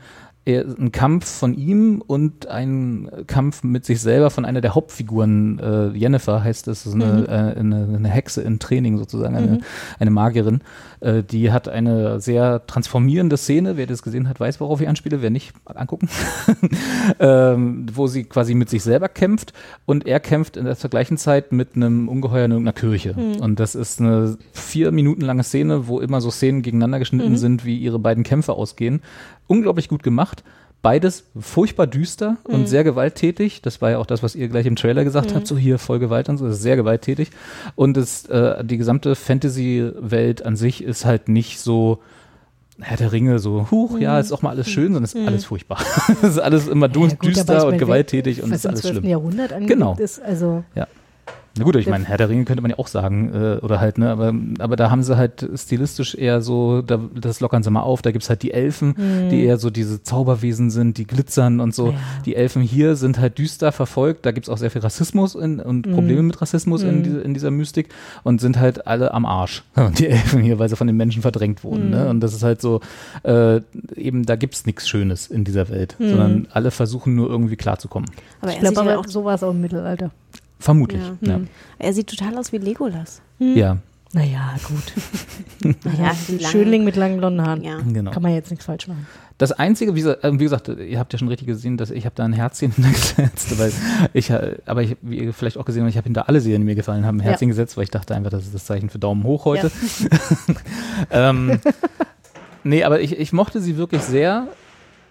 ein 0.47 0.91
Kampf 0.91 1.27
von 1.29 1.53
ihm 1.53 2.01
und 2.05 2.47
ein 2.47 3.09
Kampf 3.27 3.63
mit 3.63 3.85
sich 3.85 4.01
selber 4.01 4.31
von 4.31 4.43
einer 4.43 4.59
der 4.61 4.73
Hauptfiguren, 4.73 5.59
äh, 5.59 5.89
Jennifer 5.89 6.43
heißt 6.43 6.67
es, 6.67 6.87
ist 6.87 6.95
eine, 6.95 7.05
Mhm. 7.05 7.25
äh, 7.25 7.59
eine, 7.59 7.87
eine 7.95 8.09
Hexe 8.09 8.41
in 8.41 8.57
Training 8.57 8.97
sozusagen, 8.97 9.35
eine, 9.35 9.47
Mhm. 9.47 9.59
eine 9.99 10.09
Magierin. 10.09 10.61
Äh, 10.99 11.21
die 11.23 11.51
hat 11.51 11.67
eine 11.67 12.19
sehr 12.19 12.65
transformierende 12.65 13.37
Szene, 13.37 13.77
wer 13.77 13.85
das 13.85 14.01
gesehen 14.01 14.27
hat, 14.27 14.39
weiß, 14.39 14.59
worauf 14.59 14.81
ich 14.81 14.87
anspiele, 14.89 15.21
wer 15.21 15.29
nicht, 15.29 15.53
mal 15.65 15.77
angucken, 15.77 16.09
ähm, 17.19 17.85
wo 17.93 18.07
sie 18.07 18.23
quasi 18.23 18.53
mit 18.55 18.69
sich 18.69 18.83
selber 18.83 19.09
kämpft 19.09 19.53
und 19.85 20.05
er 20.07 20.19
kämpft 20.19 20.57
in 20.57 20.65
der 20.65 20.75
gleichen 20.75 21.17
Zeit 21.17 21.51
mit 21.51 21.75
einem 21.75 22.07
Ungeheuer 22.09 22.45
in 22.45 22.51
irgendeiner 22.51 22.73
Kirche. 22.73 23.13
Mhm. 23.17 23.41
Und 23.41 23.59
das 23.59 23.75
ist 23.75 23.99
eine 23.99 24.37
vier 24.53 24.91
Minuten 24.91 25.21
lange 25.21 25.43
Szene, 25.43 25.87
wo 25.87 25.99
immer 25.99 26.21
so 26.21 26.31
Szenen 26.31 26.61
gegeneinander 26.61 26.99
geschnitten 26.99 27.31
Mhm. 27.33 27.37
sind, 27.37 27.65
wie 27.65 27.77
ihre 27.77 27.99
beiden 27.99 28.23
Kämpfe 28.23 28.53
ausgehen. 28.53 29.01
Unglaublich 29.51 29.89
gut 29.89 30.01
gemacht. 30.03 30.43
Beides 30.81 31.25
furchtbar 31.39 31.85
düster 31.87 32.37
Mhm. 32.47 32.53
und 32.55 32.67
sehr 32.67 32.83
gewalttätig. 32.83 33.61
Das 33.61 33.81
war 33.81 33.91
ja 33.91 33.97
auch 33.99 34.05
das, 34.07 34.23
was 34.23 34.33
ihr 34.35 34.47
gleich 34.47 34.65
im 34.65 34.75
Trailer 34.75 35.03
gesagt 35.03 35.31
Mhm. 35.31 35.35
habt, 35.35 35.47
so 35.47 35.57
hier 35.57 35.77
voll 35.77 35.99
Gewalt 35.99 36.27
und 36.29 36.37
so. 36.37 36.45
Das 36.47 36.55
ist 36.55 36.63
sehr 36.63 36.75
gewalttätig. 36.75 37.29
Und 37.75 37.97
es, 37.97 38.25
äh, 38.27 38.63
die 38.63 38.77
gesamte 38.77 39.15
Fantasy-Welt 39.15 40.45
an 40.45 40.55
sich 40.55 40.83
ist 40.83 41.05
halt 41.05 41.29
nicht 41.29 41.59
so 41.59 41.99
Herr 42.83 42.97
der 42.97 43.11
Ringe, 43.11 43.37
so, 43.37 43.67
huch, 43.69 43.99
ja, 43.99 44.17
ist 44.19 44.31
auch 44.31 44.41
mal 44.41 44.49
alles 44.49 44.67
schön, 44.67 44.85
sondern 44.87 45.03
es 45.03 45.13
ist 45.13 45.21
Mhm. 45.21 45.27
alles 45.27 45.45
furchtbar. 45.45 45.77
Es 46.23 46.29
ist 46.29 46.39
alles 46.39 46.67
immer 46.67 46.87
Ja, 46.87 46.93
gut, 46.93 47.23
düster 47.23 47.67
und 47.67 47.77
gewalttätig 47.77 48.41
und 48.41 48.51
ist 48.51 48.65
alles 48.65 48.81
12. 48.81 48.95
schlimm. 48.97 49.09
Jahrhundert 49.09 49.53
Genau. 49.67 49.95
ist, 49.99 50.19
also 50.19 50.63
Na 51.57 51.65
gut, 51.65 51.75
ich 51.75 51.87
meine, 51.87 52.05
Herr 52.05 52.17
der 52.17 52.29
Ringe 52.29 52.45
könnte 52.45 52.61
man 52.61 52.71
ja 52.71 52.79
auch 52.79 52.87
sagen, 52.87 53.33
äh, 53.33 53.57
oder 53.61 53.81
halt, 53.81 53.97
ne, 53.97 54.09
aber, 54.09 54.33
aber 54.59 54.77
da 54.77 54.89
haben 54.89 55.03
sie 55.03 55.17
halt 55.17 55.49
stilistisch 55.55 56.15
eher 56.15 56.41
so, 56.41 56.81
da, 56.81 56.97
das 57.13 57.41
lockern 57.41 57.61
sie 57.61 57.69
mal 57.69 57.81
auf, 57.81 58.01
da 58.01 58.11
gibt's 58.11 58.29
halt 58.29 58.41
die 58.41 58.51
Elfen, 58.53 58.95
Mhm. 58.97 59.29
die 59.29 59.43
eher 59.43 59.57
so 59.57 59.69
diese 59.69 60.01
Zauberwesen 60.01 60.69
sind, 60.69 60.97
die 60.97 61.05
glitzern 61.05 61.59
und 61.59 61.75
so. 61.75 61.89
Ja. 61.89 61.97
Die 62.25 62.35
Elfen 62.37 62.61
hier 62.61 62.95
sind 62.95 63.19
halt 63.19 63.37
düster 63.37 63.73
verfolgt, 63.73 64.25
da 64.25 64.31
gibt's 64.31 64.47
auch 64.47 64.57
sehr 64.57 64.71
viel 64.71 64.81
Rassismus 64.81 65.35
in, 65.35 65.59
und 65.59 65.87
Mhm. 65.87 65.91
Probleme 65.93 66.23
mit 66.23 66.41
Rassismus 66.41 66.83
in, 66.83 66.99
Mhm. 66.99 67.03
diese, 67.03 67.19
in 67.21 67.33
dieser 67.33 67.51
Mystik 67.51 67.89
und 68.23 68.39
sind 68.39 68.57
halt 68.57 68.87
alle 68.87 69.13
am 69.13 69.25
Arsch. 69.25 69.63
Die 69.97 70.07
Elfen 70.07 70.41
hier, 70.41 70.57
weil 70.57 70.69
sie 70.69 70.77
von 70.77 70.87
den 70.87 70.95
Menschen 70.95 71.21
verdrängt 71.21 71.65
wurden. 71.65 71.85
Mhm. 71.87 71.91
Ne? 71.91 72.09
Und 72.09 72.21
das 72.21 72.33
ist 72.33 72.43
halt 72.43 72.61
so, 72.61 72.79
äh, 73.23 73.59
eben, 73.97 74.25
da 74.25 74.37
gibt's 74.37 74.65
nichts 74.65 74.87
Schönes 74.87 75.27
in 75.27 75.43
dieser 75.43 75.67
Welt, 75.67 75.97
Mhm. 75.99 76.09
sondern 76.09 76.47
alle 76.51 76.71
versuchen 76.71 77.13
nur 77.15 77.29
irgendwie 77.29 77.57
klarzukommen. 77.57 78.09
Aber 78.39 78.51
ich 78.51 78.57
er 78.63 78.71
glaube 78.71 78.89
aber, 78.89 78.99
auch, 78.99 79.07
so 79.07 79.25
war 79.25 79.35
es 79.35 79.43
auch 79.43 79.51
im 79.51 79.59
Mittelalter. 79.59 80.11
Vermutlich. 80.61 81.01
Ja. 81.21 81.29
Ja. 81.31 81.37
Mhm. 81.39 81.47
er 81.79 81.93
sieht 81.93 82.07
total 82.07 82.37
aus 82.37 82.51
wie 82.53 82.57
Legolas. 82.57 83.21
Hm. 83.39 83.57
ja. 83.57 83.77
Naja, 84.13 84.55
gut. 84.67 85.73
Naja, 85.85 86.11
Schönling 86.49 86.83
mit 86.83 86.97
langen 86.97 87.17
blonden 87.19 87.41
Haaren. 87.45 87.63
Ja. 87.63 87.77
Genau. 87.79 88.11
Kann 88.11 88.21
man 88.21 88.33
jetzt 88.33 88.49
nichts 88.51 88.65
falsch 88.65 88.87
machen. 88.89 89.07
Das 89.37 89.53
Einzige, 89.53 89.95
wie, 89.95 90.01
gesagt- 90.01 90.23
äh, 90.25 90.33
wie 90.37 90.43
gesagt, 90.43 90.67
ihr 90.67 90.99
habt 90.99 91.13
ja 91.13 91.19
schon 91.19 91.29
richtig 91.29 91.47
gesehen, 91.47 91.77
dass 91.77 91.91
ich 91.91 92.03
habe 92.05 92.13
da 92.15 92.25
ein 92.25 92.33
Herzchen 92.33 92.71
hintergesetzt, 92.75 93.57
weil 93.57 93.71
ich, 94.13 94.29
äh, 94.29 94.57
aber 94.65 94.81
ich, 94.83 94.97
wie 95.01 95.19
ihr 95.19 95.33
vielleicht 95.33 95.57
auch 95.57 95.63
gesehen 95.63 95.83
habt, 95.83 95.91
ich 95.91 95.97
habe 95.97 96.05
hinter 96.05 96.27
alle 96.27 96.41
Serien, 96.41 96.61
die 96.61 96.65
mir 96.65 96.75
gefallen 96.75 97.05
haben, 97.05 97.17
ein 97.19 97.23
Ja. 97.23 97.29
Herzchen 97.29 97.47
gesetzt, 97.47 97.77
weil 97.77 97.85
ich 97.85 97.89
dachte 97.89 98.13
einfach, 98.13 98.31
das 98.31 98.43
ist 98.43 98.53
das 98.53 98.65
Zeichen 98.65 98.89
für 98.89 98.99
Daumen 98.99 99.23
hoch 99.23 99.45
heute. 99.45 99.71
ähm, 101.11 101.59
nee, 102.65 102.83
aber 102.83 102.99
ich, 103.01 103.17
ich 103.17 103.31
mochte 103.33 103.61
sie 103.61 103.77
wirklich 103.77 104.01
sehr. 104.01 104.47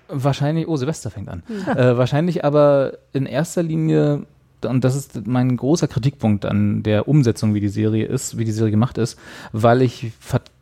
Wahrscheinlich, 0.09 0.67
oh, 0.69 0.77
Silvester 0.77 1.11
fängt 1.11 1.29
an. 1.29 1.43
Äh, 1.75 1.97
wahrscheinlich 1.97 2.45
aber 2.45 2.99
in 3.13 3.25
erster 3.27 3.63
Linie, 3.63 4.25
und 4.67 4.85
das 4.85 4.95
ist 4.97 5.27
mein 5.27 5.57
großer 5.57 5.89
Kritikpunkt 5.89 6.45
an 6.47 6.83
der 6.83 7.09
Umsetzung, 7.09 7.55
wie 7.55 7.61
die 7.61 7.69
Serie 7.69 8.07
ist, 8.07 8.39
wie 8.39 8.45
die 8.45 8.53
Serie 8.53 8.71
gemacht 8.71 8.99
ist, 8.99 9.19
weil 9.53 9.83
ich 9.83 10.13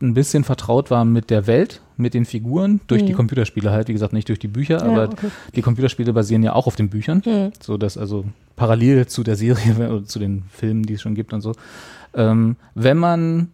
ein 0.00 0.14
bisschen 0.14 0.44
vertraut 0.44 0.90
war 0.90 1.04
mit 1.04 1.30
der 1.30 1.46
Welt, 1.46 1.80
mit 1.96 2.14
den 2.14 2.24
Figuren, 2.24 2.80
durch 2.86 3.04
die 3.04 3.12
Mhm. 3.12 3.16
Computerspiele 3.16 3.70
halt, 3.70 3.88
wie 3.88 3.92
gesagt, 3.92 4.12
nicht 4.12 4.28
durch 4.28 4.38
die 4.38 4.48
Bücher, 4.48 4.78
Ja, 4.78 4.84
aber 4.92 5.04
okay. 5.12 5.28
die 5.54 5.62
Computerspiele 5.62 6.12
basieren 6.12 6.42
ja 6.42 6.52
auch 6.52 6.66
auf 6.66 6.76
den 6.76 6.88
Büchern, 6.88 7.22
Mhm. 7.24 7.52
so 7.60 7.76
dass 7.76 7.98
also 7.98 8.24
parallel 8.56 9.06
zu 9.06 9.22
der 9.24 9.36
Serie 9.36 9.74
oder 9.90 10.04
zu 10.04 10.18
den 10.18 10.44
Filmen, 10.52 10.84
die 10.84 10.94
es 10.94 11.02
schon 11.02 11.14
gibt 11.14 11.32
und 11.32 11.40
so. 11.40 11.52
Ähm, 12.14 12.56
wenn 12.74 12.96
man 12.96 13.48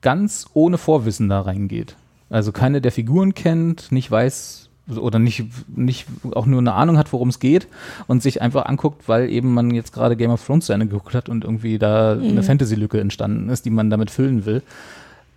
ganz 0.00 0.46
ohne 0.54 0.78
Vorwissen 0.78 1.28
da 1.28 1.40
reingeht, 1.42 1.96
also 2.30 2.50
keine 2.52 2.80
der 2.80 2.92
Figuren 2.92 3.34
kennt, 3.34 3.92
nicht 3.92 4.10
weiß 4.10 4.68
oder 4.98 5.18
nicht, 5.18 5.44
nicht 5.74 6.06
auch 6.34 6.46
nur 6.46 6.60
eine 6.60 6.74
Ahnung 6.74 6.98
hat, 6.98 7.12
worum 7.12 7.28
es 7.28 7.38
geht 7.40 7.68
und 8.06 8.22
sich 8.22 8.42
einfach 8.42 8.66
anguckt, 8.66 9.08
weil 9.08 9.30
eben 9.30 9.52
man 9.54 9.70
jetzt 9.72 9.92
gerade 9.92 10.16
Game 10.16 10.30
of 10.30 10.44
Thrones 10.44 10.66
zu 10.66 10.72
Ende 10.72 10.86
geguckt 10.86 11.14
hat 11.14 11.28
und 11.28 11.44
irgendwie 11.44 11.78
da 11.78 12.12
eine 12.12 12.22
Mhm. 12.22 12.42
Fantasy-Lücke 12.42 13.00
entstanden 13.00 13.48
ist, 13.48 13.64
die 13.64 13.70
man 13.70 13.90
damit 13.90 14.10
füllen 14.10 14.44
will, 14.46 14.62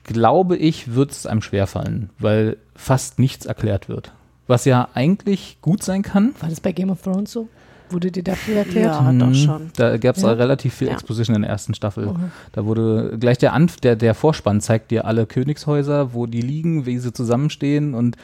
glaube 0.03 0.56
ich, 0.58 0.93
wird 0.93 1.12
es 1.12 1.26
einem 1.26 1.41
schwerfallen, 1.41 2.10
weil 2.20 2.58
fast 2.76 3.20
nichts 3.20 3.45
erklärt 3.45 3.89
wird. 3.89 4.12
was 4.47 4.66
ja 4.66 4.89
eigentlich 4.93 5.58
gut 5.64 5.82
sein 5.82 6.03
kann. 6.03 6.36
War 6.39 6.49
das 6.49 6.60
bei 6.62 6.72
Game 6.72 6.91
of 6.91 7.01
Thrones 7.01 7.32
so? 7.32 7.47
Wurde 7.92 8.12
dir 8.12 8.24
dafür 8.24 8.58
erklärt? 8.58 8.86
Ja, 8.96 9.12
doch 9.12 9.28
Mhm. 9.28 9.36
schon. 9.36 9.72
Da 9.78 9.98
gab 9.98 10.16
es 10.18 10.24
Ja? 10.24 10.32
relativ 10.32 10.74
viel 10.74 10.88
Ja. 10.88 10.94
Exposition 10.94 11.36
in 11.36 11.44
der 11.44 11.52
ersten 11.52 11.74
Staffel. 11.74 12.08
Mhm. 12.08 12.32
Da 12.52 12.66
wurde 12.66 13.18
gleich 13.20 13.38
der, 13.38 13.54
Anf 13.54 13.78
der, 13.78 13.96
der 13.96 14.14
Vorspann 14.16 14.60
zeigt 14.62 14.92
dir 14.92 15.06
alle 15.06 15.26
Königshäuser, 15.26 16.14
wo 16.14 16.26
die 16.26 16.42
liegen, 16.42 16.86
wie 16.86 16.98
sie 16.98 17.14
zusammenstehen 17.14 17.94
und 17.94 18.18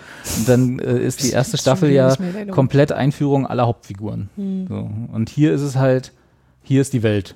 dann 0.48 0.80
äh, 0.80 0.98
ist 1.00 1.24
die 1.24 1.32
erste 1.32 1.58
Staffel 1.58 1.92
ja 1.92 2.16
komplett 2.50 2.92
Einführung 2.92 3.46
aller 3.46 3.68
Hauptfiguren. 3.68 4.30
Mhm. 4.36 4.68
So. 4.68 4.90
Und 5.14 5.30
hier 5.30 5.54
ist 5.54 5.62
es 5.62 5.76
halt, 5.76 6.12
hier 6.64 6.82
ist 6.82 6.94
die 6.94 7.04
Welt. 7.04 7.36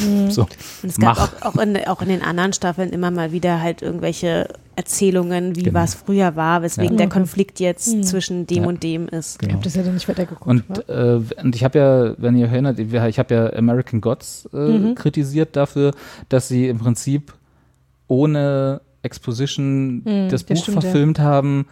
Mhm. 0.00 0.30
So. 0.30 0.42
Und 0.42 0.88
es 0.90 0.98
gab 0.98 1.16
Mach. 1.18 1.32
auch, 1.42 1.54
auch, 1.56 1.60
in, 1.62 1.76
auch 1.86 2.02
in 2.02 2.08
den 2.08 2.22
anderen 2.22 2.52
Staffeln 2.52 2.90
immer 2.90 3.10
mal 3.10 3.32
wieder 3.32 3.60
halt 3.60 3.82
irgendwelche 3.82 4.48
Erzählungen, 4.76 5.54
wie 5.56 5.62
Genau. 5.62 5.78
was 5.80 5.94
früher 5.94 6.34
war, 6.36 6.62
weswegen 6.62 6.94
Ja. 6.94 6.98
der. 6.98 7.08
Konflikt 7.08 7.60
jetzt 7.60 7.94
Mhm. 7.94 8.02
zwischen 8.02 8.46
dem 8.46 8.62
Ja. 8.64 8.68
und 8.68 8.82
dem 8.82 9.06
ist. 9.08 9.34
Ich 9.34 9.38
Genau. 9.38 9.52
habe 9.54 9.64
das 9.64 9.74
ja 9.76 9.82
dann 9.82 9.94
nicht 9.94 10.08
weitergeguckt. 10.08 10.46
Und, 10.46 10.88
äh, 10.88 11.20
und 11.42 11.54
ich 11.54 11.62
habe 11.62 11.78
ja, 11.78 12.14
wenn 12.18 12.36
ihr 12.36 12.46
erinnert, 12.48 12.78
ich 12.80 13.18
habe 13.18 13.34
ja 13.34 13.52
American 13.52 14.00
Gods 14.00 14.48
äh, 14.52 14.56
Mhm. 14.56 14.94
kritisiert 14.96 15.54
dafür, 15.54 15.92
dass 16.28 16.48
sie 16.48 16.66
im 16.68 16.78
Prinzip 16.78 17.34
ohne 18.08 18.80
Exposition 19.02 19.96
Mhm, 20.04 20.28
das 20.28 20.44
das 20.44 20.44
Buch 20.44 20.56
stimmt, 20.62 20.74
ja. 20.76 20.80
verfilmt 20.80 21.18
haben, 21.20 21.66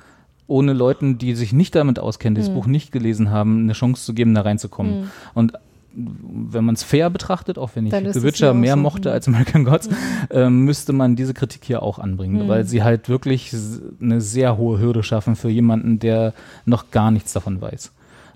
ohne 0.46 0.72
Leuten, 0.72 1.18
die 1.18 1.34
sich 1.34 1.52
nicht 1.52 1.74
damit 1.74 1.98
auskennen, 1.98 2.34
die 2.34 2.40
das 2.42 2.50
Mhm. 2.50 2.54
Buch 2.54 2.66
nicht 2.66 2.92
gelesen 2.92 3.30
haben, 3.30 3.60
eine 3.64 3.72
Chance 3.72 4.04
zu 4.04 4.12
geben, 4.14 4.34
da 4.34 4.42
reinzukommen. 4.42 5.00
Mhm. 5.02 5.10
Und 5.34 5.52
wenn 5.94 6.64
man 6.64 6.74
es 6.74 6.82
fair 6.82 7.10
betrachtet, 7.10 7.58
auch 7.58 7.70
wenn 7.74 7.86
ich 7.86 7.92
The 7.92 8.22
Witcher 8.22 8.54
mehr 8.54 8.76
mochte 8.76 9.08
mhm. 9.10 9.14
als 9.14 9.28
American 9.28 9.64
Gods, 9.64 9.88
ähm, 10.30 10.64
müsste 10.64 10.92
man 10.92 11.16
diese 11.16 11.34
Kritik 11.34 11.64
hier 11.64 11.82
auch 11.82 11.98
anbringen, 11.98 12.44
Mhm. 12.44 12.48
weil 12.48 12.64
sie 12.64 12.82
halt 12.82 13.08
wirklich 13.08 13.54
eine 14.00 14.20
sehr 14.20 14.56
hohe 14.56 14.78
Hürde 14.80 15.02
schaffen 15.02 15.36
für 15.36 15.48
jemanden, 15.50 15.98
der 15.98 16.32
noch 16.64 16.90
gar 16.90 17.10
nichts 17.10 17.32
davon 17.32 17.60
weiß. 17.60 17.92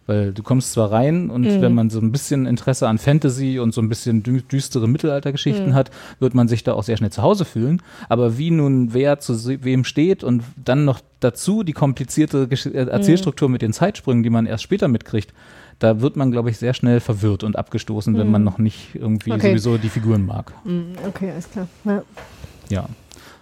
Weil 0.09 0.33
du 0.33 0.45
kommst 0.45 0.71
zwar 0.73 0.93
rein 0.93 1.31
und 1.31 1.43
Mhm. 1.43 1.61
wenn 1.63 1.75
man 1.75 1.91
so 1.91 1.99
ein 1.99 2.13
bisschen 2.13 2.47
Interesse 2.47 2.87
an 2.87 2.99
Fantasy 2.99 3.59
und 3.59 3.75
so 3.75 3.81
ein 3.81 3.89
bisschen 3.89 4.23
dü 4.23 4.41
düstere 4.41 4.87
Mittelaltergeschichten 4.89 5.71
Mhm. 5.71 5.75
hat, 5.75 5.91
wird 6.21 6.33
man 6.33 6.47
sich 6.47 6.63
da 6.63 6.75
auch 6.75 6.85
sehr 6.85 6.97
schnell 6.97 7.11
zu 7.11 7.23
Hause 7.23 7.45
fühlen. 7.45 7.83
Aber 8.09 8.39
wie 8.39 8.53
nun 8.53 8.95
wer 8.95 9.19
zu 9.19 9.35
wem 9.65 9.83
steht 9.85 10.23
und 10.23 10.45
dann 10.65 10.85
noch 10.85 11.01
dazu 11.19 11.65
die 11.65 11.73
komplizierte 11.73 12.47
Gesch 12.47 12.67
äh, 12.67 12.87
Erzählstruktur 12.87 13.49
mit 13.49 13.63
den 13.63 13.73
Zeitsprüngen, 13.73 14.23
die 14.23 14.31
man 14.31 14.47
erst 14.47 14.63
später 14.63 14.87
mitkriegt, 14.87 15.33
da 15.79 16.01
wird 16.01 16.17
man, 16.17 16.31
glaube 16.33 16.51
ich, 16.51 16.59
sehr 16.59 16.75
schnell 16.75 17.01
verwirrt 17.01 17.43
und 17.45 17.57
abgestoßen, 17.57 18.17
wenn 18.17 18.27
Mhm. 18.27 18.33
man 18.33 18.45
noch 18.45 18.59
nicht 18.59 18.95
irgendwie 18.95 19.33
Okay. 19.33 19.49
sowieso 19.51 19.77
die 19.79 19.89
Figuren 19.91 20.25
mag. 20.27 20.53
Mhm, 20.65 20.93
Okay, 21.09 21.31
alles 21.33 21.51
klar. 21.51 21.69
Ja. 21.85 22.03
Ja. 22.69 22.87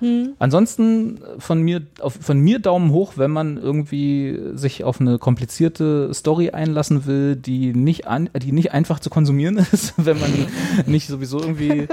Mhm. 0.00 0.30
Ansonsten 0.38 1.20
von 1.38 1.60
mir, 1.62 1.82
auf, 2.00 2.14
von 2.20 2.38
mir 2.40 2.58
Daumen 2.58 2.90
hoch, 2.90 3.14
wenn 3.16 3.30
man 3.30 3.56
irgendwie 3.56 4.38
sich 4.54 4.84
auf 4.84 5.00
eine 5.00 5.18
komplizierte 5.18 6.12
Story 6.14 6.50
einlassen 6.50 7.06
will, 7.06 7.36
die 7.36 7.72
nicht, 7.74 8.06
an, 8.06 8.28
die 8.42 8.52
nicht 8.52 8.72
einfach 8.72 9.00
zu 9.00 9.10
konsumieren 9.10 9.56
ist, 9.72 9.94
wenn 9.96 10.18
man 10.20 10.30
nicht 10.86 11.06
sowieso 11.08 11.40
irgendwie 11.40 11.70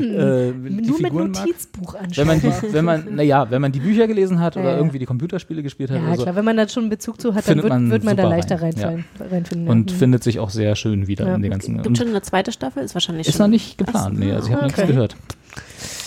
äh, 0.00 0.52
die 0.52 0.70
Nur 0.70 0.70
mit 0.70 0.96
Figuren 0.96 1.30
mag. 1.32 1.46
Notizbuch 1.46 1.94
anschauen. 1.94 2.16
Wenn 2.16 2.26
man, 2.26 2.40
die, 2.40 2.72
wenn 2.72 2.84
man, 2.84 3.14
naja, 3.14 3.50
wenn 3.50 3.60
man 3.62 3.72
die 3.72 3.80
Bücher 3.80 4.06
gelesen 4.06 4.40
hat 4.40 4.56
Ja, 4.56 4.62
oder 4.62 4.70
ja. 4.72 4.76
irgendwie 4.76 4.98
die 4.98 5.06
Computerspiele 5.06 5.62
gespielt 5.62 5.90
hat 5.90 5.98
ja, 5.98 6.04
oder 6.06 6.16
so 6.16 6.22
klar, 6.22 6.36
wenn 6.36 6.44
man 6.44 6.56
da 6.56 6.68
schon 6.68 6.84
einen 6.84 6.90
Bezug 6.90 7.20
zu 7.20 7.34
hat, 7.34 7.48
dann 7.48 7.58
wird, 7.58 7.68
man 7.68 7.90
wird 7.90 8.04
man 8.04 8.16
da 8.16 8.28
leichter 8.28 8.56
rein, 8.56 8.72
reinfallen, 8.74 9.04
reinfinden. 9.20 9.68
und 9.68 9.90
ja. 9.90 9.96
findet 9.96 10.22
sich 10.24 10.38
auch 10.38 10.50
sehr 10.50 10.76
schön 10.76 11.06
wieder 11.06 11.26
Ja. 11.26 11.34
in 11.34 11.42
den 11.42 11.50
ganzen. 11.50 11.82
Gibt 11.82 11.98
schon 11.98 12.08
eine 12.08 12.22
zweite 12.22 12.52
Staffel? 12.52 12.82
Ist 12.82 12.94
wahrscheinlich 12.94 13.26
ist 13.28 13.36
schon. 13.36 13.46
noch 13.46 13.50
nicht 13.50 13.78
geplant, 13.78 14.18
nee, 14.18 14.32
also 14.32 14.48
ich 14.48 14.54
habe 14.54 14.64
Okay. 14.66 14.74
nichts 14.76 14.90
gehört. 14.92 15.16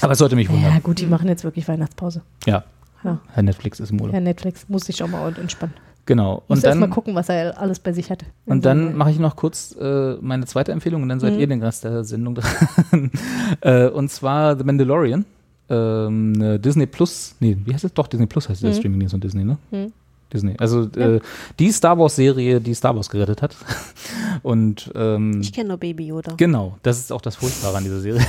Aber 0.01 0.13
es 0.13 0.19
sollte 0.19 0.35
mich 0.35 0.47
ja, 0.47 0.53
wundern. 0.53 0.83
gut, 0.83 0.99
die 0.99 1.05
machen 1.05 1.27
jetzt 1.27 1.43
wirklich 1.43 1.67
Weihnachtspause. 1.67 2.21
Ja, 2.45 2.63
Ja. 3.03 3.19
Herr 3.33 3.43
Netflix 3.43 3.79
ist 3.79 3.91
im 3.91 3.99
Urlaub. 4.01 4.13
Herr 4.13 4.21
Netflix 4.21 4.67
muss 4.69 4.85
sich 4.85 5.01
auch 5.03 5.07
mal 5.07 5.33
entspannen. 5.37 5.73
Genau. 6.05 6.43
Muss 6.47 6.59
Und 6.59 6.63
erst 6.65 6.79
mal 6.79 6.85
dann, 6.85 6.93
gucken, 6.93 7.15
was 7.15 7.27
er 7.29 7.59
alles 7.59 7.79
bei 7.79 7.91
sich 7.91 8.09
hat. 8.09 8.23
und 8.45 8.63
dann 8.65 8.95
mache 8.95 9.11
ich 9.11 9.19
noch 9.19 9.35
kurz 9.35 9.75
äh, 9.79 10.15
meine 10.21 10.45
zweite 10.45 10.71
Empfehlung 10.71 11.03
und 11.03 11.09
dann 11.09 11.19
seid 11.19 11.33
Mhm. 11.33 11.39
ihr 11.39 11.47
den 11.47 11.61
Rest 11.63 11.83
der 11.83 12.03
Sendung 12.05 12.35
dran. 12.35 13.11
äh, 13.61 13.87
und 13.87 14.09
zwar 14.09 14.57
The 14.57 14.63
Mandalorian. 14.63 15.25
Ähm, 15.69 16.33
eine 16.37 16.59
Disney 16.59 16.85
Plus, 16.85 17.35
nee, 17.41 17.57
wie 17.65 17.73
heißt 17.73 17.83
es? 17.83 17.93
Doch, 17.93 18.07
Disney 18.07 18.25
Plus 18.25 18.47
heißt 18.47 18.63
der 18.63 18.69
Mhm. 18.69 18.75
Streamingdienst 18.75 19.11
von 19.11 19.19
Disney, 19.19 19.43
ne? 19.43 19.57
Mhm. 19.71 19.91
Disney. 20.33 20.55
Also 20.57 20.89
Ja. 20.95 21.15
äh, 21.15 21.19
die 21.59 21.71
Star 21.71 21.97
Wars-Serie, 21.97 22.59
die 22.61 22.73
Star 22.75 22.95
Wars 22.95 23.09
gerettet 23.09 23.41
hat. 23.41 23.55
Und 24.43 24.91
ähm, 24.95 25.39
Ich 25.41 25.53
kenne 25.53 25.69
nur 25.69 25.77
Baby 25.77 26.07
Yoda. 26.07 26.33
genau, 26.37 26.77
das 26.83 26.99
ist 26.99 27.11
auch 27.11 27.21
das 27.21 27.35
Furchtbare 27.37 27.77
an 27.77 27.83
dieser 27.83 28.01
Serie. 28.01 28.25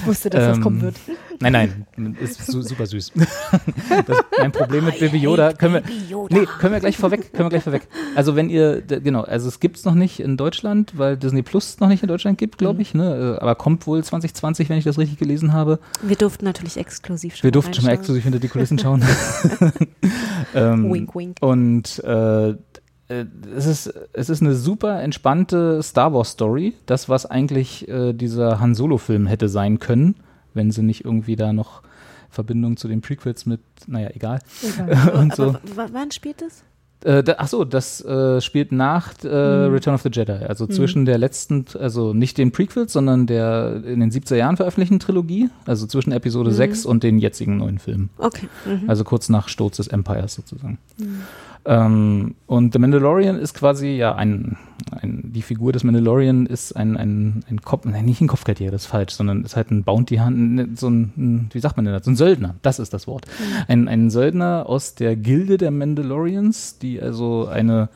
Ich 0.00 0.06
wusste, 0.06 0.30
dass 0.30 0.44
das 0.44 0.56
Ähm, 0.56 0.62
kommen 0.62 0.82
wird. 0.82 0.96
Nein, 1.40 1.52
nein, 1.96 2.16
ist 2.20 2.46
su 2.46 2.62
super 2.62 2.86
süß. 2.86 3.12
Das, 4.06 4.18
mein 4.38 4.52
Problem 4.52 4.84
mit 4.84 4.98
Baby 4.98 5.18
Yoda 5.18 5.52
können 5.52 5.74
wir, 5.74 5.80
Baby 5.80 6.10
Yoda. 6.10 6.36
nee, 6.36 6.46
können 6.46 6.72
wir 6.72 6.80
gleich 6.80 6.96
vorweg, 6.96 7.32
können 7.32 7.46
wir 7.46 7.50
gleich 7.50 7.62
vorweg. 7.64 7.88
Also 8.14 8.36
wenn 8.36 8.50
ihr, 8.50 8.82
genau, 8.82 9.22
also 9.22 9.48
es 9.48 9.60
gibt's 9.60 9.84
noch 9.84 9.94
nicht 9.94 10.20
in 10.20 10.36
Deutschland, 10.36 10.92
weil 10.96 11.16
Disney 11.16 11.42
Plus 11.42 11.80
noch 11.80 11.88
nicht 11.88 12.02
in 12.02 12.08
Deutschland 12.08 12.38
gibt, 12.38 12.58
glaube 12.58 12.82
ich, 12.82 12.94
ne, 12.94 13.36
äh, 13.38 13.42
aber 13.42 13.54
kommt 13.54 13.86
wohl 13.86 14.02
2020, 14.02 14.68
wenn 14.68 14.78
ich 14.78 14.84
das 14.84 14.98
richtig 14.98 15.18
gelesen 15.18 15.52
habe. 15.52 15.78
Wir 16.02 16.16
durften 16.16 16.44
natürlich 16.44 16.76
exklusiv 16.76 17.36
schon 17.36 17.44
Wir 17.44 17.52
durften 17.52 17.74
schon 17.74 17.84
mal 17.84 17.92
exklusiv 17.92 18.22
hinter 18.24 18.38
die 18.38 18.48
Kulissen 18.48 18.78
schauen. 18.78 19.02
ähm, 20.54 20.92
Wink, 20.92 21.14
wink. 21.14 21.36
Und 21.40 21.98
äh, 22.04 22.54
es 23.56 23.66
ist, 23.66 23.92
es 24.12 24.28
ist 24.28 24.42
eine 24.42 24.54
super 24.54 25.00
entspannte 25.02 25.82
Star 25.82 26.12
Wars 26.12 26.30
Story. 26.32 26.74
Das, 26.86 27.08
was 27.08 27.26
eigentlich 27.26 27.88
äh, 27.88 28.12
dieser 28.12 28.60
Han 28.60 28.74
Solo-Film 28.74 29.26
hätte 29.26 29.48
sein 29.48 29.78
können, 29.78 30.16
wenn 30.54 30.70
sie 30.70 30.82
nicht 30.82 31.04
irgendwie 31.04 31.36
da 31.36 31.52
noch 31.52 31.82
Verbindung 32.30 32.76
zu 32.76 32.88
den 32.88 33.00
Prequels 33.00 33.46
mit, 33.46 33.60
naja, 33.86 34.10
egal. 34.14 34.40
Egal. 34.62 35.10
Und 35.18 35.32
Aber 35.40 35.52
so. 35.52 35.52
w- 35.54 35.88
wann 35.92 36.10
spielt 36.10 36.42
es? 36.42 36.62
Äh, 37.04 37.22
da, 37.22 37.36
ach 37.38 37.46
so, 37.46 37.64
das 37.64 38.04
äh, 38.04 38.40
spielt 38.40 38.72
nach 38.72 39.12
äh, 39.22 39.28
Mhm. 39.68 39.72
Return 39.72 39.94
of 39.94 40.02
the 40.02 40.10
Jedi, 40.12 40.32
also 40.32 40.66
zwischen 40.66 41.04
der 41.04 41.16
letzten, 41.16 41.64
also 41.78 42.12
nicht 42.12 42.36
den 42.38 42.50
Prequels, 42.50 42.92
sondern 42.92 43.26
der 43.28 43.82
in 43.86 44.00
den 44.00 44.10
70er 44.10 44.34
Jahren 44.34 44.56
veröffentlichten 44.56 44.98
Trilogie, 44.98 45.48
also 45.64 45.86
zwischen 45.86 46.10
Episode 46.12 46.50
6 46.52 46.84
und 46.86 47.04
den 47.04 47.20
jetzigen 47.20 47.58
neuen 47.58 47.78
Filmen. 47.78 48.10
Okay. 48.18 48.48
Mhm. 48.66 48.90
Also 48.90 49.04
kurz 49.04 49.28
nach 49.28 49.48
Sturz 49.48 49.76
des 49.76 49.86
Empires 49.86 50.34
sozusagen. 50.34 50.78
Ähm, 51.68 52.34
und 52.46 52.72
The 52.72 52.78
Mandalorian 52.78 53.38
ist 53.38 53.52
quasi 53.52 53.88
ja 53.88 54.14
ein, 54.14 54.56
ein 54.90 55.20
die 55.34 55.42
Figur 55.42 55.70
des 55.70 55.84
Mandalorian 55.84 56.46
ist 56.46 56.72
ein, 56.72 56.96
ein, 56.96 57.44
ein 57.46 57.60
Kopf, 57.60 57.84
nein, 57.84 58.06
nicht 58.06 58.22
ein 58.22 58.26
Kopfgeldjäger, 58.26 58.72
das 58.72 58.84
ist 58.84 58.86
falsch, 58.86 59.12
sondern 59.12 59.44
ist 59.44 59.54
halt 59.54 59.70
ein 59.70 59.84
Bounty 59.84 60.16
Hunt, 60.16 60.78
so 60.78 60.88
ein, 60.88 61.12
ein, 61.18 61.50
wie 61.52 61.60
sagt 61.60 61.76
man 61.76 61.84
denn 61.84 61.92
das, 61.92 62.06
so 62.06 62.10
ein 62.10 62.16
Söldner, 62.16 62.54
das 62.62 62.78
ist 62.78 62.94
das 62.94 63.06
Wort. 63.06 63.26
Ein, 63.68 63.86
ein 63.86 64.08
Söldner 64.08 64.64
aus 64.66 64.94
der 64.94 65.14
Gilde 65.14 65.58
der 65.58 65.70
Mandalorians, 65.70 66.78
die 66.78 67.02
also 67.02 67.46
eine, 67.48 67.90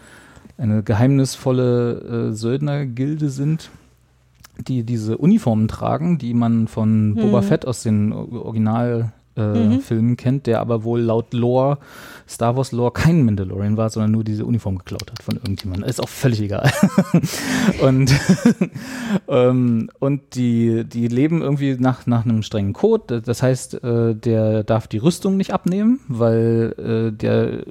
eine 0.59 0.83
geheimnisvolle 0.83 2.29
äh, 2.29 2.33
Söldnergilde 2.35 3.31
sind, 3.31 3.71
die 4.69 4.83
diese 4.83 5.17
Uniformen 5.17 5.67
tragen, 5.67 6.19
die 6.19 6.35
man 6.35 6.69
von 6.69 7.15
Boba 7.15 7.41
Fett 7.41 7.67
aus 7.67 7.83
den 7.83 8.13
Original 8.13 9.13
äh, 9.37 9.79
Filmen 9.79 10.17
kennt, 10.17 10.47
der 10.47 10.61
aber 10.61 10.85
wohl 10.85 11.01
laut 11.01 11.33
Lore, 11.33 11.79
Star 12.29 12.57
Wars 12.57 12.73
Lore, 12.73 12.93
kein 12.93 13.25
Mandalorian 13.25 13.77
war, 13.77 13.91
sondern 13.91 14.13
nur 14.13 14.25
diese 14.25 14.45
Uniform 14.45 14.79
geklaut 14.79 15.11
hat 15.11 15.23
von 15.23 15.37
irgendjemandem. 15.37 15.89
Ist 15.89 16.03
auch 16.03 16.09
völlig 16.09 16.41
egal. 16.41 16.71
und 17.83 18.13
ähm, 19.29 19.91
und 19.99 20.35
die, 20.35 20.85
die 20.85 21.09
leben 21.09 21.43
irgendwie 21.43 21.77
nach, 21.79 22.07
nach 22.07 22.25
einem 22.25 22.43
strengen 22.43 22.73
Code. 22.73 23.23
Das 23.23 23.43
heißt, 23.43 23.83
äh, 23.83 24.15
der 24.15 24.65
darf 24.65 24.87
die 24.87 24.99
Rüstung 24.99 25.37
nicht 25.37 25.53
abnehmen, 25.53 26.01
weil 26.09 26.75
äh, 26.79 27.17
der 27.17 27.65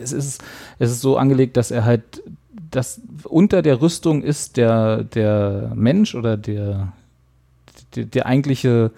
es 0.00 0.12
ist, 0.12 0.42
es 0.78 0.90
ist 0.90 1.00
so 1.00 1.16
angelegt, 1.16 1.56
dass 1.56 1.70
er 1.70 1.84
halt 1.84 2.22
das 2.70 3.00
unter 3.24 3.62
der 3.62 3.80
Rüstung 3.80 4.22
ist 4.22 4.56
der, 4.56 5.04
der 5.04 5.72
Mensch 5.74 6.14
oder 6.14 6.36
der, 6.36 6.92
der, 7.94 8.04
der 8.04 8.26
eigentliche 8.26 8.90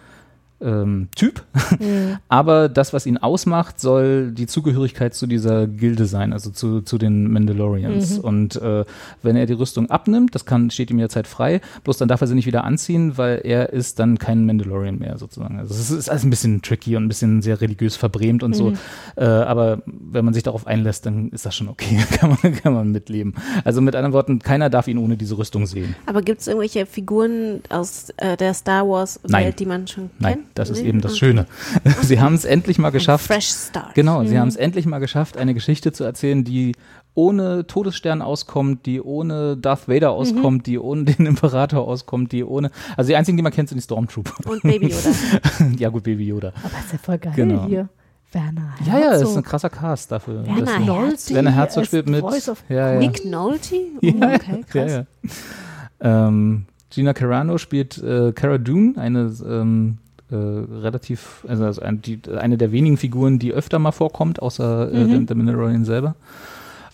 ähm, 0.60 1.08
Typ. 1.14 1.44
Aber 2.28 2.68
das, 2.68 2.92
was 2.92 3.06
ihn 3.06 3.18
ausmacht, 3.18 3.80
soll 3.80 4.32
die 4.32 4.46
Zugehörigkeit 4.46 5.14
zu 5.14 5.26
dieser 5.26 5.66
Gilde 5.66 6.06
sein, 6.06 6.32
also 6.32 6.50
zu, 6.50 6.80
zu 6.80 6.98
den 6.98 7.30
Mandalorians. 7.30 8.18
Und 8.18 8.56
äh, 8.56 8.84
wenn 9.22 9.36
er 9.36 9.46
die 9.46 9.52
Rüstung 9.52 9.90
abnimmt, 9.90 10.34
das 10.34 10.46
kann, 10.46 10.70
steht 10.70 10.90
ihm 10.90 10.98
jederzeit 10.98 11.26
frei, 11.26 11.60
bloß 11.84 11.98
dann 11.98 12.08
darf 12.08 12.20
er 12.20 12.26
sie 12.26 12.34
nicht 12.34 12.46
wieder 12.46 12.64
anziehen, 12.64 13.18
weil 13.18 13.40
er 13.44 13.72
ist 13.72 13.98
dann 13.98 14.18
kein 14.18 14.46
Mandalorian 14.46 14.98
mehr 14.98 15.18
sozusagen. 15.18 15.58
Also 15.58 15.74
es 15.74 15.90
ist 15.90 16.08
alles 16.08 16.24
ein 16.24 16.30
bisschen 16.30 16.62
tricky 16.62 16.96
und 16.96 17.04
ein 17.04 17.08
bisschen 17.08 17.42
sehr 17.42 17.60
religiös 17.60 17.96
verbrämt 17.96 18.42
und 18.42 18.54
so. 18.54 18.72
Äh, 19.16 19.24
aber 19.24 19.82
wenn 19.86 20.24
man 20.24 20.34
sich 20.34 20.42
darauf 20.42 20.66
einlässt, 20.66 21.06
dann 21.06 21.30
ist 21.30 21.46
das 21.46 21.54
schon 21.54 21.68
okay. 21.68 21.98
kann, 22.12 22.36
man, 22.42 22.54
kann 22.54 22.72
man 22.72 22.92
mitleben. 22.92 23.34
Also 23.64 23.80
mit 23.80 23.94
anderen 23.94 24.12
Worten, 24.12 24.38
keiner 24.38 24.70
darf 24.70 24.88
ihn 24.88 24.98
ohne 24.98 25.16
diese 25.16 25.36
Rüstung 25.36 25.66
sehen. 25.66 25.94
Aber 26.06 26.22
gibt 26.22 26.40
es 26.40 26.46
irgendwelche 26.46 26.86
Figuren 26.86 27.60
aus 27.68 28.10
äh, 28.16 28.36
der 28.36 28.54
Star 28.54 28.88
Wars-Welt, 28.88 29.60
die 29.60 29.66
man 29.66 29.86
schon 29.86 30.10
Nein, 30.18 30.34
kennt? 30.34 30.55
Das 30.58 30.70
ist 30.70 30.80
eben 30.82 31.00
das 31.00 31.12
Ah. 31.12 31.16
Schöne. 31.16 31.46
Sie 32.02 32.20
haben 32.20 32.34
es 32.34 32.44
endlich 32.44 32.78
mal 32.78 32.90
geschafft. 32.90 33.26
Fresh 33.26 33.46
Start. 33.68 33.94
Genau, 33.94 34.24
sie 34.24 34.38
haben 34.38 34.48
es 34.48 34.56
endlich 34.56 34.86
mal 34.86 34.98
geschafft, 34.98 35.36
eine 35.36 35.54
Geschichte 35.54 35.92
zu 35.92 36.04
erzählen, 36.04 36.42
die 36.44 36.74
ohne 37.14 37.66
Todesstern 37.66 38.20
auskommt, 38.20 38.84
die 38.84 39.00
ohne 39.00 39.56
Darth 39.56 39.88
Vader 39.88 40.10
auskommt, 40.10 40.66
die 40.66 40.78
ohne 40.78 41.04
den 41.04 41.24
Imperator 41.26 41.86
auskommt, 41.86 42.32
die 42.32 42.44
ohne. 42.44 42.70
Also 42.96 43.08
die 43.08 43.16
einzigen, 43.16 43.36
die 43.38 43.42
man 43.42 43.52
kennt, 43.52 43.68
sind 43.70 43.78
die 43.78 43.82
Stormtrooper. 43.82 44.50
Und 44.50 44.62
Baby 44.62 44.88
Yoda. 44.88 45.10
ja, 45.78 45.88
gut, 45.88 46.02
Baby 46.02 46.26
Yoda. 46.26 46.48
Aber 46.62 46.78
ist 46.84 46.92
ja 46.92 46.98
voll 46.98 47.18
geil 47.18 47.32
Genau. 47.36 47.64
hier. 47.66 47.88
Werner 48.32 48.74
Ja, 48.84 48.98
ja, 48.98 49.10
ist 49.12 49.20
Herzog. 49.20 49.36
ein 49.38 49.42
krasser 49.44 49.70
Cast 49.70 50.12
dafür. 50.12 50.44
Werner 50.46 50.84
Herzog. 51.08 51.34
Werner 51.34 51.52
Herzog 51.52 51.86
spielt 51.86 52.08
mit. 52.08 52.20
Voice 52.20 52.48
of 52.50 52.62
Ja, 52.68 52.92
ja. 52.94 52.98
Nick 52.98 53.24
Nolte? 53.24 53.76
Oh, 54.02 54.06
Ja, 54.06 54.34
okay, 54.34 54.64
krass. 54.68 54.92
Ja. 54.92 56.26
Ähm, 56.28 56.66
Gina 56.90 57.12
Carano 57.14 57.56
spielt 57.58 57.98
äh, 57.98 58.32
Cara 58.32 58.58
Dune, 58.58 58.94
eine 58.98 59.32
ähm, 59.46 59.98
äh, 60.30 60.34
relativ, 60.34 61.44
also, 61.48 61.64
also 61.64 61.82
ein, 61.82 62.02
die, 62.02 62.20
eine 62.36 62.58
der 62.58 62.72
wenigen 62.72 62.96
Figuren, 62.96 63.38
die 63.38 63.52
öfter 63.52 63.78
mal 63.78 63.92
vorkommt, 63.92 64.42
außer 64.42 64.92
äh, 64.92 65.04
Mhm. 65.04 65.28
The 65.28 65.34
Mandalorian 65.34 65.84
selber. 65.84 66.16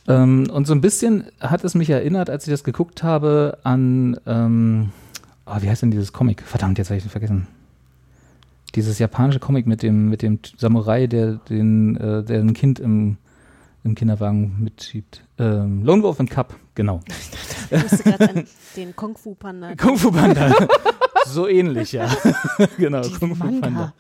Ähm, 0.08 0.48
und 0.50 0.66
so 0.66 0.74
ein 0.74 0.80
bisschen 0.80 1.24
hat 1.40 1.64
es 1.64 1.74
mich 1.74 1.88
erinnert, 1.90 2.28
als 2.28 2.46
ich 2.46 2.50
das 2.50 2.64
geguckt 2.64 3.02
habe, 3.02 3.58
an, 3.62 4.18
ähm, 4.26 4.90
oh, 5.46 5.56
wie 5.60 5.68
heißt 5.70 5.82
denn 5.82 5.90
dieses 5.90 6.12
Comic? 6.12 6.42
Verdammt, 6.42 6.78
jetzt 6.78 6.90
habe 6.90 6.98
ich 6.98 7.04
es 7.04 7.10
vergessen. 7.10 7.46
Dieses 8.74 8.98
japanische 8.98 9.38
Comic 9.38 9.66
mit 9.66 9.82
dem, 9.82 10.08
mit 10.08 10.22
dem 10.22 10.38
Samurai, 10.56 11.06
der 11.06 11.34
den, 11.48 11.96
äh, 11.96 12.24
der 12.24 12.40
ein 12.40 12.54
Kind 12.54 12.80
im, 12.80 13.16
im 13.84 13.94
Kinderwagen 13.94 14.56
mitschiebt. 14.60 15.22
Ähm, 15.38 15.84
Lone 15.84 16.02
Wolf 16.02 16.18
and 16.20 16.30
Cup, 16.30 16.54
genau. 16.74 17.00
Ich 17.70 17.82
musste 17.84 18.02
gerade 18.02 18.28
an 18.28 18.44
den 18.76 18.94
Kung 18.94 19.16
Fu 19.16 19.34
Panda. 19.34 19.74
Kung 19.76 19.96
Fu 19.96 20.10
Panda. 20.10 20.54
so 21.26 21.48
ähnlich, 21.48 21.92
ja. 21.92 22.08
genau, 22.78 23.02
Kung 23.18 23.36
Fu 23.36 23.60
Panda. 23.60 23.92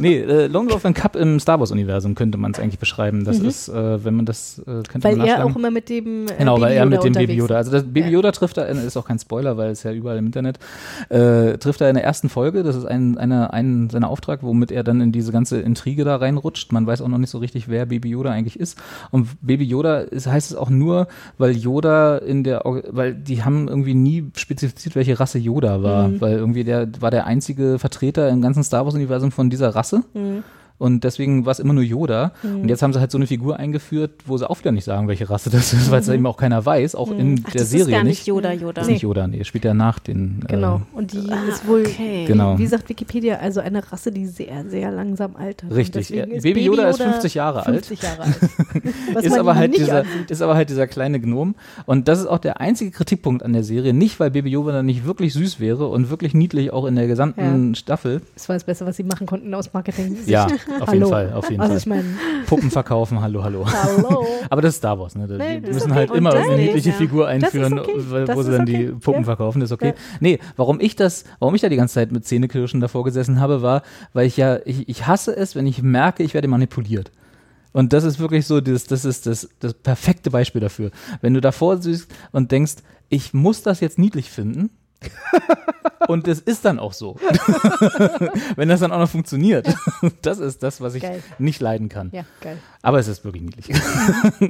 Nee, 0.00 0.18
äh, 0.20 0.46
Lone 0.46 0.70
Wolf 0.70 0.84
and 0.84 0.96
Cup 0.96 1.16
im 1.16 1.38
Star 1.40 1.58
Wars-Universum 1.60 2.14
könnte 2.14 2.38
man 2.38 2.52
es 2.52 2.58
eigentlich 2.60 2.78
beschreiben. 2.78 3.24
Das 3.24 3.38
ist, 3.38 3.68
äh, 3.68 4.04
wenn 4.04 4.14
man 4.16 4.26
das, 4.26 4.58
äh, 4.60 4.82
könnte 4.88 4.98
Mhm. 4.98 5.02
Weil 5.02 5.16
man 5.16 5.26
er 5.28 5.44
auch 5.44 5.56
immer 5.56 5.70
mit 5.70 5.88
dem 5.88 6.26
äh, 6.26 6.34
Genau, 6.38 6.54
Baby 6.54 6.62
weil 6.66 6.72
er 6.76 6.86
mit 6.86 7.04
dem 7.04 7.12
Baby 7.12 7.34
Yoda, 7.34 7.56
also 7.56 7.70
das 7.70 7.84
Baby 7.84 8.00
Ja. 8.00 8.08
Yoda 8.08 8.32
trifft 8.32 8.56
er, 8.58 8.68
ist 8.68 8.96
auch 8.96 9.06
kein 9.06 9.18
Spoiler, 9.18 9.56
weil 9.56 9.70
es 9.70 9.82
ja 9.82 9.92
überall 9.92 10.18
im 10.18 10.26
Internet, 10.26 10.58
äh, 11.08 11.58
trifft 11.58 11.80
er 11.80 11.88
in 11.88 11.94
der 11.94 12.04
ersten 12.04 12.28
Folge, 12.28 12.62
das 12.62 12.76
ist 12.76 12.84
ein, 12.86 13.18
eine, 13.18 13.52
ein 13.52 13.90
seiner 13.90 14.08
Auftrag, 14.08 14.42
womit 14.42 14.70
er 14.72 14.82
dann 14.84 15.00
in 15.00 15.12
diese 15.12 15.32
ganze 15.32 15.60
Intrige 15.60 16.04
da 16.04 16.16
reinrutscht. 16.16 16.72
Man 16.72 16.86
weiß 16.86 17.00
auch 17.02 17.08
noch 17.08 17.18
nicht 17.18 17.30
so 17.30 17.38
richtig, 17.38 17.68
wer 17.68 17.86
Baby 17.86 18.10
Yoda 18.10 18.30
eigentlich 18.30 18.58
ist. 18.58 18.78
Und 19.10 19.28
Baby 19.42 19.64
Yoda 19.64 19.98
ist, 20.00 20.26
heißt 20.26 20.50
es 20.50 20.56
auch 20.56 20.70
nur, 20.70 21.06
weil 21.38 21.56
Yoda 21.56 22.18
in 22.18 22.44
der, 22.44 22.62
weil 22.64 23.14
die 23.14 23.42
haben 23.42 23.68
irgendwie 23.68 23.94
nie 23.94 24.30
spezifiziert, 24.36 24.94
welche 24.96 25.18
Rasse 25.18 25.38
Yoda 25.38 25.82
war, 25.82 26.08
Mhm. 26.08 26.20
weil 26.20 26.36
irgendwie 26.36 26.64
der 26.64 26.88
war 27.00 27.10
der 27.10 27.26
einzige 27.26 27.78
Vertreter 27.78 28.28
im 28.28 28.42
ganzen 28.42 28.62
Star 28.64 28.84
Wars 28.84 28.94
Universum 28.94 29.30
von 29.32 29.50
dieser 29.50 29.74
Rasse. 29.74 29.89
klasse. 29.90 30.02
Mm. 30.14 30.42
Und 30.80 31.04
deswegen 31.04 31.44
war 31.46 31.52
es 31.52 31.60
immer 31.60 31.74
nur 31.74 31.84
Yoda. 31.84 32.32
Und 32.42 32.68
jetzt 32.68 32.82
haben 32.82 32.92
sie 32.92 32.98
halt 32.98 33.12
so 33.12 33.18
eine 33.18 33.28
Figur 33.28 33.58
eingeführt, 33.58 34.10
wo 34.26 34.36
sie 34.38 34.48
auch 34.50 34.58
wieder 34.58 34.72
nicht 34.72 34.84
sagen, 34.84 35.06
welche 35.06 35.30
Rasse 35.30 35.50
das 35.50 35.72
ist, 35.72 35.90
weil 35.92 36.00
es 36.00 36.08
eben 36.08 36.26
auch 36.26 36.36
keiner 36.36 36.66
weiß, 36.66 36.94
auch 36.96 37.12
in 37.12 37.34
Mhm. 37.34 37.44
Ach, 37.46 37.50
der 37.52 37.60
das 37.60 37.70
Serie 37.70 37.84
ist 37.84 37.90
gar 37.92 37.98
nicht. 38.02 38.18
nicht 38.20 38.26
Yoda, 38.26 38.52
Yoda. 38.52 38.72
Das 38.72 38.86
ist 38.86 38.92
nicht 38.94 39.02
Yoda, 39.02 39.28
nee, 39.28 39.44
spielt 39.44 39.64
ja 39.64 39.74
nach 39.74 39.98
den. 40.00 40.42
Genau. 40.48 40.76
Äh, 40.78 40.96
Und 40.96 41.12
die 41.12 41.30
Ah, 41.30 41.44
ist 41.48 41.66
wohl, 41.68 41.82
okay. 41.86 42.24
Genau. 42.26 42.58
wie 42.58 42.66
sagt 42.66 42.88
Wikipedia, 42.88 43.36
also 43.36 43.60
eine 43.60 43.92
Rasse, 43.92 44.10
die 44.10 44.26
sehr, 44.26 44.64
sehr 44.68 44.90
langsam 44.90 45.36
altert. 45.36 45.70
Richtig. 45.72 46.08
Ja, 46.10 46.24
Baby 46.26 46.64
Yoda 46.64 46.88
ist 46.88 47.00
50 47.02 47.34
Jahre 47.34 47.66
alt. 47.66 47.84
50 47.86 48.02
Jahre 48.02 48.22
alt. 48.22 48.36
Ist 49.24 49.38
aber, 49.38 49.54
halt 49.54 49.70
nicht 49.72 49.82
dieser, 49.82 49.98
ansieht. 50.00 50.30
ist 50.30 50.40
aber 50.42 50.54
halt 50.54 50.70
dieser 50.70 50.86
kleine 50.86 51.20
Gnom. 51.20 51.54
Und 51.86 52.08
das 52.08 52.20
ist 52.20 52.26
auch 52.26 52.38
der 52.38 52.60
einzige 52.60 52.90
Kritikpunkt 52.90 53.42
an 53.42 53.52
der 53.52 53.62
Serie. 53.64 53.92
Nicht, 53.92 54.18
weil 54.18 54.30
Baby 54.30 54.50
Yoda 54.50 54.82
nicht 54.82 55.04
wirklich 55.04 55.34
süß 55.34 55.60
wäre 55.60 55.88
und 55.88 56.08
wirklich 56.10 56.32
niedlich 56.34 56.72
auch 56.72 56.86
in 56.86 56.96
der 56.96 57.06
gesamten 57.06 57.74
Staffel. 57.74 58.22
Das 58.34 58.48
war 58.48 58.56
das 58.56 58.64
Beste, 58.64 58.86
was 58.86 58.96
sie 58.96 59.02
machen 59.04 59.26
konnten 59.26 59.52
aus 59.54 59.72
Marketing. 59.74 60.16
Ja, 60.26 60.46
auf 60.70 60.88
Hallo. 60.88 60.92
jeden 60.92 61.08
Fall. 61.08 61.32
Auf 61.32 61.50
jeden 61.50 61.60
also 61.60 61.72
Fall. 61.72 61.78
ich 61.78 61.86
meine, 61.86 62.04
Puppen 62.46 62.70
verkaufen, 62.70 63.20
hallo, 63.20 63.42
hallo. 63.42 63.66
hallo. 63.66 64.26
Aber 64.50 64.62
das 64.62 64.74
ist 64.74 64.78
Star 64.78 64.98
Wars, 64.98 65.14
ne? 65.14 65.26
Die 65.26 65.34
Nee, 65.34 65.60
die 65.60 65.72
müssen 65.72 65.90
okay. 65.90 66.00
halt 66.00 66.10
immer 66.12 66.32
eine 66.32 66.56
niedliche 66.56 66.90
ja. 66.90 66.94
Figur 66.94 67.28
einführen, 67.28 67.78
okay. 67.78 67.92
wo 68.34 68.42
sie 68.42 68.52
dann 68.52 68.66
die 68.66 68.88
okay. 68.88 68.96
Puppen 69.00 69.20
Ja. 69.20 69.24
verkaufen, 69.24 69.60
das 69.60 69.70
ist 69.70 69.74
okay. 69.74 69.88
Ja. 69.88 69.94
Nee, 70.20 70.38
warum 70.56 70.80
ich 70.80 70.96
das, 70.96 71.24
warum 71.38 71.54
ich 71.54 71.60
da 71.60 71.68
die 71.68 71.76
ganze 71.76 71.94
Zeit 71.94 72.12
mit 72.12 72.24
Zähnekirschen 72.24 72.80
davor 72.80 73.04
gesessen 73.04 73.40
habe, 73.40 73.62
war, 73.62 73.82
weil 74.12 74.26
ich 74.26 74.36
ja, 74.36 74.58
ich, 74.64 74.88
ich 74.88 75.06
hasse 75.06 75.36
es, 75.36 75.54
wenn 75.54 75.66
ich 75.66 75.82
merke, 75.82 76.22
ich 76.22 76.34
werde 76.34 76.48
manipuliert. 76.48 77.10
Und 77.72 77.92
das 77.92 78.04
ist 78.04 78.18
wirklich 78.18 78.46
so, 78.46 78.60
das, 78.60 78.84
das 78.84 79.04
ist 79.04 79.26
das, 79.26 79.48
das 79.60 79.74
perfekte 79.74 80.30
Beispiel 80.30 80.60
dafür. 80.60 80.90
Wenn 81.20 81.34
du 81.34 81.40
davor 81.40 81.78
siehst 81.78 82.10
und 82.32 82.50
denkst, 82.50 82.76
ich 83.08 83.32
muss 83.32 83.62
das 83.62 83.80
jetzt 83.80 83.98
niedlich 83.98 84.30
finden. 84.30 84.70
und 86.08 86.26
das 86.26 86.40
ist 86.40 86.64
dann 86.64 86.78
auch 86.78 86.92
so. 86.92 87.16
Wenn 88.56 88.68
das 88.68 88.80
dann 88.80 88.92
auch 88.92 88.98
noch 88.98 89.08
funktioniert. 89.08 89.68
Das 90.22 90.38
ist 90.38 90.62
das, 90.62 90.80
was 90.80 90.94
ich 90.94 91.02
Geil. 91.02 91.22
nicht 91.38 91.60
leiden 91.60 91.88
kann. 91.88 92.10
Ja, 92.12 92.24
geil. 92.40 92.58
Aber 92.82 92.98
es 92.98 93.08
ist 93.08 93.24
wirklich 93.24 93.42
niedlich. 93.42 93.70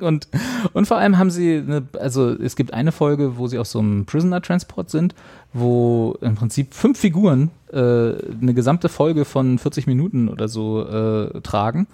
und, 0.03 0.29
und 0.73 0.87
vor 0.87 0.97
allem 0.99 1.19
haben 1.19 1.31
sie, 1.31 1.57
eine, 1.57 1.87
also 1.99 2.31
es 2.31 2.57
gibt 2.57 2.73
eine 2.73 2.93
Folge, 2.93 3.37
wo 3.37 3.47
sie 3.47 3.59
auf 3.59 3.67
so 3.67 3.79
einem 3.81 4.07
Prisoner-Transport 4.07 4.91
sind, 4.91 5.15
wo 5.53 6.17
im 6.21 6.35
Prinzip 6.35 6.75
fünf 6.75 6.99
Figuren 6.99 7.51
äh, 7.73 7.77
eine 7.77 8.55
gesamte 8.55 8.89
Folge 8.89 9.25
von 9.25 9.59
40 9.59 9.87
Minuten 9.87 10.29
oder 10.29 10.49
so 10.49 10.87
äh, 10.87 11.41
tragen. 11.41 11.87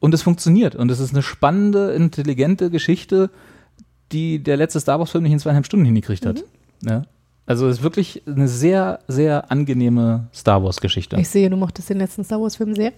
Und 0.00 0.14
es 0.14 0.22
funktioniert. 0.22 0.74
Und 0.74 0.90
es 0.90 1.00
ist 1.00 1.12
eine 1.12 1.22
spannende, 1.22 1.92
intelligente 1.92 2.70
Geschichte, 2.70 3.30
die 4.12 4.42
der 4.42 4.56
letzte 4.56 4.80
Star 4.80 4.98
Wars-Film 4.98 5.24
nicht 5.24 5.32
in 5.32 5.38
zweieinhalb 5.38 5.66
Stunden 5.66 5.86
hingekriegt 5.86 6.26
hat. 6.26 6.44
Ja? 6.82 7.04
Also 7.50 7.66
es 7.66 7.78
ist 7.78 7.82
wirklich 7.82 8.22
eine 8.28 8.46
sehr, 8.46 9.00
sehr 9.08 9.50
angenehme 9.50 10.28
Star 10.32 10.62
Wars-Geschichte. 10.62 11.16
Ich 11.18 11.28
sehe, 11.28 11.50
du 11.50 11.56
mochtest 11.56 11.90
den 11.90 11.98
letzten 11.98 12.22
Star 12.22 12.40
Wars-Film 12.40 12.76
sehr. 12.76 12.92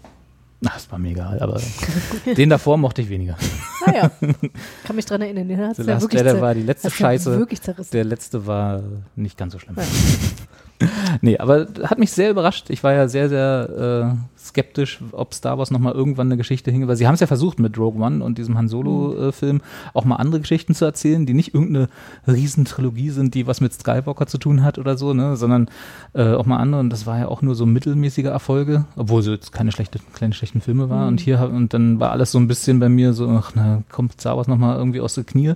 Ach, 0.67 0.75
das 0.75 0.93
war 0.93 0.99
mir 0.99 1.13
egal, 1.13 1.41
aber 1.41 1.59
den 2.37 2.51
davor 2.51 2.77
mochte 2.77 3.01
ich 3.01 3.09
weniger. 3.09 3.39
Ah 3.87 3.93
ja. 3.95 4.11
Kann 4.85 4.97
mich 4.97 5.07
dran 5.07 5.23
erinnern. 5.23 5.49
Den 5.49 5.59
hat's 5.59 5.79
The 5.79 5.85
ja 5.85 5.95
Last 5.95 6.03
wirklich 6.03 6.41
war 6.43 6.55
die 6.55 6.65
letzte 6.65 6.89
ja 6.89 6.95
Scheiße. 6.95 7.39
wirklich 7.39 7.63
zerrissen. 7.63 7.93
Der 7.93 8.05
letzte 8.05 8.47
war 8.47 8.83
nicht 9.17 9.39
ganz 9.39 9.55
so 9.55 9.59
schlimm. 9.59 9.75
nee, 11.21 11.39
aber 11.39 11.67
hat 11.85 11.99
mich 11.99 12.13
sehr 12.13 12.31
überrascht. 12.31 12.71
Ich 12.71 12.83
war 12.85 12.93
ja 12.93 13.09
sehr, 13.09 13.29
sehr 13.29 14.17
äh, 14.17 14.39
skeptisch, 14.39 15.01
ob 15.13 15.35
Star 15.35 15.59
Wars 15.59 15.71
nochmal 15.71 15.93
irgendwann 15.93 16.29
eine 16.29 16.37
Geschichte 16.37 16.71
hinge, 16.71 16.89
weil 16.89 16.97
sie 16.97 17.07
haben 17.07 17.15
es 17.15 17.21
ja 17.21 17.27
versucht 17.27 17.59
mit 17.59 17.79
Rogue 17.79 18.03
One 18.03 18.25
und 18.25 18.39
diesem 18.39 18.59
Han 18.59 18.69
Solo-Film 18.69 19.61
auch 19.95 20.05
mal 20.05 20.17
andere 20.17 20.41
Geschichten 20.41 20.75
zu 20.75 20.85
erzählen, 20.85 21.27
die 21.27 21.35
nicht 21.35 21.55
irgendeine 21.55 21.89
Riesentrilogie 22.27 23.11
sind, 23.11 23.35
die 23.35 23.47
was 23.47 23.61
mit 23.61 23.73
Skywalker 23.73 24.27
zu 24.27 24.39
tun 24.39 24.63
hat 24.63 24.79
oder 24.79 24.97
so, 24.97 25.15
ne, 25.15 25.37
sondern 25.37 25.69
äh, 26.15 26.35
auch 26.35 26.47
mal 26.47 26.59
andere. 26.59 26.81
Und 26.81 26.91
das 26.91 27.07
war 27.07 27.19
ja 27.19 27.29
auch 27.29 27.43
nur 27.43 27.55
so 27.55 27.67
mittelmäßige 27.67 28.27
Erfolge, 28.27 28.85
obwohl 28.97 29.21
es 29.21 29.27
jetzt 29.27 29.53
keine 29.53 29.73
schlechte, 29.73 30.01
keine 30.15 30.35
schlechten 30.35 30.61
Filme 30.61 30.91
war. 30.91 31.07
Und 31.07 31.21
hier 31.21 31.41
und 31.41 31.73
dann 31.75 32.01
war 32.01 32.11
alles 32.11 32.33
so 32.33 32.39
ein 32.39 32.49
bisschen 32.49 32.81
bei 32.81 32.89
mir 32.89 33.13
so, 33.13 33.29
ach, 33.29 33.53
na, 33.55 33.83
kommt 33.91 34.21
Star 34.21 34.37
Wars 34.37 34.49
nochmal 34.49 34.77
irgendwie 34.77 35.01
aus 35.01 35.15
der 35.15 35.25
Knie. 35.25 35.55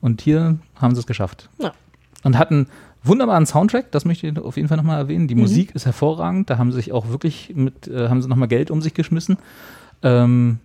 Und 0.00 0.20
hier 0.20 0.58
haben 0.76 0.94
sie 0.94 1.00
es 1.00 1.06
geschafft. 1.06 1.48
Ja. 1.58 1.72
Und 2.24 2.38
hatten 2.38 2.66
wunderbaren 3.02 3.46
Soundtrack, 3.46 3.90
das 3.92 4.04
möchte 4.04 4.26
ich 4.26 4.38
auf 4.38 4.56
jeden 4.56 4.68
Fall 4.68 4.76
nochmal 4.76 4.98
erwähnen. 4.98 5.28
Die 5.28 5.34
Musik 5.34 5.74
ist 5.74 5.86
hervorragend, 5.86 6.50
da 6.50 6.58
haben 6.58 6.72
sie 6.72 6.76
sich 6.76 6.92
auch 6.92 7.08
wirklich 7.08 7.52
mit, 7.54 7.88
äh, 7.88 8.08
haben 8.08 8.22
sie 8.22 8.28
nochmal 8.28 8.48
Geld 8.48 8.70
um 8.70 8.82
sich 8.82 8.94
geschmissen. 8.94 9.38
Ähm, 10.02 10.58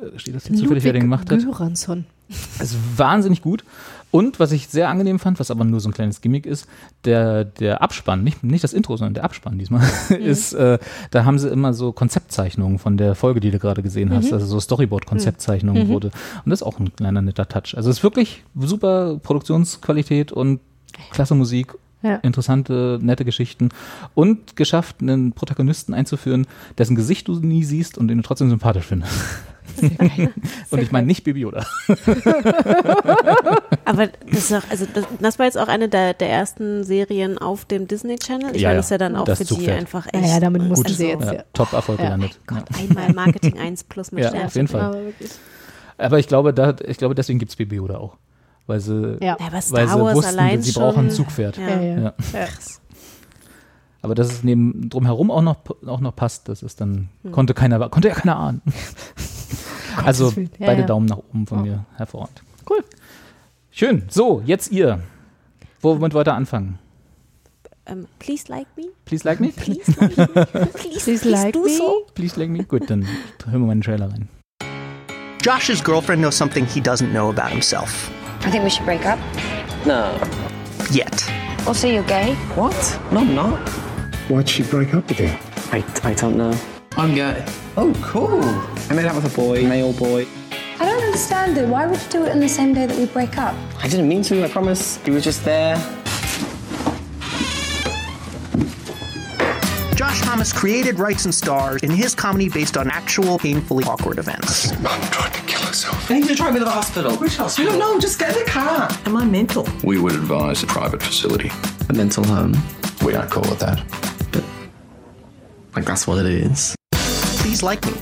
äh, 0.00 0.18
steht 0.18 0.34
das 0.34 0.46
hier 0.46 0.56
zufällig, 0.56 0.84
wer 0.84 0.92
den 0.92 1.02
gemacht 1.02 1.30
hat? 1.30 1.40
Göransson. 1.40 2.06
ist 2.28 2.76
wahnsinnig 2.96 3.42
gut. 3.42 3.64
Und 4.10 4.38
was 4.38 4.52
ich 4.52 4.68
sehr 4.68 4.88
angenehm 4.88 5.18
fand, 5.18 5.40
was 5.40 5.50
aber 5.50 5.64
nur 5.64 5.80
so 5.80 5.88
ein 5.88 5.92
kleines 5.92 6.20
Gimmick 6.20 6.46
ist, 6.46 6.68
der, 7.04 7.44
der 7.44 7.82
Abspann, 7.82 8.22
nicht, 8.22 8.44
nicht 8.44 8.62
das 8.62 8.72
Intro, 8.72 8.96
sondern 8.96 9.14
der 9.14 9.24
Abspann 9.24 9.58
diesmal, 9.58 9.82
ist, 10.20 10.52
äh, 10.52 10.78
da 11.10 11.24
haben 11.24 11.38
sie 11.40 11.48
immer 11.48 11.74
so 11.74 11.90
Konzeptzeichnungen 11.90 12.78
von 12.78 12.96
der 12.96 13.16
Folge, 13.16 13.40
die 13.40 13.50
du 13.50 13.58
gerade 13.58 13.82
gesehen 13.82 14.12
hast, 14.12 14.32
also 14.32 14.46
so 14.46 14.60
Storyboard-Konzeptzeichnungen 14.60 15.88
wurde. 15.88 16.12
Und 16.44 16.50
das 16.50 16.60
ist 16.60 16.66
auch 16.66 16.78
ein 16.78 16.94
kleiner 16.94 17.22
netter 17.22 17.48
Touch. 17.48 17.76
Also 17.76 17.90
es 17.90 17.98
ist 17.98 18.02
wirklich 18.04 18.44
super 18.56 19.18
Produktionsqualität 19.20 20.30
und 20.30 20.60
klasse 21.10 21.34
Musik, 21.34 21.74
Ja. 22.02 22.16
interessante, 22.16 22.98
nette 23.02 23.24
Geschichten 23.24 23.70
und 24.14 24.56
geschafft, 24.56 24.96
einen 25.00 25.32
Protagonisten 25.32 25.94
einzuführen, 25.94 26.46
dessen 26.78 26.96
Gesicht 26.96 27.28
du 27.28 27.34
nie 27.40 27.64
siehst 27.64 27.96
und 27.98 28.08
den 28.08 28.18
du 28.18 28.22
trotzdem 28.22 28.50
sympathisch 28.50 28.84
findest. 28.86 29.12
und 30.70 30.82
ich 30.82 30.92
meine 30.92 31.06
nicht 31.06 31.24
Baby 31.24 31.40
Yoda. 31.40 31.64
Aber 33.86 34.06
das, 34.30 34.50
ist 34.50 34.52
auch, 34.52 34.62
also 34.70 34.86
das, 34.92 35.04
das 35.20 35.38
war 35.38 35.46
jetzt 35.46 35.58
auch 35.58 35.68
eine 35.68 35.88
der, 35.88 36.14
der 36.14 36.28
ersten 36.30 36.84
Serien 36.84 37.38
auf 37.38 37.64
dem 37.64 37.86
Disney 37.88 38.16
Channel. 38.16 38.54
Ich 38.54 38.62
Ja, 38.62 38.68
meine, 38.68 38.78
das 38.78 38.86
ist 38.86 38.90
ja 38.90 38.98
dann 38.98 39.16
auch 39.16 39.26
für 39.26 39.36
die 39.36 39.44
Zugpferd. 39.44 39.78
einfach 39.78 40.06
echt. 40.12 40.24
Ja, 40.26 40.34
ja, 40.34 40.40
damit 40.40 40.62
mussten 40.62 40.86
also, 40.86 40.96
sie 40.98 41.08
jetzt. 41.08 41.24
Ja, 41.24 41.32
Ja. 41.34 41.44
Top-Erfolg 41.52 41.98
Ja. 41.98 42.04
gelandet. 42.06 42.38
Gott, 42.46 42.64
einmal 42.78 43.12
Marketing 43.12 43.58
1 43.58 43.84
plus 43.84 44.12
mit 44.12 44.24
Ja, 44.34 44.44
auf 44.44 44.54
jeden 44.54 44.68
Fall. 44.68 44.80
Aber 44.82 45.02
wirklich. 45.04 45.30
Aber 45.96 46.18
ich 46.18 46.26
glaube, 46.28 46.52
da, 46.52 46.74
ich 46.86 46.98
glaube 46.98 47.14
deswegen 47.14 47.38
gibt 47.38 47.50
es 47.52 47.56
Baby 47.56 47.76
Yoda 47.76 47.98
auch. 47.98 48.16
Weil 48.66 48.80
sie, 48.80 49.18
Ja. 49.20 49.36
Weil 49.38 49.60
sie 49.62 49.72
Wars 50.00 50.16
wussten, 50.16 50.62
sie 50.62 50.72
schon. 50.72 50.82
brauchen 50.82 51.06
ein 51.06 51.10
Zugpferd. 51.10 51.58
Ja. 51.58 51.68
Ja, 51.68 51.80
ja. 51.82 51.98
Ja. 51.98 52.14
Ja. 52.32 52.46
Aber 54.02 54.14
dass 54.14 54.30
es 54.30 54.42
neben 54.44 54.90
drumherum 54.90 55.30
auch 55.30 55.42
noch, 55.42 55.56
auch 55.86 56.00
noch 56.00 56.14
passt, 56.14 56.48
das 56.48 56.62
ist 56.62 56.80
dann, 56.80 57.08
konnte 57.32 57.54
keiner, 57.54 57.88
konnte 57.88 58.08
ja 58.08 58.14
keiner 58.14 58.36
ahnen. 58.36 58.60
also 60.04 60.32
beide 60.58 60.82
ja. 60.82 60.86
Daumen 60.86 61.06
nach 61.06 61.18
oben 61.18 61.46
von 61.46 61.62
mir. 61.62 61.86
Hervorragend. 61.96 62.42
Cool. 62.68 62.84
Schön. 63.70 64.04
So, 64.08 64.42
jetzt 64.44 64.70
ihr. 64.72 65.00
Womit 65.80 66.12
wollt 66.14 66.28
ihr 66.28 66.34
anfangen? 66.34 66.78
Ähm, 67.86 68.06
please 68.18 68.44
like 68.48 68.66
me. 68.76 68.84
Please 69.04 69.26
like 69.28 69.40
me? 69.40 69.48
Please 69.56 69.90
like 70.00 70.16
me. 70.16 70.26
Please, 70.72 71.04
Please 71.04 71.28
like 71.28 71.52
do 71.52 71.64
me. 71.64 71.70
so. 71.76 72.06
Please 72.14 72.38
like 72.40 72.48
me? 72.50 72.64
Gut, 72.64 72.88
dann 72.88 73.02
hören 73.46 73.60
wir 73.62 73.66
mal 73.66 73.74
den 73.74 73.82
Trailer 73.82 74.10
rein. 74.10 74.28
Josh's 75.42 75.82
girlfriend 75.84 76.22
knows 76.22 76.36
something 76.36 76.64
he 76.66 76.80
doesn't 76.80 77.10
know 77.10 77.28
about 77.30 77.48
himself. 77.50 78.10
I 78.44 78.50
think 78.50 78.62
we 78.62 78.70
should 78.70 78.84
break 78.84 79.06
up. 79.06 79.18
No. 79.86 80.20
Yet. 80.90 81.30
Also, 81.66 81.88
you're 81.88 82.02
gay? 82.04 82.34
What? 82.54 82.74
No, 83.10 83.20
I'm 83.20 83.34
not. 83.34 83.68
Why'd 84.28 84.48
she 84.48 84.62
break 84.62 84.94
up 84.94 85.08
with 85.08 85.20
you? 85.20 85.30
I, 85.72 85.82
I 86.04 86.14
don't 86.14 86.36
know. 86.36 86.54
I'm 86.96 87.14
gay. 87.14 87.44
Oh, 87.76 87.94
cool. 88.02 88.42
I 88.90 88.94
made 88.94 89.06
out 89.06 89.14
with 89.14 89.32
a 89.32 89.36
boy, 89.36 89.66
male 89.66 89.92
boy. 89.94 90.26
I 90.78 90.84
don't 90.84 91.02
understand 91.02 91.56
it. 91.56 91.66
Why 91.68 91.86
would 91.86 92.00
you 92.02 92.08
do 92.10 92.24
it 92.24 92.32
on 92.32 92.40
the 92.40 92.48
same 92.48 92.74
day 92.74 92.84
that 92.86 92.96
we 92.96 93.06
break 93.06 93.38
up? 93.38 93.54
I 93.82 93.88
didn't 93.88 94.08
mean 94.08 94.22
to, 94.24 94.44
I 94.44 94.48
promise. 94.48 94.98
He 94.98 95.10
was 95.10 95.24
just 95.24 95.44
there. 95.44 95.76
Josh 100.14 100.22
Thomas 100.22 100.52
created, 100.52 101.00
Rights 101.00 101.24
and 101.24 101.34
stars 101.34 101.82
in 101.82 101.90
his 101.90 102.14
comedy 102.14 102.48
based 102.48 102.76
on 102.76 102.88
actual 102.88 103.36
painfully 103.36 103.82
awkward 103.82 104.20
events. 104.20 104.70
Mum 104.80 105.00
tried 105.10 105.34
to 105.34 105.42
kill 105.42 105.60
herself. 105.62 106.08
I 106.08 106.20
need 106.20 106.28
to 106.28 106.36
drive 106.36 106.52
me 106.52 106.60
to 106.60 106.64
the 106.64 106.70
hospital. 106.70 107.16
Which 107.16 107.36
hospital? 107.36 107.72
You 107.72 107.80
don't 107.80 107.94
know, 107.94 108.00
just 108.00 108.20
get 108.20 108.36
in 108.36 108.44
the 108.44 108.48
car. 108.48 108.88
Am 109.06 109.16
I 109.16 109.24
mental? 109.24 109.66
We 109.82 109.98
would 109.98 110.14
advise 110.14 110.62
a 110.62 110.68
private 110.68 111.02
facility. 111.02 111.50
A 111.88 111.94
mental 111.94 112.22
home. 112.22 112.54
We 113.04 113.10
don't 113.10 113.28
call 113.28 113.44
it 113.52 113.58
that. 113.58 113.82
But 114.30 114.44
like, 115.74 115.84
that's 115.84 116.06
what 116.06 116.24
it 116.24 116.26
is. 116.26 116.76
Please 116.92 117.64
like 117.64 117.84
me. 117.84 117.94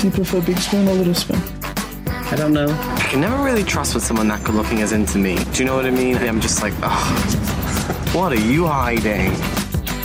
Do 0.00 0.06
you 0.06 0.10
prefer 0.10 0.40
big 0.40 0.56
spoon 0.56 0.88
or 0.88 0.94
little 0.94 1.12
spoon? 1.12 1.42
I 2.06 2.34
don't 2.34 2.54
know. 2.54 2.70
I 2.70 3.06
can 3.10 3.20
never 3.20 3.44
really 3.44 3.62
trust 3.62 3.92
when 3.94 4.00
someone 4.00 4.28
that 4.28 4.42
good 4.42 4.54
looking 4.54 4.78
is 4.78 4.92
into 4.92 5.18
me. 5.18 5.36
Do 5.52 5.58
you 5.58 5.64
know 5.66 5.76
what 5.76 5.84
I 5.84 5.90
mean? 5.90 6.16
I'm 6.16 6.40
just 6.40 6.62
like, 6.62 6.72
ugh. 6.82 8.14
What 8.14 8.32
are 8.32 8.40
you 8.40 8.66
hiding? 8.66 9.32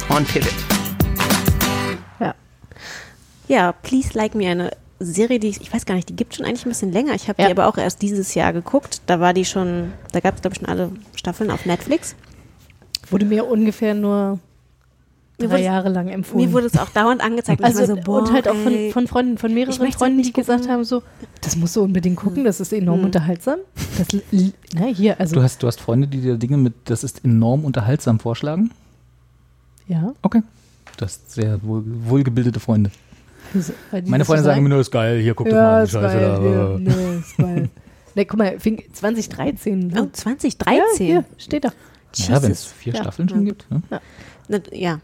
On 0.09 0.25
Pivot. 0.25 0.72
Ja. 3.53 3.71
Please 3.71 4.09
Like 4.13 4.35
Me, 4.35 4.47
eine 4.47 4.71
Serie, 4.99 5.39
die 5.39 5.47
ich, 5.49 5.61
ich 5.61 5.73
weiß 5.73 5.85
gar 5.85 5.95
nicht, 5.95 6.07
die 6.09 6.15
gibt 6.15 6.35
schon 6.35 6.45
eigentlich 6.45 6.65
ein 6.65 6.69
bisschen 6.69 6.91
länger. 6.91 7.13
Ich 7.13 7.27
habe 7.27 7.41
Ja. 7.41 7.47
die 7.47 7.51
aber 7.53 7.67
auch 7.67 7.77
erst 7.77 8.01
dieses 8.01 8.33
Jahr 8.35 8.53
geguckt. 8.53 9.01
Da 9.05 9.19
war 9.19 9.33
die 9.33 9.45
schon, 9.45 9.91
da 10.11 10.19
gab 10.19 10.35
es 10.35 10.41
glaube 10.41 10.53
ich 10.55 10.59
schon 10.59 10.69
alle 10.69 10.91
Staffeln 11.15 11.51
auf 11.51 11.65
Netflix. 11.65 12.15
Wurde 13.09 13.25
mir 13.25 13.45
ungefähr 13.45 13.93
nur 13.93 14.39
drei 15.37 15.49
wurde- 15.49 15.63
Jahre 15.63 15.89
lang 15.89 16.07
empfohlen. 16.07 16.45
Mir 16.45 16.53
wurde 16.53 16.67
es 16.67 16.77
auch 16.77 16.89
dauernd 16.89 17.21
angezeigt. 17.21 17.59
Und 17.61 17.69
ich 17.69 17.75
also, 17.77 17.93
war 17.95 17.97
so, 17.97 18.01
boah, 18.03 18.19
und 18.19 18.31
halt 18.31 18.47
auch 18.47 18.55
von, 18.55 18.91
von 18.91 19.07
Freunden, 19.07 19.37
von 19.37 19.53
mehreren 19.53 19.91
Freunden, 19.91 20.17
die 20.19 20.23
nicht 20.23 20.33
gesagt 20.35 20.61
gucken. 20.61 20.73
haben, 20.73 20.83
so, 20.85 21.03
das 21.41 21.55
musst 21.57 21.75
du 21.75 21.81
unbedingt 21.83 22.15
gucken, 22.15 22.45
das 22.45 22.61
ist 22.61 22.71
enorm 22.71 22.99
Hm. 22.99 23.05
unterhaltsam. 23.07 23.59
Das, 23.97 24.07
na, 24.73 24.85
hier, 24.85 25.19
also, 25.19 25.35
Du 25.35 25.43
hast, 25.43 25.61
du 25.61 25.67
hast 25.67 25.81
Freunde, 25.81 26.07
die 26.07 26.21
dir 26.21 26.37
Dinge 26.37 26.55
mit, 26.57 26.73
das 26.85 27.03
ist 27.03 27.25
enorm 27.25 27.65
unterhaltsam 27.65 28.19
vorschlagen? 28.19 28.71
ja. 29.87 30.13
Okay. 30.21 30.41
Du 30.95 31.05
hast 31.05 31.31
sehr 31.31 31.61
wohl, 31.63 31.83
wohlgebildete 31.85 32.59
Freunde. 32.59 32.91
Meine 34.05 34.25
Freunde 34.25 34.43
sagen 34.43 34.59
immer 34.59 34.69
nur, 34.69 34.79
ist 34.79 34.91
geil, 34.91 35.19
hier 35.21 35.33
guck 35.33 35.47
doch 35.49 35.55
ja, 35.55 35.61
mal 35.63 35.79
die 35.81 35.87
ist 35.87 35.91
Scheiße 35.93 36.17
geil, 36.17 36.29
da. 36.35 36.41
hier, 36.41 36.77
nee, 36.79 37.17
ist 37.19 37.37
geil. 37.37 37.69
Ne, 38.15 38.25
guck 38.27 38.37
mal, 38.37 38.59
fing 38.59 38.83
2013. 38.93 39.91
Oh, 39.97 40.01
Ne? 40.01 40.11
2013. 40.11 40.77
Ja, 40.77 40.83
hier, 40.97 41.25
steht 41.39 41.63
da. 41.65 41.69
Ja, 42.15 42.43
wenn 42.43 42.51
es 42.51 42.59
Jesus. 42.65 42.71
vier 42.73 42.93
Ja. 42.93 43.01
Staffeln 43.01 43.27
schon 43.27 43.39
Ja, 43.39 43.45
gibt. 43.53 43.65
Ne? 43.71 44.61
Ja, 44.71 44.99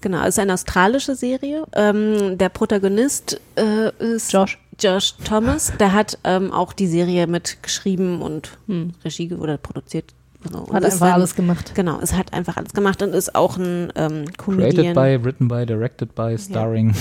genau. 0.00 0.22
Es 0.22 0.30
ist 0.30 0.38
eine 0.40 0.54
australische 0.54 1.14
Serie. 1.14 1.64
Ähm, 1.74 2.38
der 2.38 2.48
Protagonist 2.48 3.40
äh, 3.54 3.90
ist 4.16 4.32
Josh. 4.32 4.58
Josh 4.80 5.14
Thomas. 5.22 5.72
Der 5.78 5.92
hat 5.92 6.18
ähm, 6.24 6.50
auch 6.52 6.72
die 6.72 6.88
Serie 6.88 7.28
mitgeschrieben 7.28 8.20
und 8.20 8.58
Regie 9.04 9.28
ge- 9.28 9.38
oder 9.38 9.56
produziert. 9.56 10.12
Genau. 10.42 10.66
Hat 10.72 10.84
einfach 10.84 10.98
dann- 11.00 11.12
alles 11.12 11.36
gemacht. 11.36 11.72
Genau, 11.76 12.00
es 12.00 12.14
hat 12.14 12.32
einfach 12.32 12.56
alles 12.56 12.72
gemacht 12.72 13.00
und 13.02 13.14
ist 13.14 13.34
auch 13.36 13.58
ein 13.58 13.92
ähm, 13.94 14.24
Comedian. 14.38 14.94
Created 14.94 14.94
by, 15.22 15.24
written 15.24 15.46
by, 15.46 15.64
directed 15.66 16.16
by, 16.16 16.36
starring, 16.36 16.94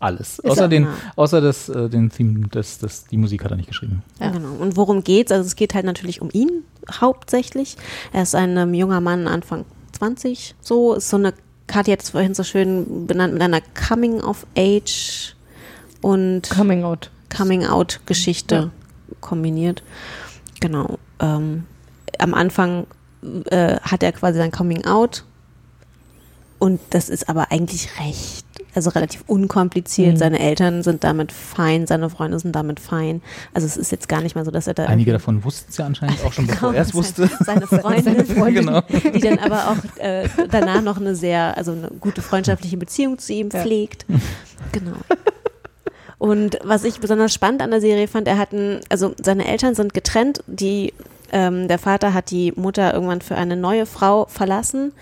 alles. 0.00 0.44
Außer, 0.44 0.62
er- 0.62 0.68
den, 0.68 0.84
ja. 0.84 0.94
außer 1.16 1.40
das, 1.40 1.68
äh, 1.68 1.88
den 1.88 2.10
Theme, 2.10 2.46
das, 2.50 2.78
das, 2.78 3.04
die 3.04 3.16
Musik 3.16 3.44
hat 3.44 3.50
er 3.50 3.56
nicht 3.56 3.68
geschrieben. 3.68 4.02
Ja. 4.20 4.30
Genau. 4.30 4.52
Und 4.54 4.76
worum 4.76 5.02
geht's? 5.04 5.32
Also 5.32 5.46
es 5.46 5.56
geht 5.56 5.74
halt 5.74 5.84
natürlich 5.86 6.20
um 6.20 6.30
ihn 6.32 6.64
hauptsächlich. 7.00 7.76
Er 8.12 8.22
ist 8.22 8.34
ein 8.34 8.56
ähm, 8.56 8.74
junger 8.74 9.00
Mann, 9.00 9.26
Anfang 9.28 9.64
20, 9.92 10.54
so. 10.60 10.94
Ist 10.94 11.08
so 11.08 11.16
eine, 11.16 11.32
Kathi 11.66 11.90
hat 11.92 12.02
es 12.02 12.10
vorhin 12.10 12.34
so 12.34 12.42
schön 12.42 13.06
benannt, 13.06 13.32
mit 13.32 13.42
einer 13.42 13.60
Coming 13.88 14.20
of 14.20 14.46
Age 14.56 15.34
und 16.02 16.48
Coming 16.50 16.84
out. 16.84 17.10
Coming-out-Geschichte 17.34 18.70
kombiniert. 19.20 19.82
Genau. 20.60 20.98
Ähm, 21.20 21.64
am 22.18 22.34
Anfang 22.34 22.86
äh, 23.46 23.76
hat 23.80 24.02
er 24.02 24.12
quasi 24.12 24.38
sein 24.38 24.50
Coming-out 24.52 25.24
und 26.58 26.80
das 26.90 27.08
ist 27.08 27.28
aber 27.28 27.50
eigentlich 27.50 27.88
recht, 28.00 28.45
also 28.76 28.90
relativ 28.90 29.24
unkompliziert. 29.26 30.12
Mhm. 30.14 30.16
Seine 30.18 30.38
Eltern 30.40 30.82
sind 30.82 31.04
damit 31.04 31.32
fein, 31.32 31.86
seine 31.86 32.10
Freunde 32.10 32.38
sind 32.38 32.54
damit 32.54 32.80
fein. 32.80 33.22
Also 33.54 33.66
es 33.66 33.76
ist 33.76 33.90
jetzt 33.92 34.08
gar 34.08 34.20
nicht 34.20 34.34
mal 34.36 34.44
so, 34.44 34.50
dass 34.50 34.66
er 34.66 34.74
da 34.74 34.84
Einige 34.86 35.12
davon 35.12 35.44
wussten 35.44 35.66
es 35.70 35.76
ja 35.78 35.86
anscheinend 35.86 36.22
auch 36.24 36.32
schon, 36.32 36.46
bevor 36.48 36.74
er 36.74 36.82
es 36.82 36.94
wusste. 36.94 37.30
Seine 37.44 37.66
Freundin, 37.66 38.04
Seine 38.04 38.24
Freundin. 38.24 38.66
genau. 38.66 38.80
die 39.14 39.20
dann 39.20 39.38
aber 39.38 39.70
auch 39.70 40.00
äh, 40.00 40.28
danach 40.50 40.82
noch 40.82 40.98
eine 40.98 41.14
sehr, 41.16 41.56
also 41.56 41.72
eine 41.72 41.88
gute 42.00 42.22
freundschaftliche 42.22 42.76
Beziehung 42.76 43.18
zu 43.18 43.32
ihm 43.32 43.48
Ja. 43.52 43.60
pflegt. 43.62 44.06
Genau. 44.72 44.96
Und 46.18 46.58
was 46.64 46.84
ich 46.84 46.98
besonders 47.00 47.34
spannend 47.34 47.60
an 47.62 47.70
der 47.70 47.80
Serie 47.80 48.08
fand, 48.08 48.26
er 48.26 48.38
hatten, 48.38 48.80
also 48.88 49.14
seine 49.22 49.46
Eltern 49.46 49.74
sind 49.74 49.92
getrennt, 49.92 50.42
die 50.46 50.94
ähm, 51.32 51.68
der 51.68 51.78
Vater 51.78 52.14
hat 52.14 52.30
die 52.30 52.52
Mutter 52.56 52.92
irgendwann 52.94 53.20
für 53.20 53.36
eine 53.36 53.56
neue 53.56 53.86
Frau 53.86 54.26
verlassen, 54.28 54.92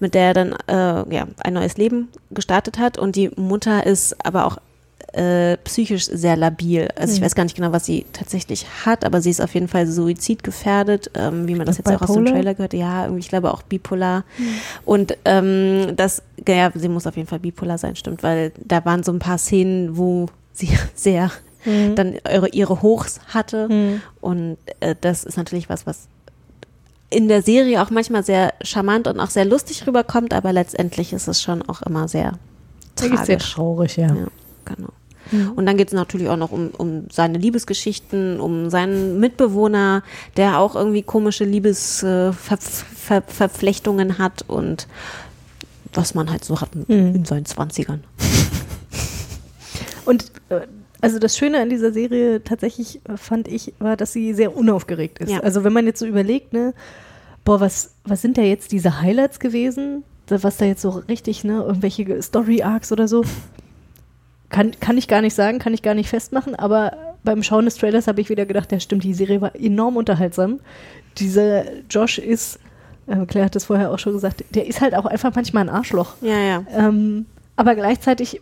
mit 0.00 0.14
der 0.14 0.22
er 0.28 0.34
dann 0.34 0.52
äh, 0.68 1.14
ja, 1.14 1.26
ein 1.42 1.54
neues 1.54 1.76
Leben 1.76 2.08
gestartet 2.30 2.78
hat. 2.78 2.98
Und 2.98 3.16
die 3.16 3.30
Mutter 3.36 3.84
ist 3.86 4.16
aber 4.24 4.46
auch 4.46 4.58
äh, 5.12 5.58
psychisch 5.58 6.06
sehr 6.06 6.36
labil. 6.36 6.88
Also 6.96 7.12
ich 7.14 7.20
Mhm. 7.20 7.24
weiß 7.26 7.34
gar 7.34 7.42
nicht 7.44 7.54
genau, 7.56 7.70
was 7.72 7.84
sie 7.84 8.06
tatsächlich 8.14 8.64
hat, 8.86 9.04
aber 9.04 9.20
sie 9.20 9.28
ist 9.28 9.42
auf 9.42 9.52
jeden 9.52 9.68
Fall 9.68 9.86
suizidgefährdet, 9.86 11.10
ähm, 11.14 11.46
wie 11.48 11.54
man 11.54 11.66
das 11.66 11.76
jetzt 11.78 11.90
auch 11.90 12.00
aus 12.00 12.14
dem? 12.14 12.24
Trailer 12.24 12.54
gehört. 12.54 12.72
Ja, 12.72 13.04
irgendwie, 13.04 13.20
ich 13.20 13.28
glaube 13.28 13.52
auch 13.52 13.60
bipolar. 13.62 14.24
Und 14.86 15.16
ähm, 15.26 15.92
das, 15.96 16.22
ja, 16.48 16.70
sie 16.74 16.88
muss 16.88 17.06
auf 17.06 17.16
jeden 17.16 17.28
Fall 17.28 17.40
bipolar 17.40 17.76
sein, 17.78 17.94
stimmt, 17.96 18.22
weil 18.22 18.52
da 18.64 18.84
waren 18.86 19.02
so 19.02 19.12
ein 19.12 19.18
paar 19.18 19.36
Szenen, 19.38 19.96
wo 19.98 20.26
sie 20.54 20.70
sehr 20.94 21.30
Mhm. 21.64 21.94
dann 21.94 22.14
ihre, 22.30 22.48
ihre 22.48 22.82
Hochs 22.82 23.20
hatte. 23.28 23.68
Mhm. 23.68 24.02
Und 24.20 24.56
äh, 24.80 24.96
das 25.00 25.24
ist 25.24 25.36
natürlich 25.36 25.68
was, 25.68 25.86
was 25.86 26.08
in 27.10 27.28
der 27.28 27.42
Serie 27.42 27.82
auch 27.82 27.90
manchmal 27.90 28.24
sehr 28.24 28.54
charmant 28.62 29.06
und 29.06 29.20
auch 29.20 29.30
sehr 29.30 29.44
lustig 29.44 29.86
rüberkommt, 29.86 30.32
aber 30.32 30.52
letztendlich 30.52 31.12
ist 31.12 31.28
es 31.28 31.42
schon 31.42 31.62
auch 31.62 31.82
immer 31.82 32.08
sehr 32.08 32.32
Wirklich 32.98 33.20
sehr 33.20 33.38
tragisch. 33.38 33.54
traurig, 33.54 33.96
ja. 33.96 34.08
Ja, 34.08 34.26
genau. 34.64 34.88
Und 35.56 35.66
dann 35.66 35.76
geht 35.76 35.88
es 35.88 35.94
natürlich 35.94 36.28
auch 36.28 36.36
noch 36.36 36.52
um, 36.52 36.68
um 36.76 37.06
seine 37.10 37.38
Liebesgeschichten, 37.38 38.38
um 38.40 38.70
seinen 38.70 39.18
Mitbewohner, 39.18 40.02
der 40.36 40.58
auch 40.58 40.76
irgendwie 40.76 41.02
komische 41.02 41.44
Liebesverflechtungen 41.44 44.10
äh, 44.10 44.14
Ver 44.14 44.24
hat 44.24 44.44
und 44.48 44.86
was 45.94 46.14
man 46.14 46.30
halt 46.30 46.44
so 46.44 46.60
hat 46.60 46.70
in, 46.88 47.14
in 47.14 47.24
seinen 47.24 47.46
Zwanzigern. 47.46 48.04
Und 50.04 50.32
äh, 50.48 50.62
also 51.02 51.18
das 51.18 51.36
Schöne 51.36 51.60
an 51.60 51.68
dieser 51.68 51.92
Serie 51.92 52.42
tatsächlich 52.42 53.00
äh, 53.08 53.16
fand 53.16 53.48
ich, 53.48 53.74
war, 53.78 53.96
dass 53.96 54.12
sie 54.12 54.32
sehr 54.32 54.56
unaufgeregt 54.56 55.18
ist. 55.18 55.32
Ja. 55.32 55.40
Also 55.40 55.64
wenn 55.64 55.72
man 55.72 55.84
jetzt 55.84 55.98
so 55.98 56.06
überlegt, 56.06 56.52
ne, 56.52 56.72
boah, 57.44 57.60
was, 57.60 57.94
was 58.04 58.22
sind 58.22 58.38
da 58.38 58.42
jetzt 58.42 58.72
diese 58.72 59.02
Highlights 59.02 59.40
gewesen? 59.40 60.04
Was 60.28 60.56
da 60.56 60.64
jetzt 60.64 60.80
so 60.80 60.90
richtig, 60.90 61.44
ne, 61.44 61.62
irgendwelche 61.66 62.22
Story-Arcs 62.22 62.92
oder 62.92 63.08
so? 63.08 63.24
Kann, 64.48 64.70
kann 64.80 64.96
ich 64.96 65.08
gar 65.08 65.20
nicht 65.20 65.34
sagen, 65.34 65.58
kann 65.58 65.74
ich 65.74 65.82
gar 65.82 65.94
nicht 65.94 66.08
festmachen, 66.08 66.54
aber 66.54 66.92
beim 67.24 67.42
Schauen 67.42 67.64
des 67.64 67.76
Trailers 67.76 68.06
habe 68.06 68.20
ich 68.20 68.30
wieder 68.30 68.46
gedacht, 68.46 68.70
ja 68.70 68.78
stimmt, 68.78 69.04
die 69.04 69.14
Serie 69.14 69.40
war 69.40 69.54
enorm 69.56 69.96
unterhaltsam. 69.96 70.60
Dieser 71.18 71.64
Josh 71.90 72.18
ist, 72.18 72.60
äh, 73.08 73.26
Claire 73.26 73.46
hat 73.46 73.56
es 73.56 73.64
vorher 73.64 73.90
auch 73.90 73.98
schon 73.98 74.12
gesagt, 74.12 74.44
der 74.50 74.66
ist 74.66 74.80
halt 74.80 74.94
auch 74.94 75.06
einfach 75.06 75.34
manchmal 75.34 75.64
ein 75.64 75.74
Arschloch. 75.74 76.14
Ja, 76.20 76.38
ja. 76.38 76.64
Ähm, 76.72 77.26
aber 77.56 77.74
gleichzeitig 77.74 78.40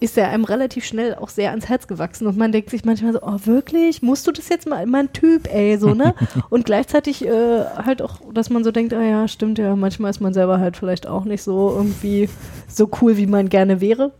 ist 0.00 0.16
er 0.16 0.30
einem 0.30 0.44
relativ 0.44 0.84
schnell 0.84 1.14
auch 1.14 1.28
sehr 1.28 1.50
ans 1.50 1.68
Herz 1.68 1.86
gewachsen 1.86 2.26
und 2.26 2.36
man 2.36 2.52
denkt 2.52 2.70
sich 2.70 2.84
manchmal 2.84 3.12
so, 3.12 3.20
oh 3.22 3.38
wirklich, 3.44 4.02
musst 4.02 4.26
du 4.26 4.32
das 4.32 4.48
jetzt 4.48 4.66
mal, 4.66 4.86
mein 4.86 5.12
Typ, 5.12 5.46
ey, 5.52 5.76
so, 5.78 5.94
ne? 5.94 6.14
und 6.50 6.64
gleichzeitig 6.64 7.24
äh, 7.24 7.64
halt 7.76 8.00
auch, 8.00 8.20
dass 8.32 8.48
man 8.50 8.64
so 8.64 8.72
denkt, 8.72 8.94
ah 8.94 9.02
ja, 9.02 9.28
stimmt 9.28 9.58
ja, 9.58 9.76
manchmal 9.76 10.10
ist 10.10 10.20
man 10.20 10.32
selber 10.32 10.58
halt 10.58 10.76
vielleicht 10.76 11.06
auch 11.06 11.24
nicht 11.24 11.42
so 11.42 11.70
irgendwie 11.76 12.28
so 12.66 12.90
cool, 13.00 13.18
wie 13.18 13.26
man 13.26 13.48
gerne 13.50 13.80
wäre. 13.80 14.12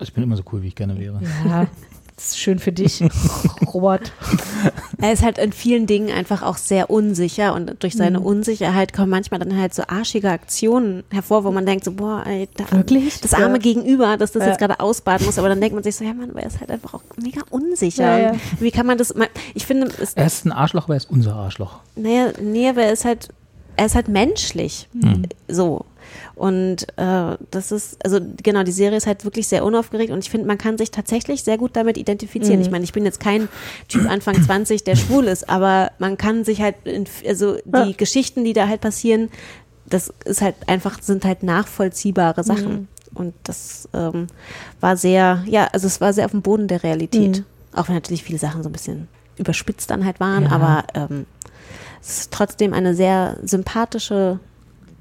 Ich 0.00 0.12
bin 0.12 0.24
immer 0.24 0.36
so 0.36 0.42
cool, 0.52 0.62
wie 0.62 0.68
ich 0.68 0.74
gerne 0.74 0.98
wäre. 0.98 1.20
Ja, 1.46 1.66
das 2.20 2.28
ist 2.32 2.38
schön 2.38 2.58
für 2.58 2.70
dich, 2.72 3.02
Robert. 3.72 4.12
Er 5.00 5.12
ist 5.12 5.22
halt 5.22 5.38
in 5.38 5.52
vielen 5.52 5.86
Dingen 5.86 6.10
einfach 6.14 6.42
auch 6.42 6.58
sehr 6.58 6.90
unsicher 6.90 7.54
und 7.54 7.82
durch 7.82 7.94
seine 7.96 8.20
Mhm. 8.20 8.26
Unsicherheit 8.26 8.92
kommen 8.92 9.08
manchmal 9.08 9.40
dann 9.40 9.56
halt 9.58 9.72
so 9.72 9.82
arschige 9.88 10.30
Aktionen 10.30 11.02
hervor, 11.10 11.44
wo 11.44 11.50
man 11.50 11.64
denkt 11.64 11.84
so, 11.84 11.92
boah, 11.92 12.22
ey, 12.26 12.46
da, 12.56 12.70
Wirklich? 12.72 13.20
das 13.22 13.32
arme 13.32 13.54
Ja. 13.54 13.58
Gegenüber, 13.58 14.18
dass 14.18 14.32
das 14.32 14.42
Ja. 14.42 14.48
jetzt 14.50 14.58
gerade 14.58 14.80
ausbaden 14.80 15.24
muss, 15.24 15.38
aber 15.38 15.48
dann 15.48 15.60
denkt 15.62 15.74
man 15.74 15.82
sich 15.82 15.96
so, 15.96 16.04
ja 16.04 16.12
Mann, 16.12 16.30
aber 16.30 16.40
er 16.40 16.48
ist 16.48 16.60
halt 16.60 16.70
einfach 16.70 16.92
auch 16.94 17.02
mega 17.16 17.40
unsicher. 17.50 18.18
Ja, 18.18 18.32
Wie 18.58 18.70
kann 18.70 18.84
man 18.86 18.98
das, 18.98 19.14
man, 19.14 19.28
ich 19.54 19.64
finde, 19.66 19.88
es, 20.00 20.12
Er 20.14 20.26
ist 20.26 20.44
ein 20.44 20.52
Arschloch, 20.52 20.84
aber 20.84 20.94
er 20.94 20.98
ist 20.98 21.10
unser 21.10 21.34
Arschloch. 21.34 21.78
naja, 21.96 22.32
nee, 22.40 22.68
aber 22.68 22.82
er 22.82 22.92
ist 22.92 23.04
halt, 23.06 23.28
er 23.76 23.86
ist 23.86 23.94
halt 23.94 24.08
menschlich. 24.08 24.88
Mhm. 24.92 25.22
So. 25.48 25.86
Und 26.34 26.86
äh, 26.96 27.36
das 27.50 27.72
ist, 27.72 28.04
also 28.04 28.18
genau, 28.42 28.62
die 28.62 28.72
Serie 28.72 28.96
ist 28.96 29.06
halt 29.06 29.24
wirklich 29.24 29.46
sehr 29.48 29.64
unaufgeregt 29.64 30.10
und 30.10 30.18
ich 30.24 30.30
finde, 30.30 30.46
man 30.46 30.58
kann 30.58 30.78
sich 30.78 30.90
tatsächlich 30.90 31.42
sehr 31.44 31.58
gut 31.58 31.76
damit 31.76 31.96
identifizieren. 31.98 32.56
Mhm. 32.60 32.64
Ich 32.64 32.70
meine, 32.70 32.84
ich 32.84 32.92
bin 32.92 33.04
jetzt 33.04 33.20
kein 33.20 33.48
Typ 33.88 34.08
Anfang 34.08 34.42
20, 34.42 34.84
der 34.84 34.96
schwul 34.96 35.24
ist, 35.24 35.48
aber 35.48 35.92
man 35.98 36.16
kann 36.16 36.44
sich 36.44 36.60
halt, 36.62 36.76
in, 36.84 37.06
also 37.26 37.56
die 37.64 37.90
Ja. 37.90 37.92
Geschichten, 37.96 38.44
die 38.44 38.52
da 38.52 38.68
halt 38.68 38.80
passieren, 38.80 39.28
das 39.86 40.12
ist 40.24 40.40
halt 40.40 40.54
einfach, 40.66 41.02
sind 41.02 41.24
halt 41.24 41.42
nachvollziehbare 41.42 42.44
Sachen. 42.44 42.72
Mhm. 42.72 42.88
Und 43.12 43.34
das 43.42 43.88
ähm, 43.92 44.28
war 44.80 44.96
sehr, 44.96 45.42
ja, 45.46 45.66
also 45.72 45.88
es 45.88 46.00
war 46.00 46.12
sehr 46.12 46.24
auf 46.26 46.30
dem 46.30 46.42
Boden 46.42 46.68
der 46.68 46.82
Realität. 46.84 47.38
Mhm. 47.38 47.44
Auch 47.74 47.88
wenn 47.88 47.96
natürlich 47.96 48.22
viele 48.22 48.38
Sachen 48.38 48.62
so 48.62 48.68
ein 48.68 48.72
bisschen 48.72 49.08
überspitzt 49.36 49.90
dann 49.90 50.04
halt 50.04 50.20
waren, 50.20 50.44
Ja. 50.44 50.50
aber 50.50 50.84
ähm, 50.94 51.26
es 52.00 52.20
ist 52.20 52.30
trotzdem 52.32 52.72
eine 52.72 52.94
sehr 52.94 53.36
sympathische, 53.42 54.38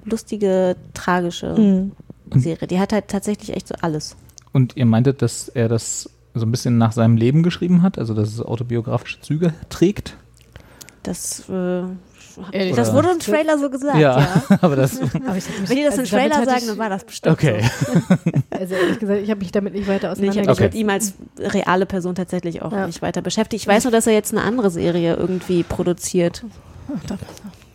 lustige, 0.09 0.75
tragische 0.93 1.55
Mhm. 1.57 1.91
Serie. 2.33 2.67
Die 2.67 2.79
hat 2.79 2.93
halt 2.93 3.07
tatsächlich 3.07 3.55
echt 3.55 3.67
so 3.67 3.75
alles. 3.81 4.15
Und 4.51 4.75
ihr 4.77 4.85
meintet, 4.85 5.21
dass 5.21 5.47
er 5.49 5.67
das 5.67 6.09
so 6.33 6.45
ein 6.45 6.51
bisschen 6.51 6.77
nach 6.77 6.91
seinem 6.91 7.17
Leben 7.17 7.43
geschrieben 7.43 7.81
hat, 7.81 7.97
also 7.97 8.13
dass 8.13 8.29
es 8.29 8.41
autobiografische 8.41 9.21
Züge 9.21 9.53
trägt? 9.69 10.15
Das, 11.03 11.47
äh, 11.49 11.83
Ehrlich 12.51 12.75
das 12.75 12.93
wurde 12.93 13.09
im 13.11 13.19
Trailer 13.19 13.57
so 13.57 13.69
gesagt, 13.69 13.97
ja. 13.97 14.43
aber 14.61 14.75
das. 14.75 14.99
Aber 15.13 15.33
mich- 15.33 15.43
Wenn 15.67 15.75
die 15.77 15.83
das 15.83 15.97
also 15.97 16.03
im 16.03 16.07
Trailer 16.21 16.45
sagen, 16.45 16.57
ich- 16.59 16.67
dann 16.67 16.77
war 16.77 16.89
das 16.89 17.03
bestimmt 17.03 17.33
Okay. 17.33 17.63
so. 17.79 17.91
Also 18.51 18.75
ehrlich 18.75 18.99
gesagt, 18.99 19.21
ich 19.21 19.29
habe 19.29 19.39
mich 19.39 19.51
damit 19.51 19.73
nicht 19.73 19.87
weiter 19.87 20.13
Nee, 20.17 20.23
ich 20.27 20.37
habe 20.37 20.39
mich 20.41 20.49
auseinandergesetzt. 20.49 20.73
mit 20.73 20.81
ihm 20.81 20.89
als 20.89 21.13
reale 21.53 21.85
Person 21.85 22.13
tatsächlich 22.15 22.61
auch 22.61 22.71
Ja. 22.71 22.85
nicht 22.87 23.01
weiter 23.01 23.21
beschäftigt. 23.21 23.63
Ich 23.63 23.67
weiß 23.67 23.85
nur, 23.85 23.91
dass 23.91 24.05
er 24.07 24.13
jetzt 24.13 24.33
eine 24.33 24.43
andere 24.43 24.69
Serie 24.69 25.15
irgendwie 25.15 25.63
produziert. 25.63 26.43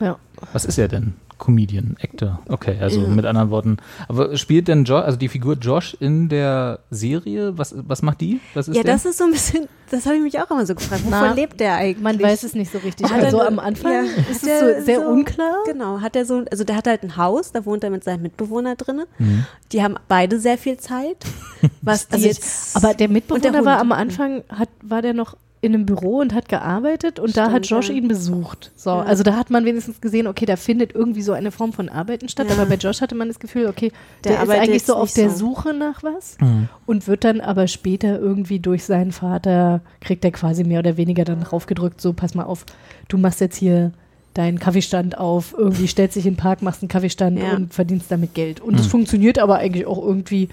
Ja. 0.00 0.16
Was 0.52 0.64
ist 0.64 0.78
er 0.78 0.88
denn? 0.88 1.14
Comedian, 1.44 1.96
Actor. 2.02 2.40
Okay, 2.48 2.76
also 2.80 3.02
Ja. 3.02 3.08
mit 3.08 3.26
anderen 3.26 3.50
Worten. 3.50 3.76
Aber 4.08 4.36
spielt 4.36 4.68
denn 4.68 4.84
Josh, 4.84 5.02
also 5.04 5.18
die 5.18 5.28
Figur 5.28 5.56
Josh 5.56 5.94
in 6.00 6.28
der 6.28 6.80
Serie, 6.90 7.58
was, 7.58 7.74
was 7.76 8.00
macht 8.02 8.20
die? 8.22 8.40
Was 8.54 8.68
ist 8.68 8.76
ja, 8.76 8.82
der? 8.82 8.94
das 8.94 9.04
ist 9.04 9.18
so 9.18 9.24
ein 9.24 9.30
bisschen, 9.32 9.68
das 9.90 10.06
habe 10.06 10.16
ich 10.16 10.22
mich 10.22 10.40
auch 10.40 10.50
immer 10.50 10.64
so 10.64 10.74
gefragt. 10.74 11.02
Wovon 11.04 11.18
Na, 11.20 11.32
lebt 11.32 11.60
der 11.60 11.74
eigentlich? 11.74 12.02
Man 12.02 12.20
weiß 12.20 12.44
es 12.44 12.54
nicht 12.54 12.72
so 12.72 12.78
richtig. 12.78 13.06
Hat 13.10 13.18
er 13.18 13.24
Also 13.26 13.36
nur- 13.38 13.46
am 13.46 13.58
Anfang 13.58 13.92
ja, 13.92 14.00
ist 14.30 14.30
es 14.30 14.40
der 14.42 14.78
so 14.80 14.84
sehr 14.86 15.06
unklar. 15.08 15.56
Genau, 15.66 16.00
hat 16.00 16.16
er 16.16 16.24
so, 16.24 16.44
also 16.50 16.64
der 16.64 16.76
hat 16.76 16.86
halt 16.86 17.02
ein 17.02 17.16
Haus, 17.16 17.52
da 17.52 17.64
wohnt 17.66 17.84
er 17.84 17.90
mit 17.90 18.04
seinem 18.04 18.22
Mitbewohner 18.22 18.76
drinne. 18.76 19.06
Mhm. 19.18 19.44
Die 19.72 19.82
haben 19.82 19.96
beide 20.08 20.40
sehr 20.40 20.56
viel 20.58 20.78
Zeit. 20.78 21.18
Was 21.82 22.08
die 22.08 22.14
Also 22.14 22.26
ich, 22.28 22.36
jetzt, 22.36 22.76
aber 22.76 22.94
der 22.94 23.08
Mitbewohner 23.08 23.44
Und 23.46 23.54
der 23.54 23.64
war 23.64 23.78
am 23.80 23.92
Anfang, 23.92 24.42
hat, 24.48 24.68
war 24.82 25.02
der 25.02 25.12
noch 25.14 25.36
in 25.64 25.74
einem 25.74 25.86
Büro 25.86 26.18
und 26.20 26.34
hat 26.34 26.48
gearbeitet 26.48 27.18
und 27.18 27.36
da 27.36 27.50
hat 27.50 27.66
Stimmt, 27.66 27.82
Josh 27.82 27.88
ja. 27.88 27.94
ihn 27.96 28.08
besucht. 28.08 28.70
So, 28.76 28.90
Ja. 28.90 29.02
also 29.02 29.22
da 29.22 29.34
hat 29.36 29.50
man 29.50 29.64
wenigstens 29.64 30.00
gesehen, 30.00 30.26
okay, 30.26 30.44
da 30.46 30.56
findet 30.56 30.94
irgendwie 30.94 31.22
so 31.22 31.32
eine 31.32 31.50
Form 31.50 31.72
von 31.72 31.88
Arbeiten 31.88 32.28
statt, 32.28 32.46
Ja. 32.48 32.54
aber 32.56 32.66
bei 32.66 32.74
Josh 32.76 33.00
hatte 33.00 33.14
man 33.14 33.28
das 33.28 33.38
Gefühl, 33.40 33.66
okay, 33.66 33.90
Der 34.24 34.34
der, 34.34 34.42
ist 34.44 34.50
eigentlich 34.50 34.84
so 34.84 34.94
auf 34.94 35.12
der 35.12 35.30
so. 35.30 35.36
Suche 35.46 35.74
nach 35.74 36.02
was 36.02 36.36
Mhm. 36.40 36.68
und 36.86 37.08
wird 37.08 37.24
dann 37.24 37.40
aber 37.40 37.66
später 37.66 38.18
irgendwie 38.18 38.60
durch 38.60 38.84
seinen 38.84 39.12
Vater, 39.12 39.80
kriegt 40.00 40.24
er 40.24 40.30
quasi 40.32 40.64
mehr 40.64 40.78
oder 40.80 40.96
weniger 40.96 41.24
dann 41.24 41.42
raufgedrückt, 41.42 42.00
so 42.00 42.12
pass 42.12 42.34
mal 42.34 42.44
auf, 42.44 42.64
du 43.08 43.18
machst 43.18 43.40
jetzt 43.40 43.56
hier 43.56 43.92
deinen 44.34 44.58
Kaffeestand 44.58 45.16
auf, 45.16 45.54
irgendwie 45.56 45.86
stellst 45.86 46.16
dich 46.16 46.26
in 46.26 46.32
den 46.34 46.38
Park, 46.38 46.60
machst 46.60 46.82
einen 46.82 46.88
Kaffeestand 46.88 47.38
Ja. 47.38 47.54
und 47.54 47.72
verdienst 47.72 48.10
damit 48.10 48.34
Geld. 48.34 48.60
Und 48.60 48.78
das 48.78 48.86
Mhm. 48.86 48.90
funktioniert 48.90 49.38
aber 49.38 49.58
eigentlich 49.58 49.86
auch 49.86 50.04
irgendwie 50.04 50.48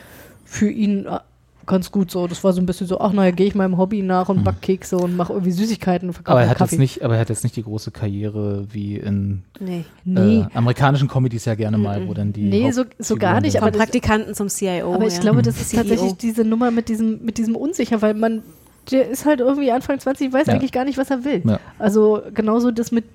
für 0.46 0.70
ihn 0.70 1.06
äh, 1.08 1.18
ganz 1.66 1.92
gut 1.92 2.12
so. 2.12 2.28
Das 2.28 2.44
war 2.44 2.54
so 2.54 2.62
ein 2.62 2.66
bisschen 2.66 2.88
so, 2.88 3.00
ach 3.00 3.14
naja, 3.14 3.32
gehe 3.32 3.48
ich 3.48 3.56
meinem 3.56 3.78
Hobby 3.78 4.02
nach 4.02 4.30
und 4.30 4.44
back 4.44 4.62
Kekse 4.62 4.98
und 4.98 5.16
mache 5.16 5.34
irgendwie 5.34 5.52
Süßigkeiten 5.52 6.10
und 6.10 6.14
verkaufe 6.14 6.34
aber 6.34 6.44
er 6.44 6.50
hat 6.50 6.58
Kaffee. 6.58 6.76
jetzt 6.76 6.80
nicht, 6.80 7.04
aber 7.04 7.16
er 7.16 7.22
hat 7.22 7.30
jetzt 7.30 7.44
nicht 7.44 7.56
die 7.56 7.64
große 7.64 7.92
Karriere 7.92 8.66
wie 8.72 8.98
in 8.98 9.44
nee. 9.60 9.86
nee, 10.04 10.40
äh, 10.40 10.46
amerikanischen 10.54 11.08
Comedies 11.08 11.46
ja 11.46 11.56
gerne 11.56 11.78
mal, 11.78 12.08
wo 12.08 12.14
dann 12.14 12.34
die 12.34 12.44
nee, 12.44 12.72
so, 12.72 12.84
so 13.00 13.16
gar 13.16 13.42
nicht. 13.42 13.62
Aber 13.62 13.72
Praktikanten 13.72 14.34
zum 14.34 14.48
CIO. 14.48 14.94
aber 14.94 15.08
ich 15.08 15.16
ja. 15.16 15.22
glaube, 15.22 15.42
das 15.42 15.60
ist 15.60 15.70
CEO. 15.70 15.80
tatsächlich 15.82 16.14
diese 16.14 16.44
Nummer 16.44 16.72
mit 16.72 16.90
diesem, 16.90 17.24
mit 17.24 17.38
diesem 17.38 17.56
Unsicher, 17.56 18.02
weil 18.02 18.14
man, 18.14 18.44
der 18.92 19.10
ist 19.10 19.26
halt 19.26 19.40
irgendwie 19.40 19.72
Anfang 19.72 20.00
20, 20.00 20.34
weiß 20.34 20.48
Ja. 20.48 20.54
eigentlich 20.54 20.72
gar 20.72 20.86
nicht, 20.86 20.98
was 20.98 21.10
er 21.10 21.24
will. 21.24 21.42
Ja. 21.46 21.60
Also 21.80 22.22
genauso 22.34 22.72
das 22.72 22.92
mit 22.92 23.06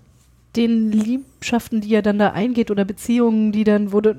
den 0.56 0.90
Liebschaften, 0.90 1.80
die 1.80 1.94
er 1.94 2.02
dann 2.02 2.18
da 2.18 2.30
eingeht 2.30 2.70
oder 2.70 2.84
Beziehungen, 2.84 3.52
die 3.52 3.64
dann 3.64 3.92
wurde, 3.92 4.16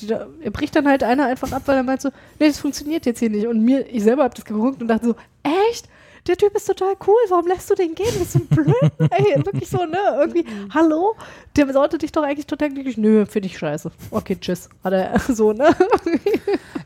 die 0.00 0.06
da, 0.06 0.26
er 0.40 0.50
bricht 0.50 0.76
dann 0.76 0.86
halt 0.86 1.02
einer 1.02 1.26
einfach 1.26 1.52
ab, 1.52 1.62
weil 1.66 1.76
er 1.76 1.82
meint 1.82 2.02
so, 2.02 2.10
nee, 2.38 2.48
das 2.48 2.58
funktioniert 2.58 3.06
jetzt 3.06 3.18
hier 3.18 3.30
nicht. 3.30 3.46
Und 3.46 3.62
mir, 3.64 3.86
ich 3.92 4.02
selber 4.02 4.24
habe 4.24 4.34
das 4.34 4.44
geguckt 4.44 4.80
und 4.82 4.88
dachte 4.88 5.06
so, 5.06 5.14
echt? 5.42 5.88
Der 6.26 6.36
Typ 6.36 6.56
ist 6.56 6.66
total 6.66 6.94
cool, 7.06 7.14
warum 7.28 7.46
lässt 7.46 7.70
du 7.70 7.74
den 7.74 7.94
gehen? 7.94 8.06
Das 8.06 8.22
ist 8.22 8.32
so 8.32 8.40
blöd. 8.40 8.74
Ey, 9.10 9.44
wirklich 9.44 9.68
so, 9.68 9.84
ne? 9.84 9.98
Irgendwie, 10.18 10.44
hallo? 10.74 11.14
Der 11.56 11.72
sollte 11.72 11.98
dich 11.98 12.10
doch 12.10 12.22
eigentlich 12.22 12.46
total 12.46 12.70
glücklich. 12.70 12.96
Nö, 12.96 13.26
finde 13.26 13.46
ich 13.46 13.56
scheiße. 13.58 13.92
Okay, 14.10 14.36
tschüss. 14.40 14.68
Hat 14.82 14.92
er 14.92 15.18
so, 15.28 15.52
ne? 15.52 15.74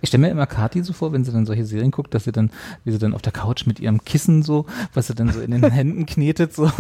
Ich 0.02 0.08
stelle 0.08 0.22
mir 0.22 0.30
immer 0.30 0.46
Kathi 0.46 0.82
so 0.82 0.92
vor, 0.92 1.12
wenn 1.12 1.24
sie 1.24 1.32
dann 1.32 1.46
solche 1.46 1.64
Serien 1.64 1.90
guckt, 1.90 2.12
dass 2.14 2.24
sie 2.24 2.32
dann, 2.32 2.50
wie 2.84 2.92
sie 2.92 2.98
dann 2.98 3.14
auf 3.14 3.22
der 3.22 3.32
Couch 3.32 3.66
mit 3.66 3.80
ihrem 3.80 4.04
Kissen 4.04 4.42
so, 4.42 4.66
was 4.92 5.06
sie 5.06 5.14
dann 5.14 5.32
so 5.32 5.40
in 5.40 5.50
den 5.50 5.70
Händen 5.70 6.04
knetet, 6.06 6.54
so, 6.54 6.70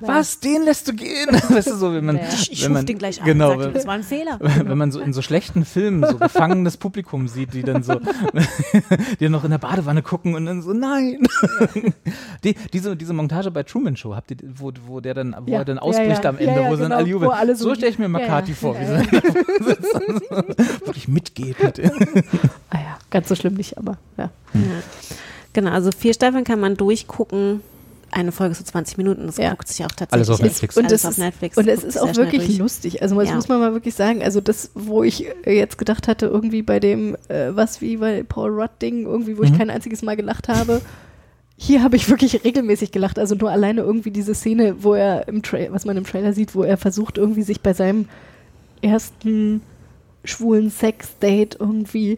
was, 0.00 0.40
den 0.40 0.64
lässt 0.64 0.88
du 0.88 0.94
gehen? 0.94 1.28
Weißt 1.48 1.68
du, 1.68 1.76
so, 1.76 1.92
wenn 1.92 2.04
man, 2.04 2.16
Ja. 2.16 2.22
Ich, 2.32 2.52
ich 2.52 2.64
wenn 2.64 2.72
man, 2.72 2.86
den 2.86 2.98
gleich 2.98 3.20
an 3.20 3.26
genau, 3.26 3.58
wenn, 3.58 3.70
ihm, 3.70 3.74
das 3.74 3.86
war 3.86 3.94
ein 3.94 4.02
Fehler. 4.02 4.38
wenn 4.40 4.78
man 4.78 4.90
so 4.90 5.00
in 5.00 5.12
so 5.12 5.22
schlechten 5.22 5.64
Filmen 5.64 6.04
so 6.04 6.18
gefangenes 6.18 6.76
Publikum 6.76 7.28
sieht, 7.28 7.54
die 7.54 7.62
dann 7.62 7.82
so, 7.82 7.94
die 7.94 9.24
dann 9.24 9.32
noch 9.32 9.44
in 9.44 9.50
der 9.50 9.58
Badewanne 9.58 10.02
gucken 10.02 10.34
und 10.34 10.46
dann 10.46 10.62
so, 10.62 10.72
nein. 10.72 11.26
Die, 12.44 12.54
diese, 12.72 12.96
diese 12.96 13.12
Montage 13.12 13.50
bei 13.50 13.62
Truman 13.62 13.96
Show, 13.96 14.14
habt 14.14 14.30
ihr, 14.30 14.36
wo, 14.56 14.72
wo 14.86 15.00
der 15.00 15.14
dann, 15.14 15.34
wo 15.40 15.50
Ja. 15.50 15.58
er 15.58 15.64
dann 15.64 15.78
ausbricht 15.78 16.24
ja. 16.24 16.30
am 16.30 16.38
Ende, 16.38 16.52
Ja, 16.54 16.60
ja, 16.62 16.70
wo 16.70 16.74
sie 16.76 16.82
dann 16.82 16.90
genau, 16.90 16.96
alle 17.00 17.08
jubeln. 17.08 17.30
wo 17.30 17.34
alle 17.34 17.56
so- 17.56 17.64
So 17.68 17.74
stelle 17.74 17.90
ich 17.92 17.98
mir 17.98 18.08
ja. 18.08 18.42
vor, 18.54 18.76
wie 18.78 18.82
Ja, 18.84 18.98
sie 19.00 19.06
dann 20.30 20.48
wirklich 20.84 21.08
mitgeht 21.08 21.62
mit 21.62 21.78
Ah 22.70 22.78
ja, 22.78 22.98
ganz 23.10 23.28
so 23.28 23.34
schlimm 23.34 23.54
nicht, 23.54 23.76
aber 23.78 23.98
ja. 24.16 24.30
Ja. 24.54 24.60
Genau, 25.52 25.70
also 25.70 25.90
vier 25.92 26.14
Staffeln 26.14 26.44
kann 26.44 26.60
man 26.60 26.76
durchgucken. 26.76 27.60
Eine 28.10 28.32
Folge 28.32 28.52
ist 28.52 28.58
so 28.58 28.64
20 28.64 28.96
Minuten, 28.96 29.26
das 29.26 29.36
Ja. 29.36 29.50
guckt 29.50 29.68
sich 29.68 29.84
auch 29.84 29.88
tatsächlich. 29.88 30.12
Alles 30.12 30.30
auf 30.30 30.40
Netflix. 30.40 30.76
Und 30.78 30.84
alles 30.86 31.00
es 31.00 31.04
auf 31.04 31.10
ist, 31.12 31.18
Netflix. 31.18 31.56
und 31.58 31.68
es 31.68 31.84
ist 31.84 31.98
auch 32.00 32.14
wirklich 32.16 32.46
durch. 32.46 32.58
lustig. 32.58 33.02
Also 33.02 33.18
das 33.18 33.28
Ja. 33.28 33.34
muss 33.34 33.48
man 33.48 33.60
mal 33.60 33.72
wirklich 33.74 33.94
sagen. 33.94 34.22
Also 34.22 34.40
das, 34.40 34.70
wo 34.74 35.02
ich 35.02 35.26
äh, 35.44 35.56
jetzt 35.56 35.76
gedacht 35.76 36.08
hatte, 36.08 36.24
irgendwie 36.26 36.62
bei 36.62 36.80
dem, 36.80 37.16
äh, 37.28 37.50
was 37.54 37.82
wie 37.82 37.98
bei 37.98 38.22
Paul 38.22 38.50
Rudd 38.58 38.70
Ding, 38.80 39.04
irgendwie, 39.04 39.36
wo 39.36 39.42
ich 39.42 39.50
Mhm. 39.52 39.58
kein 39.58 39.70
einziges 39.70 40.00
Mal 40.02 40.16
gelacht 40.16 40.48
habe. 40.48 40.80
Hier 41.60 41.82
habe 41.82 41.96
ich 41.96 42.08
wirklich 42.08 42.44
regelmäßig 42.44 42.92
gelacht. 42.92 43.18
Also 43.18 43.34
nur 43.34 43.50
alleine 43.50 43.80
irgendwie 43.80 44.12
diese 44.12 44.34
Szene, 44.34 44.82
wo 44.82 44.94
er 44.94 45.26
im 45.26 45.42
Tra 45.42 45.58
was 45.70 45.84
man 45.84 45.96
im 45.96 46.04
Trailer 46.04 46.32
sieht, 46.32 46.54
wo 46.54 46.62
er 46.62 46.76
versucht 46.76 47.18
irgendwie 47.18 47.42
sich 47.42 47.60
bei 47.60 47.74
seinem 47.74 48.08
ersten 48.80 49.60
schwulen 50.24 50.70
Sex-Date 50.70 51.56
irgendwie 51.58 52.16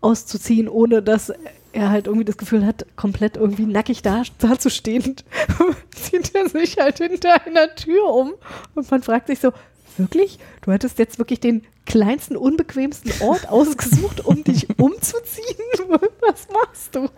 auszuziehen, 0.00 0.68
ohne 0.68 1.02
dass 1.02 1.30
er 1.72 1.90
halt 1.90 2.06
irgendwie 2.06 2.24
das 2.24 2.38
Gefühl 2.38 2.64
hat, 2.64 2.86
komplett 2.96 3.36
irgendwie 3.36 3.66
nackig 3.66 4.00
da, 4.00 4.22
dazustehen. 4.38 5.16
Zieht 5.90 6.34
er 6.34 6.48
sich 6.48 6.78
halt 6.78 6.96
hinter 6.98 7.44
einer 7.46 7.74
Tür 7.74 8.08
um 8.08 8.32
und 8.74 8.90
man 8.90 9.02
fragt 9.02 9.26
sich 9.26 9.38
so, 9.38 9.52
wirklich? 9.98 10.38
Du 10.62 10.72
hättest 10.72 10.98
jetzt 10.98 11.18
wirklich 11.18 11.40
den 11.40 11.62
kleinsten, 11.84 12.36
unbequemsten 12.36 13.12
Ort 13.20 13.50
ausgesucht, 13.50 14.24
um 14.24 14.44
dich 14.44 14.66
umzuziehen? 14.78 15.44
Was 16.20 16.48
machst 16.50 16.94
du? 16.94 17.08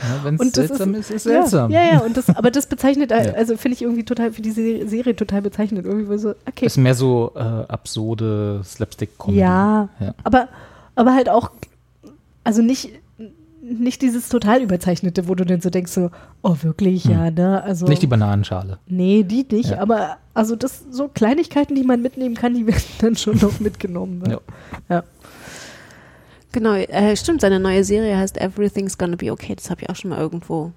Ja, 0.00 0.24
Wenn 0.24 0.34
es 0.36 0.52
seltsam 0.52 0.94
ist, 0.94 1.10
ist, 1.10 1.26
ja, 1.26 1.32
seltsam. 1.42 1.70
Ja, 1.70 1.82
ja, 1.94 1.98
und 2.00 2.16
das, 2.16 2.28
aber 2.28 2.50
das 2.50 2.66
bezeichnet, 2.66 3.10
Ja. 3.10 3.16
also 3.18 3.56
finde 3.56 3.74
ich 3.74 3.82
irgendwie 3.82 4.04
total, 4.04 4.32
für 4.32 4.42
diese 4.42 4.86
Serie 4.88 5.16
total 5.16 5.42
bezeichnet. 5.42 5.86
Irgendwie 5.86 6.18
so, 6.18 6.34
okay. 6.48 6.66
Ist 6.66 6.76
mehr 6.76 6.94
so 6.94 7.32
äh, 7.34 7.40
absurde 7.40 8.60
Slapstick-Comedy. 8.64 9.40
Ja, 9.40 9.88
Ja. 10.00 10.14
Aber, 10.24 10.48
aber 10.94 11.14
halt 11.14 11.28
auch, 11.28 11.50
also 12.44 12.62
nicht, 12.62 12.90
nicht 13.60 14.00
dieses 14.02 14.28
total 14.28 14.62
überzeichnete, 14.62 15.28
wo 15.28 15.34
du 15.34 15.44
dann 15.44 15.60
so 15.60 15.68
denkst, 15.68 15.92
so, 15.92 16.10
oh 16.42 16.56
wirklich, 16.62 17.04
Hm. 17.04 17.10
ja, 17.10 17.30
ne? 17.30 17.62
Also, 17.62 17.86
Nicht 17.86 18.00
die 18.02 18.06
Bananenschale. 18.06 18.78
Nee, 18.86 19.24
die 19.24 19.44
nicht, 19.50 19.70
Ja. 19.70 19.80
aber 19.80 20.16
also 20.32 20.54
das 20.56 20.84
so 20.90 21.08
Kleinigkeiten, 21.08 21.74
die 21.74 21.82
man 21.82 22.00
mitnehmen 22.00 22.34
kann, 22.36 22.54
die 22.54 22.66
werden 22.68 22.80
dann 23.00 23.16
schon 23.16 23.36
noch 23.38 23.58
mitgenommen. 23.60 24.18
Ne? 24.20 24.38
Ja. 24.88 24.96
Ja. 24.96 25.02
Genau, 26.52 26.72
äh, 26.74 27.16
stimmt, 27.16 27.40
seine 27.40 27.60
neue 27.60 27.84
Serie 27.84 28.16
heißt 28.16 28.38
Everything's 28.40 28.96
Gonna 28.98 29.16
Be 29.16 29.30
Okay. 29.32 29.54
Das 29.54 29.70
habe 29.70 29.82
ich 29.82 29.90
auch 29.90 29.96
schon 29.96 30.10
mal 30.10 30.18
irgendwo. 30.18 30.72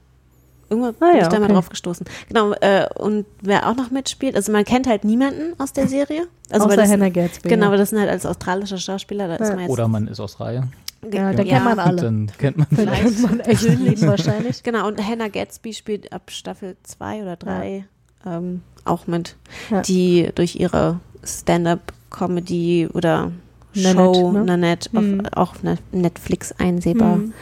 Irgendwann 0.69 0.93
bin 0.93 1.07
Ah, 1.09 1.11
ja, 1.17 1.21
ich 1.23 1.27
da 1.27 1.37
mal 1.39 1.45
okay. 1.45 1.53
drauf 1.53 1.69
gestoßen. 1.69 2.05
Genau, 2.29 2.53
äh, 2.53 2.87
und 2.95 3.25
wer 3.41 3.67
auch 3.69 3.75
noch 3.75 3.91
mitspielt, 3.91 4.35
also 4.37 4.51
man 4.53 4.63
kennt 4.63 4.87
halt 4.87 5.03
niemanden 5.03 5.53
aus 5.59 5.73
der 5.73 5.87
Serie. 5.89 6.27
Also 6.49 6.67
Außer 6.67 6.77
das, 6.77 6.89
Hannah 6.89 7.09
Gadsby. 7.09 7.49
Genau, 7.49 7.63
ja. 7.63 7.67
aber 7.69 7.77
das 7.77 7.89
sind 7.89 7.99
halt 7.99 8.09
als 8.09 8.25
australische 8.25 8.77
Schauspieler, 8.77 9.27
da 9.27 9.35
ist 9.35 9.49
Ja. 9.49 9.55
man 9.55 9.59
jetzt. 9.63 9.69
Oder 9.71 9.87
man 9.89 10.07
ist 10.07 10.19
aus 10.21 10.39
Reihe. 10.39 10.67
Ja, 11.11 11.33
da 11.33 11.43
kennt 11.43 11.65
man 11.65 11.79
alle. 11.79 11.95
dann 12.01 12.31
kennt 12.37 12.57
man 12.57 12.67
kennt 12.69 13.21
man 13.23 13.39
echt 13.41 13.63
Leben 13.63 14.01
wahrscheinlich. 14.07 14.61
Genau, 14.63 14.87
und 14.87 15.05
Hannah 15.05 15.27
Gadsby 15.29 15.73
spielt 15.73 16.13
ab 16.13 16.29
Staffel 16.31 16.77
2 16.83 17.23
oder 17.23 17.35
3 17.37 17.85
ähm, 18.25 18.61
auch 18.85 19.07
mit, 19.07 19.35
Ja. 19.71 19.81
die 19.81 20.29
durch 20.35 20.55
ihre 20.55 20.99
Stand-up-Comedy 21.23 22.87
oder 22.93 23.31
Nanette, 23.73 23.93
Show 24.15 24.31
ne? 24.31 24.43
Nanette 24.45 24.89
auf, 24.95 25.03
Mhm. 25.03 25.25
auch 25.27 25.51
auf 25.53 25.63
Ne- 25.63 25.77
Netflix 25.91 26.51
einsehbar 26.53 27.17
Mhm. 27.17 27.33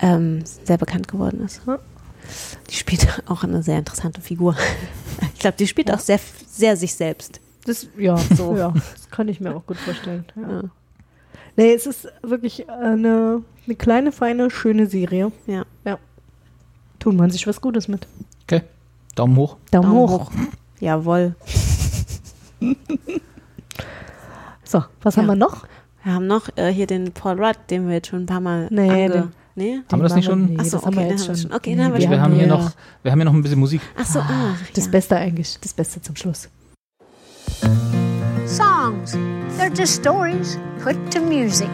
ähm, 0.00 0.42
sehr 0.64 0.78
bekannt 0.78 1.08
geworden 1.08 1.42
ist. 1.44 1.60
Ja. 1.66 1.78
Die 2.70 2.74
spielt 2.74 3.06
auch 3.26 3.42
eine 3.44 3.62
sehr 3.62 3.78
interessante 3.78 4.20
Figur. 4.20 4.54
Ich 5.34 5.40
glaube, 5.40 5.56
die 5.58 5.66
spielt 5.66 5.90
auch 5.92 5.98
sehr, 5.98 6.20
sehr 6.48 6.76
sich 6.76 6.94
selbst. 6.94 7.40
Das, 7.64 7.86
ja, 7.98 8.16
So. 8.36 8.56
ja, 8.56 8.72
das 8.72 9.10
kann 9.10 9.28
ich 9.28 9.40
mir 9.40 9.54
auch 9.54 9.66
gut 9.66 9.76
vorstellen. 9.78 10.24
Ja. 10.36 10.50
Ja. 10.50 10.62
Nee, 11.56 11.72
es 11.74 11.86
ist 11.86 12.08
wirklich 12.22 12.68
eine, 12.70 13.42
eine 13.66 13.74
kleine, 13.76 14.12
feine, 14.12 14.50
schöne 14.50 14.86
Serie. 14.86 15.32
Ja. 15.46 15.64
ja. 15.84 15.98
Tun 16.98 17.16
man 17.16 17.30
sich 17.30 17.46
was 17.46 17.60
Gutes 17.60 17.88
mit. 17.88 18.06
Okay. 18.44 18.62
Daumen 19.14 19.36
hoch. 19.36 19.56
Daumen, 19.70 19.86
Daumen 19.88 19.98
hoch. 19.98 20.20
hoch. 20.26 20.32
Jawohl. 20.80 21.34
So, 24.70 24.84
was 25.02 25.16
haben 25.16 25.26
Ja. 25.26 25.32
wir 25.32 25.36
noch? 25.36 25.64
Wir 26.04 26.14
haben 26.14 26.28
noch 26.28 26.48
äh, 26.56 26.72
hier 26.72 26.86
den 26.86 27.10
Paul 27.10 27.42
Rudd, 27.44 27.56
den 27.70 27.88
wir 27.88 27.94
jetzt 27.94 28.06
schon 28.08 28.20
ein 28.22 28.26
paar 28.26 28.40
Mal 28.40 28.68
Nee, 28.70 28.88
ange... 28.88 29.10
den- 29.10 29.32
nee? 29.56 29.80
Haben 29.90 29.98
wir 29.98 30.04
das 30.04 30.14
nicht 30.14 30.26
schon? 30.26 30.46
Nee, 30.46 30.56
Ach 30.60 30.64
so, 30.64 30.76
das 30.76 30.86
haben 30.86 30.94
okay, 30.94 31.04
wir 31.04 31.10
jetzt 31.10 31.22
haben 31.22 31.28
wir 31.28 31.36
schon. 31.36 31.50
schon. 31.50 31.56
Okay, 31.56 31.70
den 31.74 31.84
haben 31.84 31.92
wir 31.94 32.00
schon. 32.00 32.10
Wir 32.12 32.20
haben 32.22 32.32
hier 32.34 32.46
ja. 32.46 32.56
noch, 32.56 32.70
wir 33.02 33.10
haben 33.10 33.18
hier 33.18 33.24
noch 33.24 33.32
ein 33.34 33.42
bisschen 33.42 33.58
Musik. 33.58 33.80
Ach 33.98 34.06
so, 34.06 34.20
ah, 34.20 34.54
Das 34.72 34.84
ja. 34.84 34.90
Beste 34.92 35.16
eigentlich, 35.16 35.58
das 35.60 35.74
Beste 35.74 36.00
zum 36.00 36.14
Schluss. 36.14 36.48
Songs. 38.46 39.16
They're 39.58 39.74
just 39.76 39.94
stories 40.00 40.56
put 40.84 40.94
to 41.10 41.20
music. 41.20 41.68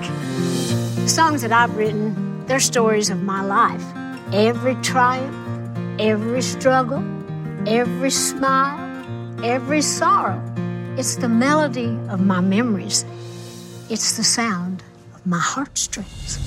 The 1.05 1.09
songs 1.09 1.43
that 1.43 1.53
I've 1.53 1.77
written, 1.77 2.43
they're 2.47 2.61
stories 2.61 3.11
of 3.11 3.19
my 3.23 3.43
life. 3.43 3.85
Every 4.33 4.75
triumph, 4.83 5.37
every 5.99 6.41
struggle, 6.41 7.03
every 7.67 8.11
smile, 8.11 8.79
every 9.45 9.83
sorrow. 9.83 10.41
It's 10.99 11.17
the 11.17 11.29
melody 11.29 11.97
of 12.09 12.21
my 12.21 12.41
memories. 12.41 13.05
It's 13.91 14.17
the 14.17 14.25
sound 14.25 14.83
of 15.15 15.27
my 15.27 15.39
heartstrings. 15.39 16.39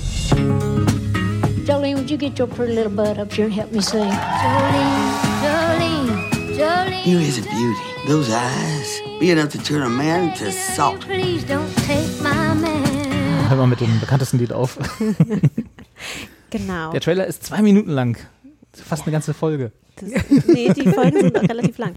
Jolene, 1.66 1.96
would 1.96 2.10
you 2.10 2.16
get 2.16 2.36
your 2.38 2.48
pretty 2.48 2.74
little 2.74 2.92
butt 2.92 3.18
up 3.18 3.32
here 3.32 3.44
and 3.44 3.54
help 3.54 3.70
me 3.70 3.80
sing? 3.80 4.10
Jolene, 4.10 5.12
Jolene, 5.44 6.56
Jolene. 6.58 7.02
Here 7.02 7.20
is 7.20 7.38
a 7.38 7.42
beauty. 7.42 7.80
Those 8.08 8.28
eyes, 8.32 9.00
be 9.20 9.30
enough 9.30 9.50
to 9.50 9.58
turn 9.62 9.82
a 9.82 9.88
man 9.88 10.34
to 10.38 10.50
salt. 10.50 11.00
Please 11.02 11.44
don't 11.44 11.72
take 11.86 12.10
my 12.20 12.54
man. 12.54 13.48
Hör 13.48 13.56
mal 13.56 13.66
mit 13.66 13.80
dem 13.80 14.00
bekanntesten 14.00 14.38
Lied 14.38 14.52
auf. 14.52 14.78
Genau. 16.50 16.90
Der 16.90 17.00
Trailer 17.00 17.26
ist 17.28 17.44
zwei 17.44 17.62
Minuten 17.62 17.90
lang. 17.90 18.16
Fast 18.72 19.04
eine 19.04 19.12
ganze 19.12 19.34
Folge. 19.34 19.70
Das, 19.96 20.10
nee, 20.46 20.72
die 20.72 20.88
Folgen 20.90 21.20
sind 21.20 21.36
relativ 21.50 21.78
lang. 21.78 21.94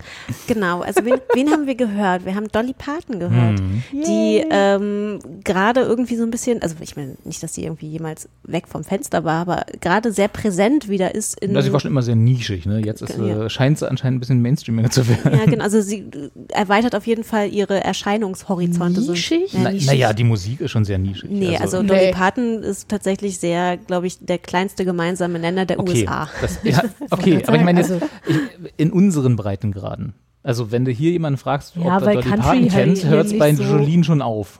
Genau, 0.47 0.81
also 0.81 1.03
wen, 1.05 1.15
wen 1.33 1.49
haben 1.51 1.67
wir 1.67 1.75
gehört? 1.75 2.25
Wir 2.25 2.35
haben 2.35 2.47
Dolly 2.51 2.73
Parton 2.77 3.19
gehört, 3.19 3.59
Mhm. 3.59 3.83
die 3.91 4.43
ähm, 4.49 5.19
gerade 5.43 5.81
irgendwie 5.81 6.15
so 6.15 6.23
ein 6.23 6.31
bisschen, 6.31 6.61
also 6.61 6.75
ich 6.81 6.95
meine 6.95 7.15
nicht, 7.23 7.41
dass 7.43 7.53
sie 7.53 7.63
irgendwie 7.63 7.87
jemals 7.87 8.27
weg 8.43 8.67
vom 8.67 8.83
Fenster 8.83 9.23
war, 9.23 9.41
aber 9.41 9.65
gerade 9.81 10.11
sehr 10.11 10.27
präsent 10.27 10.89
wieder 10.89 11.13
ist 11.15 11.39
in 11.39 11.55
Also 11.55 11.67
sie 11.67 11.73
war 11.73 11.79
schon 11.79 11.91
immer 11.91 12.01
sehr 12.03 12.15
nischig, 12.15 12.65
ne? 12.65 12.79
Jetzt 12.83 13.01
ist, 13.01 13.17
Ja. 13.17 13.45
äh, 13.45 13.49
scheint 13.49 13.79
sie 13.79 13.89
anscheinend 13.89 14.17
ein 14.17 14.19
bisschen 14.19 14.41
mainstreamiger 14.41 14.89
zu 14.89 15.07
werden. 15.07 15.37
ja, 15.37 15.45
genau. 15.45 15.63
Also 15.63 15.81
sie 15.81 16.05
erweitert 16.49 16.95
auf 16.95 17.05
jeden 17.07 17.23
Fall 17.23 17.49
ihre 17.49 17.83
Erscheinungshorizonte. 17.83 19.01
Nischig? 19.01 19.51
So, 19.51 19.57
ja, 19.57 19.63
Na, 19.63 19.71
nischig. 19.71 19.87
naja, 19.87 20.13
die 20.13 20.23
Musik 20.23 20.61
ist 20.61 20.71
schon 20.71 20.85
sehr 20.85 20.97
nischig. 20.97 21.29
Nee, 21.29 21.57
also, 21.57 21.83
Dolly 21.83 22.11
Parton 22.11 22.63
ist 22.63 22.89
tatsächlich 22.89 23.37
sehr, 23.37 23.77
glaube 23.77 24.07
ich, 24.07 24.17
der 24.19 24.37
kleinste 24.37 24.85
gemeinsame 24.85 25.39
Nenner 25.39 25.65
der 25.65 25.79
okay, 25.79 26.01
USA. 26.03 26.29
Das, 26.41 26.59
ja, 26.63 26.83
okay, 27.09 27.41
aber 27.45 27.57
ich 27.57 27.63
meine, 27.63 27.82
jetzt, 27.89 28.03
ich, 28.27 28.73
in 28.77 28.91
unseren 28.91 29.35
Breitengraden. 29.35 30.13
Also 30.43 30.71
wenn 30.71 30.83
du 30.85 30.91
hier 30.91 31.11
jemanden 31.11 31.37
fragst, 31.37 31.75
Ja, 31.75 31.97
ob 31.97 32.03
er 32.03 32.13
Dolly 32.15 32.27
Parton 32.37 32.67
kennt, 32.67 33.05
hört 33.05 33.27
es 33.27 33.37
bei 33.37 33.53
so- 33.53 33.63
Jolene 33.63 34.03
schon 34.03 34.21
auf. 34.21 34.59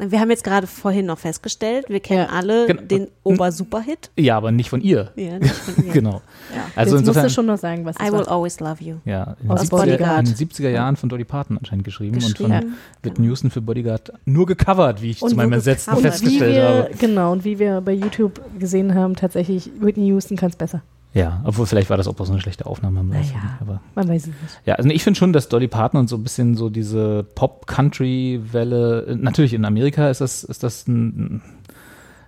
Wir 0.00 0.20
haben 0.20 0.30
jetzt 0.30 0.44
gerade 0.44 0.68
vorhin 0.68 1.06
noch 1.06 1.18
festgestellt, 1.18 1.86
wir 1.88 1.98
kennen 1.98 2.28
alle 2.30 2.68
Genau. 2.68 2.82
den 2.82 3.08
Ober-Super-Hit. 3.24 4.10
Ja, 4.16 4.36
aber 4.36 4.52
nicht 4.52 4.70
von 4.70 4.80
ihr. 4.80 5.10
Ja, 5.16 5.40
nicht 5.40 5.52
von 5.52 5.84
ihr. 5.86 5.92
genau. 5.92 6.22
Ja. 6.54 6.66
Also 6.76 6.92
Jetzt 6.94 7.00
insofern, 7.00 7.22
musst 7.24 7.34
du 7.36 7.40
schon 7.40 7.46
noch 7.46 7.58
sagen, 7.58 7.84
was 7.84 7.96
I 7.96 8.04
es 8.04 8.12
will 8.12 8.20
war. 8.20 8.28
always 8.30 8.60
love 8.60 8.76
you. 8.84 8.98
ja, 9.04 9.34
in, 9.42 9.50
Aus 9.50 9.62
den 9.62 9.70
70er, 9.70 9.76
Bodyguard. 9.76 10.18
in 10.20 10.24
den 10.26 10.34
70er 10.36 10.68
Jahren 10.68 10.94
von 10.94 11.08
Dolly 11.08 11.24
Parton 11.24 11.58
anscheinend 11.58 11.84
geschrieben, 11.84 12.14
und 12.14 12.22
Geschrieben, 12.22 12.52
von 12.52 12.62
ja. 12.70 12.76
Whitney 13.02 13.26
Houston 13.26 13.50
für 13.50 13.60
Bodyguard 13.60 14.12
nur 14.24 14.46
gecovert, 14.46 15.02
wie 15.02 15.10
ich 15.10 15.20
Und 15.20 15.30
zu 15.30 15.36
meinem 15.36 15.54
Entsetzen. 15.54 15.92
Und 15.94 16.02
festgestellt 16.02 16.54
wir, 16.54 16.62
habe. 16.68 16.90
genau, 16.96 17.32
und 17.32 17.44
wie 17.44 17.58
wir 17.58 17.80
bei 17.80 17.92
YouTube 17.94 18.40
gesehen 18.56 18.94
haben, 18.94 19.16
tatsächlich, 19.16 19.68
Whitney 19.80 20.06
Houston 20.10 20.36
kann 20.36 20.50
es 20.50 20.56
besser. 20.56 20.82
Ja, 21.18 21.42
obwohl 21.44 21.66
vielleicht 21.66 21.90
war 21.90 21.96
das 21.96 22.06
auch 22.06 22.14
bloß 22.14 22.30
eine 22.30 22.40
schlechte 22.40 22.64
Aufnahme. 22.64 23.02
man 23.02 23.18
weiß 23.18 23.32
ja 23.32 23.38
Naja. 23.38 23.58
aber 23.60 23.80
Man 23.96 24.06
weiß 24.08 24.22
es 24.22 24.28
nicht. 24.28 24.60
Ja, 24.66 24.76
also 24.76 24.88
ich 24.88 25.02
finde 25.02 25.18
schon, 25.18 25.32
dass 25.32 25.48
Dolly 25.48 25.66
Parton 25.66 25.98
und 25.98 26.08
so 26.08 26.14
ein 26.14 26.22
bisschen 26.22 26.54
so 26.54 26.70
diese 26.70 27.24
Pop-Country-Welle, 27.34 29.06
äh, 29.08 29.14
natürlich 29.16 29.52
in 29.52 29.64
Amerika 29.64 30.10
ist 30.10 30.20
das, 30.20 30.44
ist 30.44 30.62
das 30.62 30.86
ein, 30.86 31.42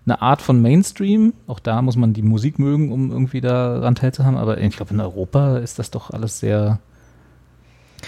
eine 0.07 0.21
Art 0.21 0.43
von 0.43 0.61
Mainstream. 0.61 1.35
Auch 1.47 1.61
da 1.61 1.83
muss 1.83 1.95
man 1.95 2.15
die 2.15 2.23
Musik 2.23 2.59
mögen, 2.59 2.91
um 2.91 3.13
irgendwie 3.13 3.41
daran 3.41 3.95
teilzuhaben. 3.95 4.37
Aber 4.37 4.59
ich 4.61 4.77
glaube, 4.77 4.93
in 4.93 5.01
Europa 5.01 5.59
ist 5.59 5.79
das 5.79 5.93
doch 5.93 6.11
alles 6.11 6.41
sehr 6.41 6.81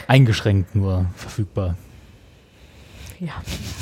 eingeschränkt 0.09 0.75
nur 0.75 1.07
verfügbar. 1.15 1.77
Ja. 3.25 3.33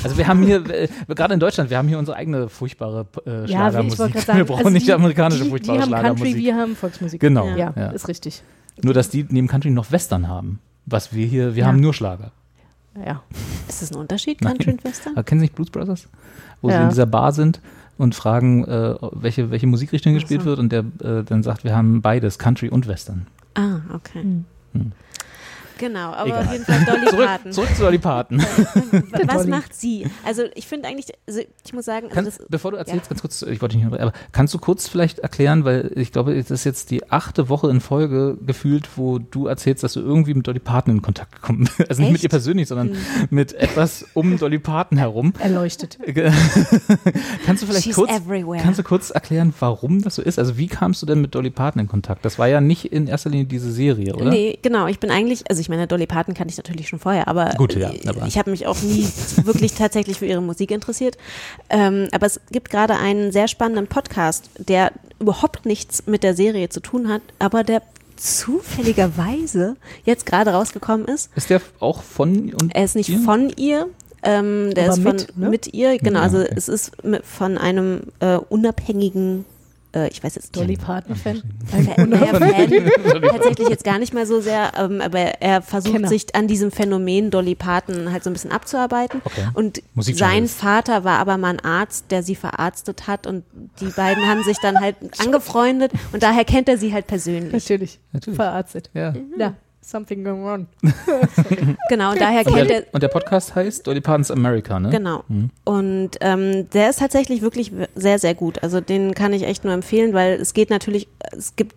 Also 0.03 0.17
wir 0.17 0.27
haben 0.27 0.43
hier, 0.43 0.63
äh, 0.69 0.87
gerade 1.07 1.33
in 1.33 1.39
Deutschland, 1.39 1.69
wir 1.71 1.77
haben 1.77 1.87
hier 1.87 1.97
unsere 1.97 2.15
eigene 2.17 2.47
furchtbare 2.47 3.07
äh, 3.25 3.41
Ja, 3.41 3.47
Schlagermusik. 3.47 3.99
wollte 3.99 4.13
gerade 4.13 4.25
sagen, 4.25 4.37
wir 4.37 4.45
brauchen 4.45 4.59
also 4.59 4.69
nicht 4.69 4.87
die- 4.87 4.93
amerikanische 4.93 5.43
die, 5.45 5.49
furchtbare 5.49 5.77
Die 5.79 5.81
haben 5.83 5.91
Country, 5.91 6.07
Schlagermusik. 6.17 6.37
wir 6.45 6.55
haben 6.55 6.75
Volksmusik. 6.75 7.19
Genau, 7.21 7.47
Ja, 7.55 7.73
ja. 7.75 7.89
ist 7.91 8.07
richtig. 8.07 8.43
Nur, 8.83 8.93
dass 8.93 9.09
die 9.09 9.25
neben 9.29 9.47
Country 9.47 9.71
noch 9.71 9.91
Western 9.91 10.27
haben. 10.27 10.59
Was 10.85 11.13
wir 11.13 11.25
hier, 11.25 11.55
wir 11.55 11.61
Ja. 11.61 11.67
haben 11.67 11.79
nur 11.79 11.93
Schlager. 11.93 12.31
Ja. 13.05 13.23
Ist 13.67 13.81
das 13.81 13.91
ein 13.91 13.97
Unterschied, 13.97 14.41
Nein. 14.41 14.53
Country 14.57 14.71
und 14.73 14.83
Western? 14.83 15.13
Aber 15.13 15.23
kennen 15.23 15.39
Sie 15.39 15.45
nicht 15.45 15.55
Blues 15.55 15.69
Brothers? 15.71 16.07
Wo 16.61 16.69
sie 16.69 16.75
Ja. 16.75 16.83
in 16.83 16.89
dieser 16.89 17.05
Bar 17.07 17.31
sind 17.31 17.61
und 17.97 18.13
fragen, 18.13 18.63
äh, 18.65 18.95
welche, 19.13 19.49
welche 19.49 19.65
Musikrichtung 19.67 20.13
gespielt 20.13 20.41
so. 20.41 20.45
wird 20.47 20.59
und 20.59 20.71
der 20.71 20.81
äh, 21.03 21.23
dann 21.23 21.41
sagt, 21.41 21.63
wir 21.63 21.75
haben 21.75 22.01
beides, 22.01 22.37
Country 22.37 22.69
und 22.69 22.87
Western. 22.87 23.25
Ah, 23.55 23.77
okay. 23.93 24.23
Hm. 24.73 24.91
Genau, 25.81 26.11
aber 26.11 26.27
Egal. 26.27 26.45
auf 26.45 26.51
jeden 26.51 26.65
Fall 26.65 26.85
Dolly 26.85 27.07
Zurück, 27.07 27.25
Parton. 27.25 27.51
zurück 27.51 27.69
zu 27.75 27.81
Dolly 27.81 27.97
Parton. 27.97 28.39
Was 29.25 29.37
Dolly. 29.37 29.49
macht 29.49 29.73
sie? 29.73 30.05
Also 30.23 30.43
ich 30.53 30.67
finde 30.67 30.87
eigentlich, 30.87 31.07
also 31.27 31.41
ich 31.65 31.73
muss 31.73 31.85
sagen, 31.85 32.05
also 32.05 32.15
Kann, 32.15 32.25
das, 32.25 32.39
bevor 32.47 32.69
du 32.69 32.77
erzählst, 32.77 33.09
ganz 33.09 33.21
kurz, 33.21 33.41
ich 33.41 33.61
wollte 33.63 33.77
nicht 33.77 33.87
aber 33.87 34.13
kannst 34.31 34.53
du 34.53 34.59
kurz 34.59 34.87
vielleicht 34.87 35.19
erklären, 35.19 35.65
weil 35.65 35.91
ich 35.95 36.11
glaube, 36.11 36.37
es 36.37 36.51
ist 36.51 36.65
jetzt 36.65 36.91
die 36.91 37.09
achte 37.11 37.49
Woche 37.49 37.67
in 37.71 37.81
Folge 37.81 38.37
gefühlt, 38.45 38.89
wo 38.95 39.17
du 39.17 39.47
erzählst, 39.47 39.83
dass 39.83 39.93
du 39.93 40.01
irgendwie 40.01 40.35
mit 40.35 40.45
Dolly 40.45 40.59
Parton 40.59 40.97
in 40.97 41.01
Kontakt 41.01 41.31
gekommen 41.31 41.67
bist. 41.77 41.89
Also 41.89 42.03
nicht 42.03 42.11
mit 42.11 42.23
ihr 42.23 42.29
persönlich, 42.29 42.67
sondern 42.67 42.95
mit 43.31 43.53
etwas 43.53 44.05
um 44.13 44.37
Dolly 44.37 44.59
Parton 44.59 44.99
herum. 44.99 45.33
Erleuchtet. 45.39 45.97
kannst 47.45 47.63
du 47.63 47.67
vielleicht 47.67 47.85
She's 47.85 47.95
kurz, 47.95 48.11
everywhere. 48.11 48.61
kannst 48.61 48.77
du 48.77 48.83
kurz 48.83 49.09
erklären, 49.09 49.51
warum 49.59 50.03
das 50.03 50.13
so 50.13 50.21
ist? 50.21 50.37
Also 50.37 50.57
wie 50.57 50.67
kamst 50.67 51.01
du 51.01 51.07
denn 51.07 51.21
mit 51.21 51.33
Dolly 51.33 51.49
Parton 51.49 51.81
in 51.81 51.87
Kontakt? 51.87 52.23
Das 52.23 52.37
war 52.37 52.47
ja 52.47 52.61
nicht 52.61 52.85
in 52.85 53.07
erster 53.07 53.31
Linie 53.31 53.47
diese 53.47 53.71
Serie, 53.71 54.13
oder? 54.13 54.29
Nee, 54.29 54.59
genau. 54.61 54.85
Ich 54.85 54.99
bin 54.99 55.09
eigentlich, 55.09 55.49
also 55.49 55.59
ich 55.59 55.70
meine, 55.71 55.87
Dolly 55.87 56.05
Parton 56.05 56.35
kann 56.35 56.47
ich 56.47 56.57
natürlich 56.57 56.87
schon 56.87 56.99
vorher, 56.99 57.27
aber, 57.27 57.49
Gut, 57.57 57.75
ja, 57.75 57.91
aber- 58.07 58.27
ich 58.27 58.37
habe 58.37 58.51
mich 58.51 58.67
auch 58.67 58.79
nie 58.83 59.07
wirklich 59.43 59.73
tatsächlich 59.73 60.19
für 60.19 60.27
ihre 60.27 60.41
Musik 60.41 60.69
interessiert. 60.69 61.17
Ähm, 61.69 62.07
aber 62.11 62.27
es 62.27 62.39
gibt 62.51 62.69
gerade 62.69 62.95
einen 62.97 63.31
sehr 63.31 63.47
spannenden 63.47 63.87
Podcast, 63.87 64.49
der 64.59 64.91
überhaupt 65.19 65.65
nichts 65.65 66.05
mit 66.05 66.21
der 66.23 66.35
Serie 66.35 66.69
zu 66.69 66.79
tun 66.79 67.07
hat, 67.09 67.21
aber 67.39 67.63
der 67.63 67.81
zufälligerweise 68.17 69.75
jetzt 70.05 70.25
gerade 70.25 70.51
rausgekommen 70.51 71.07
ist. 71.07 71.29
Ist 71.35 71.49
der 71.49 71.61
auch 71.79 72.03
von 72.03 72.53
und 72.53 72.75
Er 72.75 72.83
ist 72.83 72.95
nicht 72.95 73.09
ihr? 73.09 73.19
von 73.19 73.49
ihr. 73.55 73.87
Ähm, 74.23 74.71
der 74.75 74.85
Aber 74.85 74.93
ist 74.93 75.01
von 75.03 75.11
mit, 75.15 75.37
ne? 75.37 75.49
mit 75.49 75.73
ihr, 75.73 75.97
genau. 75.97 76.19
Ja, 76.19 76.23
Also 76.25 76.39
okay. 76.41 76.53
es 76.55 76.67
ist 76.69 77.03
mit, 77.03 77.25
von 77.25 77.57
einem 77.57 78.01
äh, 78.19 78.35
unabhängigen, 78.37 79.45
äh, 79.95 80.07
ich 80.09 80.23
weiß 80.23 80.35
jetzt 80.35 80.55
Dolly 80.55 80.77
Parton-Fan. 80.77 81.41
Fan, 81.65 82.09
naja, 82.09 82.33
Fan 82.33 82.89
tatsächlich 83.21 83.69
jetzt 83.69 83.83
gar 83.83 83.99
nicht 83.99 84.13
mal 84.13 84.25
so 84.25 84.41
sehr, 84.41 84.71
ähm, 84.77 85.01
aber 85.01 85.19
er 85.19 85.61
versucht 85.61 85.95
Kenner. 85.95 86.07
sich 86.07 86.33
an 86.35 86.47
diesem 86.47 86.71
Phänomen 86.71 87.31
Dolly 87.31 87.55
Parton 87.55 88.11
halt 88.11 88.23
so 88.23 88.29
ein 88.29 88.33
bisschen 88.33 88.51
abzuarbeiten. 88.51 89.21
Okay. 89.23 89.47
Und 89.53 89.81
sein. 89.97 90.47
Vater 90.47 91.03
war 91.03 91.19
aber 91.19 91.37
mal 91.37 91.49
ein 91.49 91.59
Arzt, 91.59 92.11
der 92.11 92.23
sie 92.23 92.35
verarztet 92.35 93.07
hat 93.07 93.27
und 93.27 93.43
die 93.79 93.87
beiden 93.87 94.27
haben 94.27 94.43
sich 94.43 94.57
dann 94.59 94.79
halt 94.79 94.95
angefreundet 95.19 95.91
und 96.11 96.23
daher 96.23 96.45
kennt 96.45 96.69
er 96.69 96.77
sie 96.77 96.93
halt 96.93 97.07
persönlich. 97.07 97.53
Natürlich. 97.53 97.99
Natürlich. 98.11 98.35
Verarztet. 98.35 98.89
Ja. 98.93 99.13
Ja, 99.37 99.55
something 99.81 100.23
going 100.23 100.43
on. 100.43 100.67
Genau, 101.89 102.11
und 102.11 102.21
daher 102.21 102.45
Und 102.45 102.53
kennt 102.53 102.69
der, 102.69 102.87
er 102.87 102.93
und 102.93 103.03
der 103.03 103.09
Podcast 103.09 103.55
heißt 103.55 103.85
Dolly 103.85 103.99
Parton's 103.99 104.31
America, 104.31 104.79
ne? 104.79 104.89
Genau. 104.89 105.23
Mhm. 105.27 105.49
Und 105.65 106.11
ähm, 106.21 106.69
der 106.69 106.89
ist 106.89 106.99
tatsächlich 106.99 107.41
wirklich 107.41 107.71
sehr, 107.95 108.19
sehr 108.19 108.33
gut. 108.33 108.63
Also 108.63 108.79
den 108.79 109.13
kann 109.13 109.33
ich 109.33 109.43
echt 109.43 109.63
nur 109.65 109.73
empfehlen, 109.73 110.13
weil 110.13 110.33
es 110.39 110.53
geht 110.53 110.69
natürlich, 110.69 111.07
es 111.31 111.55
gibt, 111.55 111.75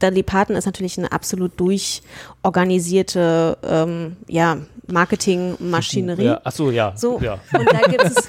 Dolly 0.00 0.22
Parton 0.22 0.54
ist 0.56 0.66
natürlich 0.66 0.98
eine 0.98 1.10
absolut 1.12 1.58
durchorganisierte 1.58 3.56
ähm, 3.62 4.16
ja, 4.28 4.58
Marketingmaschinerie. 4.86 6.24
Ja, 6.24 6.40
ach 6.44 6.52
so, 6.52 6.70
ja. 6.70 6.92
So, 6.96 7.20
ja. 7.20 7.38
und 7.52 7.68
da 7.72 7.80
gibt 7.88 8.04
es, 8.04 8.28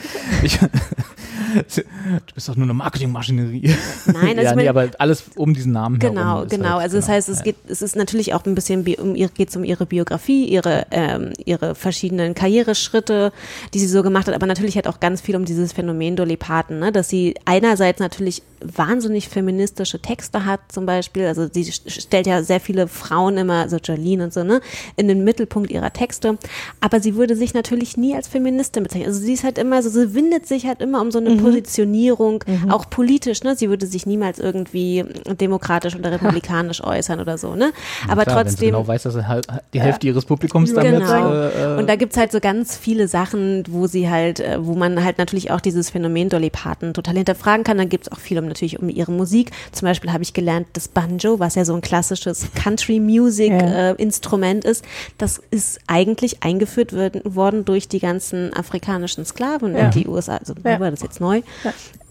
du 1.75 2.33
bist 2.33 2.49
doch 2.49 2.55
nur 2.55 2.65
eine 2.65 2.73
Marketingmaschinerie. 2.73 3.73
Nein, 4.05 4.37
also 4.37 4.41
ja, 4.41 4.55
nee, 4.55 4.67
aber 4.67 4.89
alles 4.97 5.23
um 5.35 5.53
diesen 5.53 5.71
Namen 5.73 5.99
Genau, 5.99 6.35
herum. 6.37 6.47
genau. 6.49 6.69
Halt, 6.69 6.81
Also 6.83 6.97
das 6.97 7.05
genau. 7.05 7.15
heißt, 7.17 7.29
es 7.29 7.43
geht, 7.43 7.55
es 7.67 7.81
ist 7.81 7.95
natürlich 7.95 8.33
auch 8.33 8.45
ein 8.45 8.55
bisschen 8.55 8.83
bi- 8.83 8.97
um 8.97 9.15
ihr, 9.15 9.29
geht 9.29 9.49
es 9.49 9.55
um 9.55 9.63
ihre 9.63 9.85
Biografie, 9.85 10.45
ihre, 10.45 10.85
ähm, 10.91 11.33
ihre 11.45 11.75
verschiedenen 11.75 12.33
Karriereschritte, 12.35 13.31
die 13.73 13.79
sie 13.79 13.87
so 13.87 14.03
gemacht 14.03 14.27
hat, 14.27 14.35
aber 14.35 14.45
natürlich 14.47 14.75
halt 14.75 14.87
auch 14.87 14.99
ganz 14.99 15.21
viel 15.21 15.35
um 15.35 15.45
dieses 15.45 15.73
Phänomen 15.73 16.15
Dolly 16.15 16.37
Parton, 16.37 16.79
ne? 16.79 16.91
dass 16.91 17.09
sie 17.09 17.35
einerseits 17.45 17.99
natürlich 17.99 18.41
wahnsinnig 18.61 19.29
feministische 19.29 19.99
Texte 20.01 20.45
hat, 20.45 20.59
zum 20.69 20.85
Beispiel. 20.85 21.25
Also 21.25 21.47
sie 21.51 21.63
st- 21.63 22.01
stellt 22.01 22.27
ja 22.27 22.43
sehr 22.43 22.59
viele 22.59 22.87
Frauen 22.89 23.37
immer, 23.37 23.61
also 23.61 23.77
Jolene 23.77 24.25
und 24.25 24.33
so, 24.33 24.43
ne, 24.43 24.59
in 24.97 25.07
den 25.07 25.23
Mittelpunkt 25.23 25.71
ihrer 25.71 25.93
Texte. 25.93 26.37
Aber 26.81 26.99
sie 26.99 27.15
würde 27.15 27.37
sich 27.37 27.53
natürlich 27.53 27.95
nie 27.95 28.15
als 28.15 28.27
Feministin 28.27 28.83
bezeichnen. 28.83 29.07
Also 29.07 29.21
sie 29.21 29.31
ist 29.33 29.45
halt 29.45 29.57
immer 29.57 29.81
so, 29.81 29.89
sie 29.89 30.13
windet 30.13 30.45
sich 30.45 30.65
halt 30.65 30.81
immer 30.81 31.01
um 31.01 31.09
so 31.11 31.19
eine 31.19 31.29
Positionierung, 31.41 32.43
auch 32.69 32.89
politisch, 32.89 33.43
ne? 33.43 33.55
Sie 33.55 33.69
würde 33.69 33.85
sich 33.87 34.05
niemals 34.05 34.39
irgendwie 34.39 35.03
demokratisch 35.39 35.95
oder 35.95 36.11
republikanisch 36.11 36.83
äußern 36.83 37.19
oder 37.19 37.37
so, 37.37 37.55
ne? 37.55 37.71
Aber 38.07 38.23
Klar, 38.23 38.43
trotzdem. 38.43 38.69
genau 38.69 38.87
weiß, 38.87 39.03
dass 39.03 39.15
halt 39.27 39.47
die 39.73 39.81
Hälfte 39.81 40.07
ihres 40.07 40.25
Publikums 40.25 40.73
damit. 40.73 40.99
Genau. 41.01 41.33
Äh, 41.33 41.75
äh, 41.75 41.79
und 41.79 41.87
da 41.87 41.95
gibt's 41.95 42.17
halt 42.17 42.31
so 42.31 42.39
ganz 42.39 42.77
viele 42.77 43.07
Sachen, 43.07 43.63
wo 43.69 43.87
sie 43.87 44.09
halt, 44.09 44.39
äh, 44.39 44.57
wo 44.65 44.75
man 44.75 45.03
halt 45.03 45.17
natürlich 45.17 45.51
auch 45.51 45.61
dieses 45.61 45.89
Phänomen 45.89 46.29
Dolly 46.29 46.49
Parton 46.49 46.93
total 46.93 47.15
hinterfragen 47.15 47.63
kann. 47.63 47.77
Dann 47.77 47.89
gibt's 47.89 48.11
auch 48.11 48.19
viel 48.19 48.37
um 48.39 48.47
natürlich 48.47 48.79
um 48.79 48.89
ihre 48.89 49.11
Musik. 49.11 49.51
Zum 49.71 49.85
Beispiel 49.87 50.11
habe 50.11 50.23
ich 50.23 50.33
gelernt, 50.33 50.67
das 50.73 50.87
Banjo, 50.87 51.39
was 51.39 51.55
ja 51.55 51.65
so 51.65 51.73
ein 51.75 51.81
klassisches 51.81 52.47
Country-Music-Instrument 52.55 54.65
ist, 54.65 54.83
das 55.17 55.41
ist 55.51 55.79
eigentlich 55.87 56.43
eingeführt 56.43 56.93
worden 57.25 57.65
durch 57.65 57.87
die 57.87 57.99
ganzen 57.99 58.53
afrikanischen 58.53 59.25
Sklaven 59.25 59.75
Ja. 59.75 59.85
in 59.85 59.91
die 59.91 60.07
USA. 60.07 60.37
Also 60.37 60.53
Ja. 60.63 60.79
war 60.79 60.91
das 60.91 61.01
jetzt 61.01 61.19
neu. 61.29 61.41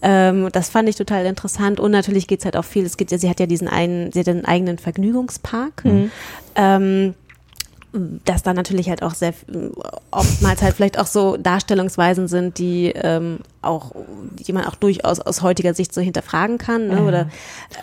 Ähm, 0.01 0.47
das 0.51 0.69
fand 0.69 0.87
ich 0.89 0.95
total 0.95 1.25
interessant. 1.25 1.79
Und 1.79 1.91
natürlich 1.91 2.27
geht's 2.27 2.45
halt 2.45 2.55
auch 2.55 2.65
viel. 2.65 2.85
Es 2.85 2.97
gibt 2.97 3.11
ja, 3.11 3.17
sie 3.17 3.29
hat 3.29 3.39
ja 3.39 3.45
diesen 3.45 3.67
einen, 3.67 4.11
sie 4.11 4.21
hat 4.21 4.29
einen 4.29 4.45
eigenen 4.45 4.77
Vergnügungspark. 4.77 5.85
Mhm. 5.85 6.11
Ähm, 6.55 7.13
dass 8.25 8.43
da 8.43 8.53
natürlich 8.53 8.87
halt 8.89 9.01
auch 9.01 9.15
sehr 9.15 9.33
oftmals 10.11 10.61
halt 10.61 10.75
vielleicht 10.75 10.99
auch 10.99 11.07
so 11.07 11.37
Darstellungsweisen 11.37 12.27
sind, 12.27 12.57
die 12.57 12.91
ähm, 12.95 13.39
auch, 13.61 13.91
die 14.47 14.53
man 14.53 14.63
auch 14.65 14.75
durchaus 14.75 15.19
aus 15.19 15.41
heutiger 15.41 15.73
Sicht 15.73 15.93
so 15.93 15.99
hinterfragen 15.99 16.57
kann, 16.57 16.87
ne? 16.87 16.95
Ja. 16.95 17.03
Oder 17.05 17.29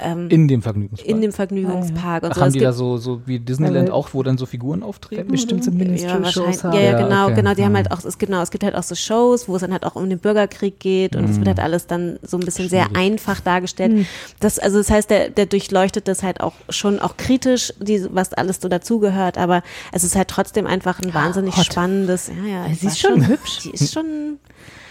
ähm, 0.03 0.29
in 0.31 0.49
dem 0.49 0.63
Vergnügungspark. 0.63 1.11
in 1.11 1.21
dem 1.21 1.33
Vergnügungspark 1.33 2.23
und 2.23 2.31
Ach, 2.31 2.35
so. 2.37 2.41
haben 2.41 2.49
Es 2.49 2.53
die 2.55 2.61
gibt- 2.61 2.69
da 2.69 2.73
so, 2.73 2.97
so 2.97 3.21
wie 3.27 3.39
Disneyland 3.41 3.89
Ja, 3.89 3.95
auch, 3.95 4.09
wo 4.13 4.23
dann 4.23 4.39
so 4.39 4.47
Figuren 4.47 4.83
auftreten? 4.83 5.31
Bestimmt 5.31 5.65
so 5.65 5.71
ja, 5.71 6.15
haben. 6.15 6.25
Ja, 6.25 6.71
ja, 6.73 6.81
Ja, 6.81 7.03
genau, 7.03 7.25
okay. 7.27 7.35
genau. 7.35 7.55
Die 7.55 7.63
haben 7.65 7.73
Mhm. 7.73 7.77
halt 7.77 7.91
auch, 7.93 8.03
es 8.05 8.17
genau, 8.17 8.41
es 8.41 8.51
gibt 8.51 8.65
halt 8.65 8.75
auch 8.75 8.83
so 8.85 8.95
Shows, 8.95 9.49
wo 9.49 9.57
es 9.57 9.61
dann 9.61 9.73
halt 9.73 9.85
auch 9.85 9.97
um 9.97 10.09
den 10.09 10.19
Bürgerkrieg 10.19 10.81
geht 10.81 11.15
und 11.15 11.29
es 11.29 11.37
wird 11.37 11.49
halt 11.49 11.61
alles 11.61 11.87
dann 11.87 12.19
so 12.23 12.39
ein 12.39 12.45
bisschen 12.45 12.69
sehr 12.71 12.85
Schwierig. 12.87 12.97
einfach 12.99 13.41
dargestellt. 13.41 14.07
Das, 14.41 14.59
also 14.59 14.79
das 14.79 14.91
heißt, 14.91 15.11
der, 15.11 15.29
der 15.31 15.47
durchleuchtet 15.47 16.09
das 16.09 16.23
halt 16.23 16.41
auch 16.41 16.55
schon 16.71 17.01
auch 17.01 17.17
kritisch, 17.19 17.75
die, 17.81 18.07
was 18.15 18.33
alles 18.33 18.61
so 18.63 18.69
dazugehört, 18.69 19.37
aber 19.37 19.63
es 19.97 20.05
ist 20.05 20.15
halt 20.15 20.29
trotzdem 20.29 20.67
einfach 20.67 21.01
ein 21.01 21.13
wahnsinnig 21.15 21.57
hot. 21.57 21.65
spannendes, 21.65 22.29
ja, 22.29 22.67
ja. 22.69 22.75
Sie 22.75 22.87
ist 22.87 23.01
schon 23.01 23.27
hübsch. 23.27 23.61
Die 23.65 23.71
ist 23.71 23.93
schon, 23.93 24.39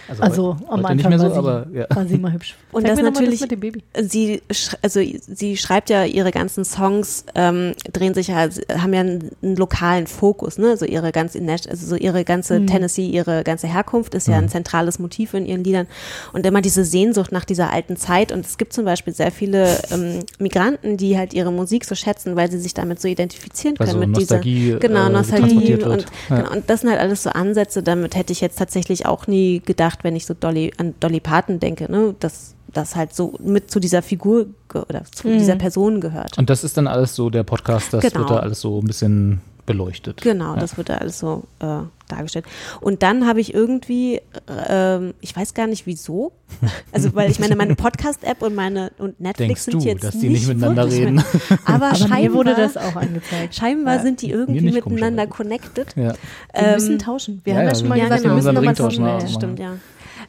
Also 0.08 0.54
heute- 0.54 0.64
am 0.68 0.78
heute 0.78 0.88
Anfang 0.88 0.96
nicht 0.96 1.08
mehr 1.08 1.18
so, 1.18 1.24
war, 1.24 1.32
sie, 1.32 1.38
aber 1.38 1.66
ja. 1.72 1.86
war 1.94 2.06
sie 2.06 2.18
mal 2.18 2.32
hübsch. 2.32 2.54
Und 2.72 2.82
Zeig 2.86 2.96
das 2.96 3.02
natürlich- 3.04 3.40
mit 3.40 3.50
dem 3.50 3.60
Baby. 3.60 3.82
sie, 4.02 4.42
also 4.82 5.00
sie 5.00 5.56
schreibt 5.56 5.90
ja 5.90 6.04
ihre 6.04 6.30
ganzen 6.30 6.64
Songs, 6.64 7.24
ähm, 7.34 7.72
drehen 7.92 8.14
sich 8.14 8.28
ja, 8.28 8.48
haben 8.78 8.92
ja 8.94 9.00
einen, 9.00 9.30
einen 9.42 9.56
lokalen 9.56 10.06
Fokus, 10.06 10.58
ne? 10.58 10.70
Also 10.70 10.84
ihre 10.84 11.12
ganze, 11.12 11.40
also 11.40 11.86
so 11.86 11.96
ihre 11.96 12.24
ganze 12.24 12.60
Mhm. 12.60 12.66
Tennessee, 12.66 13.06
ihre 13.08 13.42
ganze 13.44 13.66
Herkunft 13.66 14.14
ist 14.14 14.28
ja 14.28 14.36
ein 14.36 14.48
zentrales 14.48 14.98
Motiv 14.98 15.34
in 15.34 15.46
ihren 15.46 15.64
Liedern 15.64 15.86
und 16.32 16.44
immer 16.46 16.60
diese 16.60 16.84
Sehnsucht 16.84 17.32
nach 17.32 17.44
dieser 17.44 17.72
alten 17.72 17.96
Zeit. 17.96 18.32
Und 18.32 18.46
es 18.46 18.58
gibt 18.58 18.72
zum 18.72 18.84
Beispiel 18.84 19.12
sehr 19.14 19.32
viele 19.32 19.78
ähm, 19.90 20.20
Migranten, 20.38 20.96
die 20.96 21.16
halt 21.18 21.34
ihre 21.34 21.52
Musik 21.52 21.84
so 21.84 21.94
schätzen, 21.94 22.36
weil 22.36 22.50
sie 22.50 22.58
sich 22.58 22.74
damit 22.74 23.00
so 23.00 23.08
identifizieren 23.08 23.76
Weil 23.78 23.86
können 23.88 24.00
so 24.02 24.06
mit 24.06 24.16
Nostalgie, 24.16 24.64
dieser 24.66 24.78
genau 24.78 25.06
äh, 25.06 25.10
Nostalgie 25.10 25.74
und 25.82 26.06
Ja. 26.30 26.36
genau, 26.36 26.52
und 26.52 26.68
das 26.70 26.80
sind 26.82 26.90
halt 26.90 27.00
alles 27.00 27.22
so 27.22 27.30
Ansätze. 27.30 27.82
Damit 27.82 28.14
hätte 28.14 28.32
ich 28.32 28.40
jetzt 28.40 28.58
tatsächlich 28.58 29.06
auch 29.06 29.26
nie 29.26 29.60
gedacht, 29.64 29.95
wenn 30.04 30.16
ich 30.16 30.26
so 30.26 30.34
Dolly 30.34 30.72
an 30.78 30.94
Dolly 31.00 31.20
Parton 31.20 31.60
denke, 31.60 31.90
ne? 31.90 32.14
Dass 32.20 32.54
das 32.72 32.94
halt 32.96 33.14
so 33.14 33.34
mit 33.42 33.70
zu 33.70 33.80
dieser 33.80 34.02
Figur 34.02 34.46
oder 34.72 35.04
zu 35.04 35.28
Mhm. 35.28 35.38
dieser 35.38 35.56
Person 35.56 36.00
gehört. 36.00 36.36
Und 36.36 36.50
das 36.50 36.62
ist 36.64 36.76
dann 36.76 36.86
alles 36.86 37.14
so 37.14 37.30
der 37.30 37.42
Podcast, 37.42 37.92
das 37.92 38.02
Genau. 38.02 38.18
wird 38.20 38.30
da 38.30 38.36
alles 38.40 38.60
so 38.60 38.78
ein 38.80 38.86
bisschen 38.86 39.40
beleuchtet. 39.66 40.22
Genau, 40.22 40.54
Ja. 40.54 40.60
das 40.60 40.76
wird 40.76 40.88
da 40.88 40.94
alles 40.98 41.18
so 41.18 41.44
äh, 41.60 41.80
dargestellt. 42.08 42.46
Und 42.80 43.02
dann 43.02 43.26
habe 43.26 43.40
ich 43.40 43.52
irgendwie, 43.52 44.20
ähm, 44.68 45.14
ich 45.20 45.36
weiß 45.36 45.54
gar 45.54 45.66
nicht 45.66 45.86
wieso, 45.86 46.32
also 46.92 47.14
weil 47.14 47.30
ich 47.30 47.38
meine, 47.40 47.56
meine 47.56 47.74
Podcast-App 47.74 48.42
und 48.42 48.54
meine 48.54 48.92
und 48.98 49.20
Netflix 49.20 49.48
Denkst 49.48 49.62
sind 49.62 49.82
du, 49.82 49.86
jetzt 49.88 50.04
dass 50.04 50.18
die 50.18 50.28
nicht 50.28 50.46
miteinander 50.46 50.84
wirklich 50.84 51.00
reden? 51.02 51.16
Mit, 51.16 51.24
aber, 51.66 51.86
Aber 51.86 51.94
scheinbar 51.96 52.20
mir 52.20 52.32
wurde 52.34 52.54
das 52.54 52.76
auch 52.76 52.96
angezeigt. 52.96 53.54
Scheinbar 53.54 53.96
Ja. 53.96 54.02
sind 54.02 54.22
die 54.22 54.30
irgendwie 54.30 54.70
miteinander 54.70 55.26
connected. 55.26 55.94
Ja. 55.96 56.14
Wir 56.54 56.72
müssen 56.74 56.98
tauschen. 56.98 57.40
Wir 57.44 57.52
ja, 57.54 57.58
haben 57.60 57.66
ja 57.68 57.74
schon 57.74 57.88
mal 57.88 58.00
gesagt, 58.00 58.22
wir 58.22 58.30
genau. 58.30 58.34
müssen 58.36 58.54
nochmal 58.54 58.74
tauschen. 58.74 59.04
Ja, 59.04 59.28
stimmt, 59.28 59.58
ja. 59.58 59.72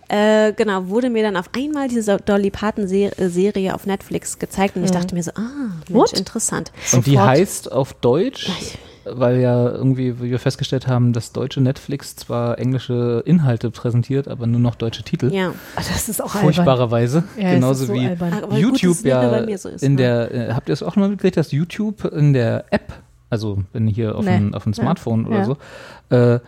Äh, 0.09 0.53
genau, 0.53 0.87
wurde 0.87 1.09
mir 1.09 1.21
dann 1.23 1.35
auf 1.35 1.49
einmal 1.55 1.89
diese 1.89 2.15
Dolly 2.17 2.49
Parton 2.49 2.87
Se 2.87 3.11
äh, 3.17 3.27
Serie 3.29 3.75
auf 3.75 3.85
Netflix 3.85 4.39
gezeigt 4.39 4.77
und 4.77 4.85
ich 4.85 4.91
dachte 4.91 5.13
mir 5.13 5.21
so, 5.23 5.31
ah, 5.35 5.41
Mensch, 5.89 5.89
What? 5.89 6.13
interessant. 6.13 6.71
Und 6.93 7.05
die 7.05 7.11
Sofort. 7.15 7.27
heißt 7.29 7.71
auf 7.73 7.93
Deutsch, 7.93 8.49
weil 9.13 9.39
ja 9.39 9.69
irgendwie 9.69 10.19
wie 10.21 10.31
wir 10.31 10.39
festgestellt 10.39 10.87
haben, 10.87 11.13
dass 11.13 11.31
deutsche 11.31 11.61
Netflix 11.61 12.15
zwar 12.15 12.57
englische 12.59 13.23
Inhalte 13.25 13.71
präsentiert, 13.71 14.27
aber 14.27 14.47
nur 14.47 14.59
noch 14.59 14.75
deutsche 14.75 15.03
Titel. 15.03 15.33
Ja. 15.33 15.49
Ah, 15.75 15.81
Das 15.87 16.09
ist 16.09 16.21
auch. 16.23 16.29
Furchtbarerweise. 16.31 17.23
Ja, 17.39 17.53
Genauso 17.53 17.85
so 17.85 17.93
wie 17.93 18.05
albern. 18.07 18.33
YouTube 18.57 19.03
ja 19.03 19.57
so 19.57 19.69
ist, 19.69 19.83
in 19.83 19.93
ne? 19.93 19.97
der, 19.97 20.31
äh, 20.49 20.53
habt 20.53 20.69
ihr 20.69 20.73
es 20.73 20.83
auch 20.83 20.95
mal 20.95 21.09
mitgekriegt, 21.09 21.37
dass 21.37 21.51
YouTube 21.51 22.05
in 22.05 22.33
der 22.33 22.65
App, 22.71 22.93
also 23.29 23.63
wenn 23.73 23.87
hier 23.87 24.15
auf, 24.15 24.25
Nee. 24.25 24.31
ein, 24.31 24.53
auf 24.53 24.65
ein 24.65 24.73
Ja. 24.73 24.81
Smartphone 24.83 25.25
oder 25.27 25.37
Ja. 25.39 25.45
so, 25.45 25.57
äh, 26.15 26.39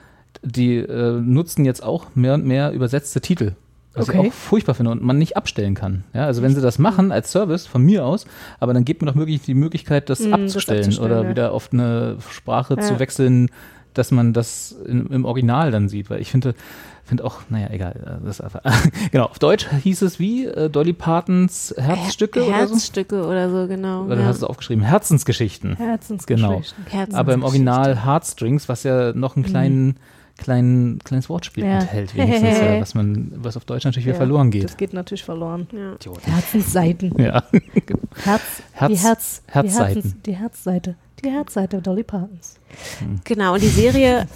die 0.44 0.78
äh, 0.78 1.20
nutzen 1.20 1.66
jetzt 1.66 1.84
auch 1.84 2.08
mehr 2.16 2.34
und 2.36 2.46
mehr 2.46 2.72
übersetzte 2.72 3.20
Titel. 3.22 3.52
Was 4.00 4.10
Okay. 4.10 4.22
ich 4.24 4.28
auch 4.30 4.34
furchtbar 4.34 4.74
finde 4.76 4.92
und 4.92 5.04
man 5.04 5.18
nicht 5.18 5.38
abstellen 5.38 5.76
kann. 5.76 6.04
Ja, 6.14 6.26
also 6.26 6.42
wenn 6.42 6.54
sie 6.56 6.62
das 6.62 6.80
machen 6.80 7.12
als 7.12 7.32
Service 7.32 7.68
von 7.68 7.84
mir 7.84 8.06
aus, 8.06 8.26
aber 8.60 8.74
dann 8.74 8.86
gebt 8.86 9.02
mir 9.02 9.08
doch 9.08 9.16
möglich 9.16 9.42
die 9.42 9.54
Möglichkeit, 9.54 10.10
das 10.10 10.20
Mm, 10.20 10.32
das 10.32 10.34
abzustellen 10.34 10.80
abzustellen, 10.86 11.12
oder 11.12 11.24
ja. 11.24 11.30
wieder 11.30 11.52
auf 11.54 11.70
eine 11.72 12.18
Sprache 12.32 12.76
Ja. 12.76 12.82
zu 12.82 13.00
wechseln, 13.00 13.50
dass 13.94 14.12
man 14.12 14.34
das 14.34 14.76
in, 14.86 15.08
im 15.08 15.26
Original 15.26 15.72
dann 15.72 15.90
sieht. 15.90 16.10
Weil 16.10 16.22
ich 16.22 16.30
finde, 16.32 16.54
finde 17.04 17.26
auch, 17.26 17.38
naja, 17.50 17.70
egal. 17.72 18.20
äh, 18.22 18.26
Das 18.26 18.40
ist 18.40 18.42
einfach, 18.42 18.62
genau, 19.12 19.26
auf 19.26 19.40
Deutsch 19.40 19.68
hieß 19.84 20.04
es 20.04 20.20
wie 20.20 20.46
äh, 20.46 20.70
Dolly 20.70 20.94
Partons 20.94 21.74
Herzstücke 21.78 22.44
oder 22.46 22.68
so. 22.68 22.74
Herzstücke 22.76 23.26
oder 23.26 23.50
so, 23.50 23.68
genau. 23.68 24.06
Oder 24.06 24.20
ja. 24.20 24.26
hast 24.28 24.42
du 24.42 24.46
es 24.46 24.50
aufgeschrieben? 24.50 24.84
Herzensgeschichten. 24.84 25.76
Herzensgeschichten. 25.76 26.36
Genau. 26.50 26.62
Herzensgeschichte. 26.62 27.18
Aber 27.18 27.34
im 27.34 27.44
Original 27.44 28.06
Heartstrings, 28.06 28.70
was 28.70 28.84
ja 28.84 29.12
noch 29.14 29.36
einen 29.36 29.44
kleinen, 29.46 29.96
kleinen, 30.40 31.00
kleines 31.00 31.30
Wortspiel 31.30 31.66
Ja. 31.66 31.80
enthält, 31.80 32.16
wenigstens, 32.16 32.58
äh, 32.60 32.82
was 32.82 32.96
man, 32.96 33.32
was 33.36 33.58
auf 33.58 33.66
Deutsch 33.66 33.86
natürlich 33.86 34.06
wieder 34.06 34.16
Ja, 34.16 34.20
verloren 34.20 34.52
geht. 34.52 34.64
Das 34.64 34.78
geht 34.78 34.94
natürlich 34.94 35.24
verloren. 35.24 35.68
Ja. 35.72 35.96
Herzensseiten. 36.34 37.14
Ja. 37.22 37.44
Herz, 38.24 38.42
Herz- 38.74 38.92
die 38.92 38.98
Herz, 38.98 39.42
die 39.46 39.52
Herzseiten. 39.54 39.94
Herzens, 39.96 40.16
die 40.26 40.36
Herzseite. 40.36 40.96
Die 41.24 41.30
Herzseite 41.30 41.82
Dolly 41.82 42.04
Partons. 42.04 42.56
Genau, 43.26 43.54
und 43.56 43.62
die 43.62 43.68
Serie 43.68 44.28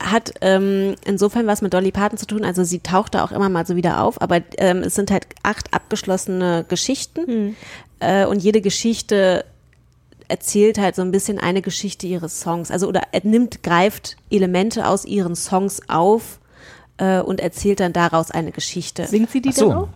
hat 0.00 0.32
ähm, 0.42 0.94
insofern 1.06 1.46
was 1.46 1.62
mit 1.62 1.72
Dolly 1.72 1.90
Parton 1.92 2.18
zu 2.18 2.26
tun. 2.26 2.44
Also 2.44 2.64
sie 2.64 2.80
taucht 2.80 3.14
da 3.14 3.24
auch 3.24 3.32
immer 3.32 3.48
mal 3.48 3.64
so 3.66 3.76
wieder 3.76 4.02
auf, 4.02 4.20
aber 4.20 4.40
ähm, 4.58 4.78
es 4.78 4.94
sind 4.94 5.10
halt 5.10 5.26
acht 5.42 5.72
abgeschlossene 5.72 6.66
Geschichten 6.68 7.56
äh, 8.00 8.26
und 8.26 8.42
jede 8.42 8.60
Geschichte 8.60 9.44
erzählt 10.28 10.78
halt 10.78 10.94
so 10.94 11.02
ein 11.02 11.10
bisschen 11.10 11.38
eine 11.38 11.62
Geschichte 11.62 12.06
ihres 12.06 12.40
Songs. 12.40 12.70
Also 12.70 12.86
oder 12.88 13.02
er 13.12 13.22
nimmt, 13.24 13.62
greift 13.62 14.16
Elemente 14.30 14.86
aus 14.86 15.04
ihren 15.04 15.34
Songs 15.34 15.80
auf 15.88 16.38
äh, 16.98 17.20
und 17.20 17.40
erzählt 17.40 17.80
dann 17.80 17.92
daraus 17.92 18.30
eine 18.30 18.52
Geschichte. 18.52 19.06
Singt 19.06 19.30
sie 19.30 19.40
die 19.40 19.50
Ach 19.50 19.54
so. 19.54 19.68
denn 19.68 19.76
auch? 19.76 19.88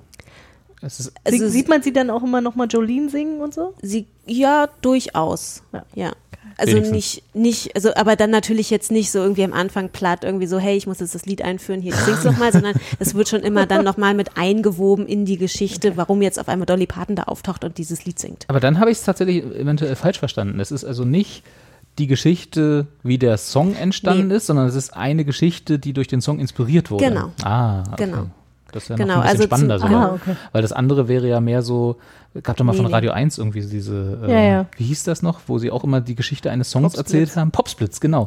Ist, 0.82 1.12
Also 1.24 1.48
sieht 1.48 1.68
man 1.68 1.82
sie 1.82 1.92
dann 1.92 2.10
auch 2.10 2.22
immer 2.24 2.40
nochmal 2.40 2.66
Jolene 2.66 3.09
singen 3.09 3.40
und 3.40 3.54
so? 3.54 3.74
Sie, 3.82 4.06
ja, 4.26 4.68
durchaus. 4.80 5.62
Ja. 5.72 5.84
Ja. 5.94 6.12
Also 6.59 6.73
Wenigstens. 6.74 6.95
nicht, 6.95 7.35
nicht, 7.35 7.74
also 7.77 7.95
aber 7.95 8.16
dann 8.16 8.31
natürlich 8.31 8.70
jetzt 8.70 8.91
nicht 8.91 9.11
so 9.11 9.19
irgendwie 9.20 9.45
am 9.45 9.53
Anfang 9.53 9.89
platt, 9.89 10.24
irgendwie 10.24 10.47
so, 10.47 10.59
hey, 10.59 10.77
ich 10.77 10.87
muss 10.87 11.01
jetzt 11.01 11.15
das 11.15 11.27
Lied 11.27 11.43
einführen, 11.43 11.81
hier 11.81 11.95
sing's 11.95 12.24
noch 12.24 12.37
mal, 12.39 12.53
sondern 12.53 12.74
es 12.99 13.15
wird 13.15 13.29
schon 13.29 13.41
immer 13.41 13.66
dann 13.66 13.85
nochmal 13.85 14.15
mit 14.15 14.37
eingewoben 14.37 15.07
in 15.07 15.24
die 15.24 15.39
Geschichte, 15.39 15.97
warum 15.97 16.23
jetzt 16.23 16.39
auf 16.39 16.49
einmal 16.49 16.66
Dolly 16.66 16.87
Parton 16.87 17.16
da 17.16 17.24
auftaucht 17.24 17.65
und 17.65 17.79
dieses 17.79 18.05
Lied 18.05 18.19
singt. 18.19 18.45
aber 18.49 18.61
dann 18.61 18.79
habe 18.79 18.91
ich 18.91 18.99
es 18.99 19.05
tatsächlich 19.05 19.45
eventuell 19.45 19.97
falsch 19.97 20.19
verstanden. 20.19 20.61
Es 20.61 20.70
ist 20.70 20.85
also 20.85 21.05
nicht 21.05 21.43
die 21.99 22.07
Geschichte, 22.07 22.87
wie 23.03 23.19
der 23.19 23.37
Song 23.37 23.74
entstanden 23.74 24.29
Nee. 24.29 24.37
ist, 24.37 24.47
sondern 24.47 24.66
es 24.66 24.74
ist 24.74 24.95
eine 24.97 25.24
Geschichte, 25.27 25.79
die 25.79 25.93
durch 25.93 26.09
den 26.09 26.20
Song 26.23 26.39
inspiriert 26.39 26.91
wurde. 26.91 27.07
Genau. 27.07 27.33
Ah, 27.43 27.83
okay. 27.93 28.07
Genau. 28.07 28.27
Das 28.73 28.85
ist 28.85 28.89
ja 28.89 28.97
Genau, 28.97 29.16
noch 29.16 29.23
ein 29.24 29.36
bisschen 29.36 29.36
also 29.40 29.44
spannender 29.44 29.78
zum- 29.78 29.89
sogar. 29.89 30.11
Ah, 30.11 30.15
okay. 30.15 30.36
Weil 30.53 30.62
das 30.62 30.73
andere 30.73 31.07
wäre 31.09 31.28
ja 31.28 31.40
mehr 31.40 31.62
so, 31.62 31.97
gab 32.43 32.57
doch 32.57 32.65
mal 32.65 32.73
Nee, 32.73 32.78
von. 32.82 32.86
Radio 32.93 33.12
1 33.12 33.39
irgendwie 33.39 33.61
diese, 33.61 34.19
äh, 34.27 34.31
Ja, 34.31 34.40
ja. 34.40 34.66
wie 34.77 34.85
hieß 34.85 35.05
das 35.05 35.23
noch, 35.23 35.40
wo 35.47 35.59
sie 35.59 35.70
auch 35.70 35.85
immer 35.85 36.01
die 36.01 36.15
Geschichte 36.15 36.51
eines 36.51 36.70
Songs 36.70 36.94
Popsplitz. 36.94 37.07
erzählt 37.12 37.36
haben? 37.36 37.51
Popsplitz, 37.51 38.01
genau. 38.01 38.27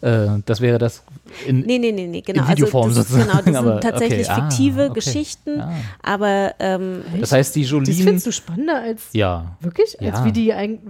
Äh, 0.00 0.28
das 0.46 0.60
wäre 0.60 0.78
das 0.78 1.02
in, 1.46 1.60
Nee, 1.60 1.78
nee, 1.78 1.92
nee, 1.92 2.06
nee, 2.06 2.20
genau. 2.22 2.42
In 2.44 2.48
Videoform 2.48 2.88
also 2.88 3.00
das 3.02 3.10
ist, 3.10 3.16
sozusagen, 3.16 3.44
genau, 3.44 3.58
das 3.58 3.62
aber 3.66 3.82
sind 3.82 3.90
tatsächlich 3.90 4.30
okay, 4.30 4.40
ah, 4.40 4.48
fiktive 4.50 4.84
okay. 4.84 4.94
Geschichten, 4.94 5.60
Ah. 5.60 5.72
aber 6.02 6.54
ähm, 6.60 7.02
Das 7.20 7.32
heißt, 7.32 7.54
die 7.56 7.62
Das 7.62 7.70
Jolene. 7.70 7.92
findest 7.92 8.26
du 8.26 8.32
spannender 8.32 8.80
als. 8.80 9.02
Ja. 9.12 9.56
Wirklich? 9.60 10.00
Als 10.00 10.24
wie 10.24 10.32
die 10.32 10.52
eigentlich. 10.54 10.80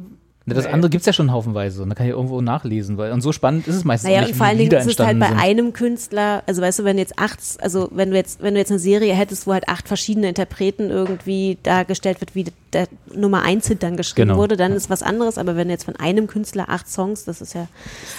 Ne, 0.50 0.62
Das 0.62 0.66
andere 0.66 0.90
gibt 0.90 1.00
es 1.02 1.06
ja 1.06 1.12
schon 1.12 1.32
haufenweise 1.32 1.82
und 1.82 1.88
da 1.88 1.94
kann 1.94 2.06
ich 2.06 2.12
irgendwo 2.12 2.40
nachlesen, 2.40 2.98
weil 2.98 3.12
und 3.12 3.20
so 3.20 3.32
spannend 3.32 3.66
ist 3.66 3.76
es 3.76 3.84
meistens 3.84 4.08
Naja, 4.10 4.20
nicht, 4.22 4.30
und 4.32 4.36
vor 4.36 4.46
allen 4.46 4.58
Dingen 4.58 4.72
ist 4.72 4.86
es 4.86 4.98
halt 4.98 5.18
bei 5.18 5.28
sind. 5.28 5.38
einem 5.38 5.72
Künstler, 5.72 6.42
also 6.46 6.62
weißt 6.62 6.80
du, 6.80 6.84
wenn 6.84 6.96
du 6.96 7.02
jetzt 7.02 7.18
acht, 7.18 7.38
also 7.60 7.88
wenn 7.92 8.10
du 8.10 8.16
jetzt, 8.16 8.42
wenn 8.42 8.54
du 8.54 8.60
jetzt 8.60 8.70
eine 8.70 8.78
Serie 8.78 9.14
hättest, 9.14 9.46
wo 9.46 9.52
halt 9.52 9.68
acht 9.68 9.88
verschiedene 9.88 10.28
Interpreten 10.28 10.90
irgendwie 10.90 11.58
dargestellt 11.62 12.20
wird, 12.20 12.34
wie 12.34 12.44
der 12.72 12.88
Nummer 13.14 13.42
1 13.42 13.66
Hit 13.68 13.82
dann 13.82 13.96
geschrieben 13.96 14.28
Genau. 14.28 14.38
wurde, 14.40 14.56
dann 14.56 14.72
ist 14.72 14.90
was 14.90 15.02
anderes, 15.02 15.38
aber 15.38 15.56
wenn 15.56 15.68
jetzt 15.70 15.84
von 15.84 15.96
einem 15.96 16.26
Künstler 16.26 16.68
acht 16.68 16.88
Songs, 16.88 17.24
das 17.24 17.40
ist 17.40 17.54
ja, 17.54 17.66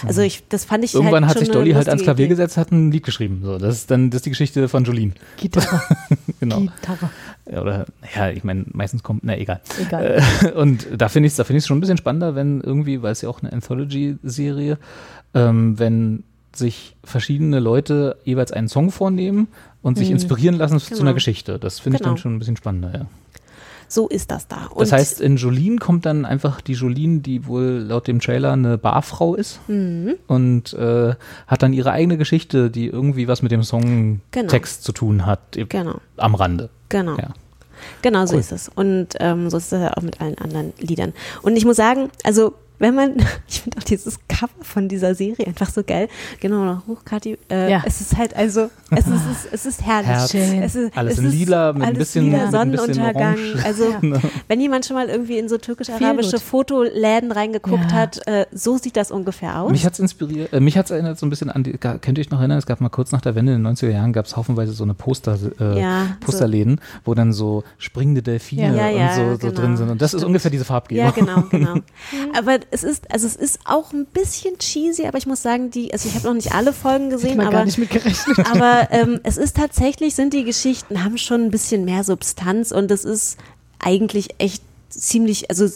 also 0.06 0.20
ich, 0.22 0.42
das 0.48 0.64
fand 0.64 0.84
ich 0.84 0.94
Irgendwann 0.94 1.24
halt 1.26 1.30
hat 1.30 1.38
schon 1.38 1.46
sich 1.46 1.52
Dolly 1.54 1.72
halt 1.72 1.88
ans 1.88 2.02
Klavier 2.02 2.26
Idee. 2.26 2.30
gesetzt, 2.34 2.56
hat 2.56 2.70
ein 2.72 2.90
Lied 2.92 3.04
geschrieben. 3.04 3.40
So, 3.44 3.58
das 3.58 3.76
ist 3.76 3.90
dann 3.90 4.10
das 4.10 4.18
ist 4.18 4.26
die 4.26 4.30
Geschichte 4.30 4.68
von 4.68 4.84
Jolene. 4.84 5.12
Gitarre. 5.38 5.80
genau. 6.40 6.60
Gitarre. 6.60 7.10
Ja, 7.50 7.60
oder, 7.62 7.86
ja, 8.14 8.30
ich 8.30 8.44
meine, 8.44 8.64
meistens 8.72 9.02
kommt, 9.02 9.24
na 9.24 9.36
egal. 9.38 9.60
Egal. 9.80 10.22
Äh, 10.44 10.50
und 10.52 10.86
da 10.96 11.08
finde 11.08 11.26
ich 11.26 11.32
es 11.32 11.36
da 11.36 11.44
finde 11.44 11.58
ich 11.58 11.66
schon 11.66 11.78
ein 11.78 11.80
bisschen 11.80 11.96
spannender, 11.96 12.34
wenn 12.34 12.60
irgendwie, 12.60 13.02
weil 13.02 13.12
es 13.12 13.22
ja 13.22 13.28
auch 13.28 13.42
eine 13.42 13.52
Anthology-Serie, 13.52 14.78
ähm, 15.34 15.78
wenn 15.78 16.24
sich 16.54 16.94
verschiedene 17.02 17.58
Leute 17.60 18.16
jeweils 18.24 18.52
einen 18.52 18.68
Song 18.68 18.90
vornehmen 18.90 19.48
und 19.80 19.96
sich 19.96 20.08
Mhm. 20.08 20.14
inspirieren 20.16 20.56
lassen 20.56 20.78
zu 20.78 20.90
Genau. 20.90 21.00
einer 21.00 21.14
Geschichte. 21.14 21.58
Das 21.58 21.80
finde 21.80 21.96
ich 21.96 22.02
Genau. 22.02 22.10
dann 22.14 22.18
schon 22.18 22.36
ein 22.36 22.38
bisschen 22.38 22.56
spannender, 22.56 22.92
ja. 22.94 23.06
So 23.92 24.08
ist 24.08 24.30
das 24.30 24.48
da. 24.48 24.68
Und 24.70 24.80
Das 24.80 24.92
heißt, 24.92 25.20
in 25.20 25.36
Jolene 25.36 25.76
kommt 25.76 26.06
dann 26.06 26.24
einfach 26.24 26.62
die 26.62 26.72
Jolene, 26.72 27.18
die 27.20 27.46
wohl 27.46 27.84
laut 27.86 28.06
dem 28.08 28.20
Trailer 28.20 28.52
eine 28.52 28.78
Barfrau 28.78 29.34
ist 29.34 29.60
Mhm. 29.68 30.14
und 30.28 30.72
äh, 30.72 31.14
hat 31.46 31.62
dann 31.62 31.74
ihre 31.74 31.90
eigene 31.92 32.16
Geschichte, 32.16 32.70
die 32.70 32.86
irgendwie 32.86 33.28
was 33.28 33.42
mit 33.42 33.52
dem 33.52 33.62
Songtext 33.62 34.30
Genau. 34.80 34.84
zu 34.86 34.92
tun 34.92 35.26
hat, 35.26 35.40
Genau. 35.68 35.96
am 36.16 36.34
Rande. 36.34 36.70
Genau. 36.88 37.18
Ja. 37.18 37.34
Genau 38.00 38.24
so 38.24 38.34
Cool. 38.34 38.40
ist 38.40 38.52
es. 38.52 38.70
Und 38.74 39.08
ähm, 39.20 39.50
so 39.50 39.58
ist 39.58 39.72
es 39.72 39.80
ja 39.82 39.92
auch 39.94 40.02
mit 40.02 40.22
allen 40.22 40.38
anderen 40.38 40.72
Liedern. 40.78 41.12
Und 41.42 41.56
ich 41.56 41.66
muss 41.66 41.76
sagen, 41.76 42.08
also 42.24 42.54
wenn 42.82 42.94
man, 42.94 43.14
ich 43.48 43.62
finde 43.62 43.78
auch 43.78 43.82
dieses 43.84 44.18
Cover 44.28 44.50
von 44.62 44.88
dieser 44.88 45.14
Serie 45.14 45.46
einfach 45.46 45.70
so 45.70 45.82
geil. 45.82 46.08
Genau, 46.40 46.64
noch 46.64 46.86
hoch, 46.86 47.04
Kathi. 47.04 47.38
Äh, 47.50 47.70
Ja. 47.70 47.82
Es 47.86 48.00
ist 48.00 48.16
halt 48.18 48.36
also, 48.36 48.68
es 48.90 49.06
ist, 49.06 49.08
es 49.08 49.44
ist, 49.44 49.48
es 49.52 49.66
ist 49.66 49.82
herrlich. 49.86 50.08
Herz. 50.08 50.34
Es 50.34 50.74
ist, 50.74 50.96
Alles 50.96 51.14
es 51.14 51.18
in 51.20 51.26
ist 51.26 51.32
lila 51.34 51.72
mit 51.72 51.82
ein 51.84 51.94
bisschen- 51.94 52.24
lila, 52.26 52.38
bisschen 52.38 52.50
Sonnenuntergang. 52.52 53.34
Orange. 53.36 53.64
Also 53.64 53.84
Ja. 53.90 54.00
wenn 54.48 54.60
jemand 54.60 54.84
schon 54.84 54.96
mal 54.96 55.08
irgendwie 55.08 55.38
in 55.38 55.48
so 55.48 55.56
türkisch-arabische. 55.58 56.38
Fotoläden 56.38 57.32
reingeguckt 57.32 57.90
Ja. 57.90 57.92
hat, 57.92 58.26
äh, 58.26 58.46
so 58.52 58.76
sieht 58.76 58.96
das 58.96 59.10
ungefähr 59.10 59.60
aus. 59.60 59.70
Mich 59.70 59.86
hat's 59.86 59.98
inspiriert, 60.00 60.52
äh, 60.52 60.60
mich 60.60 60.76
hat's 60.76 60.90
erinnert 60.90 61.18
so 61.18 61.24
ein 61.24 61.30
bisschen 61.30 61.48
an 61.50 61.62
die, 61.62 61.72
könnt 61.78 62.18
ihr 62.18 62.20
euch 62.20 62.30
noch 62.30 62.40
erinnern, 62.40 62.58
es 62.58 62.66
gab 62.66 62.80
mal 62.80 62.88
kurz 62.88 63.12
nach 63.12 63.20
der 63.20 63.34
Wende 63.34 63.52
in 63.54 63.62
den 63.62 63.72
90er 63.74 63.90
Jahren, 63.90 64.12
gab 64.12 64.26
es 64.26 64.36
haufenweise 64.36 64.72
so 64.72 64.82
eine 64.84 64.94
Poster, 64.94 65.38
äh, 65.60 65.80
Ja, 65.80 66.06
so- 66.20 66.26
Posterläden, 66.26 66.80
wo 67.04 67.14
dann 67.14 67.32
so 67.32 67.62
springende 67.78 68.22
Delfine 68.22 68.76
Ja, 68.76 68.88
ja, 68.88 69.08
und 69.10 69.14
so, 69.14 69.32
so 69.32 69.38
genau. 69.50 69.60
drin 69.60 69.76
sind. 69.76 69.90
Und 69.90 70.02
das 70.02 70.12
ist 70.14 70.20
Stimmt. 70.20 70.26
ungefähr 70.28 70.50
diese 70.50 70.64
Farbgebung. 70.64 71.04
Ja, 71.04 71.10
genau, 71.12 71.42
genau. 71.50 71.74
aber 72.36 72.58
es 72.72 72.84
ist, 72.84 73.12
also 73.12 73.26
es 73.26 73.36
ist 73.36 73.60
auch 73.64 73.92
ein 73.92 74.06
bisschen 74.06 74.58
cheesy, 74.58 75.06
aber 75.06 75.18
ich 75.18 75.26
muss 75.26 75.42
sagen, 75.42 75.70
die, 75.70 75.92
also 75.92 76.08
ich 76.08 76.14
habe 76.14 76.26
noch 76.26 76.34
nicht 76.34 76.52
alle 76.54 76.72
Folgen 76.72 77.10
gesehen, 77.10 77.38
aber, 77.40 77.50
gar 77.50 77.64
nicht 77.66 77.78
mit 77.78 77.90
gerechnet. 77.90 78.38
aber 78.50 78.88
ähm, 78.90 79.20
es 79.24 79.36
ist 79.36 79.56
tatsächlich, 79.56 80.14
sind 80.14 80.32
die 80.32 80.44
Geschichten, 80.44 81.04
haben 81.04 81.18
schon 81.18 81.42
ein 81.42 81.50
bisschen 81.50 81.84
mehr 81.84 82.02
Substanz 82.02 82.72
und 82.72 82.90
es 82.90 83.04
ist 83.04 83.36
eigentlich 83.78 84.30
echt 84.38 84.62
ziemlich, 84.88 85.50
also 85.50 85.68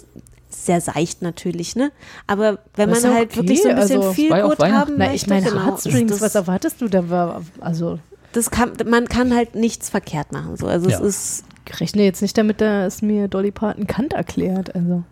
sehr 0.48 0.81
seicht 0.81 1.20
natürlich, 1.20 1.77
ne? 1.77 1.93
Aber 2.27 2.59
wenn 2.74 2.89
man 2.89 3.02
halt 3.05 3.31
okay, 3.31 3.36
wirklich 3.36 3.62
so 3.62 3.68
ein 3.68 3.77
bisschen 3.77 4.01
also- 4.01 4.12
viel 4.12 4.31
gut 4.31 4.59
haben 4.59 4.94
Na, 4.97 5.05
möchte, 5.05 5.14
ich 5.16 5.27
meine, 5.27 5.47
genau, 5.51 5.64
Heartstrings, 5.64 6.12
das, 6.12 6.20
was 6.23 6.35
erwartest 6.35 6.81
du? 6.81 6.89
Da 6.89 7.10
war, 7.10 7.43
also, 7.60 7.98
das 8.32 8.51
kann, 8.51 8.73
man 8.86 9.06
kann 9.06 9.35
halt 9.35 9.55
nichts 9.55 9.90
verkehrt 9.90 10.32
machen, 10.32 10.56
so. 10.56 10.66
Also 10.66 10.89
Ja. 10.89 10.97
es 10.98 11.02
ist, 11.02 11.44
ich 11.68 11.81
rechne 11.81 12.05
jetzt 12.05 12.23
nicht 12.23 12.39
damit, 12.39 12.60
dass 12.60 13.02
mir 13.02 13.28
Dolly 13.28 13.51
Parton 13.51 13.86
Kant 13.86 14.14
erklärt. 14.14 14.74
Also, 14.74 15.05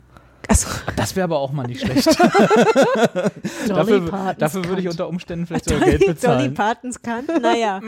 also, 0.49 0.69
Das 0.97 1.17
wäre 1.17 1.25
aber 1.25 1.39
auch 1.39 1.53
mal 1.53 1.67
nicht 1.67 1.81
schlecht. 1.81 2.07
Dolly 3.69 3.69
dafür 3.69 4.01
Partons 4.11 4.39
dafür 4.39 4.65
würde 4.69 4.83
ich 4.83 4.89
unter 4.89 5.09
Umständen 5.09 5.47
vielleicht 5.47 5.69
sogar 5.69 5.85
Geld 5.85 6.03
Dolly 6.03 6.13
bezahlen. 6.13 6.55
Partons 6.55 7.03
kann, 7.03 7.25
naja. 7.41 7.81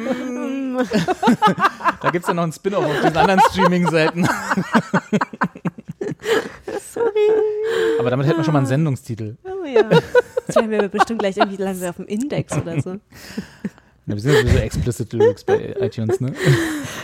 Da 2.02 2.10
gibt's 2.10 2.28
ja 2.28 2.34
noch 2.34 2.42
einen 2.44 2.52
Spin-off 2.52 2.84
auf 2.84 3.00
diesen 3.02 3.16
anderen 3.16 3.40
Streaming-Seiten. 3.50 4.24
Sorry. 6.92 7.30
Aber 7.98 8.10
damit 8.10 8.26
hätten 8.26 8.38
wir 8.38 8.44
schon 8.44 8.52
mal 8.52 8.60
einen 8.60 8.68
Sendungstitel. 8.68 9.36
Oh 9.44 9.64
ja. 9.66 9.82
Das 10.46 10.56
werden 10.56 10.70
wir 10.70 10.88
bestimmt 10.88 11.20
gleich 11.20 11.36
irgendwie 11.36 11.62
landen 11.62 11.80
wir 11.80 11.90
auf 11.90 11.96
dem 11.96 12.06
Index 12.06 12.56
oder 12.56 12.80
so. 12.80 12.96
Ja, 14.08 14.14
wir 14.14 14.20
sind 14.20 14.32
ja 14.34 14.40
sowieso 14.42 14.58
explicit 14.58 15.12
Lyrics 15.12 15.42
bei 15.42 15.74
iTunes, 15.80 16.20
ne? 16.20 16.32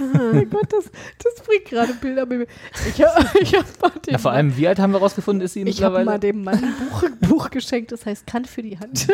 oh 0.01 0.43
Gott, 0.51 0.73
das, 0.73 0.85
das 1.19 1.45
bringt 1.45 1.65
gerade 1.65 1.93
Bilder 1.95 2.25
mit 2.27 2.39
mir. 2.41 2.47
Ich 2.89 3.03
habe 3.03 3.27
ich 3.41 3.55
hab 3.55 3.65
mal 3.83 3.91
dem 3.91 4.13
Ja, 4.13 4.19
vor 4.19 4.31
allem, 4.31 4.57
wie 4.57 4.69
alt 4.69 4.79
haben 4.79 4.93
wir 4.93 5.01
rausgefunden, 5.01 5.45
ist 5.45 5.55
sie 5.55 5.63
Ich 5.63 5.83
habe 5.83 5.99
mittlerweile? 5.99 6.05
mal 6.05 6.19
dem 6.21 6.45
Mann 6.45 6.63
ein 6.63 6.75
Buch, 6.89 7.03
Buch 7.29 7.51
geschenkt, 7.51 7.91
das 7.91 8.07
heißt 8.07 8.25
Kant 8.27 8.47
für 8.47 8.63
die 8.63 8.79
Hand. 8.79 9.09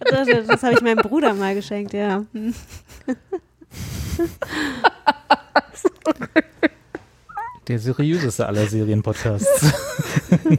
Das, 0.00 0.26
das 0.46 0.62
habe 0.62 0.74
ich 0.74 0.80
meinem 0.80 0.98
Bruder 0.98 1.34
mal 1.34 1.54
geschenkt, 1.54 1.92
ja. 1.92 2.24
Der 7.68 7.78
seriöseste 7.78 8.46
aller 8.46 8.66
Serienpodcasts. 8.66 9.72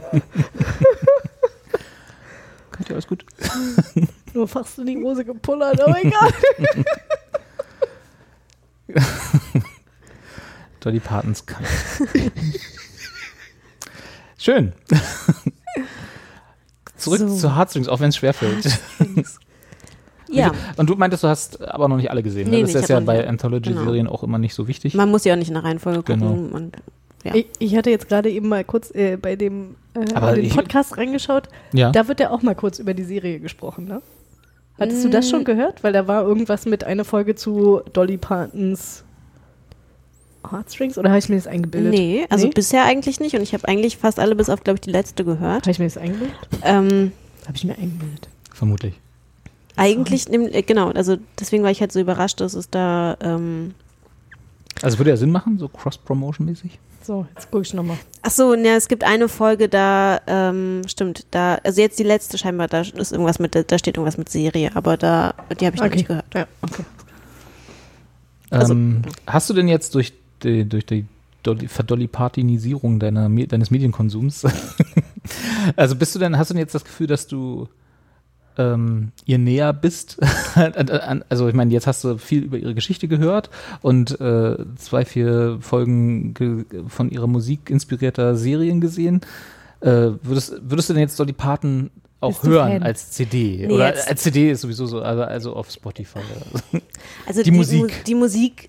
Katja, 2.70 2.92
alles 2.94 3.06
gut? 3.06 3.24
Nur 4.38 4.46
fast 4.46 4.78
in 4.78 4.86
die 4.86 4.96
Hose 4.98 5.24
gepullert, 5.24 5.80
aber 5.80 5.96
egal. 6.00 6.30
Dolly 10.78 11.00
Partons 11.00 11.44
kann. 11.44 11.64
Schön. 14.38 14.72
Zurück 16.96 17.18
So. 17.18 17.36
zu 17.36 17.56
Heartstrings, 17.56 17.88
auch 17.88 17.98
wenn 17.98 18.10
es 18.10 18.16
schwerfällt. 18.16 18.78
Ja, 20.30 20.52
Und 20.76 20.88
du 20.88 20.94
meintest, 20.94 21.24
du 21.24 21.28
hast 21.28 21.60
aber 21.66 21.88
noch 21.88 21.96
nicht 21.96 22.12
alle 22.12 22.22
gesehen. 22.22 22.48
Nee, 22.48 22.58
ne? 22.58 22.62
Das 22.62 22.74
nee, 22.74 22.80
ist 22.80 22.88
ja 22.90 23.00
bei 23.00 23.26
Anthology-Serien 23.26 24.06
auch 24.06 24.22
immer 24.22 24.38
nicht 24.38 24.54
so 24.54 24.68
wichtig. 24.68 24.94
man 24.94 25.10
muss 25.10 25.24
ja 25.24 25.32
auch 25.34 25.38
nicht 25.38 25.48
in 25.48 25.54
der 25.54 25.64
Reihenfolge 25.64 26.02
gucken. 26.04 26.20
Genau. 26.20 26.56
Und, 26.56 26.76
ja. 27.24 27.34
Ich, 27.34 27.46
ich 27.58 27.74
hatte 27.76 27.90
jetzt 27.90 28.08
gerade 28.08 28.30
eben 28.30 28.48
mal 28.48 28.62
kurz 28.62 28.94
äh, 28.94 29.16
bei 29.16 29.34
dem 29.34 29.74
äh, 29.94 30.04
den 30.04 30.44
ich- 30.44 30.54
Podcast 30.54 30.96
reingeschaut. 30.96 31.48
Ja. 31.72 31.90
Da 31.90 32.06
wird 32.06 32.20
ja 32.20 32.30
auch 32.30 32.42
mal 32.42 32.54
kurz 32.54 32.78
über 32.78 32.94
die 32.94 33.02
Serie 33.02 33.40
gesprochen, 33.40 33.86
ne? 33.86 34.00
Hattest 34.78 35.04
du 35.04 35.08
das 35.08 35.28
schon 35.28 35.44
gehört? 35.44 35.82
Weil 35.82 35.92
da 35.92 36.06
war 36.06 36.22
irgendwas 36.22 36.64
mit 36.66 36.84
einer 36.84 37.04
Folge 37.04 37.34
zu 37.34 37.80
Dolly 37.92 38.16
Partons 38.16 39.04
Heartstrings 40.48 40.96
oder 40.96 41.10
habe 41.10 41.18
ich 41.18 41.28
mir 41.28 41.36
das 41.36 41.46
eingebildet? 41.46 41.92
Nee, 41.92 42.26
also 42.30 42.46
nee? 42.46 42.52
bisher 42.54 42.84
eigentlich 42.84 43.18
nicht. 43.20 43.34
Und 43.34 43.42
ich 43.42 43.54
habe 43.54 43.66
eigentlich 43.66 43.96
fast 43.98 44.18
alle 44.20 44.34
bis 44.36 44.48
auf, 44.48 44.62
glaube 44.62 44.76
ich, 44.76 44.80
die 44.82 44.90
letzte 44.90 45.24
gehört. 45.24 45.62
Habe 45.62 45.70
ich 45.72 45.78
mir 45.78 45.86
das 45.86 45.96
eingebildet? 45.98 46.36
Ähm, 46.62 47.12
Habe 47.46 47.56
ich 47.56 47.64
mir 47.64 47.76
eingebildet. 47.76 48.28
Vermutlich. 48.54 48.94
eigentlich, 49.76 50.26
nehm- 50.28 50.48
äh, 50.52 50.62
genau, 50.62 50.90
also 50.90 51.16
deswegen 51.38 51.62
war 51.62 51.70
ich 51.70 51.80
halt 51.80 51.92
so 51.92 52.00
überrascht, 52.00 52.40
dass 52.40 52.54
es 52.54 52.70
da, 52.70 53.16
ähm, 53.20 53.74
Also 54.82 54.98
würde 54.98 55.10
ja 55.10 55.16
Sinn 55.16 55.30
machen, 55.30 55.58
so 55.58 55.68
Cross-Promotion-mäßig? 55.68 56.78
So, 57.08 57.26
jetzt 57.34 57.50
gucke 57.50 57.62
ich 57.62 57.72
nochmal. 57.72 57.96
ach 58.20 58.30
so, 58.30 58.54
ne, 58.54 58.76
es 58.76 58.86
gibt 58.86 59.02
eine 59.02 59.30
Folge, 59.30 59.70
da, 59.70 60.20
ähm, 60.26 60.82
stimmt, 60.86 61.24
da, 61.30 61.54
also 61.64 61.80
jetzt 61.80 61.98
die 61.98 62.02
letzte 62.02 62.36
scheinbar, 62.36 62.68
da 62.68 62.82
ist 62.82 63.12
irgendwas 63.12 63.38
mit, 63.38 63.54
da 63.54 63.78
steht 63.78 63.96
irgendwas 63.96 64.18
mit 64.18 64.28
Serie, 64.28 64.72
aber 64.76 64.98
da, 64.98 65.32
die 65.58 65.64
habe 65.64 65.74
ich 65.74 65.80
noch 65.80 65.86
Okay. 65.86 65.96
nicht 65.96 66.08
gehört. 66.08 66.26
Ja, 66.34 66.46
okay. 66.60 66.84
Also- 68.50 68.74
ähm, 68.74 69.00
hast 69.26 69.48
du 69.48 69.54
denn 69.54 69.68
jetzt 69.68 69.94
durch 69.94 70.12
die, 70.42 70.68
durch 70.68 70.84
die 70.84 71.06
Dolly, 71.44 71.66
Verdolly-Partinisierung 71.66 73.00
deiner, 73.00 73.30
deines 73.30 73.70
Medienkonsums, 73.70 74.44
also 75.76 75.96
bist 75.96 76.14
du 76.14 76.18
denn, 76.18 76.36
hast 76.36 76.50
du 76.50 76.54
denn 76.54 76.60
jetzt 76.60 76.74
das 76.74 76.84
Gefühl, 76.84 77.06
dass 77.06 77.26
du 77.26 77.70
ähm, 78.58 79.12
ihr 79.24 79.38
näher 79.38 79.72
bist? 79.72 80.18
Also 81.28 81.48
ich 81.48 81.54
meine, 81.54 81.72
jetzt 81.72 81.86
hast 81.86 82.02
du 82.04 82.18
viel 82.18 82.42
über 82.42 82.58
ihre 82.58 82.74
Geschichte 82.74 83.06
gehört 83.08 83.48
und 83.80 84.20
äh, 84.20 84.56
zwei, 84.76 85.04
vier 85.04 85.58
Folgen 85.60 86.34
ge 86.34 86.64
von 86.88 87.10
ihrer 87.10 87.26
Musik 87.28 87.70
inspirierter 87.70 88.34
Serien 88.36 88.80
gesehen. 88.80 89.20
Äh, 89.80 90.10
würdest, 90.22 90.54
würdest 90.62 90.88
du 90.90 90.94
denn 90.94 91.02
jetzt 91.02 91.18
Dolly 91.20 91.32
Parton 91.32 91.90
auch 92.20 92.30
Bist 92.30 92.44
du 92.44 92.48
hören 92.50 92.72
Fan? 92.72 92.82
als 92.82 93.10
CD? 93.12 93.66
Nee, 93.66 93.72
Oder 93.72 93.86
als 94.06 94.22
CD 94.22 94.50
ist 94.50 94.62
sowieso 94.62 94.86
so, 94.86 95.00
also, 95.00 95.22
also 95.22 95.54
auf 95.54 95.70
Spotify. 95.70 96.18
Also 97.26 97.42
Die 97.44 97.50
Musik. 97.52 97.82
Mu 97.82 97.88
die 98.06 98.14
Musik, 98.16 98.68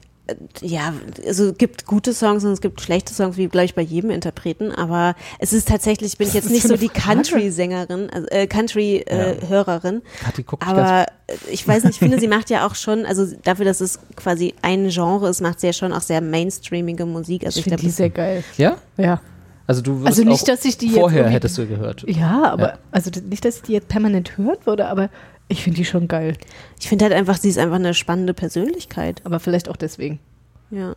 ja, 0.61 0.93
also 1.25 1.49
es 1.49 1.57
gibt 1.57 1.85
gute 1.85 2.13
Songs 2.13 2.43
und 2.43 2.51
es 2.51 2.61
gibt 2.61 2.81
schlechte 2.81 3.13
Songs, 3.13 3.37
wie 3.37 3.47
glaube 3.47 3.65
ich 3.65 3.75
bei 3.75 3.81
jedem 3.81 4.09
Interpreten, 4.09 4.71
aber 4.71 5.15
es 5.39 5.53
ist 5.53 5.67
tatsächlich, 5.67 6.17
bin 6.17 6.27
ich 6.27 6.33
jetzt 6.33 6.49
nicht 6.49 6.67
so 6.67 6.75
die? 6.77 6.89
Country-Sängerin, 6.89 8.09
also, 8.09 8.27
äh, 8.27 8.47
Country-Hörerin, 8.47 10.01
ganz 10.23 10.61
aber 10.61 11.05
ich 11.51 11.67
weiß 11.67 11.83
nicht, 11.83 11.93
ich 11.93 11.99
finde, 11.99 12.19
sie 12.19 12.27
macht 12.27 12.49
ja 12.49 12.65
auch 12.65 12.75
schon, 12.75 13.05
also 13.05 13.25
dafür, 13.43 13.65
dass 13.65 13.81
es 13.81 13.99
quasi 14.15 14.53
ein 14.61 14.89
Genre 14.89 15.29
ist, 15.29 15.41
macht 15.41 15.59
sie 15.59 15.67
ja 15.67 15.73
schon 15.73 15.93
auch 15.93 16.01
sehr 16.01 16.21
mainstreamige 16.21 17.05
Musik. 17.05 17.45
Also 17.45 17.59
Ich 17.59 17.65
ich, 17.67 17.71
finde 17.71 17.83
die 17.83 17.89
sehr 17.91 18.09
geil. 18.09 18.43
Ja? 18.57 18.77
Ja. 18.97 19.21
Also 19.67 19.81
du 19.83 19.99
wirst 19.99 20.07
Also 20.07 20.23
nicht, 20.23 20.41
auch 20.43 20.47
dass 20.47 20.65
ich 20.65 20.77
die 20.79 20.87
jetzt 20.87 20.95
vorher 20.95 21.29
hättest 21.29 21.57
du 21.59 21.67
gehört. 21.67 22.03
Ja, 22.07 22.43
aber 22.51 22.69
Ja. 22.69 22.77
also 22.91 23.11
nicht, 23.29 23.45
dass 23.45 23.57
ich 23.57 23.61
die 23.61 23.73
jetzt 23.73 23.87
permanent 23.87 24.35
hören 24.37 24.57
würde, 24.65 24.87
aber 24.87 25.09
ich 25.49 25.63
finde 25.63 25.75
die 25.77 25.85
schon 25.85 26.07
geil. 26.07 26.37
ich 26.79 26.87
finde 26.87 27.03
halt 27.05 27.13
einfach, 27.13 27.37
sie 27.37 27.49
ist 27.49 27.57
einfach 27.57 27.75
eine 27.75 27.93
spannende 27.93 28.33
Persönlichkeit. 28.33 29.21
Aber 29.25 29.39
vielleicht 29.41 29.67
auch 29.67 29.75
deswegen. 29.75 30.19
Ja. 30.71 30.95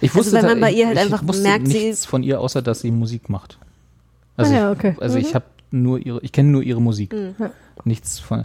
Ich 0.00 0.14
Also 0.14 0.32
wenn 0.32 0.44
man 0.46 0.54
ta- 0.54 0.60
bei 0.60 0.70
ich, 0.70 0.78
ihr 0.78 0.86
halt 0.86 0.96
ich 0.98 1.02
einfach 1.04 1.26
wusste 1.26 1.42
merkt, 1.42 1.66
sie 1.68 1.72
nichts 1.74 2.00
ist- 2.00 2.06
von 2.06 2.22
ihr, 2.22 2.40
außer 2.40 2.62
dass 2.62 2.80
sie 2.80 2.90
Musik 2.90 3.28
macht. 3.28 3.58
Also 4.36 4.52
Ah 4.54 4.56
ja, 4.56 4.72
ich, 4.72 4.78
okay. 4.78 4.96
also 5.00 5.18
Mhm. 5.18 5.24
ich 5.24 5.34
habe 5.34 5.44
nur 5.70 5.98
ihre, 5.98 6.20
ich 6.22 6.30
kenne 6.32 6.48
nur 6.50 6.62
ihre 6.62 6.80
Musik. 6.80 7.12
Mhm. 7.12 7.34
Nichts 7.84 8.18
von, 8.20 8.44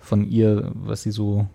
von 0.00 0.24
ihr, 0.28 0.70
was 0.74 1.02
sie 1.02 1.10
so 1.12 1.46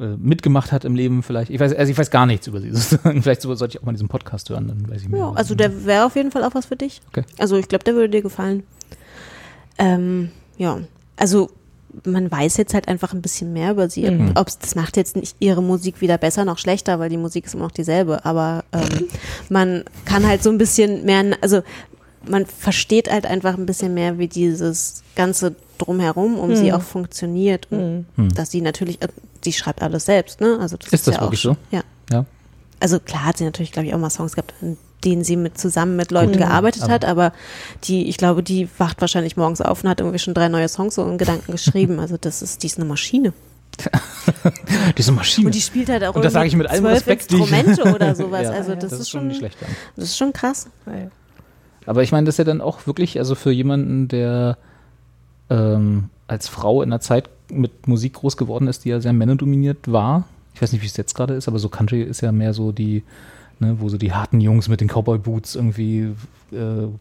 äh, 0.00 0.16
mitgemacht 0.16 0.70
hat 0.72 0.84
im 0.84 0.94
Leben 0.94 1.22
vielleicht. 1.22 1.50
Ich 1.50 1.58
weiß, 1.60 1.74
also 1.74 1.90
ich 1.90 1.98
weiß 1.98 2.10
gar 2.10 2.24
nichts 2.26 2.46
über 2.46 2.60
sie. 2.60 2.70
sozusagen. 2.72 3.22
vielleicht 3.22 3.42
so- 3.42 3.54
sollte 3.54 3.76
ich 3.76 3.82
auch 3.82 3.86
mal 3.86 3.92
diesen 3.92 4.08
Podcast 4.08 4.48
hören, 4.50 4.68
dann 4.68 4.88
weiß 4.90 5.02
ich 5.02 5.08
mehr. 5.08 5.20
Ja, 5.20 5.32
also 5.32 5.54
der 5.54 5.84
wäre 5.84 6.04
auf 6.06 6.16
jeden 6.16 6.30
Fall 6.30 6.44
auch 6.44 6.54
was 6.54 6.66
für 6.66 6.76
dich. 6.76 7.00
Okay. 7.08 7.24
Also 7.38 7.56
ich 7.56 7.68
glaube, 7.68 7.84
der 7.84 7.94
würde 7.94 8.08
dir 8.10 8.22
gefallen. 8.22 8.62
Ähm, 9.78 10.30
ja, 10.56 10.78
also 11.16 11.50
man 12.04 12.30
weiß 12.30 12.56
jetzt 12.58 12.74
halt 12.74 12.86
einfach 12.88 13.12
ein 13.14 13.22
bisschen 13.22 13.52
mehr 13.52 13.70
über 13.72 13.88
sie. 13.88 14.10
Mhm. 14.10 14.32
Ob's, 14.36 14.58
das 14.58 14.74
macht 14.74 14.96
jetzt 14.96 15.16
nicht 15.16 15.36
ihre 15.40 15.62
Musik 15.62 16.00
wieder 16.00 16.18
besser 16.18 16.44
noch 16.44 16.58
schlechter, 16.58 16.98
weil 16.98 17.08
die 17.10 17.16
Musik 17.16 17.46
ist 17.46 17.54
immer 17.54 17.64
noch 17.64 17.72
dieselbe. 17.72 18.24
Aber 18.24 18.64
ähm, 18.72 19.08
man 19.48 19.84
kann 20.04 20.26
halt 20.26 20.42
so 20.42 20.50
ein 20.50 20.58
bisschen 20.58 21.04
mehr, 21.04 21.36
also 21.40 21.62
man 22.28 22.44
versteht 22.46 23.10
halt 23.10 23.26
einfach 23.26 23.56
ein 23.56 23.64
bisschen 23.66 23.94
mehr, 23.94 24.18
wie 24.18 24.28
dieses 24.28 25.02
ganze 25.16 25.54
drumherum 25.78 26.38
um 26.38 26.50
Mhm. 26.50 26.56
sie 26.56 26.72
auch 26.72 26.82
funktioniert. 26.82 27.68
Und 27.70 28.06
Mhm. 28.16 28.34
dass 28.34 28.50
sie 28.50 28.60
natürlich, 28.60 29.00
äh, 29.02 29.08
sie 29.42 29.52
schreibt 29.52 29.80
alles 29.82 30.04
selbst, 30.04 30.40
ne? 30.40 30.58
Also 30.60 30.76
das 30.76 30.92
Ist 30.92 31.06
das 31.06 31.14
ja 31.14 31.20
wirklich 31.22 31.40
auch, 31.48 31.54
so? 31.54 31.76
Ja. 31.76 31.82
Ja. 32.10 32.26
Also 32.80 33.00
klar 33.00 33.24
hat 33.26 33.38
sie 33.38 33.44
natürlich, 33.44 33.72
glaube 33.72 33.86
ich, 33.88 33.94
auch 33.94 33.98
mal 33.98 34.10
Songs 34.10 34.32
gehabt, 34.34 34.52
in 34.60 34.76
denen 35.04 35.24
sie 35.24 35.36
mit 35.36 35.58
zusammen 35.58 35.96
mit 35.96 36.10
Leuten 36.10 36.32
Gut, 36.32 36.38
gearbeitet 36.38 36.82
aber- 36.82 36.92
hat, 36.92 37.04
aber 37.04 37.32
die, 37.84 38.08
ich 38.08 38.16
glaube, 38.16 38.42
die 38.42 38.68
wacht 38.78 39.00
wahrscheinlich 39.00 39.36
morgens 39.36 39.60
auf 39.60 39.82
und 39.84 39.88
hat 39.90 40.00
irgendwie 40.00 40.18
schon 40.18 40.34
drei 40.34 40.48
neue 40.48 40.68
Songs 40.68 40.94
so 40.96 41.04
in 41.08 41.18
Gedanken 41.18 41.52
geschrieben. 41.52 41.98
Also 42.08 42.16
das 42.20 42.42
ist, 42.42 42.62
die 42.62 42.66
ist 42.66 42.78
eine 42.78 42.86
Maschine. 42.86 43.32
Diese 44.96 45.12
Maschine. 45.12 45.46
Und 45.46 45.54
die 45.54 45.60
spielt 45.60 45.88
halt 45.88 46.04
auch 46.04 46.14
Und 46.14 46.24
das 46.24 46.32
sage 46.32 46.48
ich 46.48 46.56
mit 46.56 46.68
allem 46.68 46.86
Respekt. 46.86 47.30
Instrumente 47.32 47.82
oder 47.94 48.14
sowas. 48.16 48.44
Ja, 48.44 48.50
also 48.50 48.74
das, 48.74 48.92
ist 48.92 49.08
schon, 49.10 49.28
nicht 49.28 49.38
schlecht. 49.38 49.56
Das 49.96 50.04
ist 50.06 50.16
schon 50.16 50.32
krass. 50.32 50.68
Aber 51.86 52.02
ich 52.02 52.12
meine, 52.12 52.26
das 52.26 52.34
ist 52.34 52.38
ja 52.38 52.44
dann 52.44 52.60
auch 52.60 52.86
wirklich, 52.86 53.18
also 53.18 53.34
für 53.34 53.50
jemanden, 53.50 54.08
der 54.08 54.58
ähm, 55.50 56.10
als 56.26 56.48
Frau 56.48 56.82
in 56.82 56.90
einer 56.90 57.00
Zeit 57.00 57.30
mit 57.50 57.86
Musik 57.88 58.14
groß 58.14 58.36
geworden 58.36 58.68
ist, 58.68 58.84
die 58.84 58.90
ja 58.90 59.00
sehr 59.00 59.12
männerdominiert 59.12 59.90
war. 59.90 60.24
Ich 60.54 60.62
weiß 60.62 60.72
nicht, 60.72 60.82
wie 60.82 60.86
es 60.86 60.96
jetzt 60.96 61.14
gerade 61.14 61.34
ist, 61.34 61.48
aber 61.48 61.58
so 61.58 61.68
Country 61.68 62.02
ist 62.02 62.20
ja 62.20 62.32
mehr 62.32 62.52
so 62.52 62.72
die, 62.72 63.04
ne, 63.60 63.76
wo 63.80 63.88
so 63.88 63.96
die 63.98 64.12
harten 64.12 64.40
Jungs 64.40 64.68
mit 64.68 64.80
den 64.80 64.88
Cowboy-Boots 64.88 65.54
irgendwie 65.56 66.08
äh, 66.52 66.56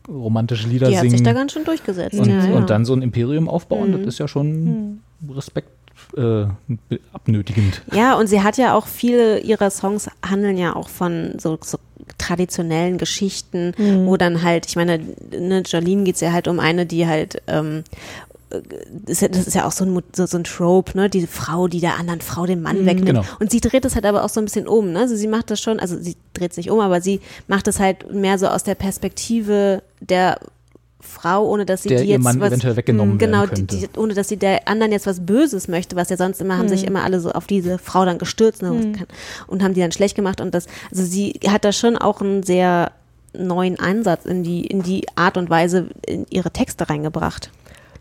romantische 0.09 0.67
Lieder 0.67 0.89
Die 0.89 0.95
hat 0.97 1.01
singen. 1.01 1.11
sich 1.17 1.23
da 1.23 1.33
ganz 1.33 1.53
schön 1.53 1.63
durchgesetzt. 1.65 2.19
und, 2.19 2.29
ja, 2.29 2.45
ja. 2.45 2.55
und 2.55 2.69
dann 2.69 2.85
so 2.85 2.93
ein 2.93 3.01
Imperium 3.01 3.47
aufbauen, 3.49 3.91
Mhm. 3.91 3.97
das 4.05 4.15
ist 4.15 4.19
ja 4.19 4.27
schon 4.27 5.01
Respekt 5.29 5.69
äh, 6.15 6.45
abnötigend. 7.11 7.81
Ja, 7.91 8.13
und 8.19 8.27
sie 8.27 8.41
hat 8.43 8.57
ja 8.57 8.75
auch 8.75 8.85
viele 8.87 9.39
ihrer 9.39 9.69
Songs 9.71 10.09
handeln 10.23 10.57
ja 10.57 10.75
auch 10.75 10.89
von 10.89 11.33
so, 11.39 11.57
so 11.63 11.79
traditionellen 12.19 12.97
Geschichten, 12.97 13.73
Mhm. 13.77 14.05
wo 14.05 14.15
dann 14.17 14.43
halt, 14.43 14.65
ich 14.67 14.75
meine, 14.75 14.99
ne, 15.31 15.61
Jolene 15.65 16.03
geht's 16.03 16.21
ja 16.21 16.31
halt 16.31 16.47
um 16.47 16.59
eine, 16.59 16.85
die 16.85 17.07
halt 17.07 17.41
ähm, 17.47 17.83
äh, 17.83 18.26
das 18.49 19.21
ist 19.23 19.53
ja 19.55 19.65
auch 19.67 19.71
so 19.71 19.83
ein, 19.83 20.01
so, 20.15 20.25
so 20.25 20.37
ein 20.37 20.43
Trope, 20.45 20.97
ne? 20.97 21.09
Die 21.09 21.27
Frau, 21.27 21.67
die 21.67 21.79
der 21.81 21.97
anderen 21.99 22.21
Frau 22.21 22.45
den 22.45 22.61
Mann 22.61 22.81
Mhm. 22.81 22.85
wegnimmt. 22.85 23.07
Genau. 23.07 23.23
Und 23.39 23.51
sie 23.51 23.59
dreht 23.59 23.83
es 23.85 23.95
halt 23.95 24.05
aber 24.05 24.23
auch 24.23 24.29
so 24.29 24.39
ein 24.39 24.45
bisschen 24.45 24.67
um, 24.67 24.91
ne? 24.93 24.99
Also 24.99 25.15
sie 25.15 25.27
macht 25.27 25.51
das 25.51 25.59
schon, 25.59 25.79
also 25.79 25.97
sie 25.99 26.15
dreht 26.33 26.53
sich 26.53 26.69
um, 26.69 26.79
aber 26.79 27.01
sie 27.01 27.19
macht 27.47 27.67
es 27.67 27.79
halt 27.79 28.13
mehr 28.13 28.37
so 28.39 28.47
aus 28.47 28.63
der 28.63 28.75
Perspektive 28.75 29.83
der 29.99 30.39
Frau, 30.99 31.45
ohne 31.47 31.65
dass 31.65 31.83
sie 31.83 31.89
Der 31.89 32.01
die 32.01 32.07
jetzt 32.09 32.23
Mann 32.23 32.39
was, 32.39 32.49
eventuell 32.49 32.75
weggenommen 32.75 33.17
genau, 33.17 33.41
werden 33.41 33.67
die, 33.67 33.77
könnte. 33.77 33.89
die, 33.93 33.99
ohne 33.99 34.13
dass 34.13 34.27
sie 34.29 34.37
der 34.37 34.67
anderen 34.67 34.91
jetzt 34.91 35.05
was 35.07 35.25
Böses 35.25 35.67
möchte, 35.67 35.95
was 35.95 36.09
ja 36.09 36.17
sonst 36.17 36.41
immer 36.41 36.57
haben 36.57 36.65
Mhm. 36.65 36.69
sich 36.69 36.85
immer 36.85 37.03
alle 37.03 37.19
so 37.19 37.31
auf 37.31 37.47
diese 37.47 37.77
Frau 37.77 38.03
dann 38.05 38.17
gestürzt 38.17 38.61
ne, 38.61 38.71
Mhm. 38.71 38.95
und 39.47 39.61
haben 39.63 39.73
die 39.73 39.81
dann 39.81 39.91
schlecht 39.91 40.15
gemacht 40.15 40.41
und 40.41 40.53
das, 40.55 40.65
also 40.91 41.03
sie 41.03 41.39
hat 41.47 41.63
da 41.65 41.71
schon 41.71 41.97
auch 41.97 42.21
einen 42.21 42.43
sehr 42.43 42.91
neuen 43.33 43.79
Einsatz 43.79 44.25
in 44.25 44.43
die 44.43 44.65
in 44.65 44.81
die 44.81 45.05
Art 45.15 45.37
und 45.37 45.49
Weise 45.49 45.87
in 46.05 46.25
ihre 46.29 46.49
Texte 46.51 46.89
reingebracht. 46.89 47.51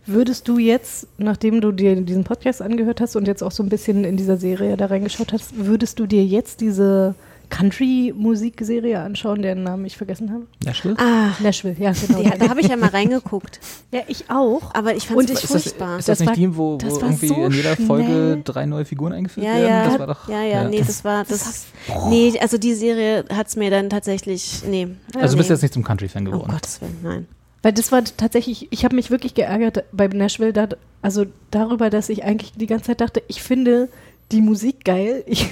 Würdest 0.06 0.46
du 0.48 0.58
jetzt, 0.58 1.08
nachdem 1.18 1.60
du 1.60 1.72
dir 1.72 1.96
diesen 2.00 2.24
Podcast 2.24 2.62
angehört 2.62 3.00
hast 3.00 3.16
und 3.16 3.26
jetzt 3.26 3.42
auch 3.42 3.50
so 3.50 3.62
ein 3.62 3.68
bisschen 3.68 4.04
in 4.04 4.16
dieser 4.16 4.36
Serie 4.36 4.76
da 4.76 4.86
reingeschaut 4.86 5.32
hast, 5.32 5.56
würdest 5.56 5.98
du 5.98 6.06
dir 6.06 6.24
jetzt 6.24 6.60
diese 6.60 7.14
Country-Musikserie 7.48 8.98
anschauen, 9.00 9.42
deren 9.42 9.62
Namen 9.62 9.84
ich 9.84 9.96
vergessen 9.96 10.32
habe? 10.32 10.46
Nashville? 10.64 10.96
Ah, 10.98 11.30
Nashville, 11.40 11.76
ja, 11.78 11.92
genau. 11.92 12.20
ja, 12.20 12.36
da 12.36 12.48
habe 12.48 12.60
ich 12.60 12.68
ja 12.68 12.76
mal 12.76 12.88
reingeguckt. 12.90 13.60
Ja, 13.92 14.00
ich 14.08 14.24
auch. 14.28 14.74
Aber 14.74 14.94
ich 14.96 15.06
fand 15.06 15.20
Und 15.20 15.30
es 15.30 15.38
ich- 15.38 15.44
Ist 15.44 15.54
das, 15.54 15.62
furchtbar. 15.62 15.98
ist 15.98 16.08
das, 16.08 16.18
Das 16.18 16.20
nicht 16.20 16.28
war- 16.28 16.34
die, 16.36 16.56
wo, 16.56 16.76
das 16.76 16.90
wo 16.94 16.96
war 17.02 17.08
irgendwie 17.08 17.28
so 17.28 17.34
in 17.44 17.52
jeder 17.52 17.74
schnell. 17.76 17.86
Folge 17.86 18.40
drei 18.44 18.66
neue 18.66 18.84
Figuren 18.84 19.12
eingeführt 19.12 19.46
Ja, 19.46 19.54
werden? 19.54 19.68
ja. 19.68 19.84
Das 19.88 19.98
war 20.00 20.06
doch. 20.08 20.28
ja, 20.28 20.42
ja, 20.42 20.68
nee, 20.68 20.82
das 20.86 21.04
war 21.04 21.24
das. 21.24 21.66
nee, 22.08 22.34
also 22.40 22.58
die 22.58 22.74
Serie 22.74 23.24
hat 23.32 23.46
es 23.46 23.56
mir 23.56 23.70
dann 23.70 23.88
tatsächlich. 23.90 24.62
Nee. 24.68 24.88
Also 25.14 25.34
du 25.34 25.38
bist 25.38 25.48
nee. 25.50 25.54
jetzt 25.54 25.62
nicht 25.62 25.72
zum 25.74 25.84
Country-Fan 25.84 26.26
Oh 26.28 26.32
geworden. 26.32 26.50
Gottes 26.52 26.80
Willen, 26.80 26.96
nein. 27.02 27.26
Weil 27.66 27.72
das 27.72 27.90
war 27.90 28.04
tatsächlich, 28.04 28.68
ich 28.70 28.84
habe 28.84 28.94
mich 28.94 29.10
wirklich 29.10 29.34
geärgert 29.34 29.82
bei 29.90 30.06
Nashville, 30.06 30.52
da, 30.52 30.68
also 31.02 31.26
darüber, 31.50 31.90
dass 31.90 32.08
ich 32.08 32.22
eigentlich 32.22 32.52
die 32.52 32.68
ganze 32.68 32.84
Zeit 32.84 33.00
dachte, 33.00 33.24
ich 33.26 33.42
finde 33.42 33.88
die 34.30 34.40
Musik 34.40 34.84
geil. 34.84 35.24
Ich, 35.26 35.50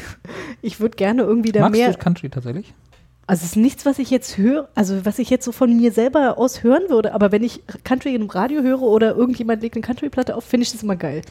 ich 0.62 0.78
würde 0.78 0.94
gerne 0.94 1.22
irgendwie 1.22 1.50
da 1.50 1.62
Magst 1.62 1.76
mehr. 1.76 1.90
du 1.90 1.98
Country 1.98 2.30
tatsächlich? 2.30 2.72
Also 3.26 3.40
es 3.40 3.50
ist 3.50 3.56
nichts, 3.56 3.84
was 3.84 3.98
ich 3.98 4.10
jetzt 4.10 4.38
höre, 4.38 4.68
also 4.76 5.04
was 5.04 5.18
ich 5.18 5.28
jetzt 5.28 5.44
so 5.44 5.50
von 5.50 5.76
mir 5.76 5.90
selber 5.90 6.38
aus 6.38 6.62
hören 6.62 6.84
würde, 6.88 7.14
aber 7.14 7.32
wenn 7.32 7.42
ich 7.42 7.64
Country 7.82 8.14
im 8.14 8.30
Radio 8.30 8.62
höre 8.62 8.82
oder 8.82 9.16
irgendjemand 9.16 9.60
legt 9.62 9.74
eine 9.74 9.82
Country-Platte 9.82 10.36
auf, 10.36 10.44
finde 10.44 10.62
ich 10.62 10.70
das 10.70 10.84
immer 10.84 10.94
geil. 10.94 11.22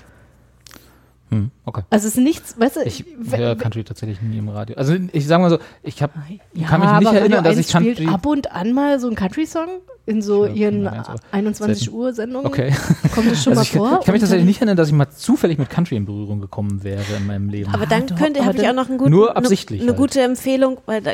Hm, 1.30 1.50
okay. 1.64 1.84
Also 1.92 2.10
es 2.10 2.18
ist 2.18 2.22
nichts, 2.22 2.60
weißt 2.60 2.76
du, 2.76 2.82
Ich 2.82 3.06
höre 3.32 3.56
Country 3.56 3.86
tatsächlich 3.86 4.22
nie 4.22 4.38
im 4.38 4.50
Radio. 4.50 4.76
Also 4.76 4.98
ich 5.14 5.28
sage 5.28 5.44
mal 5.44 5.50
so, 5.50 5.60
ich 5.82 6.04
hab, 6.04 6.12
ja, 6.54 6.68
kann 6.68 6.82
mich 6.82 7.10
nicht 7.10 7.14
erinnern, 7.14 7.46
dass 7.46 7.56
1 7.56 7.68
ich 7.68 7.72
Country... 7.72 8.08
ab 8.08 8.26
und 8.26 8.52
an 8.52 8.74
mal 8.74 9.00
so 9.00 9.08
einen 9.08 9.16
Country-Song 9.16 9.80
in 10.06 10.22
so 10.22 10.46
Ja, 10.46 10.52
ihren 10.54 10.84
kann 10.84 10.84
man 10.84 10.94
eins, 10.96 11.08
aber 11.08 11.20
21 11.32 11.84
selten. 11.86 11.96
Uhr 11.98 12.14
Sendungen. 12.14 12.46
Okay. 12.48 12.74
Kommt 13.16 13.32
das 13.32 13.42
schon 13.42 13.54
also 13.58 13.60
mal 13.60 13.62
ich, 13.64 13.72
kann- 13.72 13.80
vor? 13.80 14.00
Ich 14.02 14.06
kann 14.06 14.14
mich 14.14 14.20
tatsächlich 14.22 14.46
nicht 14.46 14.58
erinnern, 14.58 14.76
dass 14.76 14.90
ich 14.90 14.94
mal 14.94 15.10
zufällig 15.10 15.58
mit 15.58 15.70
Country 15.70 15.96
in 15.96 16.06
Berührung 16.06 16.42
gekommen 16.42 16.84
wäre 16.84 17.02
in 17.18 17.26
meinem 17.26 17.48
Leben. 17.48 17.74
Aber 17.74 17.86
dann 17.86 18.06
könnte, 18.16 18.44
habe 18.44 18.58
ich 18.58 18.68
auch 18.68 18.74
noch 18.74 18.90
einen 18.90 18.98
guten, 18.98 19.12
Nur 19.12 19.30
eine- 19.30 19.38
absichtlich 19.38 19.80
eine 19.82 19.92
halt. 19.92 20.00
gute 20.00 20.22
Empfehlung, 20.22 20.78
weil 20.86 21.02
da, 21.02 21.12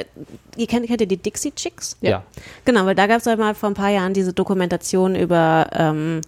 ihr 0.57 0.65
kennt, 0.67 0.87
kennt 0.87 1.01
ihr 1.01 1.07
die 1.07 1.17
Dixie 1.17 1.51
Chicks? 1.51 1.97
ja. 2.01 2.23
Genau, 2.65 2.85
weil 2.85 2.95
da 2.95 3.05
gab 3.05 3.19
es 3.19 3.27
halt 3.27 3.37
mal 3.37 3.53
vor 3.53 3.69
ein 3.69 3.75
paar 3.75 3.89
Jahren 3.91 4.13
diese 4.15 4.33
Dokumentation 4.33 5.15
über 5.15 5.67
ähm, 5.71 6.21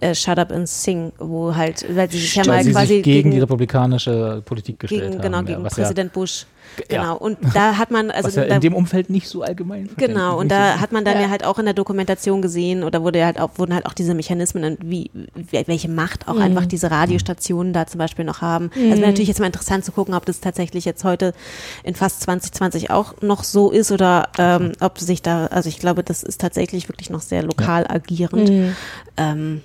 äh, 0.00 0.14
Shut 0.14 0.38
Up 0.38 0.52
and 0.52 0.68
Sing, 0.68 1.12
wo 1.18 1.54
halt, 1.56 1.86
weil 1.96 2.10
sie 2.10 2.18
sich 2.18 2.34
ja 2.34 2.44
mal 2.44 2.56
Weil 2.58 2.64
sie 2.64 2.72
quasi 2.72 2.86
sich 2.96 3.02
gegen, 3.04 3.30
die 3.30 3.38
republikanische 3.38 4.42
Politik 4.44 4.80
gestellt 4.80 5.00
gegen, 5.02 5.14
haben. 5.14 5.22
genau, 5.22 5.38
ja, 5.38 5.42
gegen 5.44 5.62
Präsident 5.64 6.12
Bush. 6.12 6.44
Ja. 6.90 7.02
Genau. 7.02 7.16
Und 7.16 7.38
da 7.54 7.76
hat 7.76 7.90
man, 7.90 8.08
Ja, 8.08 8.14
also 8.14 8.28
was 8.28 8.34
ja 8.36 8.44
da, 8.46 8.54
in 8.54 8.60
dem 8.60 8.74
Umfeld 8.74 9.10
nicht 9.10 9.28
so 9.28 9.42
allgemein 9.42 9.90
Genau, 9.96 10.38
und 10.38 10.50
da 10.50 10.80
hat 10.80 10.92
man 10.92 11.04
dann 11.04 11.16
Ja. 11.16 11.22
ja. 11.22 11.30
halt 11.30 11.44
auch 11.44 11.58
in 11.58 11.64
der 11.64 11.74
Dokumentation 11.74 12.40
gesehen, 12.42 12.82
oder 12.82 13.02
wurde 13.02 13.18
ja 13.18 13.26
halt 13.26 13.40
auch, 13.40 13.50
wurden 13.56 13.74
halt 13.74 13.86
auch 13.86 13.92
diese 13.92 14.14
Mechanismen, 14.14 14.64
und 14.64 14.78
wie, 14.82 15.10
welche 15.50 15.88
Macht 15.88 16.28
auch 16.28 16.34
Mhm. 16.34 16.42
einfach 16.42 16.66
diese 16.66 16.90
Radiostationen 16.90 17.72
da 17.72 17.86
zum 17.86 17.98
Beispiel 17.98 18.24
noch 18.24 18.40
haben. 18.40 18.70
Also 18.74 18.88
wäre 18.98 19.00
natürlich 19.10 19.28
jetzt 19.28 19.40
mal 19.40 19.46
interessant 19.46 19.84
zu 19.84 19.92
gucken, 19.92 20.14
ob 20.14 20.24
das 20.26 20.40
tatsächlich 20.40 20.84
jetzt 20.84 21.04
heute 21.04 21.34
in 21.84 21.94
fast 21.94 22.20
2020 22.22 22.90
auch 22.90 23.20
noch 23.22 23.44
so 23.44 23.70
ist 23.70 23.92
oder 23.92 24.28
ähm, 24.38 24.72
ob 24.80 24.98
sich 24.98 25.22
da, 25.22 25.46
also 25.46 25.68
ich 25.68 25.78
glaube, 25.78 26.02
das 26.02 26.22
ist 26.22 26.40
tatsächlich 26.40 26.88
wirklich 26.88 27.10
noch 27.10 27.20
sehr 27.20 27.42
lokal 27.42 27.86
agierend. 27.88 28.50
Mhm. 28.50 28.76
Ähm, 29.16 29.60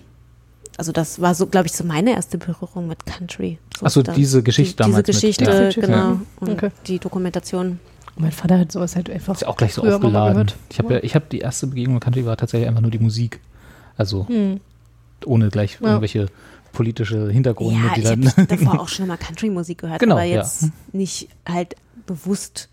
also 0.78 0.92
das 0.92 1.20
war 1.22 1.34
so, 1.36 1.48
glaube 1.48 1.68
ich, 1.68 1.74
so 1.74 1.84
meine 1.84 2.12
erste 2.12 2.38
Berührung 2.38 2.88
mit 2.88 3.06
Country. 3.06 3.58
So, 3.84 4.02
da- 4.02 4.14
diese 4.14 4.44
Geschichte 4.44 4.84
die, 4.84 4.90
damals 4.92 5.06
Diese 5.08 5.18
mit- 5.18 5.22
Geschichte, 5.38 5.44
ja. 5.46 5.60
Dixie 5.62 5.74
Chicks, 5.82 5.88
genau. 5.88 5.98
ja. 5.98 6.20
Und 6.40 6.50
Okay. 6.52 6.72
die 6.88 7.00
Dokumentation. 7.00 7.80
Mein 8.16 8.32
Vater 8.32 8.58
hat 8.60 8.72
sowas 8.72 8.96
halt 8.96 9.10
einfach 9.10 9.36
Ist 9.36 9.42
ja 9.42 9.48
auch 9.48 9.58
gleich 9.58 9.74
so 9.74 9.84
mal 9.84 9.94
aufgeladen. 9.94 10.52
Ich 10.70 10.80
habe 10.80 10.94
ja, 10.96 11.00
ich 11.04 11.14
habe 11.16 11.26
die 11.32 11.40
erste 11.40 11.68
Begegnung 11.68 11.96
mit 11.96 12.04
Country 12.04 12.26
war 12.26 12.36
tatsächlich 12.38 12.68
einfach 12.68 12.82
nur 12.82 12.90
die 12.92 13.00
Musik. 13.00 13.40
Also 13.96 14.28
Hm. 14.28 14.60
ohne 15.26 15.50
gleich 15.50 15.78
Ja. 15.82 15.88
irgendwelche 15.88 16.28
politische 16.74 17.30
Hintergründe, 17.32 17.76
Ja, 17.88 17.94
die 17.96 18.02
ich 18.02 18.08
habe 18.08 18.46
davor 18.48 18.80
auch 18.82 18.88
schon 18.88 19.06
immer 19.06 19.18
Country-Musik 19.18 19.80
gehört, 19.80 20.00
Genau, 20.00 20.16
aber 20.16 20.24
ja. 20.24 20.38
jetzt 20.38 20.70
nicht 20.94 21.30
halt 21.48 21.76
bewusst. 22.06 22.70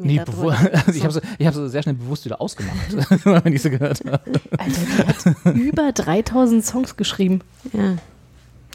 Mir 0.00 0.06
Nee, 0.06 0.22
darüber- 0.24 0.56
also 0.72 0.90
ich 0.90 0.98
so. 0.98 1.02
habe 1.04 1.12
sie, 1.14 1.20
ich 1.38 1.46
hab 1.46 1.54
sie 1.54 1.68
sehr 1.68 1.82
schnell 1.82 1.94
bewusst 1.94 2.24
wieder 2.24 2.40
ausgemacht, 2.40 2.76
wenn 3.44 3.52
ich 3.52 3.62
sie 3.62 3.70
gehört 3.70 4.00
habe. 4.04 4.20
Alter, 4.58 4.80
die 4.86 5.06
hat 5.06 5.54
über 5.56 5.92
3000 5.92 6.64
Songs 6.64 6.96
geschrieben. 6.96 7.40
Ja, 7.72 7.96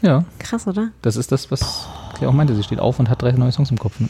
Ja, 0.02 0.24
krass, 0.38 0.66
oder? 0.66 0.88
das 1.02 1.16
ist 1.16 1.32
das, 1.32 1.50
was 1.50 1.86
Claire 2.14 2.30
auch 2.30 2.34
meinte. 2.34 2.54
Sie 2.54 2.62
steht 2.62 2.80
auf 2.80 2.98
und 2.98 3.10
hat 3.10 3.22
drei 3.22 3.32
neue 3.32 3.52
Songs 3.52 3.70
im 3.70 3.78
Kopf. 3.78 3.98
Ne? 4.00 4.08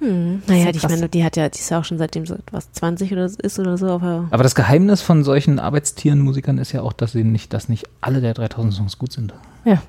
Hm. 0.00 0.42
Naja, 0.48 0.64
ja 0.64 0.70
ich 0.70 0.82
meine, 0.82 1.08
die 1.08 1.22
hat 1.24 1.36
ja, 1.36 1.48
die 1.48 1.58
ist 1.58 1.70
ja 1.70 1.78
auch 1.78 1.84
schon 1.84 1.98
seitdem 1.98 2.26
so 2.26 2.36
was 2.50 2.70
20 2.72 3.12
oder 3.12 3.28
so 3.28 3.36
ist 3.40 3.58
oder 3.60 3.78
so. 3.78 3.86
Aber 3.90 4.26
Aber 4.32 4.42
das 4.42 4.54
Geheimnis 4.56 5.02
von 5.02 5.22
solchen 5.22 5.58
Arbeitstierenmusikern 5.60 6.58
ist 6.58 6.72
ja 6.72 6.82
auch, 6.82 6.92
dass 6.92 7.12
sie 7.12 7.22
nicht, 7.24 7.52
dass 7.52 7.68
nicht 7.68 7.86
alle 8.00 8.20
der 8.20 8.34
3000 8.34 8.74
Songs 8.74 8.98
gut 8.98 9.12
sind. 9.12 9.32
Ja. 9.64 9.80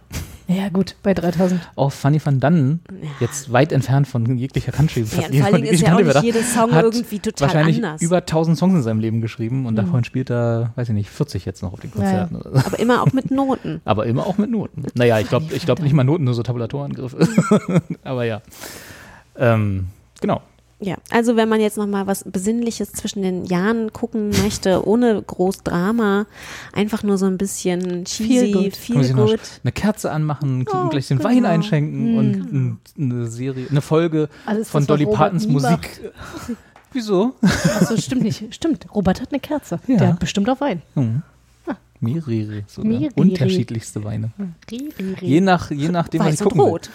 Ja, 0.48 0.70
gut, 0.70 0.96
bei 1.02 1.14
3000. 1.16 1.60
Auch 1.76 1.92
Fanny 1.92 2.22
van 2.24 2.40
Dannen, 2.40 2.82
Ja. 3.02 3.08
jetzt 3.20 3.52
weit 3.52 3.72
entfernt 3.72 4.08
von 4.08 4.38
jeglicher 4.38 4.72
Country. 4.72 5.02
Ja, 5.02 5.06
vor 5.08 5.24
allen 5.46 5.56
Dingen 5.56 5.66
ist 5.68 5.82
ja 5.82 5.96
auch 5.96 6.00
nicht 6.02 6.22
jeder 6.22 6.44
Song 6.44 6.72
hat 6.72 6.84
irgendwie 6.84 7.18
total 7.20 7.48
wahrscheinlich 7.48 7.78
anders. 7.78 8.02
über 8.02 8.18
1000 8.18 8.56
Songs 8.58 8.76
in 8.76 8.84
seinem 8.84 9.00
Leben 9.00 9.22
geschrieben 9.22 9.66
und 9.66 9.74
Mhm. 9.74 9.78
davon 9.78 10.04
spielt 10.04 10.30
er, 10.30 10.72
weiß 10.76 10.90
ich 10.90 10.94
nicht, 10.94 11.10
40 11.10 11.46
jetzt 11.46 11.64
noch 11.64 11.74
auf 11.74 11.80
den. 11.80 11.92
Konzerten. 11.92 12.36
oder 12.36 12.52
so. 12.60 12.66
aber 12.68 12.78
immer 12.80 13.02
auch 13.02 13.12
mit 13.14 13.32
Noten. 13.32 13.82
Aber 13.86 14.06
immer 14.06 14.28
auch 14.28 14.38
mit 14.38 14.52
Noten. 14.52 14.84
Naja, 14.94 15.20
ich 15.20 15.30
glaube 15.30 15.48
ich 15.54 15.66
glaub 15.66 15.82
nicht 15.82 15.94
mal 15.94 16.04
Noten, 16.04 16.24
nur 16.26 16.34
so 16.36 16.44
Tabulatorangriffe. 16.44 17.28
Aber 18.04 18.24
ja. 18.24 18.42
Ähm, 19.38 19.88
genau. 20.22 20.42
Ja, 20.86 20.98
also 21.10 21.36
wenn 21.36 21.50
man 21.50 21.60
jetzt 21.60 21.78
noch 21.78 21.88
mal 21.88 22.06
was 22.06 22.24
Besinnliches 22.24 22.92
zwischen 22.92 23.24
den 23.24 23.46
Jahren 23.46 23.92
gucken 23.92 24.30
möchte, 24.30 24.88
ohne 24.88 25.20
groß 25.20 25.64
Drama, 25.64 26.28
einfach 26.74 27.02
nur 27.02 27.18
so 27.18 27.26
ein 27.26 27.40
bisschen 27.40 28.06
cheesy, 28.06 28.70
viel 28.72 29.14
noch 29.16 29.26
gut. 29.32 29.40
eine 29.64 29.72
Kerze 29.72 30.12
anmachen, 30.12 30.64
Oh, 30.72 30.90
gleich 30.90 31.08
den 31.08 31.18
genau. 31.18 31.28
Wein 31.30 31.46
einschenken 31.46 32.12
Mhm. 32.12 32.18
und 32.20 32.80
eine 33.00 33.26
Serie, 33.26 33.66
eine 33.72 33.82
Folge 33.82 34.30
Alles, 34.46 34.70
von 34.70 34.86
Dolly 34.86 35.08
Partons 35.08 35.48
Musik. 35.48 36.02
Wieso? 36.94 37.34
Achso, 37.42 37.98
stimmt 37.98 38.22
nicht. 38.22 38.54
Stimmt. 38.54 38.86
Robert 38.94 39.22
hat 39.22 39.32
eine 39.32 39.40
Kerze. 39.40 39.80
Ja. 39.88 39.98
Der 39.98 40.08
hat 40.10 40.20
bestimmt 40.20 40.48
auch 40.50 40.62
Wein. 40.62 40.84
Hm. 40.94 41.24
Mehrere, 42.02 42.64
sogar. 42.68 42.92
Mehrere. 42.92 43.14
unterschiedlichste 43.16 44.04
Weine. 44.04 44.32
Ri. 44.70 44.90
Je 45.22 45.42
nach, 45.42 45.72
je 45.72 45.90
nachdem, 45.90 46.20
was 46.22 46.28
Weiß 46.28 46.34
ich 46.36 46.42
und 46.42 46.50
gucken 46.50 46.62
rot. 46.62 46.90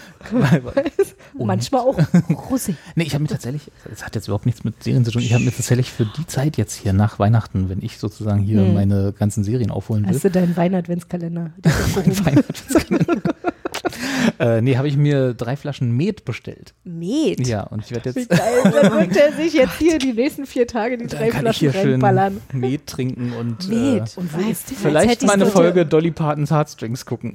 Und- 1.35 1.47
Manchmal 1.47 1.81
auch 1.83 1.97
Rosé. 1.99 2.75
Nee, 2.97 3.05
ich 3.05 3.15
habe 3.15 3.23
mir 3.23 3.29
tatsächlich, 3.29 3.71
das 3.89 4.05
hat 4.05 4.15
jetzt 4.15 4.29
überhaupt 4.29 4.47
nichts 4.47 4.63
mit 4.63 4.83
Serien 4.83 5.05
zu 5.05 5.11
tun, 5.11 5.23
ich 5.23 5.33
habe 5.33 5.43
mir 5.45 5.53
tatsächlich 5.55 5.91
für 5.91 6.05
die 6.05 6.27
Zeit 6.27 6.57
jetzt 6.59 6.75
hier 6.75 6.93
nach 6.93 7.19
Weihnachten, 7.19 7.69
wenn 7.69 7.83
ich 7.83 7.99
sozusagen 7.99 8.41
hier 8.43 8.61
Hm. 8.61 8.75
meine 8.75 9.13
ganzen 9.13 9.43
Serien 9.43 9.71
aufholen 9.71 10.05
will, 10.07 10.15
Hast 10.15 10.25
du 10.25 10.31
deinen 10.31 10.57
Wein-Adventskalender? 10.57 11.53
Der 11.65 11.71
ist 11.73 11.97
aufgehoben. 11.97 12.27
Weihnachtskalender. 12.27 13.23
äh, 14.39 14.61
nee, 14.61 14.77
habe 14.77 14.89
ich 14.89 14.97
mir 14.97 15.35
drei 15.35 15.57
Flaschen 15.57 15.97
Met 15.97 16.25
bestellt. 16.25 16.75
Met. 16.85 17.47
Ja, 17.47 17.63
und 17.65 17.85
ich 17.85 17.91
werde 17.91 18.15
Wie 18.15 18.21
jetzt 18.21 18.31
geil. 18.31 18.41
Dann 18.65 18.93
wird 18.99 19.17
er 19.17 19.33
sich 19.33 19.55
jetzt 19.55 19.79
hier 19.79 19.99
die 19.99 20.13
nächsten 20.13 20.47
vier 20.47 20.67
Tage 20.67 20.99
die 20.99 21.07
drei 21.07 21.29
kann 21.29 21.47
ich 21.47 21.59
Flaschen 21.59 21.73
hier 21.73 21.73
schön 21.81 21.91
reinballern. 21.93 22.41
Met 22.53 22.87
trinken 22.87 23.33
und 23.33 23.69
Met. 23.69 24.17
Äh, 24.17 24.21
Und 24.21 24.31
vielleicht 24.31 25.23
mal 25.23 25.33
eine 25.33 25.47
Folge 25.47 25.87
Dolly 25.87 26.11
Partons 26.11 26.51
Heartstrings 26.51 27.07
gucken, 27.07 27.35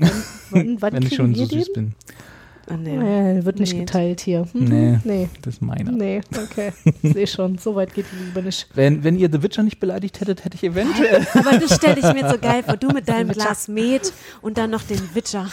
Wann, 0.52 0.78
wann 0.82 0.94
wenn 0.94 1.04
ich 1.04 1.16
schon 1.16 1.34
so 1.36 1.46
süß 1.46 1.74
den? 1.74 1.74
bin. 1.74 1.96
Ah, 2.68 2.78
nee. 2.78 2.96
Ja, 2.96 3.46
wird 3.46 3.60
nicht 3.60 3.74
Met. 3.76 3.86
geteilt 3.88 4.22
hier. 4.22 4.48
Mhm. 4.54 4.64
Nee. 4.66 5.00
Nee. 5.04 5.30
Das 5.44 5.56
ist 5.56 5.62
meiner. 5.62 5.92
Nee, 5.92 6.22
okay. 6.36 6.74
Sehe 7.04 7.28
schon. 7.28 7.58
So 7.60 7.76
weit 7.76 7.94
geht 7.94 8.06
die 8.12 8.24
Liebe 8.26 8.42
nicht. 8.42 8.68
Wenn, 8.74 9.04
wenn 9.04 9.18
ihr 9.18 9.30
The 9.32 9.44
Witcher 9.44 9.62
nicht 9.64 9.80
beleidigt 9.80 10.20
hättet, 10.20 10.44
hätte 10.46 10.56
ich 10.56 10.64
eventuell. 10.64 11.26
Aber 11.34 11.58
das 11.60 11.76
stelle 11.76 12.00
ich 12.00 12.14
mir 12.14 12.30
so 12.30 12.38
geil 12.40 12.64
vor. 12.64 12.78
Du 12.78 12.88
mit 12.90 13.08
deinem. 13.10 13.30
Glas 13.30 13.68
Met 13.68 14.12
und 14.42 14.58
dann 14.58 14.72
noch 14.72 14.82
den 14.84 15.00
Witcher. 15.14 15.48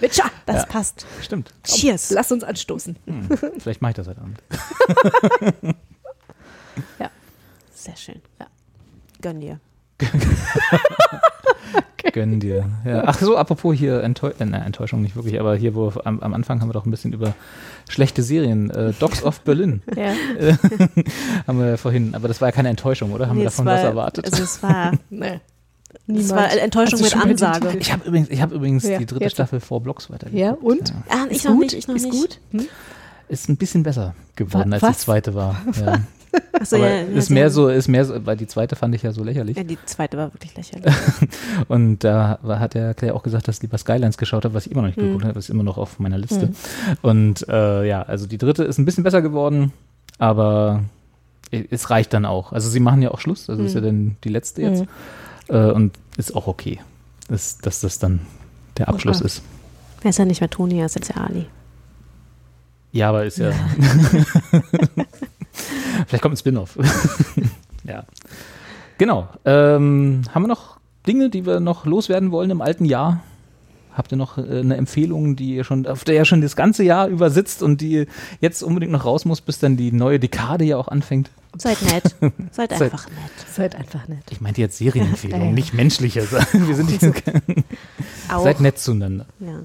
Witcher! 0.00 0.30
Das 0.46 0.56
Ja. 0.56 0.66
passt. 0.66 1.06
Stimmt. 1.22 1.52
Cheers. 1.64 2.10
Lass 2.10 2.30
uns 2.30 2.44
anstoßen. 2.44 2.96
Hm, 3.06 3.28
vielleicht 3.58 3.80
mache 3.82 3.90
ich 3.92 3.96
das 3.96 4.06
heute 4.08 4.20
Abend. 4.20 4.42
Sehr 7.74 7.96
schön. 7.96 8.20
Ja. 8.38 8.46
Gönn 9.22 9.40
dir. 9.40 9.58
Gönn 12.12 12.40
dir. 12.40 12.64
Ja. 12.84 13.02
Ach 13.06 13.18
so, 13.18 13.36
apropos 13.36 13.76
hier 13.76 14.02
Enttäu 14.02 14.28
äh, 14.30 14.44
nein, 14.44 14.62
Enttäuschung 14.62 15.02
nicht 15.02 15.14
wirklich, 15.14 15.38
aber 15.38 15.54
hier, 15.56 15.74
wo 15.74 15.92
am, 16.04 16.20
am 16.20 16.32
Anfang 16.32 16.60
haben 16.60 16.68
wir 16.68 16.72
doch 16.72 16.86
ein 16.86 16.90
bisschen 16.90 17.12
über 17.12 17.34
schlechte 17.88 18.22
Serien. 18.22 18.70
Äh, 18.70 18.92
Dogs 18.98 19.22
of 19.22 19.40
Berlin 19.40 19.82
Ja. 19.96 20.12
äh, 20.38 20.54
haben 21.46 21.58
wir 21.60 21.68
ja 21.70 21.76
vorhin, 21.76 22.14
aber 22.14 22.28
das 22.28 22.40
war 22.40 22.48
ja 22.48 22.52
keine 22.52 22.70
Enttäuschung, 22.70 23.12
oder? 23.12 23.28
Haben 23.28 23.36
Nee, 23.36 23.42
wir 23.42 23.50
davon 23.50 23.66
war, 23.66 23.76
was 23.76 23.84
erwartet? 23.84 24.24
Also 24.24 24.42
es 24.42 24.62
war, 24.62 24.92
Nee. 25.10 25.40
es 26.08 26.30
war 26.30 26.50
Enttäuschung 26.50 27.00
mit 27.02 27.14
Ansage. 27.14 27.76
Ich 27.78 27.92
habe 27.92 28.06
übrigens, 28.08 28.30
ich 28.30 28.40
hab 28.40 28.52
übrigens 28.52 28.84
Ja, 28.88 28.98
die 28.98 29.06
dritte 29.06 29.24
jetzt. 29.24 29.34
Staffel 29.34 29.60
vor 29.60 29.82
Blocks 29.82 30.08
weitergeguckt. 30.10 30.40
Ja, 30.40 30.52
und? 30.52 30.88
Ja. 30.88 30.94
Ah, 31.10 31.26
ich 31.28 31.38
Ist 31.38 31.44
noch 31.44 31.52
gut? 31.52 31.60
nicht, 31.62 31.74
ich 31.74 31.88
noch 31.88 31.96
ist 31.96 32.04
nicht. 32.04 32.12
gut? 32.12 32.40
Hm? 32.52 32.66
Ist 33.28 33.48
ein 33.50 33.56
bisschen 33.58 33.82
besser 33.82 34.14
geworden, 34.36 34.70
Wa- 34.70 34.74
als 34.76 34.82
was? 34.82 34.96
die 34.98 35.04
zweite 35.04 35.34
war. 35.34 35.60
Ja. 35.78 35.98
Achso, 36.52 36.76
ja, 36.76 36.88
ja, 36.88 37.00
ist 37.02 37.30
mehr 37.30 37.50
so, 37.50 37.68
ist 37.68 37.88
mehr 37.88 38.04
so, 38.04 38.26
weil 38.26 38.36
die 38.36 38.46
zweite 38.46 38.76
fand 38.76 38.94
ich 38.94 39.02
ja 39.02 39.12
so 39.12 39.22
lächerlich. 39.24 39.56
Ja, 39.56 39.62
die 39.62 39.78
zweite 39.86 40.16
war 40.16 40.32
wirklich 40.34 40.56
lächerlich. 40.56 40.92
Und 41.68 42.00
da 42.04 42.38
hat 42.46 42.74
der 42.74 42.94
Claire 42.94 43.14
auch 43.14 43.22
gesagt, 43.22 43.48
dass 43.48 43.56
sie 43.58 43.62
lieber 43.66 43.78
Skylines 43.78 44.18
geschaut 44.18 44.44
hat, 44.44 44.54
was 44.54 44.66
ich 44.66 44.72
immer 44.72 44.82
noch 44.82 44.88
nicht 44.88 44.98
geguckt 44.98 45.24
habe, 45.24 45.34
das 45.34 45.44
ist 45.44 45.50
immer 45.50 45.62
noch 45.62 45.78
auf 45.78 45.98
meiner 45.98 46.18
Liste. 46.18 46.50
Und 47.02 47.48
äh, 47.48 47.86
ja, 47.86 48.02
also 48.02 48.26
die 48.26 48.38
dritte 48.38 48.64
ist 48.64 48.78
ein 48.78 48.84
bisschen 48.84 49.04
besser 49.04 49.22
geworden, 49.22 49.72
aber 50.18 50.82
es 51.70 51.90
reicht 51.90 52.12
dann 52.12 52.26
auch. 52.26 52.52
Also 52.52 52.68
sie 52.68 52.80
machen 52.80 53.00
ja 53.02 53.10
auch 53.10 53.20
Schluss, 53.20 53.48
also 53.48 53.62
ist 53.62 53.74
ja 53.74 53.80
dann 53.80 54.16
die 54.24 54.28
letzte 54.28 54.62
jetzt. 54.62 54.84
Äh, 55.48 55.70
und 55.70 55.92
ist 56.16 56.34
auch 56.36 56.46
okay, 56.46 56.80
dass, 57.28 57.58
dass 57.58 57.80
das 57.80 57.98
dann 57.98 58.20
der 58.76 58.88
Abschluss 58.88 59.18
Okay. 59.18 59.26
ist. 59.26 59.42
Er 60.02 60.10
ist 60.10 60.18
ja 60.18 60.24
nicht 60.24 60.40
mehr 60.40 60.50
Toni, 60.50 60.78
er 60.80 60.86
ist 60.86 60.94
jetzt 60.94 61.08
ja 61.08 61.22
Ali. 61.22 61.46
Ja, 62.92 63.10
aber 63.10 63.24
ist 63.24 63.38
ja. 63.38 63.50
Vielleicht 66.08 66.22
kommt 66.22 66.34
ein 66.34 66.38
Spin-off. 66.38 66.76
ja. 67.84 68.04
Genau. 68.98 69.28
Ähm, 69.44 70.22
haben 70.34 70.42
wir 70.42 70.48
noch 70.48 70.78
Dinge, 71.06 71.30
die 71.30 71.46
wir 71.46 71.60
noch 71.60 71.86
loswerden 71.86 72.32
wollen 72.32 72.50
im 72.50 72.60
alten 72.60 72.84
Jahr? 72.84 73.22
Habt 73.94 74.12
ihr 74.12 74.16
noch 74.18 74.38
äh, 74.38 74.60
eine 74.60 74.76
Empfehlung, 74.76 75.36
die 75.36 75.54
ihr 75.56 75.64
schon, 75.64 75.86
auf 75.86 76.04
der 76.04 76.14
ihr 76.16 76.24
schon 76.24 76.40
das 76.40 76.56
ganze 76.56 76.82
Jahr 76.84 77.08
über 77.08 77.30
sitzt 77.30 77.62
und 77.62 77.80
die 77.80 78.06
jetzt 78.40 78.62
unbedingt 78.62 78.92
noch 78.92 79.04
raus 79.04 79.24
muss, 79.24 79.40
bis 79.40 79.58
dann 79.58 79.76
die 79.76 79.92
neue 79.92 80.18
Dekade 80.18 80.64
ja 80.64 80.76
auch 80.76 80.88
anfängt? 80.88 81.30
Seid 81.56 81.80
nett. 81.82 82.14
Seid 82.52 82.70
Seid- 82.70 82.82
einfach 82.82 83.08
nett. 83.08 83.48
Seid 83.52 83.74
einfach 83.76 84.08
nett. 84.08 84.22
Ich 84.30 84.40
meinte 84.40 84.60
jetzt 84.60 84.78
Serienempfehlung, 84.78 85.40
Ja, 85.40 85.46
ja. 85.46 85.52
nicht 85.52 85.74
menschliche. 85.74 86.26
Wir 86.52 86.74
sind 86.76 86.90
hier, 86.90 87.12
Auch. 88.32 88.44
seid 88.44 88.60
nett 88.60 88.78
zueinander. 88.78 89.26
Ja. 89.40 89.60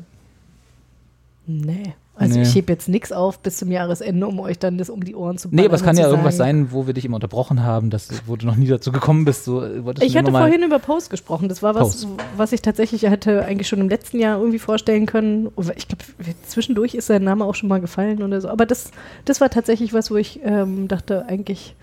Nee. 1.45 1.93
Also 2.15 2.35
Nee. 2.35 2.43
ich 2.43 2.53
hebe 2.53 2.71
jetzt 2.71 2.87
nichts 2.87 3.11
auf 3.11 3.39
bis 3.39 3.57
zum 3.57 3.71
Jahresende, 3.71 4.27
um 4.27 4.39
euch 4.39 4.59
dann 4.59 4.77
das 4.77 4.91
um 4.91 5.03
die 5.03 5.15
Ohren 5.15 5.39
zu 5.39 5.47
Nee, 5.49 5.65
aber 5.65 5.73
es 5.73 5.83
kann 5.83 5.97
ja 5.97 6.03
zu 6.03 6.11
irgendwas 6.11 6.37
sagen. 6.37 6.65
sein, 6.65 6.71
wo 6.71 6.85
wir 6.85 6.93
dich 6.93 7.05
immer 7.05 7.15
unterbrochen 7.15 7.63
haben, 7.63 7.89
dass, 7.89 8.09
wo 8.27 8.35
du 8.35 8.45
noch 8.45 8.55
nie 8.55 8.67
dazu 8.67 8.91
gekommen 8.91 9.25
bist. 9.25 9.45
So, 9.45 9.63
äh, 9.63 9.81
Ich 10.01 10.15
hatte 10.15 10.29
vorhin 10.31 10.61
über 10.61 10.77
Post 10.77 11.09
gesprochen. 11.09 11.49
Das 11.49 11.63
war 11.63 11.73
was, 11.73 12.03
Pose. 12.03 12.07
was 12.37 12.51
ich 12.51 12.61
tatsächlich 12.61 13.01
hätte 13.01 13.43
eigentlich 13.45 13.67
schon 13.67 13.79
im 13.79 13.89
letzten 13.89 14.19
Jahr 14.19 14.37
irgendwie 14.37 14.59
vorstellen 14.59 15.07
können. 15.07 15.47
Ich 15.75 15.87
glaube, 15.87 16.03
zwischendurch 16.45 16.93
ist 16.93 17.07
sein 17.07 17.23
Name 17.23 17.45
auch 17.45 17.55
schon 17.55 17.67
mal 17.67 17.81
gefallen 17.81 18.21
oder 18.21 18.39
so. 18.41 18.47
Aber 18.49 18.67
das, 18.67 18.91
das 19.25 19.41
war 19.41 19.49
tatsächlich 19.49 19.91
was, 19.93 20.11
wo 20.11 20.15
ich 20.15 20.39
ähm, 20.43 20.87
dachte, 20.87 21.25
eigentlich. 21.25 21.75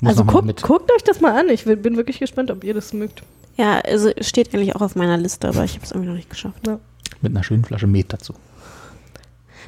Muss 0.00 0.10
also 0.10 0.24
guckt, 0.24 0.44
mit. 0.44 0.62
guckt 0.62 0.90
euch 0.92 1.04
das 1.04 1.20
mal 1.20 1.38
an. 1.38 1.48
Ich 1.50 1.64
bin 1.66 1.96
wirklich 1.96 2.18
gespannt, 2.18 2.50
ob 2.50 2.64
ihr 2.64 2.74
das 2.74 2.92
mögt. 2.92 3.22
Ja, 3.56 3.78
also 3.78 4.10
steht 4.20 4.52
eigentlich 4.52 4.74
auch 4.74 4.82
auf 4.82 4.96
meiner 4.96 5.16
Liste, 5.16 5.48
aber 5.48 5.62
ich 5.64 5.74
habe 5.74 5.84
es 5.84 5.92
irgendwie 5.92 6.08
noch 6.08 6.16
nicht 6.16 6.28
geschafft. 6.30 6.66
Mit 7.22 7.32
einer 7.32 7.44
schönen 7.44 7.64
Flasche 7.64 7.86
Met 7.86 8.12
dazu. 8.12 8.34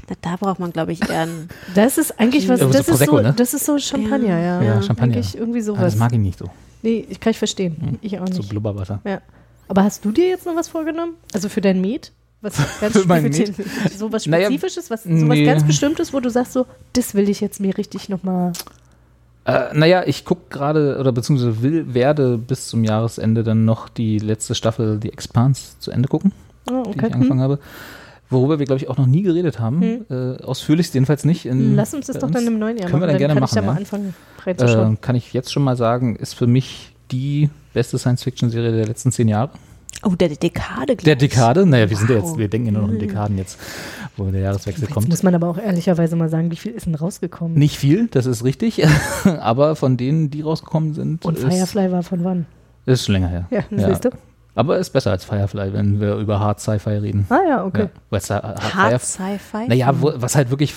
Na, 0.09 0.17
da 0.21 0.37
braucht 0.37 0.59
man, 0.61 0.73
glaube 0.73 0.93
ich, 0.93 1.09
eher 1.09 1.23
ein. 1.23 1.49
Das 1.75 1.99
ist 1.99 2.19
eigentlich 2.21 2.49
was, 2.49 2.61
Ja, 2.61 2.67
so 2.67 2.73
das, 2.73 2.81
ist 2.83 2.89
Prosecco, 2.89 3.17
so, 3.19 3.23
ne? 3.23 3.35
das 3.37 3.55
ist 3.55 3.65
so 3.67 3.79
Champagner, 3.79 4.39
ja. 4.41 4.63
Ja, 4.63 4.83
Champagner. 4.83 5.15
Eigentlich 5.17 5.37
irgendwie 5.37 5.59
Ah, 5.61 5.63
sowas. 5.63 5.81
das 5.83 5.97
mag 5.97 6.13
ich 6.13 6.19
nicht 6.19 6.39
so. 6.39 6.47
nee, 6.83 7.07
ich 7.09 7.21
kann 7.21 7.31
ich 7.33 7.39
verstehen. 7.39 7.99
Ich 8.03 8.19
auch 8.19 8.27
So 8.29 8.39
nicht. 8.39 8.49
Blubberwasser. 8.51 9.01
Ja. 9.05 9.21
Aber 9.69 9.85
hast 9.85 10.05
du 10.05 10.13
dir 10.13 10.29
jetzt 10.29 10.47
noch 10.47 10.57
was 10.57 10.69
vorgenommen? 10.69 11.15
Also 11.35 11.49
für 11.49 11.61
dein 11.61 11.81
Met? 11.81 12.13
Was 12.41 12.55
ganz 12.81 12.97
Für 12.97 13.07
mein 13.07 13.25
spezifisch- 13.25 13.67
Met? 13.83 13.93
so 13.99 14.13
was 14.13 14.27
Naja, 14.27 14.47
Spezifisches, 14.47 14.91
was, 14.91 15.03
so 15.03 15.11
was 15.11 15.37
nee. 15.37 15.45
ganz 15.45 15.65
Bestimmtes, 15.65 16.13
wo 16.15 16.21
du 16.21 16.31
sagst 16.31 16.53
so, 16.53 16.67
das 16.93 17.15
will 17.15 17.29
ich 17.29 17.41
jetzt 17.41 17.61
mir 17.61 17.77
richtig 17.77 18.09
nochmal. 18.09 18.53
Äh, 19.45 19.75
naja, 19.75 20.03
ich 20.07 20.25
gucke 20.25 20.43
gerade, 20.51 20.99
oder 21.01 21.11
beziehungsweise 21.11 21.63
will, 21.63 21.95
werde 21.95 22.39
bis 22.39 22.69
zum 22.69 22.85
Jahresende 22.85 23.43
dann 23.45 23.65
noch 23.65 23.89
die 23.89 24.19
letzte 24.19 24.55
Staffel, 24.55 24.99
die 25.01 25.13
Expanse, 25.13 25.79
zu 25.81 25.91
Ende 25.91 26.09
gucken, 26.09 26.33
Oh, 26.71 26.83
die 26.85 26.91
okay. 26.91 27.07
ich 27.09 27.15
angefangen 27.15 27.41
habe. 27.41 27.59
Worüber 28.31 28.59
wir, 28.59 28.67
glaube 28.67 28.81
ich, 28.83 28.89
auch 28.89 28.99
noch 28.99 29.07
nie 29.07 29.23
geredet 29.23 29.59
haben. 29.59 29.81
Hm. 29.81 30.05
Äh, 30.11 30.43
ausführlichst 30.43 30.93
jedenfalls 30.95 31.25
nicht. 31.25 31.47
In, 31.47 31.75
Lass 31.77 31.95
uns 31.95 32.07
das 32.09 32.19
doch 32.19 32.31
dann 32.31 32.47
im 32.47 32.59
neuen 32.59 32.77
Jahr 32.77 32.91
Können 32.91 33.03
wir 33.03 33.07
dann 33.07 33.15
machen. 33.15 33.19
gerne 33.19 33.35
kann 33.35 33.41
machen. 33.41 33.51
ich 33.51 33.55
da 33.55 33.63
mal 33.63 33.73
ja. 33.73 33.79
anfangen 33.79 34.15
reinzuschauen. 34.45 34.95
Äh, 34.95 34.99
kann 35.01 35.17
ich 35.17 35.33
jetzt 35.33 35.53
schon 35.53 35.63
mal 35.65 35.77
sagen, 35.77 36.17
ist 36.17 36.35
für 36.35 36.47
mich 36.47 36.95
die 37.11 37.49
beste 37.73 37.99
Science-Fiction-Serie 37.99 38.73
der 38.73 38.87
letzten 38.87 39.13
zehn 39.13 39.29
Jahre. 39.29 39.51
Oh, 40.05 40.11
der 40.11 40.29
Dekade, 40.29 40.95
Der 40.95 41.17
gleich. 41.17 41.19
Dekade? 41.19 41.65
Naja, 41.67 41.89
wir 41.89 41.97
sind 41.97 42.11
ja 42.11 42.17
Wow. 42.21 42.25
jetzt, 42.29 42.39
wir 42.39 42.49
denken 42.49 42.67
ja 42.67 42.73
nur 42.73 42.83
noch 42.83 42.89
in 42.91 43.01
Hm. 43.01 43.09
Dekaden 43.09 43.39
jetzt, 43.39 43.59
wo 44.17 44.25
der 44.31 44.43
Jahreswechsel 44.43 44.85
Jetzt 44.85 44.93
kommt. 44.95 45.09
muss 45.09 45.23
man 45.23 45.35
aber 45.35 45.49
auch 45.49 45.59
ehrlicherweise 45.59 46.15
mal 46.15 46.29
sagen, 46.29 46.51
wie 46.51 46.57
viel 46.57 46.73
ist 46.73 46.85
denn 46.87 46.95
rausgekommen? 46.95 47.59
Nicht 47.59 47.79
viel, 47.79 48.09
das 48.09 48.27
ist 48.27 48.45
richtig. 48.45 48.85
Aber 49.25 49.75
von 49.75 49.97
denen, 49.97 50.31
die 50.31 50.43
rausgekommen 50.43 50.93
sind, 50.95 51.25
Und 51.25 51.39
Firefly 51.39 51.91
war 51.91 52.03
von 52.03 52.23
wann? 52.25 52.47
ist 52.87 53.07
schon 53.07 53.15
länger 53.15 53.29
her. 53.29 53.47
Ja, 53.51 53.63
siehst 53.71 54.05
du? 54.05 54.11
Aber 54.55 54.77
ist 54.79 54.91
besser 54.91 55.13
als 55.13 55.25
Firefly, 55.25 55.73
wenn 55.73 56.01
wir 56.01 56.17
über 56.17 56.41
Hard 56.41 56.59
Sci-Fi 56.61 56.91
reden. 56.91 57.27
Ah 57.31 57.39
ja, 57.49 57.65
okay. 57.65 57.91
Ja, 58.11 58.19
äh, 58.19 58.21
Hard 58.43 58.75
Hard 58.75 58.93
Firef- 58.95 59.05
Sci-Fi? 59.05 59.69
Naja, 59.69 59.93
wo, 60.01 60.13
was 60.17 60.35
halt 60.35 60.51
wirklich, 60.51 60.75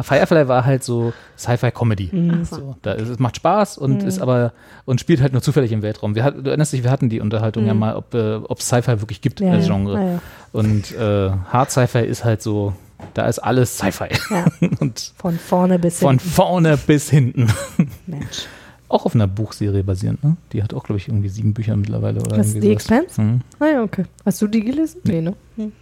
Firefly 0.00 0.48
war 0.48 0.64
halt 0.64 0.82
so 0.82 1.12
Sci-Fi-Comedy. 1.38 2.08
Mhm. 2.12 2.44
So, 2.44 2.74
da 2.82 2.92
ist, 2.92 3.08
es 3.08 3.18
macht 3.20 3.36
Spaß 3.36 3.78
und 3.78 4.02
Mhm. 4.02 4.08
ist 4.08 4.20
aber, 4.20 4.52
und 4.84 5.00
spielt 5.00 5.20
halt 5.22 5.32
nur 5.32 5.42
zufällig 5.42 5.70
im 5.70 5.82
Weltraum. 5.82 6.16
Wir 6.16 6.24
hatten, 6.24 6.42
du 6.42 6.50
erinnerst 6.50 6.72
dich, 6.72 6.82
wir 6.82 6.90
hatten 6.90 7.08
die 7.08 7.20
Unterhaltung 7.20 7.62
Mhm. 7.62 7.68
ja 7.68 7.74
mal, 7.74 7.94
ob 7.94 8.12
äh, 8.14 8.40
es 8.58 8.66
Sci-Fi 8.66 9.00
wirklich 9.00 9.20
gibt 9.20 9.40
Ja, 9.40 9.52
als 9.52 9.68
ja. 9.68 9.74
Genre. 9.76 9.96
Ah, 9.96 10.04
ja. 10.04 10.18
Und 10.52 10.92
äh, 10.96 11.30
Hard 11.52 11.70
Sci-Fi 11.70 12.00
ist 12.00 12.24
halt 12.24 12.42
so, 12.42 12.72
da 13.14 13.26
ist 13.28 13.38
alles 13.38 13.78
Sci-Fi. 13.78 14.08
Ja. 14.30 14.44
und 14.80 15.12
Von 15.16 15.38
vorne 15.38 15.78
bis 15.78 16.00
von 16.00 16.18
hinten. 16.18 16.28
vorne 16.28 16.76
bis 16.76 17.08
hinten. 17.10 17.46
Mensch. 18.06 18.46
Auch 18.90 19.06
auf 19.06 19.14
einer 19.14 19.26
Buchserie 19.28 19.82
basierend, 19.84 20.22
ne? 20.24 20.36
Die 20.52 20.62
hat 20.62 20.74
auch, 20.74 20.82
glaube 20.84 20.98
ich, 20.98 21.08
irgendwie 21.08 21.28
sieben 21.28 21.54
Bücher 21.54 21.76
mittlerweile. 21.76 22.20
Oder 22.20 22.36
Was, 22.38 22.48
irgendwie 22.48 22.66
The. 22.66 22.72
Expanse? 22.72 23.20
Mhm. 23.22 23.40
Ah 23.60 23.66
ja, 23.66 23.82
okay. 23.82 24.04
Hast 24.26 24.42
du 24.42 24.46
die 24.48 24.60
gelesen? 24.62 25.00
Nee, 25.04 25.20
ne? 25.22 25.34
Hm. 25.56 25.72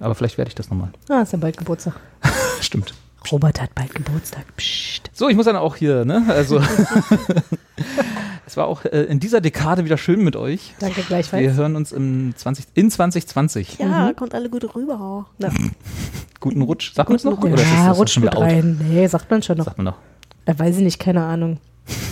Aber 0.00 0.14
vielleicht 0.14 0.36
werde 0.36 0.48
ich 0.48 0.54
das 0.54 0.68
nochmal. 0.68 0.90
Ah, 1.08 1.22
ist 1.22 1.32
ja 1.32 1.38
bald 1.38 1.56
Geburtstag. 1.56 1.94
Stimmt. 2.60 2.92
Robert 3.32 3.60
hat 3.60 3.74
bald 3.74 3.94
Geburtstag. 3.94 4.44
Psst. 4.56 5.10
So, 5.12 5.28
ich 5.28 5.36
muss 5.36 5.46
dann 5.46 5.56
auch 5.56 5.74
hier, 5.76 6.04
ne? 6.04 6.24
Also, 6.28 6.60
es 8.46 8.56
war 8.56 8.66
auch 8.66 8.84
äh, 8.84 9.02
in 9.04 9.18
dieser 9.20 9.40
Dekade 9.40 9.84
wieder 9.84 9.98
schön 9.98 10.22
mit 10.22 10.36
euch. 10.36 10.74
Danke 10.78 10.98
Wir 10.98 11.04
gleichfalls. 11.04 11.54
hören 11.54 11.76
uns 11.76 11.92
im 11.92 12.34
20, 12.36 12.66
in 12.74 12.90
2020. 12.90 13.78
Ja, 13.78 14.08
Mhm. 14.08 14.16
kommt 14.16 14.34
alle 14.34 14.48
gut 14.50 14.74
rüber. 14.74 15.26
Ja. 15.38 15.50
Guten 16.40 16.62
Rutsch. 16.62 16.94
Sagt 16.94 17.08
man 17.08 17.16
es 17.16 17.24
noch? 17.24 17.42
Ja, 17.42 17.52
Oder 17.52 17.62
ist 17.62 17.72
das- 17.72 17.86
das 17.86 17.98
rutscht 17.98 18.14
schon 18.14 18.24
mit 18.24 18.36
rein. 18.36 18.80
Nee, 18.88 19.06
sagt 19.06 19.30
man 19.30 19.42
schon 19.42 19.58
noch. 19.58 19.64
Sagt 19.64 19.78
man 19.78 19.86
noch. 19.86 19.96
Äh, 20.44 20.54
weiß 20.56 20.76
ich 20.76 20.82
nicht, 20.82 20.98
keine 21.00 21.24
Ahnung, 21.24 21.58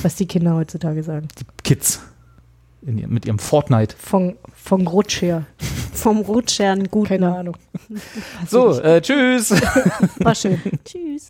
was 0.02 0.16
die 0.16 0.26
Kinder 0.26 0.54
heutzutage 0.54 1.02
sagen. 1.02 1.28
Kids. 1.62 2.00
In 2.82 2.98
ihr, 2.98 3.08
mit 3.08 3.24
ihrem 3.26 3.38
Fortnite. 3.38 3.96
Von, 3.98 4.36
von 4.54 4.86
Rutsch 4.86 5.22
her. 5.22 5.46
Vom 5.92 6.18
Rutsch 6.18 6.58
her 6.58 6.72
einen 6.72 6.88
guten. 6.88 7.08
Keine 7.08 7.34
Ahnung. 7.34 7.56
So, 8.48 8.78
äh, 8.80 9.00
tschüss. 9.00 9.52
War 10.20 10.34
schön. 10.34 10.60
Tschüss. 10.84 11.28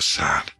And 0.00 0.04
it's 0.04 0.18
always 0.18 0.32
sad. 0.32 0.59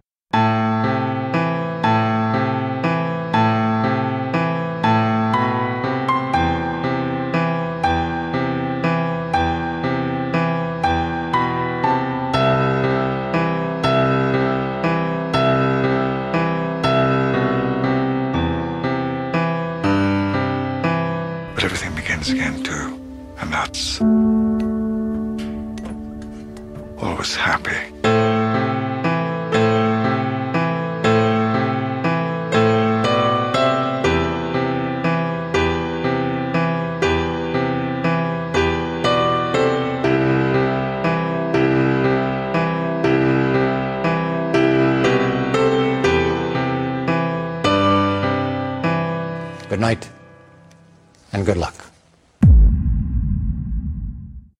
And 51.40 51.46
good 51.46 51.56
luck. 51.56 51.79